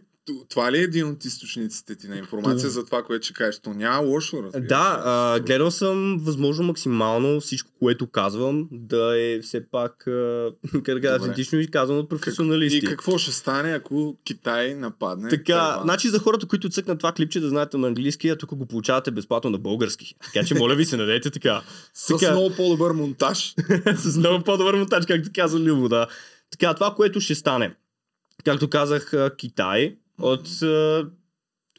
това 0.50 0.72
ли 0.72 0.78
е 0.78 0.82
един 0.82 1.08
от 1.08 1.26
източниците 1.26 1.96
ти 1.96 2.08
на 2.08 2.18
информация 2.18 2.70
за 2.70 2.86
това, 2.86 3.04
което 3.04 3.26
ще 3.26 3.34
кажеш? 3.34 3.60
То 3.60 3.74
няма 3.74 4.08
лошо, 4.08 4.44
разбира. 4.44 4.62
Да, 4.62 5.02
а, 5.06 5.40
гледал 5.40 5.72
съм 5.72 6.18
възможно 6.22 6.66
максимално 6.66 7.42
всичко, 7.42 7.72
което 7.80 8.08
казвам, 8.08 8.68
да 8.72 9.20
е 9.22 9.40
все 9.42 9.70
пак 9.70 9.94
как 10.84 11.06
автентично 11.06 11.60
и 11.60 11.68
казано 11.68 12.00
от 12.00 12.10
професионалисти. 12.10 12.78
И 12.78 12.82
какво 12.82 13.18
ще 13.18 13.32
стане, 13.32 13.72
ако 13.72 14.18
Китай 14.24 14.76
нападне? 14.76 15.30
Така, 15.30 15.44
Тайван? 15.44 15.84
значи 15.84 16.10
за 16.10 16.20
хората, 16.20 16.48
които 16.48 16.70
цъкнат 16.70 17.00
това 17.00 17.12
клипче 17.12 17.40
да 17.40 17.50
знаете 17.50 17.78
на 17.78 17.88
английски, 17.88 18.30
а 18.30 18.36
тук 18.36 18.56
го 18.56 18.66
получавате 18.66 19.12
безплатно 19.12 19.50
на 19.50 19.58
български. 19.58 20.16
Така 20.34 20.46
че 20.46 20.56
моля 20.56 20.76
ви 20.76 20.86
се, 20.86 20.98
надете 20.98 21.32
така. 21.32 21.62
С 21.94 22.08
така, 22.08 22.32
много 22.32 22.56
по-добър 22.56 22.92
монтаж. 22.92 23.56
с 23.96 24.18
много 24.18 24.44
по-добър 24.44 24.76
монтаж, 24.76 25.06
както 25.06 25.30
каза 25.36 25.60
Любо, 25.60 25.90
да. 25.90 26.08
Така, 26.52 26.74
това, 26.74 26.94
което 26.96 27.22
ще 27.22 27.36
стане. 27.36 27.76
Както 28.44 28.70
казах, 28.70 29.14
Китай 29.38 29.96
от 30.20 30.62
а, 30.62 31.10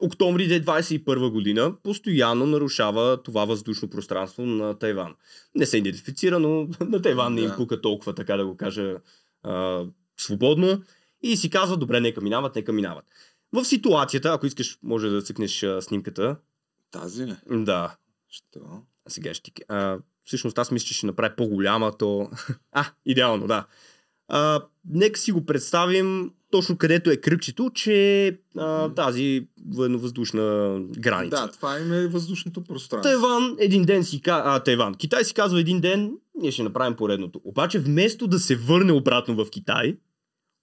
октомври 0.00 0.48
2021 0.48 1.30
година 1.30 1.74
постоянно 1.82 2.46
нарушава 2.46 3.22
това 3.22 3.44
въздушно 3.44 3.90
пространство 3.90 4.46
на 4.46 4.78
Тайван. 4.78 5.14
Не 5.54 5.66
се 5.66 5.78
идентифицира, 5.78 6.38
но 6.38 6.68
на 6.80 7.02
Тайван 7.02 7.34
не 7.34 7.40
им 7.40 7.50
пука 7.56 7.80
толкова, 7.80 8.14
така 8.14 8.36
да 8.36 8.46
го 8.46 8.56
кажа, 8.56 8.96
а, 9.42 9.84
свободно. 10.16 10.82
И 11.22 11.36
си 11.36 11.50
казва, 11.50 11.76
добре, 11.76 12.00
нека 12.00 12.20
минават, 12.20 12.56
нека 12.56 12.72
минават. 12.72 13.04
В 13.52 13.64
ситуацията, 13.64 14.32
ако 14.32 14.46
искаш, 14.46 14.78
може 14.82 15.08
да 15.08 15.22
цъкнеш 15.22 15.62
а, 15.62 15.82
снимката. 15.82 16.36
Тази 16.90 17.26
ли? 17.26 17.36
Да. 17.50 17.96
Що? 18.28 18.60
Сега 19.08 19.34
ще 19.34 19.50
ти... 19.50 19.62
А, 19.68 19.98
всъщност 20.24 20.58
аз 20.58 20.70
мисля, 20.70 20.86
че 20.86 20.94
ще 20.94 21.06
направи 21.06 21.34
по-голяма, 21.36 21.92
то... 21.98 22.30
А, 22.72 22.86
идеално, 23.06 23.46
да. 23.46 23.66
А, 24.28 24.62
нека 24.84 25.20
си 25.20 25.32
го 25.32 25.46
представим 25.46 26.32
точно 26.56 26.76
където 26.78 27.10
е 27.10 27.16
кръгчето, 27.16 27.70
че 27.74 28.28
а, 28.56 28.88
тази 28.88 29.46
военновъздушна 29.74 30.78
граница. 30.98 31.36
Да, 31.36 31.52
това 31.52 31.78
им 31.78 31.92
е 31.92 32.06
въздушното 32.06 32.64
пространство. 32.64 33.10
Тайван 33.10 33.56
един 33.58 33.84
ден 33.84 34.04
си 34.04 34.22
казва, 34.22 34.42
а, 34.46 34.60
Тайван, 34.60 34.94
Китай 34.94 35.24
си 35.24 35.34
казва 35.34 35.60
един 35.60 35.80
ден, 35.80 36.12
ние 36.34 36.50
ще 36.50 36.62
направим 36.62 36.96
поредното. 36.96 37.40
Обаче 37.44 37.78
вместо 37.78 38.26
да 38.26 38.38
се 38.38 38.56
върне 38.56 38.92
обратно 38.92 39.34
в 39.44 39.50
Китай, 39.50 39.96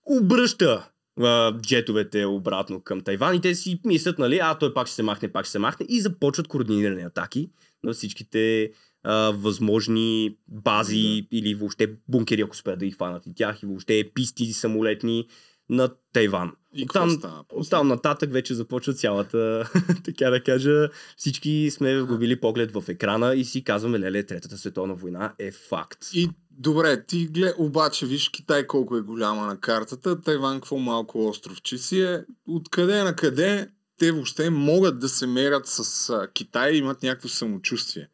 обръща 0.06 0.90
а, 1.22 1.58
джетовете 1.60 2.26
обратно 2.26 2.82
към 2.82 3.02
Тайван 3.02 3.36
и 3.36 3.42
те 3.42 3.56
си 3.56 3.80
мислят, 3.86 4.20
нали, 4.20 4.40
а 4.44 4.56
той 4.56 4.74
пак 4.74 4.88
ще 4.88 4.96
се 4.96 5.04
махне, 5.04 5.32
пак 5.32 5.46
ще 5.46 5.52
се 5.52 5.60
махне 5.60 5.86
и 5.90 6.02
започват 6.02 6.48
координирани 6.48 7.02
атаки 7.02 7.50
на 7.84 7.94
всичките 7.94 8.72
а, 9.04 9.32
възможни 9.32 10.38
бази 10.48 11.28
или 11.32 11.56
въобще 11.56 11.88
бункери, 12.08 12.42
ако 12.42 12.52
успеят 12.52 12.80
да 12.80 12.86
ги 12.86 12.92
хванат 12.92 13.28
и 13.28 13.36
тях 13.36 13.64
и 13.64 13.66
въобще 13.66 14.12
писти 14.14 14.54
самолетни 14.54 15.28
на 15.70 15.90
Тайван. 16.14 16.52
И 16.76 16.84
Оттам, 16.84 17.22
оттам 17.50 17.88
нататък 17.88 18.34
вече 18.34 18.54
започва 18.54 18.94
цялата, 18.94 19.70
така 20.06 20.30
да 20.30 20.44
кажа, 20.44 20.90
всички 21.18 21.72
сме 21.72 22.02
губили 22.02 22.40
поглед 22.40 22.72
в 22.72 22.84
екрана 22.88 23.36
и 23.36 23.46
си 23.46 23.64
казваме, 23.64 24.00
леле, 24.00 24.26
Третата 24.26 24.58
световна 24.58 24.94
война 24.94 25.34
е 25.40 25.52
факт. 25.52 26.00
И 26.14 26.30
добре, 26.52 27.06
ти 27.06 27.28
глед, 27.28 27.56
обаче 27.58 28.06
виж 28.06 28.30
Китай 28.30 28.68
колко 28.68 28.98
е 28.98 29.02
голяма 29.02 29.46
на 29.46 29.60
картата, 29.60 30.22
Тайван 30.22 30.56
какво 30.56 30.78
малко 30.78 31.28
островче 31.28 31.78
си 31.78 32.02
е. 32.02 32.26
Откъде 32.48 33.04
на 33.04 33.16
къде 33.16 33.70
те 33.98 34.12
въобще 34.12 34.50
могат 34.50 35.00
да 35.00 35.10
се 35.10 35.28
мерят 35.28 35.68
с 35.68 36.28
Китай 36.34 36.72
и 36.72 36.78
имат 36.78 37.04
някакво 37.04 37.28
самочувствие. 37.28 38.08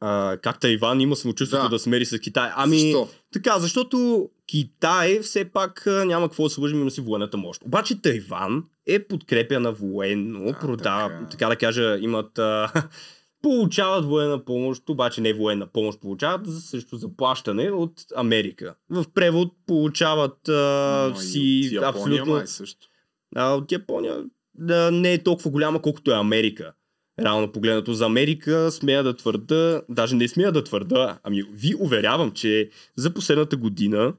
А, 0.00 0.36
как 0.42 0.60
Тайван 0.60 1.00
има 1.00 1.16
самочувствието 1.16 1.68
да. 1.68 1.70
Да. 1.70 1.78
смери 1.78 2.04
с 2.04 2.18
Китай? 2.18 2.50
Ами, 2.56 2.80
Защо? 2.80 3.08
така, 3.32 3.58
защото 3.58 4.28
Китай 4.46 5.20
все 5.20 5.44
пак 5.44 5.82
няма 5.86 6.28
какво 6.28 6.42
да 6.42 6.50
се 6.50 6.60
лъжим, 6.60 6.80
има 6.80 6.90
си 6.90 7.00
военната 7.00 7.36
мощ. 7.36 7.62
Обаче 7.64 8.02
Тайван 8.02 8.64
е 8.86 9.04
подкрепяна 9.04 9.72
военно, 9.72 10.48
А, 10.48 10.58
продава, 10.60 11.08
така. 11.08 11.28
така. 11.30 11.48
да 11.48 11.56
кажа, 11.56 11.98
имат 12.00 12.38
а, 12.38 12.72
получават 13.42 14.04
военна 14.04 14.44
помощ, 14.44 14.88
обаче 14.88 15.20
не 15.20 15.32
военна 15.32 15.66
помощ 15.66 16.00
получават 16.00 16.46
за, 16.46 16.60
срещу 16.60 16.96
заплащане 16.96 17.70
от 17.70 17.92
Америка. 18.16 18.74
В 18.90 19.04
превод 19.14 19.52
получават 19.66 20.48
а, 20.48 21.08
Но 21.10 21.16
си 21.16 21.62
от 21.66 21.72
Япония 21.72 21.88
абсолютно... 21.88 22.34
май 22.34 22.46
също. 22.46 22.88
А, 23.36 23.54
от 23.54 23.72
Япония 23.72 24.24
да, 24.58 24.90
не 24.90 25.12
е 25.12 25.22
толкова 25.22 25.50
голяма, 25.50 25.82
колкото 25.82 26.10
е 26.10 26.14
Америка. 26.14 26.72
Реално 27.20 27.52
погледнато 27.52 27.94
за 27.94 28.06
Америка, 28.06 28.70
смея 28.70 29.02
да 29.02 29.16
твърда, 29.16 29.82
даже 29.88 30.16
не 30.16 30.28
смея 30.28 30.52
да 30.52 30.64
твърда, 30.64 31.18
ами 31.22 31.42
ви 31.42 31.74
уверявам, 31.80 32.32
че 32.32 32.70
за 32.96 33.14
последната 33.14 33.56
година, 33.56 34.14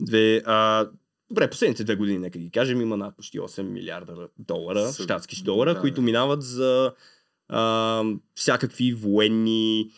две, 0.00 0.42
а, 0.46 0.88
добре, 1.30 1.50
последните 1.50 1.84
две 1.84 1.96
години, 1.96 2.18
нека 2.18 2.38
ги 2.38 2.50
кажем, 2.50 2.80
има 2.80 2.96
над 2.96 3.16
почти 3.16 3.40
8 3.40 3.62
милиарда 3.62 4.28
долара, 4.38 4.78
Съ- 4.78 5.04
щатски 5.04 5.42
долара, 5.42 5.74
да, 5.74 5.80
които 5.80 6.02
минават 6.02 6.42
за 6.42 6.92
а, 7.48 8.04
всякакви 8.34 8.92
военни 8.92 9.90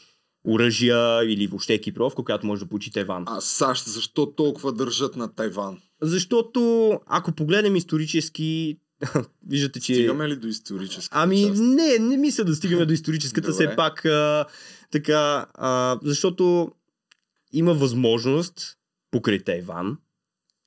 оръжия 0.44 1.24
или 1.24 1.46
въобще 1.46 1.74
екипировка, 1.74 2.24
която 2.24 2.46
може 2.46 2.60
да 2.60 2.68
получи 2.68 2.92
Тайван. 2.92 3.24
А 3.26 3.40
САЩ 3.40 3.86
защо 3.86 4.26
толкова 4.26 4.72
държат 4.72 5.16
на 5.16 5.34
Тайван? 5.34 5.78
Защото, 6.02 6.92
ако 7.06 7.32
погледнем 7.32 7.76
исторически, 7.76 8.78
виждате, 9.48 9.80
че... 9.80 9.94
Стигаме 9.94 10.28
ли 10.28 10.36
до 10.36 10.48
историческа 10.48 11.18
Ами 11.18 11.46
част? 11.48 11.60
не, 11.62 11.98
не 11.98 12.16
мисля 12.16 12.44
да 12.44 12.54
стигаме 12.54 12.86
до 12.86 12.92
историческата 12.92 13.52
все 13.52 13.76
пак. 13.76 14.04
А, 14.04 14.46
така, 14.90 15.46
а, 15.54 15.98
защото 16.02 16.72
има 17.52 17.74
възможност 17.74 18.78
покрай 19.10 19.38
Тайван 19.38 19.96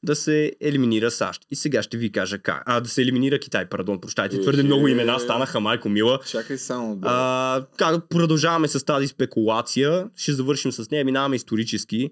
да 0.04 0.16
се 0.16 0.56
елиминира 0.62 1.12
САЩ. 1.12 1.46
И 1.50 1.56
сега 1.56 1.84
ще 1.84 1.98
ви 1.98 2.12
кажа 2.12 2.40
как. 2.40 2.64
А, 2.66 2.80
да 2.80 2.90
се 2.90 3.02
елиминира 3.02 3.40
Китай, 3.40 3.70
пардон, 3.70 4.02
прощайте. 4.02 4.42
Твърде 4.42 4.64
много 4.64 4.88
имена 4.88 5.20
станаха, 5.20 5.60
майко 5.60 5.90
мила. 5.90 6.20
Чакай 6.28 6.58
само 6.58 6.96
да... 6.96 7.08
А, 7.12 7.66
как 7.78 8.10
продължаваме 8.10 8.68
с 8.68 8.86
тази 8.86 9.08
спекулация, 9.08 10.10
ще 10.16 10.34
завършим 10.34 10.72
с 10.72 10.92
нея, 10.92 11.06
минаваме 11.06 11.36
исторически. 11.36 12.12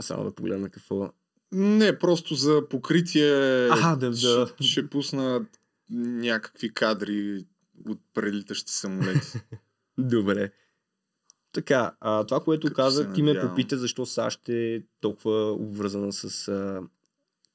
Само 0.00 0.24
да 0.24 0.34
погледна 0.34 0.70
какво. 0.70 1.10
Не, 1.52 1.98
просто 1.98 2.34
за 2.34 2.68
покритие 2.68 3.68
Аха, 3.68 3.96
да, 3.96 4.10
да. 4.10 4.46
Ще, 4.46 4.64
ще 4.64 4.90
пусна 4.90 5.46
някакви 5.90 6.74
кадри 6.74 7.44
от 7.88 8.00
прелитащи 8.14 8.72
самолети. 8.72 9.40
Добре. 9.98 10.52
Така, 11.52 11.96
а, 12.00 12.24
това, 12.24 12.40
което 12.40 12.66
Като 12.66 12.76
каза, 12.76 13.12
ти 13.12 13.22
ме 13.22 13.40
попита 13.40 13.78
защо 13.78 14.06
САЩ 14.06 14.48
е 14.48 14.82
толкова 15.00 15.52
обвързана 15.52 16.12
с, 16.12 16.48
а, 16.48 16.82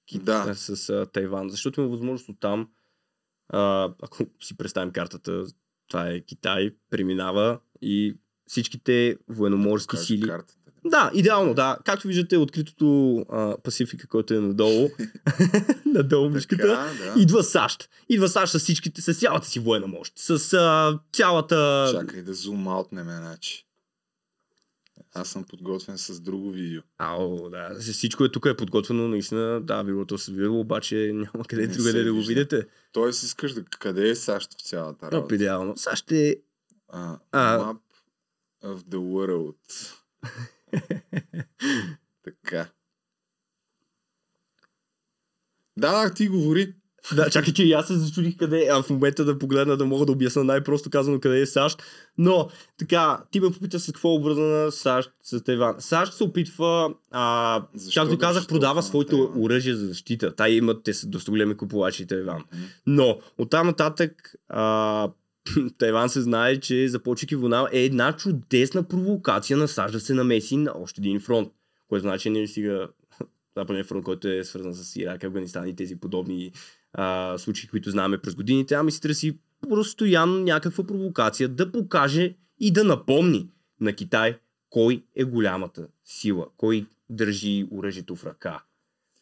Ки... 0.05 0.19
Да. 0.19 0.55
с 0.55 0.89
а, 0.89 1.05
Тайван. 1.05 1.49
Защото 1.49 1.81
има 1.81 1.89
възможност 1.89 2.29
от 2.29 2.39
там, 2.39 2.69
а, 3.49 3.93
ако 4.01 4.25
си 4.41 4.57
представим 4.57 4.93
картата, 4.93 5.45
това 5.87 6.09
е 6.09 6.21
Китай, 6.21 6.75
преминава 6.89 7.59
и 7.81 8.17
всичките 8.47 9.17
военноморски 9.27 9.97
сили. 9.97 10.27
картата. 10.27 10.62
Да, 10.85 11.11
идеално, 11.13 11.53
да. 11.53 11.77
Както 11.85 12.07
виждате, 12.07 12.37
откритото 12.37 13.17
а, 13.29 13.57
Пасифика, 13.63 14.07
който 14.07 14.33
е 14.33 14.39
надолу, 14.39 14.89
надолу 15.85 16.29
мишката, 16.29 16.67
да. 16.67 17.21
идва 17.21 17.43
САЩ. 17.43 17.89
Идва 18.09 18.29
САЩ 18.29 18.53
с 18.53 18.59
всичките, 18.59 19.01
с 19.01 19.13
цялата 19.13 19.47
си 19.47 19.59
военна 19.59 19.87
мощ. 19.87 20.13
С 20.15 20.53
а, 20.53 20.99
цялата... 21.13 21.89
Чакай 21.91 22.21
да 22.21 22.33
зум 22.33 22.67
аутнем, 22.67 23.05
значи. 23.05 23.65
Аз 25.15 25.29
съм 25.29 25.43
подготвен 25.43 25.97
с 25.97 26.19
друго 26.19 26.51
видео. 26.51 26.81
Ао, 26.97 27.49
да. 27.49 27.69
Всичко 27.79 28.25
е 28.25 28.31
тук 28.31 28.45
е 28.45 28.55
подготвено, 28.55 29.07
наистина. 29.07 29.61
Да, 29.61 29.83
билото 29.83 30.17
се 30.17 30.31
видело, 30.31 30.59
обаче 30.59 31.11
няма 31.13 31.45
къде 31.45 31.67
другаде 31.67 32.03
да 32.03 32.13
го 32.13 32.21
видите. 32.21 32.67
Тоест 32.91 33.23
искаш 33.23 33.53
да... 33.53 33.63
Къде 33.63 34.09
е 34.09 34.15
САЩ 34.15 34.53
в 34.53 34.61
цялата 34.61 35.11
работа? 35.11 35.35
идеално. 35.35 35.77
САЩ 35.77 36.11
е... 36.11 36.35
А, 36.89 37.17
А. 37.31 37.59
Map 37.59 37.77
of 38.63 38.77
the 38.77 38.97
world. 38.97 39.55
така. 42.23 42.69
Да, 45.77 46.13
ти 46.13 46.27
говори. 46.27 46.73
Да, 47.15 47.29
чакай, 47.29 47.53
че 47.53 47.63
и 47.63 47.73
аз 47.73 47.87
се 47.87 47.97
зачудих 47.97 48.37
къде 48.37 48.63
е. 48.63 48.67
А 48.71 48.83
в 48.83 48.89
момента 48.89 49.25
да 49.25 49.39
погледна 49.39 49.77
да 49.77 49.85
мога 49.85 50.05
да 50.05 50.11
обясна 50.11 50.43
най-просто 50.43 50.89
казано 50.89 51.19
къде 51.19 51.41
е 51.41 51.45
САЩ. 51.45 51.83
Но, 52.17 52.49
така, 52.77 53.23
ти 53.31 53.39
ме 53.39 53.51
попита 53.51 53.79
с 53.79 53.85
какво 53.85 54.09
е 54.09 54.15
обвързана 54.15 54.71
САЩ 54.71 55.11
с 55.23 55.43
Тайван. 55.43 55.75
САЩ 55.79 56.13
се 56.13 56.23
опитва, 56.23 56.93
а, 57.11 57.63
Защо 57.73 58.01
както 58.01 58.17
казах, 58.17 58.43
държи 58.43 58.47
продава 58.47 58.81
Тайван? 58.81 59.43
оръжия 59.43 59.75
за 59.75 59.87
защита. 59.87 60.35
Та 60.35 60.49
имат, 60.49 60.83
те 60.83 60.93
са 60.93 61.07
доста 61.07 61.31
големи 61.31 61.57
купувачи 61.57 62.07
Тайван. 62.07 62.43
Но, 62.87 63.19
оттам 63.37 63.67
нататък, 63.67 64.35
а, 64.47 65.09
Тайван 65.77 66.09
се 66.09 66.21
знае, 66.21 66.59
че 66.59 66.87
започвайки 66.87 67.35
война 67.35 67.69
е 67.71 67.79
една 67.79 68.15
чудесна 68.15 68.83
провокация 68.83 69.57
на 69.57 69.67
САЩ 69.67 69.93
да 69.93 69.99
се 69.99 70.13
намеси 70.13 70.57
на 70.57 70.73
още 70.75 71.01
един 71.01 71.19
фронт. 71.19 71.51
Което 71.87 72.01
значи 72.01 72.29
не 72.29 72.47
стига 72.47 72.87
Западния 73.57 73.83
фронт, 73.83 74.03
който 74.03 74.27
е 74.27 74.43
свързан 74.43 74.73
с 74.73 74.95
Ирак, 74.95 75.23
Афганистан 75.23 75.67
и 75.67 75.75
тези 75.75 75.95
подобни 75.95 76.51
а, 76.93 77.37
случаи, 77.37 77.69
които 77.69 77.89
знаме 77.89 78.17
през 78.17 78.35
годините, 78.35 78.75
ами 78.75 78.91
се 78.91 79.01
търси 79.01 79.37
постоянно 79.69 80.39
някаква 80.39 80.83
провокация 80.83 81.49
да 81.49 81.71
покаже 81.71 82.35
и 82.59 82.71
да 82.71 82.83
напомни 82.83 83.49
на 83.81 83.93
Китай 83.93 84.37
кой 84.69 85.03
е 85.15 85.23
голямата 85.23 85.87
сила, 86.05 86.47
кой 86.57 86.85
държи 87.09 87.67
оръжието 87.71 88.15
в 88.15 88.25
ръка. 88.25 88.63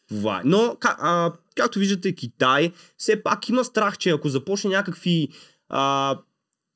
Това 0.08 0.38
е. 0.38 0.42
Но, 0.44 0.76
а, 0.82 1.32
както 1.56 1.78
виждате, 1.78 2.14
Китай 2.14 2.72
все 2.96 3.22
пак 3.22 3.48
има 3.48 3.64
страх, 3.64 3.98
че 3.98 4.10
ако 4.10 4.28
започне 4.28 4.70
някакви 4.70 5.28
а, 5.72 6.18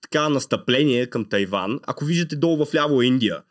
така 0.02 0.28
настъпление 0.28 1.06
към 1.06 1.24
Тайван, 1.24 1.80
ако 1.86 2.04
виждате 2.04 2.36
долу 2.36 2.64
в 2.64 2.74
ляво 2.74 3.02
Индия. 3.02 3.42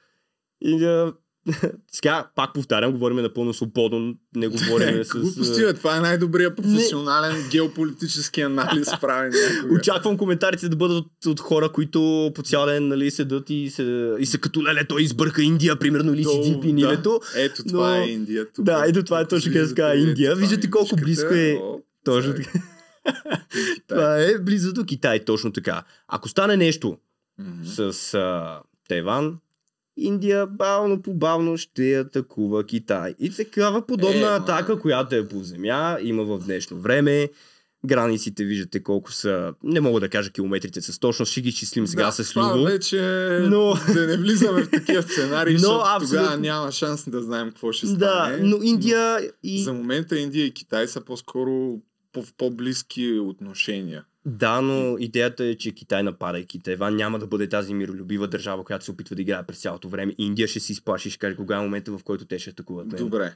Индия 0.61 1.13
сега, 1.91 2.27
пак 2.35 2.53
повтарям, 2.53 2.91
говорим 2.91 3.17
напълно 3.17 3.53
свободно, 3.53 4.15
не 4.35 4.47
говорим 4.47 5.03
с... 5.03 5.09
Глупости, 5.09 5.61
това 5.75 5.97
е 5.97 5.99
най-добрият 5.99 6.55
професионален 6.55 7.49
геополитически 7.51 8.41
анализ 8.41 8.87
правен 9.01 9.33
някога. 9.51 9.75
Очаквам 9.75 10.17
коментарите 10.17 10.69
да 10.69 10.75
бъдат 10.75 10.97
от, 10.97 11.25
от 11.25 11.39
хора, 11.39 11.69
които 11.69 12.31
по 12.35 12.43
цял 12.43 12.65
ден 12.65 12.87
нали, 12.87 13.11
седат 13.11 13.49
и 13.49 13.69
се, 13.69 14.13
и 14.19 14.25
се 14.25 14.37
като 14.37 14.63
леле, 14.63 14.83
той 14.83 15.01
избърка 15.01 15.43
Индия, 15.43 15.75
примерно, 15.75 16.13
или 16.13 16.23
си 16.23 16.41
Дзинпин 16.41 16.75
да. 16.75 17.19
Ето, 17.35 17.63
това 17.63 17.89
но- 17.89 18.03
е 18.03 18.07
Индия. 18.07 18.45
Тук. 18.55 18.65
Да, 18.65 18.83
ето 18.87 19.03
това 19.03 19.19
е 19.19 19.27
точно 19.27 19.53
къде 19.53 19.97
Индия. 19.97 20.35
Виждате 20.35 20.69
колко 20.69 20.95
близко 20.95 21.33
е. 21.33 21.57
Точно 22.05 22.33
така. 22.33 22.74
Това 23.87 24.17
е 24.17 24.37
близо 24.37 24.73
до 24.73 24.85
Китай, 24.85 25.19
точно 25.21 25.51
така. 25.51 25.83
Ако 26.07 26.29
стане 26.29 26.57
нещо 26.57 26.97
Мгм. 27.39 27.65
с 27.65 27.79
а, 28.13 28.59
Тайван, 28.89 29.37
Индия 29.97 30.47
бавно 30.47 31.01
по 31.01 31.13
бавно 31.13 31.57
ще 31.57 31.93
атакува 31.93 32.63
Китай. 32.63 33.15
И 33.19 33.29
такава 33.31 33.81
подобна 33.83 34.17
Е, 34.17 34.21
ма. 34.21 34.27
атака, 34.27 34.79
която 34.79 35.15
е 35.15 35.27
по 35.27 35.39
земя, 35.39 35.97
има 36.01 36.23
в 36.25 36.39
днешно 36.39 36.77
време. 36.77 37.29
Границите 37.85 38.43
виждате 38.43 38.83
колко 38.83 39.11
са, 39.11 39.53
не 39.63 39.81
мога 39.81 39.99
да 39.99 40.09
кажа 40.09 40.31
километрите 40.31 40.81
с 40.81 40.99
точност, 40.99 41.31
ще 41.31 41.41
ги 41.41 41.49
изчислим 41.49 41.87
сега 41.87 42.05
да, 42.05 42.11
с 42.13 42.35
Любо. 42.35 42.63
вече 42.63 43.01
Но- 43.41 43.73
да 43.93 44.07
не 44.07 44.17
влизаме 44.17 44.63
в 44.63 44.69
такива 44.69 45.01
сценарии, 45.03 45.53
Но 45.53 45.59
защото 45.59 45.83
абсолютно- 45.87 46.17
тогава 46.19 46.37
няма 46.37 46.71
шанс 46.71 47.09
да 47.09 47.21
знаем 47.21 47.49
какво 47.49 47.71
ще 47.71 47.87
Да, 47.87 47.93
стане. 47.95 48.37
но 48.39 48.57
Индия 48.57 49.19
и... 49.43 49.63
За 49.63 49.73
момента 49.73 50.19
Индия 50.19 50.45
и 50.45 50.51
Китай 50.51 50.87
са 50.87 51.01
по-скоро 51.01 51.51
по- 51.51 51.81
в 52.23 52.33
по-близки 52.37 53.19
отношения. 53.19 54.05
Да, 54.25 54.61
но 54.61 54.97
идеята 54.99 55.45
е, 55.45 55.55
че 55.55 55.71
Китай 55.71 56.03
нападайки 56.03 56.59
Тайван 56.59 56.95
няма 56.95 57.19
да 57.19 57.27
бъде 57.27 57.49
тази 57.49 57.73
миролюбива 57.73 58.27
държава, 58.27 58.63
която 58.63 58.85
се 58.85 58.91
опитва 58.91 59.15
да 59.15 59.21
играе 59.21 59.43
през 59.43 59.61
цялото 59.61 59.89
време. 59.89 60.15
Индия 60.17 60.47
ще 60.47 60.59
се 60.59 60.71
изплаши 60.71 61.09
ще 61.09 61.19
каже 61.19 61.35
кога 61.35 61.57
е 61.57 61.61
момента, 61.61 61.91
в 61.91 62.03
който 62.03 62.25
те 62.25 62.39
ще 62.39 62.49
атакуват. 62.49 62.87
него. 62.87 63.03
Добре. 63.03 63.33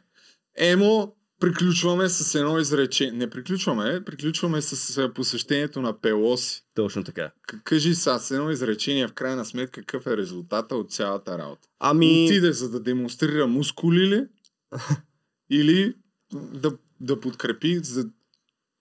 Емо, 0.57 1.15
приключваме 1.39 2.10
с 2.10 2.35
едно 2.35 2.60
изречение. 2.60 3.14
Не 3.14 3.30
приключваме, 3.30 4.06
приключваме 4.06 4.61
с 4.61 5.10
посещението 5.14 5.81
на 5.81 6.01
Пелоси. 6.01 6.64
Точно 6.73 7.03
така. 7.03 7.31
Кажи 7.64 7.95
сега 7.95 8.19
с 8.19 8.31
едно 8.31 8.51
изречение, 8.51 9.07
в 9.07 9.14
крайна 9.14 9.45
сметка, 9.45 9.81
какъв 9.81 10.07
е 10.07 10.18
резултата 10.18 10.76
от 10.76 10.91
цялата 10.91 11.38
работа? 11.38 11.68
Ами, 11.80 12.26
Отиде 12.26 12.51
за 12.51 12.69
да 12.69 12.80
демонстрира 12.80 13.47
мускули 13.47 14.07
ли? 14.07 14.27
Или 15.49 15.93
да, 16.34 16.77
да 16.99 17.19
подкрепи 17.19 17.80
за... 17.84 18.10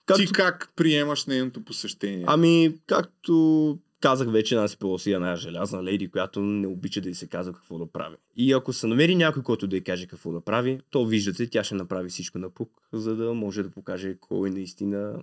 Както- 0.08 0.26
Ти 0.26 0.32
как 0.32 0.72
приемаш 0.76 1.26
нейното 1.26 1.64
посещение? 1.64 2.24
ами, 2.28 2.74
както 2.86 3.78
казах 4.00 4.30
вече, 4.30 4.54
Nancy 4.54 4.78
Pelosi 4.80 5.06
е 5.06 5.14
една 5.14 5.36
желязна 5.36 5.84
леди, 5.84 6.10
която 6.10 6.40
не 6.40 6.66
обича 6.66 7.00
да 7.00 7.08
й 7.08 7.14
се 7.14 7.26
казва 7.26 7.52
какво 7.52 7.78
да 7.78 7.86
прави. 7.86 8.16
И 8.36 8.52
ако 8.52 8.72
се 8.72 8.86
намери 8.86 9.14
някой, 9.14 9.42
който 9.42 9.66
да 9.66 9.76
й 9.76 9.80
каже 9.80 10.06
какво 10.06 10.32
да 10.32 10.40
прави, 10.40 10.80
то 10.90 11.06
виждате, 11.06 11.50
тя 11.50 11.64
ще 11.64 11.74
направи 11.74 12.08
всичко 12.08 12.38
на 12.38 12.50
пук, 12.50 12.70
за 12.92 13.16
да 13.16 13.34
може 13.34 13.62
да 13.62 13.70
покаже 13.70 14.16
кой 14.20 14.50
наистина 14.50 15.22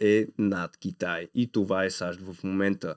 е 0.00 0.26
над 0.38 0.76
Китай. 0.76 1.28
И 1.34 1.52
това 1.52 1.84
е 1.84 1.90
САЩ 1.90 2.20
в 2.20 2.44
момента. 2.44 2.94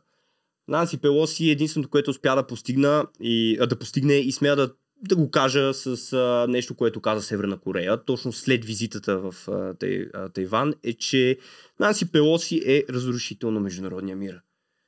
Нанси 0.67 0.97
Пелоси 0.97 1.49
е 1.49 1.51
единственото, 1.51 1.89
което 1.89 2.11
успя 2.11 2.35
да 2.35 2.47
постигна 2.47 3.05
и, 3.21 3.57
а, 3.61 3.67
да 3.67 3.79
постигне 3.79 4.13
и 4.13 4.31
смея 4.31 4.55
да, 4.55 4.73
да 5.03 5.15
го 5.15 5.31
кажа 5.31 5.73
с 5.73 6.13
а, 6.13 6.45
нещо, 6.49 6.75
което 6.75 7.01
каза 7.01 7.21
Северна 7.21 7.57
Корея, 7.57 8.03
точно 8.05 8.33
след 8.33 8.65
визитата 8.65 9.17
в 9.17 9.35
а, 9.47 9.73
Тай, 9.73 10.05
а, 10.13 10.29
Тайван, 10.29 10.73
е, 10.83 10.93
че 10.93 11.37
Нанси 11.79 12.11
Пелоси 12.11 12.61
е 12.65 12.83
разрушител 12.89 13.51
на 13.51 13.59
международния 13.59 14.15
мир. 14.15 14.41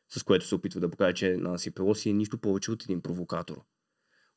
С 0.09 0.23
което 0.23 0.45
се 0.45 0.55
опитва 0.55 0.79
да 0.79 0.89
покаже, 0.89 1.13
че 1.13 1.37
Нанси 1.39 1.71
Пелоси 1.71 2.09
е 2.09 2.13
нищо 2.13 2.37
повече 2.37 2.71
от 2.71 2.83
един 2.83 3.01
провокатор. 3.01 3.55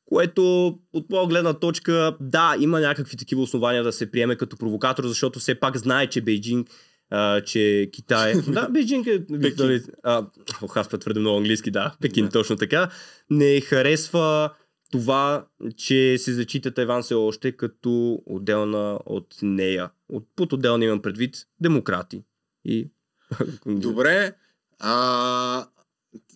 Което 0.05 0.67
от 0.93 1.09
моя 1.09 1.27
гледна 1.27 1.53
точка, 1.53 2.17
да, 2.19 2.55
има 2.59 2.79
някакви 2.79 3.17
такива 3.17 3.41
основания 3.41 3.83
да 3.83 3.91
се 3.91 4.11
приеме 4.11 4.35
като 4.35 4.57
провокатор, 4.57 5.07
защото 5.07 5.39
все 5.39 5.55
пак 5.55 5.77
знае, 5.77 6.07
че 6.07 6.21
Бейджинг 6.21 6.67
а, 7.09 7.41
че 7.41 7.89
Китай... 7.93 8.33
да, 8.47 8.69
Бейджинг 8.69 9.07
е... 9.07 9.25
Пекин. 9.41 9.81
А, 10.03 10.25
ох, 10.61 10.77
аз 10.77 10.87
твърде 10.87 11.19
много 11.19 11.37
английски, 11.37 11.71
да. 11.71 11.95
Пекин, 12.01 12.25
Да. 12.25 12.31
точно 12.31 12.55
така. 12.55 12.89
Не 13.29 13.61
харесва 13.61 14.49
това, 14.91 15.45
че 15.75 16.17
се 16.17 16.33
зачита 16.33 16.73
Тайван 16.73 17.03
все 17.03 17.13
още 17.13 17.51
като 17.51 18.21
отделна 18.25 18.99
от 19.05 19.35
нея. 19.41 19.91
От, 20.09 20.27
под 20.35 20.53
отделна 20.53 20.85
имам 20.85 21.01
предвид 21.01 21.47
демократи. 21.59 22.23
И... 22.65 22.89
Добре. 23.65 24.35
А, 24.79 25.67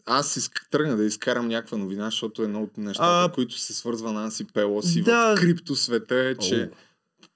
аз 0.05 0.37
иск, 0.37 0.67
тръгна 0.71 0.97
да 0.97 1.05
изкарам 1.05 1.47
някаква 1.47 1.77
новина, 1.77 2.05
защото 2.05 2.43
едно 2.43 2.63
от 2.63 2.77
нещата, 2.77 3.29
А, 3.31 3.33
които 3.33 3.57
се 3.59 3.73
свързва 3.73 4.11
Нанси 4.11 4.47
Пелоси 4.47 5.01
да. 5.01 5.35
в 5.35 5.39
криптосвета 5.39 6.15
е, 6.15 6.35
че 6.35 6.69
О. 6.73 6.75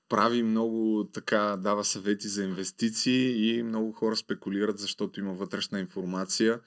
прави 0.09 0.43
много 0.43 1.09
така, 1.13 1.57
дава 1.59 1.85
съвети 1.85 2.27
за 2.27 2.43
инвестиции 2.43 3.49
и 3.49 3.63
много 3.63 3.91
хора 3.91 4.15
спекулират, 4.15 4.79
защото 4.79 5.19
има 5.19 5.33
вътрешна 5.33 5.79
информация, 5.79 6.59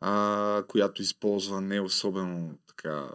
а, 0.00 0.64
която 0.68 1.02
използва 1.02 1.60
не 1.60 1.80
особено 1.80 2.58
така 2.66 3.08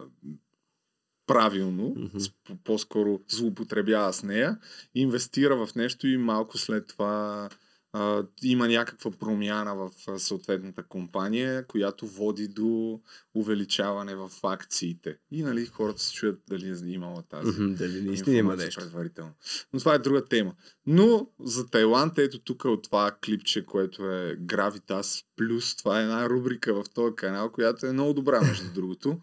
правилно, 1.26 1.94
mm-hmm. 1.94 2.32
по-скоро 2.64 3.20
злоупотребява 3.28 4.12
с 4.12 4.22
нея, 4.22 4.58
инвестира 4.94 5.66
в 5.66 5.74
нещо 5.74 6.06
и 6.06 6.16
малко 6.16 6.58
след 6.58 6.86
това 6.88 7.48
а, 7.92 8.24
има 8.42 8.68
някаква 8.68 9.10
промяна 9.10 9.74
в 9.74 9.90
съответната 10.18 10.82
компания, 10.82 11.66
която 11.66 12.06
води 12.06 12.48
до 12.48 13.00
увеличаване 13.34 14.14
в 14.14 14.30
акциите. 14.42 15.18
И 15.30 15.42
нали, 15.42 15.66
хората 15.66 16.02
се 16.02 16.12
чуят 16.12 16.42
дали 16.48 16.68
е 16.68 16.92
имала 16.92 17.22
тази 17.22 17.50
mm-hmm, 17.50 17.74
дали 17.74 18.00
наистина 18.00 18.36
има 18.36 18.56
нещо. 18.56 18.80
предварително. 18.80 19.32
Но 19.72 19.78
това 19.78 19.94
е 19.94 19.98
друга 19.98 20.24
тема. 20.24 20.54
Но 20.86 21.26
за 21.40 21.66
Тайланд, 21.66 22.18
ето 22.18 22.38
тук 22.38 22.64
от 22.64 22.82
това 22.82 23.16
клипче, 23.24 23.66
което 23.66 24.10
е 24.10 24.36
Gravitas 24.36 25.24
Plus, 25.38 25.78
това 25.78 26.00
е 26.00 26.02
една 26.02 26.28
рубрика 26.28 26.74
в 26.74 26.84
този 26.94 27.14
канал, 27.14 27.52
която 27.52 27.86
е 27.86 27.92
много 27.92 28.12
добра, 28.12 28.40
между 28.40 28.64
другото. 28.74 29.20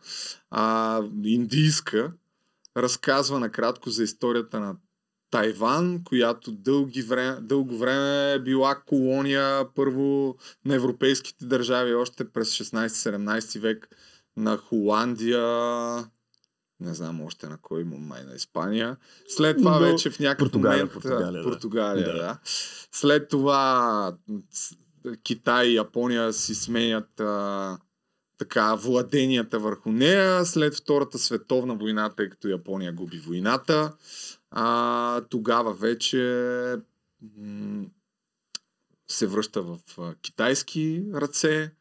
А, 0.49 1.03
индийска, 1.23 2.13
разказва 2.77 3.39
накратко 3.39 3.89
за 3.89 4.03
историята 4.03 4.59
на 4.59 4.75
Тайван, 5.31 6.03
която 6.03 6.51
дълги 6.51 7.01
време, 7.01 7.41
дълго 7.41 7.77
време 7.77 8.33
е 8.33 8.39
била 8.39 8.75
колония 8.75 9.65
първо 9.75 10.35
на 10.65 10.75
европейските 10.75 11.45
държави, 11.45 11.93
още 11.93 12.29
през 12.29 12.49
16-17 12.49 13.59
век 13.59 13.87
на 14.37 14.57
Холандия, 14.57 15.45
не 16.79 16.93
знам 16.93 17.21
още 17.21 17.47
на 17.47 17.57
кой 17.57 17.83
май 17.83 18.23
на 18.23 18.35
Испания. 18.35 18.97
След 19.27 19.57
това 19.57 19.79
Но... 19.79 19.79
вече 19.79 20.09
в 20.09 20.19
някакъв 20.19 20.45
Португалия, 20.45 20.77
момент... 20.77 20.93
Португалия, 20.93 21.43
Португалия 21.43 22.07
да. 22.07 22.13
да. 22.13 22.39
След 22.91 23.29
това 23.29 24.15
Китай 25.23 25.67
и 25.67 25.75
Япония 25.75 26.33
си 26.33 26.55
сменят 26.55 27.19
а, 27.19 27.77
така 28.37 28.75
владенията 28.75 29.59
върху 29.59 29.91
нея. 29.91 30.45
След 30.45 30.75
Втората 30.75 31.19
световна 31.19 31.75
война, 31.75 32.09
тъй 32.09 32.29
като 32.29 32.47
Япония 32.47 32.93
губи 32.93 33.17
войната, 33.17 33.93
а, 34.51 35.21
тогава 35.21 35.73
вече 35.73 36.17
се 39.07 39.27
връща 39.27 39.61
в 39.61 39.79
китайски 40.21 41.03
ръце 41.13 41.71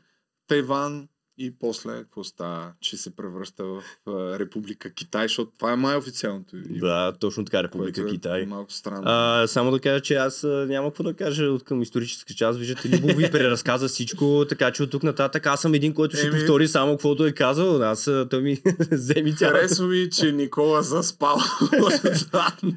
Тайван 0.46 1.08
и 1.38 1.52
после 1.52 1.90
какво 1.92 2.24
става, 2.24 2.72
че 2.80 2.96
се 2.96 3.10
превръща 3.10 3.64
в 3.64 3.82
а, 4.06 4.38
Република 4.38 4.90
Китай, 4.90 5.24
защото 5.24 5.50
това 5.58 5.72
е 5.72 5.76
май 5.76 5.96
официалното 5.96 6.56
име. 6.56 6.78
Да, 6.78 7.12
точно 7.12 7.44
така, 7.44 7.62
Република 7.62 8.00
е 8.00 8.06
Китай. 8.06 8.46
Малко 8.46 8.72
странно. 8.72 9.02
А, 9.04 9.46
само 9.46 9.70
да 9.70 9.80
кажа, 9.80 10.00
че 10.00 10.14
аз 10.14 10.42
няма 10.42 10.88
какво 10.88 11.02
да 11.02 11.14
кажа 11.14 11.44
от 11.44 11.64
към 11.64 11.82
историческа 11.82 12.34
част. 12.34 12.58
Виждате, 12.58 12.88
Любов 12.90 13.16
ви 13.16 13.30
преразказа 13.30 13.88
всичко, 13.88 14.18
така 14.48 14.70
че 14.70 14.82
от 14.82 14.90
тук 14.90 15.02
нататък 15.02 15.46
аз 15.46 15.60
съм 15.60 15.74
един, 15.74 15.94
който 15.94 16.16
ще 16.16 16.26
Еми- 16.26 16.32
повтори 16.32 16.68
само 16.68 16.92
каквото 16.92 17.26
е 17.26 17.32
казал. 17.32 17.82
Аз 17.82 18.10
той 18.30 18.42
ми 18.42 18.58
вземи 18.92 19.36
цялото. 19.36 19.58
Харесва 19.58 19.86
ми, 19.86 20.10
че 20.10 20.32
Никола 20.32 20.82
заспал 20.82 21.36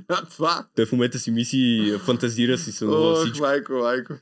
на 0.09 0.21
това. 0.29 0.65
Той 0.75 0.85
в 0.85 0.91
момента 0.91 1.19
си 1.19 1.31
мисли, 1.31 1.97
фантазира 1.99 2.57
си 2.57 2.71
се 2.71 2.85
на 2.85 2.91
Ох, 2.91 3.19
всичко. 3.19 3.39
майко, 3.39 3.73
майко. 3.73 4.13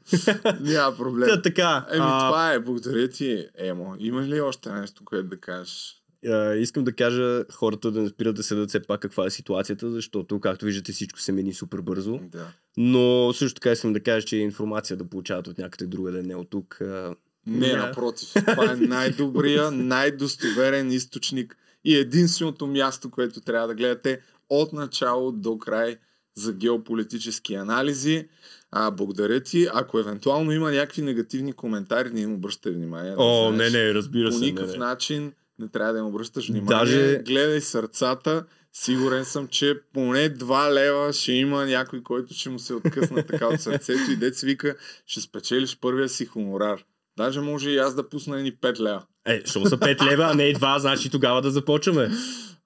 Няма 0.59 0.97
проблем. 0.97 1.29
Та, 1.29 1.41
така, 1.41 1.85
Еми, 1.91 2.05
а- 2.05 2.27
това 2.27 2.53
е. 2.53 2.59
Благодаря 2.59 3.07
ти, 3.07 3.47
Емо. 3.57 3.95
Има 3.99 4.21
ли 4.30 4.41
още 4.41 4.72
нещо, 4.72 5.06
което 5.06 5.27
да 5.27 5.39
кажеш? 5.39 5.95
А, 6.27 6.53
искам 6.56 6.84
да 6.84 6.93
кажа 6.95 7.43
хората 7.51 7.91
да 7.91 8.01
не 8.01 8.10
спират 8.10 8.35
да 8.35 8.43
седат 8.43 8.69
все 8.69 8.80
пак 8.80 9.01
каква 9.01 9.26
е 9.26 9.30
ситуацията, 9.30 9.91
защото, 9.91 10.39
както 10.39 10.65
виждате, 10.65 10.91
всичко 10.91 11.19
се 11.19 11.31
мени 11.31 11.53
супер 11.53 11.81
бързо. 11.81 12.19
Да. 12.23 12.47
Но 12.77 13.34
също 13.34 13.56
така 13.61 13.72
искам 13.72 13.93
да 13.93 14.03
кажа, 14.03 14.26
че 14.26 14.38
информация 14.38 14.97
да 14.97 15.10
получават 15.10 15.47
от 15.47 15.57
някъде 15.57 15.85
другаде, 15.85 16.22
не 16.23 16.35
от 16.35 16.49
тук. 16.49 16.81
а, 16.81 17.15
Не, 17.47 17.68
няма. 17.68 17.88
напротив. 17.88 18.30
Това 18.34 18.72
е 18.72 18.76
най-добрия, 18.76 19.72
най-достоверен 20.19 20.91
източник 20.91 21.57
и 21.85 21.95
единственото 21.95 22.68
място, 22.68 23.11
което 23.11 23.41
трябва 23.41 23.68
да 23.68 23.76
гледате 23.76 24.22
от 24.49 24.73
начало 24.73 25.31
до 25.31 25.57
край 25.57 25.97
за 26.35 26.53
геополитически 26.53 27.53
анализи. 27.56 28.27
А, 28.72 28.91
благодаря 28.91 29.39
ти. 29.39 29.68
Ако 29.73 29.99
евентуално 29.99 30.51
има 30.51 30.72
някакви 30.72 31.01
негативни 31.01 31.53
коментари, 31.53 32.10
не 32.10 32.22
им 32.22 32.34
обръщай 32.34 32.72
внимание. 32.72 33.11
да 33.11 33.18
О, 33.19 33.51
знаеш. 33.53 33.73
не, 33.73 33.80
не, 33.80 33.93
разбира 33.93 34.30
По 34.30 34.34
се, 34.35 34.39
не, 34.39 34.45
никакъв 34.45 34.72
не. 34.72 34.77
начин 34.77 35.34
не 35.60 35.68
трябва 35.68 35.93
да 35.93 35.99
им 35.99 36.06
обръщаш 36.06 36.49
внимание. 36.49 36.80
Даже- 36.80 37.22
Гледай 37.26 37.61
сърцата. 37.61 38.45
Сигурен 38.73 39.26
съм, 39.26 39.47
че 39.47 39.80
поне 39.93 40.30
2 40.30 40.73
лева 40.73 41.14
ще 41.14 41.31
има 41.31 41.65
някой, 41.65 42.03
който 42.03 42.34
ще 42.34 42.49
му 42.49 42.60
се 42.60 42.73
откъсна 42.73 43.23
така 43.23 43.47
от 43.47 43.61
сърцето 43.61 44.11
и 44.11 44.15
дец 44.15 44.41
вика, 44.41 44.76
ще 45.06 45.22
спечелиш 45.22 45.77
първия 45.81 46.10
си 46.10 46.26
хонорар. 46.26 46.84
Даже 47.18 47.41
може 47.41 47.69
и 47.69 47.77
аз 47.77 47.95
да 47.95 48.10
пусна 48.10 48.38
ни 48.38 48.51
5 48.51 48.80
лева. 48.80 49.03
Е, 49.26 49.41
що 49.45 49.65
са 49.65 49.77
5 49.77 50.11
лева, 50.11 50.23
а 50.23 50.34
не 50.34 50.43
и 50.43 50.56
2, 50.56 50.77
значи 50.77 51.10
тогава 51.10 51.41
да 51.41 51.51
започваме. 51.51 52.10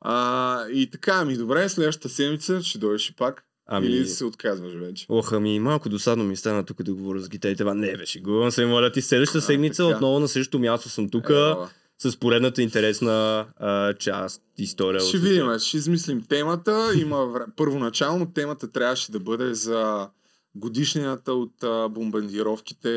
А, 0.01 0.67
и 0.69 0.89
така, 0.89 1.11
ами 1.13 1.37
добре, 1.37 1.69
следващата 1.69 2.09
седмица 2.09 2.61
ще 2.61 2.77
дойдеш 2.77 3.09
и 3.09 3.15
пак. 3.15 3.43
Ами- 3.67 3.87
Или 3.87 4.05
се 4.05 4.25
отказваш 4.25 4.73
вече. 4.73 5.05
Ох, 5.09 5.33
ами 5.33 5.59
малко 5.59 5.89
досадно 5.89 6.23
ми 6.23 6.35
стана 6.35 6.63
тук 6.63 6.83
да 6.83 6.93
говоря 6.93 7.19
с 7.19 7.29
гитарите. 7.29 7.63
Ва, 7.63 7.75
Не, 7.75 7.97
беше 7.97 8.19
гувам 8.19 8.51
се, 8.51 8.65
моля 8.65 8.91
ти. 8.91 9.01
Следващата 9.01 9.41
седмица 9.41 9.83
така. 9.83 9.95
отново 9.95 10.19
на 10.19 10.27
същото 10.27 10.59
място 10.59 10.89
съм 10.89 11.09
тук 11.09 11.29
Ела. 11.29 11.69
с 11.99 12.17
поредната 12.17 12.61
интересна 12.61 13.11
а, 13.57 13.93
част, 13.93 14.41
история. 14.57 15.01
Ще 15.01 15.17
видим, 15.17 15.59
ще 15.59 15.77
измислим 15.77 16.23
темата. 16.23 16.91
Има. 16.97 17.45
Първоначално 17.55 18.25
темата 18.25 18.67
трябваше 18.67 19.11
да 19.11 19.19
бъде 19.19 19.53
за 19.53 20.07
годишнината 20.55 21.33
от 21.33 21.63
а, 21.63 21.89
бомбардировките 21.89 22.89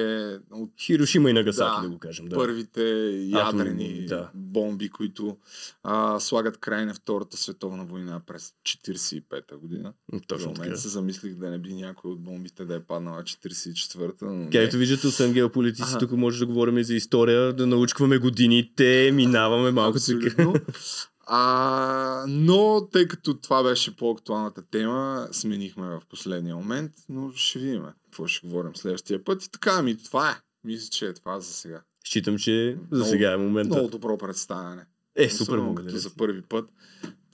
от 0.50 0.70
Хирошима 0.80 1.30
и 1.30 1.32
Нагасаки, 1.32 1.82
да 1.82 1.88
го 1.88 1.98
кажем, 1.98 2.26
да. 2.26 2.36
Първите 2.36 2.82
ядрени 3.26 3.84
Атомни, 3.84 4.06
да. 4.06 4.30
бомби, 4.34 4.88
които 4.88 5.36
а, 5.82 6.20
слагат 6.20 6.56
край 6.56 6.86
на 6.86 6.94
Втората 6.94 7.36
световна 7.36 7.84
война 7.84 8.20
през 8.26 8.52
45-та 8.66 9.56
година. 9.56 9.92
Точно 10.26 10.42
За 10.42 10.48
момент 10.48 10.64
така. 10.64 10.76
се 10.76 10.88
замислих 10.88 11.34
да 11.34 11.50
не 11.50 11.58
би 11.58 11.74
някой 11.74 12.10
от 12.10 12.20
бомбите 12.20 12.64
да 12.64 12.74
е 12.74 12.80
паднала 12.80 13.22
44-та, 13.22 14.26
но. 14.26 14.50
Както 14.52 14.76
виждате, 14.76 15.06
освен 15.06 15.32
геополитици, 15.32 15.98
тук 15.98 16.12
може 16.12 16.38
да 16.38 16.46
говорим 16.46 16.78
и 16.78 16.84
за 16.84 16.94
история, 16.94 17.52
да 17.52 17.66
научкваме 17.66 18.18
годините, 18.18 19.10
минаваме 19.14 19.70
малко. 19.70 19.96
Абсолютно. 19.96 20.54
А, 21.26 22.24
но 22.28 22.88
тъй 22.92 23.08
като 23.08 23.34
това 23.34 23.62
беше 23.62 23.96
по-актуалната 23.96 24.62
тема, 24.70 25.28
сменихме 25.32 25.86
в 25.86 26.02
последния 26.10 26.56
момент, 26.56 26.92
но 27.08 27.32
ще 27.32 27.58
видим 27.58 27.84
какво 28.04 28.26
ще 28.26 28.46
говорим 28.46 28.76
следващия 28.76 29.24
път. 29.24 29.44
И 29.44 29.50
така, 29.50 29.82
ми 29.82 29.96
това 29.96 30.30
е. 30.30 30.34
Мисля, 30.64 30.88
че 30.90 31.06
е 31.06 31.14
това 31.14 31.40
за 31.40 31.52
сега. 31.52 31.82
Считам, 32.04 32.38
че 32.38 32.78
за 32.90 32.96
Много- 32.96 33.10
сега 33.10 33.32
е 33.32 33.36
момента. 33.36 33.74
Много 33.74 33.90
добро 33.90 34.18
представяне. 34.18 34.86
Е, 35.16 35.30
супер, 35.30 35.42
Особено 35.42 35.64
благодаря 35.64 35.98
за 35.98 36.10
първи 36.14 36.42
път. 36.42 36.70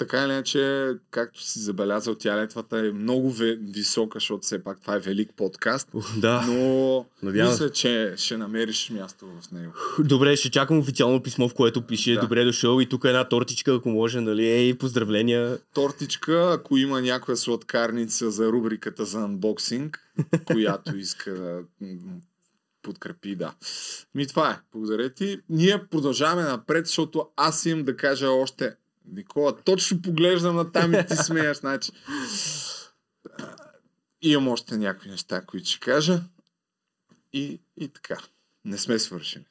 Така 0.03 0.25
или 0.25 0.33
иначе, 0.33 0.89
както 1.11 1.43
си 1.43 1.59
забелязал, 1.59 2.15
тя 2.15 2.37
летвата 2.37 2.79
е 2.79 2.83
много 2.93 3.31
висока, 3.31 4.17
защото 4.17 4.43
все 4.43 4.65
пак 4.65 4.81
това 4.81 4.97
е 4.97 4.99
велик 4.99 5.31
подкаст. 5.37 5.89
да. 6.17 6.45
Но 6.47 7.07
Надявам 7.23 7.53
мисля, 7.53 7.71
че 7.71 8.15
ще 8.17 8.37
намериш 8.37 8.91
място 8.91 9.27
в 9.41 9.53
него. 9.53 9.73
Добре, 9.99 10.37
ще 10.37 10.51
чакам 10.51 10.79
официално 10.79 11.23
писмо, 11.23 11.49
в 11.49 11.55
което 11.55 11.83
пише 11.83 12.15
Да. 12.15 12.21
добре 12.21 12.45
дошъл 12.45 12.81
и 12.81 12.89
тук 12.89 13.05
е 13.05 13.09
една 13.09 13.29
тортичка, 13.29 13.75
ако 13.75 13.89
може, 13.89 14.21
нали, 14.21 14.47
ей, 14.47 14.79
поздравления. 14.79 15.59
тортичка, 15.75 16.51
ако 16.53 16.77
има 16.77 17.01
някоя 17.01 17.37
сладкарница 17.37 18.31
за 18.31 18.49
рубриката 18.49 19.05
за 19.05 19.21
анбоксинг, 19.21 19.99
която 20.45 20.97
иска 20.97 21.35
да 21.35 21.61
подкрепи, 22.83 23.37
да. 23.37 23.55
Ми 24.15 24.27
това 24.27 24.51
е. 24.51 24.59
Благодаря 24.73 25.11
ти. 25.11 25.39
Ние 25.49 25.87
продължаваме 25.91 26.43
напред, 26.43 26.87
защото 26.87 27.27
аз 27.37 27.67
имам 27.67 27.85
да 27.85 27.97
кажа 27.97 28.31
още 28.31 28.73
Никола, 29.07 29.57
точно 29.57 30.03
поглеждам 30.03 30.57
на 30.57 30.73
там 30.73 30.95
и 30.95 31.07
ти 31.07 31.17
смеяш, 31.17 31.57
значи. 31.57 31.93
Имам 34.23 34.49
още 34.49 34.77
някои 34.77 35.11
неща, 35.11 35.43
които 35.47 35.69
ще 35.69 35.81
кажа. 35.81 36.21
И, 37.33 37.61
и 37.77 37.89
така. 37.89 38.19
Не 38.65 38.79
сме 38.79 38.99
свършили. 38.99 39.45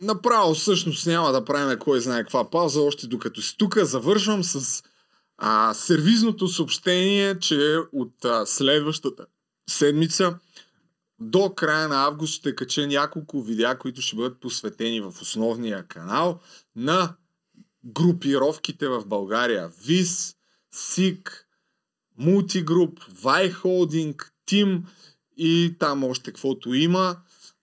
Направо 0.00 0.54
всъщност 0.54 1.06
няма 1.06 1.32
да 1.32 1.44
правим 1.44 1.78
кой 1.78 2.00
знае 2.00 2.22
каква 2.22 2.50
пауза, 2.50 2.80
още 2.80 3.06
докато 3.06 3.42
си 3.42 3.56
тук. 3.58 3.78
Завършвам 3.78 4.44
с 4.44 4.82
а, 5.38 5.74
сервизното 5.74 6.48
съобщение, 6.48 7.38
че 7.38 7.76
от 7.92 8.24
а, 8.24 8.46
следващата 8.46 9.26
седмица 9.70 10.38
до 11.20 11.54
края 11.54 11.88
на 11.88 12.04
август 12.04 12.34
ще 12.34 12.54
кача 12.54 12.86
няколко 12.86 13.42
видеа, 13.42 13.78
които 13.78 14.00
ще 14.00 14.16
бъдат 14.16 14.40
посветени 14.40 15.00
в 15.00 15.14
основния 15.20 15.86
канал 15.86 16.40
на 16.76 17.14
групировките 17.84 18.88
в 18.88 19.06
България. 19.06 19.70
ВИС, 19.86 20.36
СИК, 20.74 21.46
Мултигруп, 22.18 23.00
Вай 23.22 23.50
Холдинг, 23.50 24.32
Тим 24.46 24.84
и 25.36 25.76
там 25.78 26.04
още 26.04 26.32
каквото 26.32 26.74
има. 26.74 27.16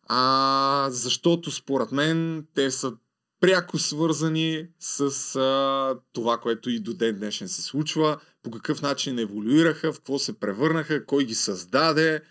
А, 0.07 0.88
защото 0.91 1.51
според 1.51 1.91
мен 1.91 2.47
те 2.53 2.71
са 2.71 2.93
пряко 3.39 3.80
свързани 3.80 4.67
с 4.80 5.35
а, 5.35 5.99
това, 6.13 6.38
което 6.38 6.69
и 6.69 6.80
до 6.80 6.93
ден 6.93 7.15
днешен 7.15 7.47
се 7.47 7.61
случва, 7.61 8.19
по 8.43 8.51
какъв 8.51 8.81
начин 8.81 9.19
еволюираха, 9.19 9.93
в 9.93 9.95
какво 9.95 10.19
се 10.19 10.39
превърнаха, 10.39 11.05
кой 11.05 11.25
ги 11.25 11.35
създаде, 11.35 12.21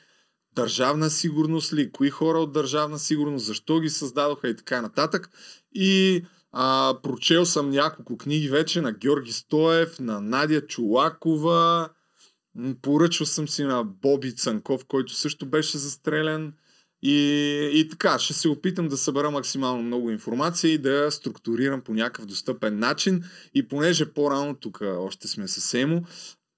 държавна 0.55 1.11
сигурност 1.11 1.73
ли, 1.73 1.93
кои 1.93 2.11
хора 2.11 2.39
от 2.39 2.53
държавна 2.53 2.99
сигурност, 2.99 3.47
защо 3.47 3.81
ги 3.81 3.91
създадоха 3.91 4.49
и 4.49 4.57
така 4.57 4.83
нататък. 4.83 5.31
И 5.75 6.23
А, 6.55 6.95
прочел 7.03 7.47
съм 7.47 7.71
няколко 7.71 8.19
книги 8.19 8.49
вече 8.49 8.81
на 8.81 8.93
Георги 8.93 9.33
Стоев, 9.33 10.01
на 10.01 10.21
Надя 10.21 10.67
Чулакова. 10.67 11.89
Поръчал 12.83 13.27
съм 13.27 13.49
си 13.49 13.65
на 13.65 13.85
Боби 13.85 14.37
Цанков, 14.37 14.85
който 14.85 15.15
също 15.15 15.47
беше 15.47 15.79
застрелен. 15.79 16.53
И, 17.03 17.17
и 17.75 17.89
така, 17.89 18.19
ще 18.19 18.35
се 18.35 18.49
опитам 18.49 18.89
да 18.89 18.97
събера 18.97 19.31
максимално 19.31 19.83
много 19.83 20.11
информация 20.11 20.73
и 20.73 20.79
да 20.79 20.91
я 20.91 21.11
структурирам 21.11 21.81
по 21.81 21.95
някакъв 21.95 22.27
достъпен 22.27 22.79
начин. 22.79 23.25
И 23.55 23.69
понеже 23.69 24.13
по-рано 24.13 24.55
тук 24.55 24.81
още 24.83 25.29
сме 25.29 25.49
с 25.49 25.75
Емо, 25.75 26.03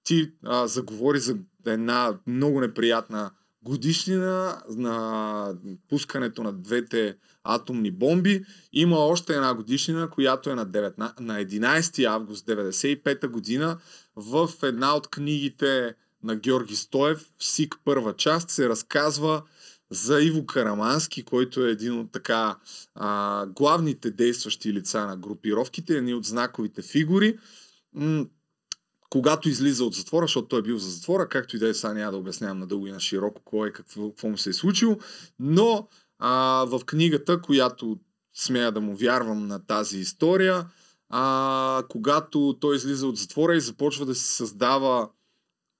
ти 0.03 0.31
а, 0.43 0.67
заговори 0.67 1.19
за 1.19 1.37
една 1.65 2.17
много 2.27 2.61
неприятна 2.61 3.31
годишнина 3.65 4.61
на 4.69 5.53
пускането 5.89 6.43
на 6.43 6.53
двете 6.53 7.15
атомни 7.43 7.91
бомби. 7.91 8.45
Има 8.73 8.97
още 8.97 9.33
една 9.33 9.53
годишнина, 9.53 10.07
която 10.09 10.49
е 10.49 10.55
на, 10.55 10.67
19, 10.67 11.19
на 11.19 11.43
11 11.43 12.05
август 12.05 12.47
1995 12.47 13.27
година. 13.27 13.77
В 14.15 14.49
една 14.63 14.95
от 14.95 15.07
книгите 15.07 15.95
на 16.23 16.35
Георги 16.35 16.75
Стоев, 16.75 17.29
СИК 17.39 17.75
първа 17.85 18.15
част, 18.15 18.49
се 18.49 18.69
разказва 18.69 19.41
за 19.89 20.21
Иво 20.21 20.45
Карамански, 20.45 21.23
който 21.23 21.65
е 21.65 21.71
един 21.71 21.99
от 21.99 22.11
така 22.11 22.57
а, 22.95 23.45
главните 23.45 24.11
действащи 24.11 24.73
лица 24.73 25.05
на 25.05 25.17
групировките, 25.17 25.97
едни 25.97 26.13
от 26.13 26.25
знаковите 26.25 26.81
фигури. 26.81 27.37
М- 27.93 28.25
когато 29.09 29.49
излиза 29.49 29.85
от 29.85 29.93
затвора, 29.93 30.23
защото 30.23 30.47
той 30.47 30.59
е 30.59 30.61
бил 30.61 30.77
за 30.77 30.89
затвора, 30.89 31.29
както 31.29 31.55
и 31.55 31.59
да 31.59 31.69
е, 31.69 31.73
сега 31.73 31.93
няма 31.93 32.11
да 32.11 32.17
обяснявам 32.17 32.59
надълго 32.59 32.87
и 32.87 32.91
на 32.91 32.99
широко 32.99 33.41
кой 33.45 33.69
е, 33.69 33.71
какво, 33.71 34.09
какво 34.09 34.27
му 34.27 34.37
се 34.37 34.49
е 34.49 34.53
случило, 34.53 34.97
но 35.39 35.87
а, 36.19 36.65
в 36.65 36.81
книгата, 36.85 37.41
която 37.41 37.97
смея 38.33 38.71
да 38.71 38.81
му 38.81 38.95
вярвам 38.95 39.47
на 39.47 39.65
тази 39.65 39.97
история, 39.99 40.65
а, 41.09 41.83
когато 41.89 42.57
той 42.59 42.75
излиза 42.75 43.07
от 43.07 43.17
затвора 43.17 43.55
и 43.55 43.61
започва 43.61 44.05
да 44.05 44.15
се 44.15 44.33
създава 44.33 45.09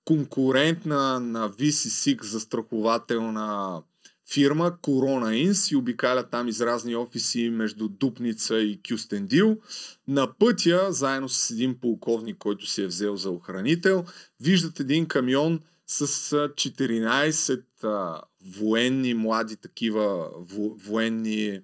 конкурентна 0.04 1.20
на 1.20 1.50
VCSIC 1.50 2.24
застрахователна 2.24 3.82
фирма 4.32 4.78
Corona 4.82 5.50
Inc. 5.50 5.72
и 5.72 5.76
обикаля 5.76 6.22
там 6.22 6.48
из 6.48 6.60
разни 6.60 6.96
офиси 6.96 7.50
между 7.50 7.88
Дупница 7.88 8.58
и 8.58 8.80
Кюстендил. 8.88 9.60
На 10.08 10.34
пътя, 10.38 10.92
заедно 10.92 11.28
с 11.28 11.50
един 11.50 11.80
полковник, 11.80 12.38
който 12.38 12.66
си 12.66 12.82
е 12.82 12.86
взел 12.86 13.16
за 13.16 13.30
охранител, 13.30 14.04
виждат 14.40 14.80
един 14.80 15.06
камион 15.06 15.60
с 15.86 16.06
14 16.06 17.62
а, 17.82 18.22
военни, 18.58 19.14
млади 19.14 19.56
такива 19.56 20.30
во, 20.36 20.74
военни 20.74 21.60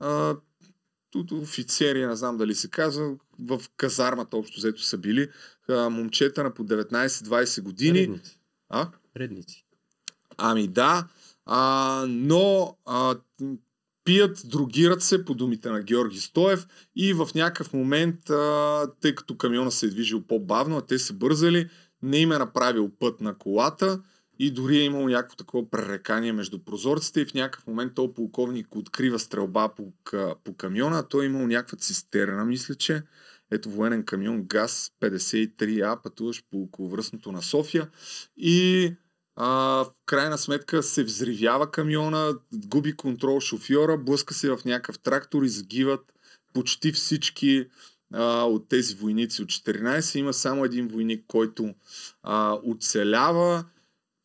а, 0.00 0.36
офицери, 1.32 2.06
не 2.06 2.16
знам 2.16 2.36
дали 2.36 2.54
се 2.54 2.70
казва, 2.70 3.16
в 3.38 3.62
казармата 3.76 4.36
общо 4.36 4.60
взето 4.60 4.82
са 4.82 4.98
били 4.98 5.28
а, 5.68 5.90
момчета 5.90 6.42
на 6.42 6.54
по 6.54 6.64
19-20 6.64 7.62
години. 7.62 7.98
Редници. 7.98 8.38
А? 8.68 8.90
Редници. 9.16 9.64
Ами 10.36 10.68
да, 10.68 11.08
а, 11.50 12.04
но 12.08 12.76
а, 12.86 13.16
пият, 14.04 14.42
другират 14.44 15.02
се 15.02 15.24
по 15.24 15.34
думите 15.34 15.70
на 15.70 15.82
Георги 15.82 16.18
Стоев 16.18 16.66
и 16.96 17.12
в 17.12 17.28
някакъв 17.34 17.72
момент, 17.72 18.30
а, 18.30 18.86
тъй 19.00 19.14
като 19.14 19.36
камиона 19.36 19.70
се 19.70 19.86
е 19.86 19.90
движил 19.90 20.22
по-бавно, 20.22 20.76
а 20.76 20.86
те 20.86 20.98
се 20.98 21.12
бързали, 21.12 21.68
не 22.02 22.18
им 22.18 22.32
е 22.32 22.38
направил 22.38 22.90
път 22.98 23.20
на 23.20 23.34
колата 23.34 24.02
и 24.38 24.50
дори 24.50 24.76
е 24.76 24.84
имал 24.84 25.08
някакво 25.08 25.36
такова 25.36 25.70
пререкание 25.70 26.32
между 26.32 26.58
прозорците 26.64 27.20
и 27.20 27.24
в 27.24 27.34
някакъв 27.34 27.66
момент 27.66 27.94
този 27.94 28.12
полковник 28.14 28.76
открива 28.76 29.18
стрелба 29.18 29.68
по, 29.68 29.92
по 30.44 30.54
камиона, 30.56 30.98
а 30.98 31.02
той 31.02 31.24
е 31.24 31.26
имал 31.26 31.46
някаква 31.46 31.78
цистерна, 31.78 32.44
мисля, 32.44 32.74
че 32.74 33.02
ето 33.50 33.70
военен 33.70 34.04
камион 34.04 34.42
ГАЗ 34.42 34.92
53А, 35.00 36.02
пътуваш 36.02 36.42
по 36.50 36.62
околовръстното 36.62 37.32
на 37.32 37.42
София 37.42 37.88
и 38.36 38.92
а, 39.40 39.84
в 39.84 39.90
крайна 40.06 40.38
сметка 40.38 40.82
се 40.82 41.04
взривява 41.04 41.70
камиона, 41.70 42.34
губи 42.54 42.96
контрол 42.96 43.40
шофьора, 43.40 43.98
блъска 43.98 44.34
се 44.34 44.50
в 44.50 44.58
някакъв 44.64 44.98
трактор 44.98 45.42
и 45.42 45.48
загиват 45.48 46.12
почти 46.54 46.92
всички 46.92 47.66
а, 48.14 48.42
от 48.44 48.68
тези 48.68 48.94
войници 48.94 49.42
от 49.42 49.48
14. 49.48 50.18
Има 50.18 50.32
само 50.32 50.64
един 50.64 50.88
войник, 50.88 51.24
който 51.26 51.74
а, 52.22 52.58
оцелява. 52.64 53.64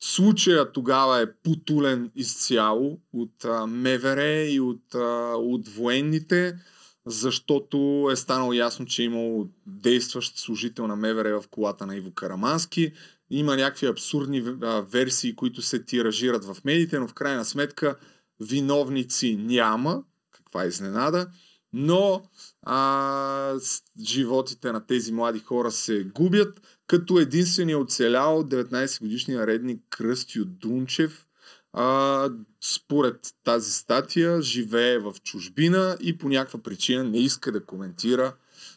Случая 0.03 0.71
тогава 0.71 1.21
е 1.21 1.33
потулен 1.43 2.11
изцяло 2.15 2.99
от 3.13 3.45
а, 3.45 3.67
МВР 3.67 4.43
и 4.43 4.59
от, 4.59 4.95
а, 4.95 5.33
от 5.35 5.67
военните, 5.67 6.59
защото 7.05 8.09
е 8.11 8.15
станало 8.15 8.53
ясно, 8.53 8.85
че 8.85 9.01
е 9.01 9.05
имал 9.05 9.47
действащ 9.67 10.37
служител 10.39 10.87
на 10.87 10.95
МВР 10.95 11.41
в 11.41 11.47
колата 11.47 11.85
на 11.85 11.95
Иво 11.95 12.11
Карамански. 12.11 12.93
Има 13.35 13.55
някакви 13.55 13.87
абсурдни 13.87 14.41
версии, 14.89 15.35
които 15.35 15.61
се 15.61 15.83
тиражират 15.83 16.45
в 16.45 16.57
медиите, 16.65 16.99
но 16.99 17.07
в 17.07 17.13
крайна 17.13 17.45
сметка 17.45 17.95
виновници 18.39 19.35
няма. 19.35 20.03
Каква 20.31 20.65
изненада. 20.65 21.27
Но 21.73 22.23
а, 22.61 23.55
животите 24.03 24.71
на 24.71 24.85
тези 24.85 25.11
млади 25.11 25.39
хора 25.39 25.71
се 25.71 26.03
губят, 26.03 26.61
като 26.87 27.19
единственият 27.19 27.81
оцелял 27.81 28.43
19 28.43 29.01
годишния 29.01 29.47
редник 29.47 29.81
Кръстю 29.89 30.45
Дунчев, 30.45 31.27
а, 31.73 32.29
според 32.61 33.33
тази 33.43 33.71
статия, 33.71 34.41
живее 34.41 34.99
в 34.99 35.13
чужбина 35.23 35.97
и 36.01 36.17
по 36.17 36.29
някаква 36.29 36.59
причина 36.59 37.03
не 37.03 37.19
иска 37.19 37.51
да 37.51 37.65
коментира 37.65 38.33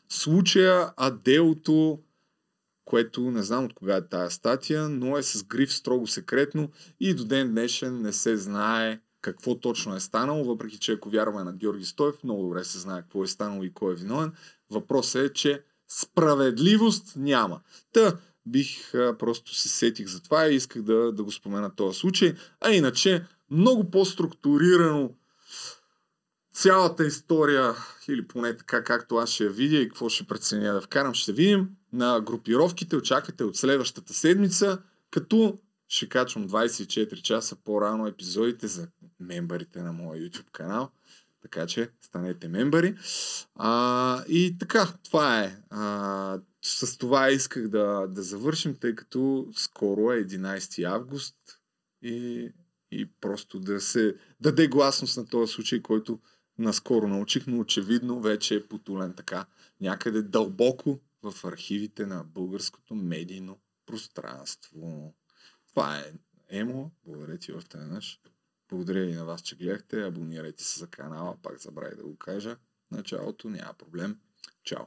случая, 0.08 0.92
а 0.96 1.10
делото, 1.10 1.98
което 2.86 3.20
не 3.20 3.42
знам 3.42 3.64
от 3.64 3.74
кога 3.74 3.96
е 3.96 4.08
тая 4.08 4.30
статия, 4.30 4.88
но 4.88 5.18
е 5.18 5.22
с 5.22 5.44
гриф 5.44 5.74
строго 5.74 6.06
секретно 6.06 6.70
и 7.00 7.14
до 7.14 7.24
ден 7.24 7.50
днешен 7.50 8.02
не 8.02 8.12
се 8.12 8.36
знае 8.36 9.00
какво 9.20 9.54
точно 9.54 9.96
е 9.96 10.00
станало, 10.00 10.44
въпреки 10.44 10.78
че 10.78 10.92
ако 10.92 11.10
вярваме 11.10 11.44
на 11.44 11.52
Георги 11.52 11.84
Стоев, 11.84 12.24
много 12.24 12.42
добре 12.42 12.64
се 12.64 12.78
знае 12.78 13.02
какво 13.02 13.24
е 13.24 13.26
станало 13.26 13.64
и 13.64 13.72
кой 13.72 13.92
е 13.92 13.96
виновен. 13.96 14.32
Въпросът 14.70 15.30
е, 15.30 15.32
че 15.32 15.62
справедливост 15.88 17.12
няма. 17.16 17.60
Та, 17.92 18.16
бих 18.46 18.94
а, 18.94 19.18
просто 19.18 19.54
се 19.54 19.68
сетих 19.68 20.06
за 20.06 20.22
това 20.22 20.48
и 20.48 20.54
исках 20.54 20.82
да, 20.82 21.12
да 21.12 21.24
го 21.24 21.32
спомена 21.32 21.74
този 21.74 21.98
случай. 21.98 22.34
А 22.60 22.70
иначе, 22.70 23.24
много 23.50 23.90
по-структурирано 23.90 25.10
цялата 26.56 27.06
история, 27.06 27.74
или 28.08 28.28
поне 28.28 28.56
така 28.56 28.84
както 28.84 29.16
аз 29.16 29.30
ще 29.30 29.44
я 29.44 29.50
видя 29.50 29.76
и 29.76 29.88
какво 29.88 30.08
ще 30.08 30.26
преценя 30.26 30.72
да 30.72 30.80
вкарам, 30.80 31.14
ще 31.14 31.32
видим 31.32 31.68
на 31.92 32.20
групировките. 32.20 32.96
Очаквайте 32.96 33.44
от 33.44 33.56
следващата 33.56 34.14
седмица, 34.14 34.78
като 35.10 35.58
ще 35.88 36.08
качвам 36.08 36.48
24 36.48 37.22
часа 37.22 37.56
по-рано 37.64 38.06
епизодите 38.06 38.66
за 38.66 38.88
мембарите 39.20 39.82
на 39.82 39.92
моя 39.92 40.22
YouTube 40.22 40.50
канал. 40.52 40.90
Така 41.42 41.66
че 41.66 41.90
станете 42.02 42.48
мембари. 42.48 42.96
А, 43.54 44.24
и 44.28 44.58
така, 44.58 44.88
това 45.04 45.40
е. 45.40 45.56
А, 45.70 46.38
с 46.62 46.98
това 46.98 47.30
исках 47.30 47.68
да, 47.68 48.06
да 48.08 48.22
завършим, 48.22 48.74
тъй 48.74 48.94
като 48.94 49.48
скоро 49.56 50.12
е 50.12 50.24
11 50.24 50.94
август 50.94 51.36
и, 52.02 52.48
и 52.90 53.10
просто 53.20 53.60
да 53.60 53.80
се 53.80 54.16
даде 54.40 54.68
гласност 54.68 55.16
на 55.16 55.26
този 55.26 55.52
случай, 55.52 55.82
който 55.82 56.20
наскоро 56.58 57.08
научих, 57.08 57.46
но 57.46 57.58
очевидно 57.58 58.20
вече 58.20 58.54
е 58.54 58.66
потулен 58.66 59.14
така 59.14 59.46
някъде 59.80 60.22
дълбоко 60.22 61.00
в 61.22 61.44
архивите 61.44 62.06
на 62.06 62.24
българското 62.24 62.94
медийно 62.94 63.58
пространство. 63.86 65.14
Това 65.68 65.98
е 65.98 66.12
Емо. 66.48 66.90
Благодаря 67.04 67.38
ти 67.38 67.52
още 67.52 67.78
веднъж. 67.78 68.20
Благодаря 68.68 69.04
и 69.04 69.14
на 69.14 69.24
вас, 69.24 69.42
че 69.42 69.56
гледахте. 69.56 70.02
Абонирайте 70.02 70.64
се 70.64 70.78
за 70.78 70.86
канала. 70.86 71.36
Пак 71.42 71.58
забравих 71.58 71.96
да 71.96 72.02
го 72.02 72.16
кажа. 72.16 72.56
Началото 72.90 73.48
няма 73.48 73.74
проблем. 73.74 74.18
Чао! 74.64 74.84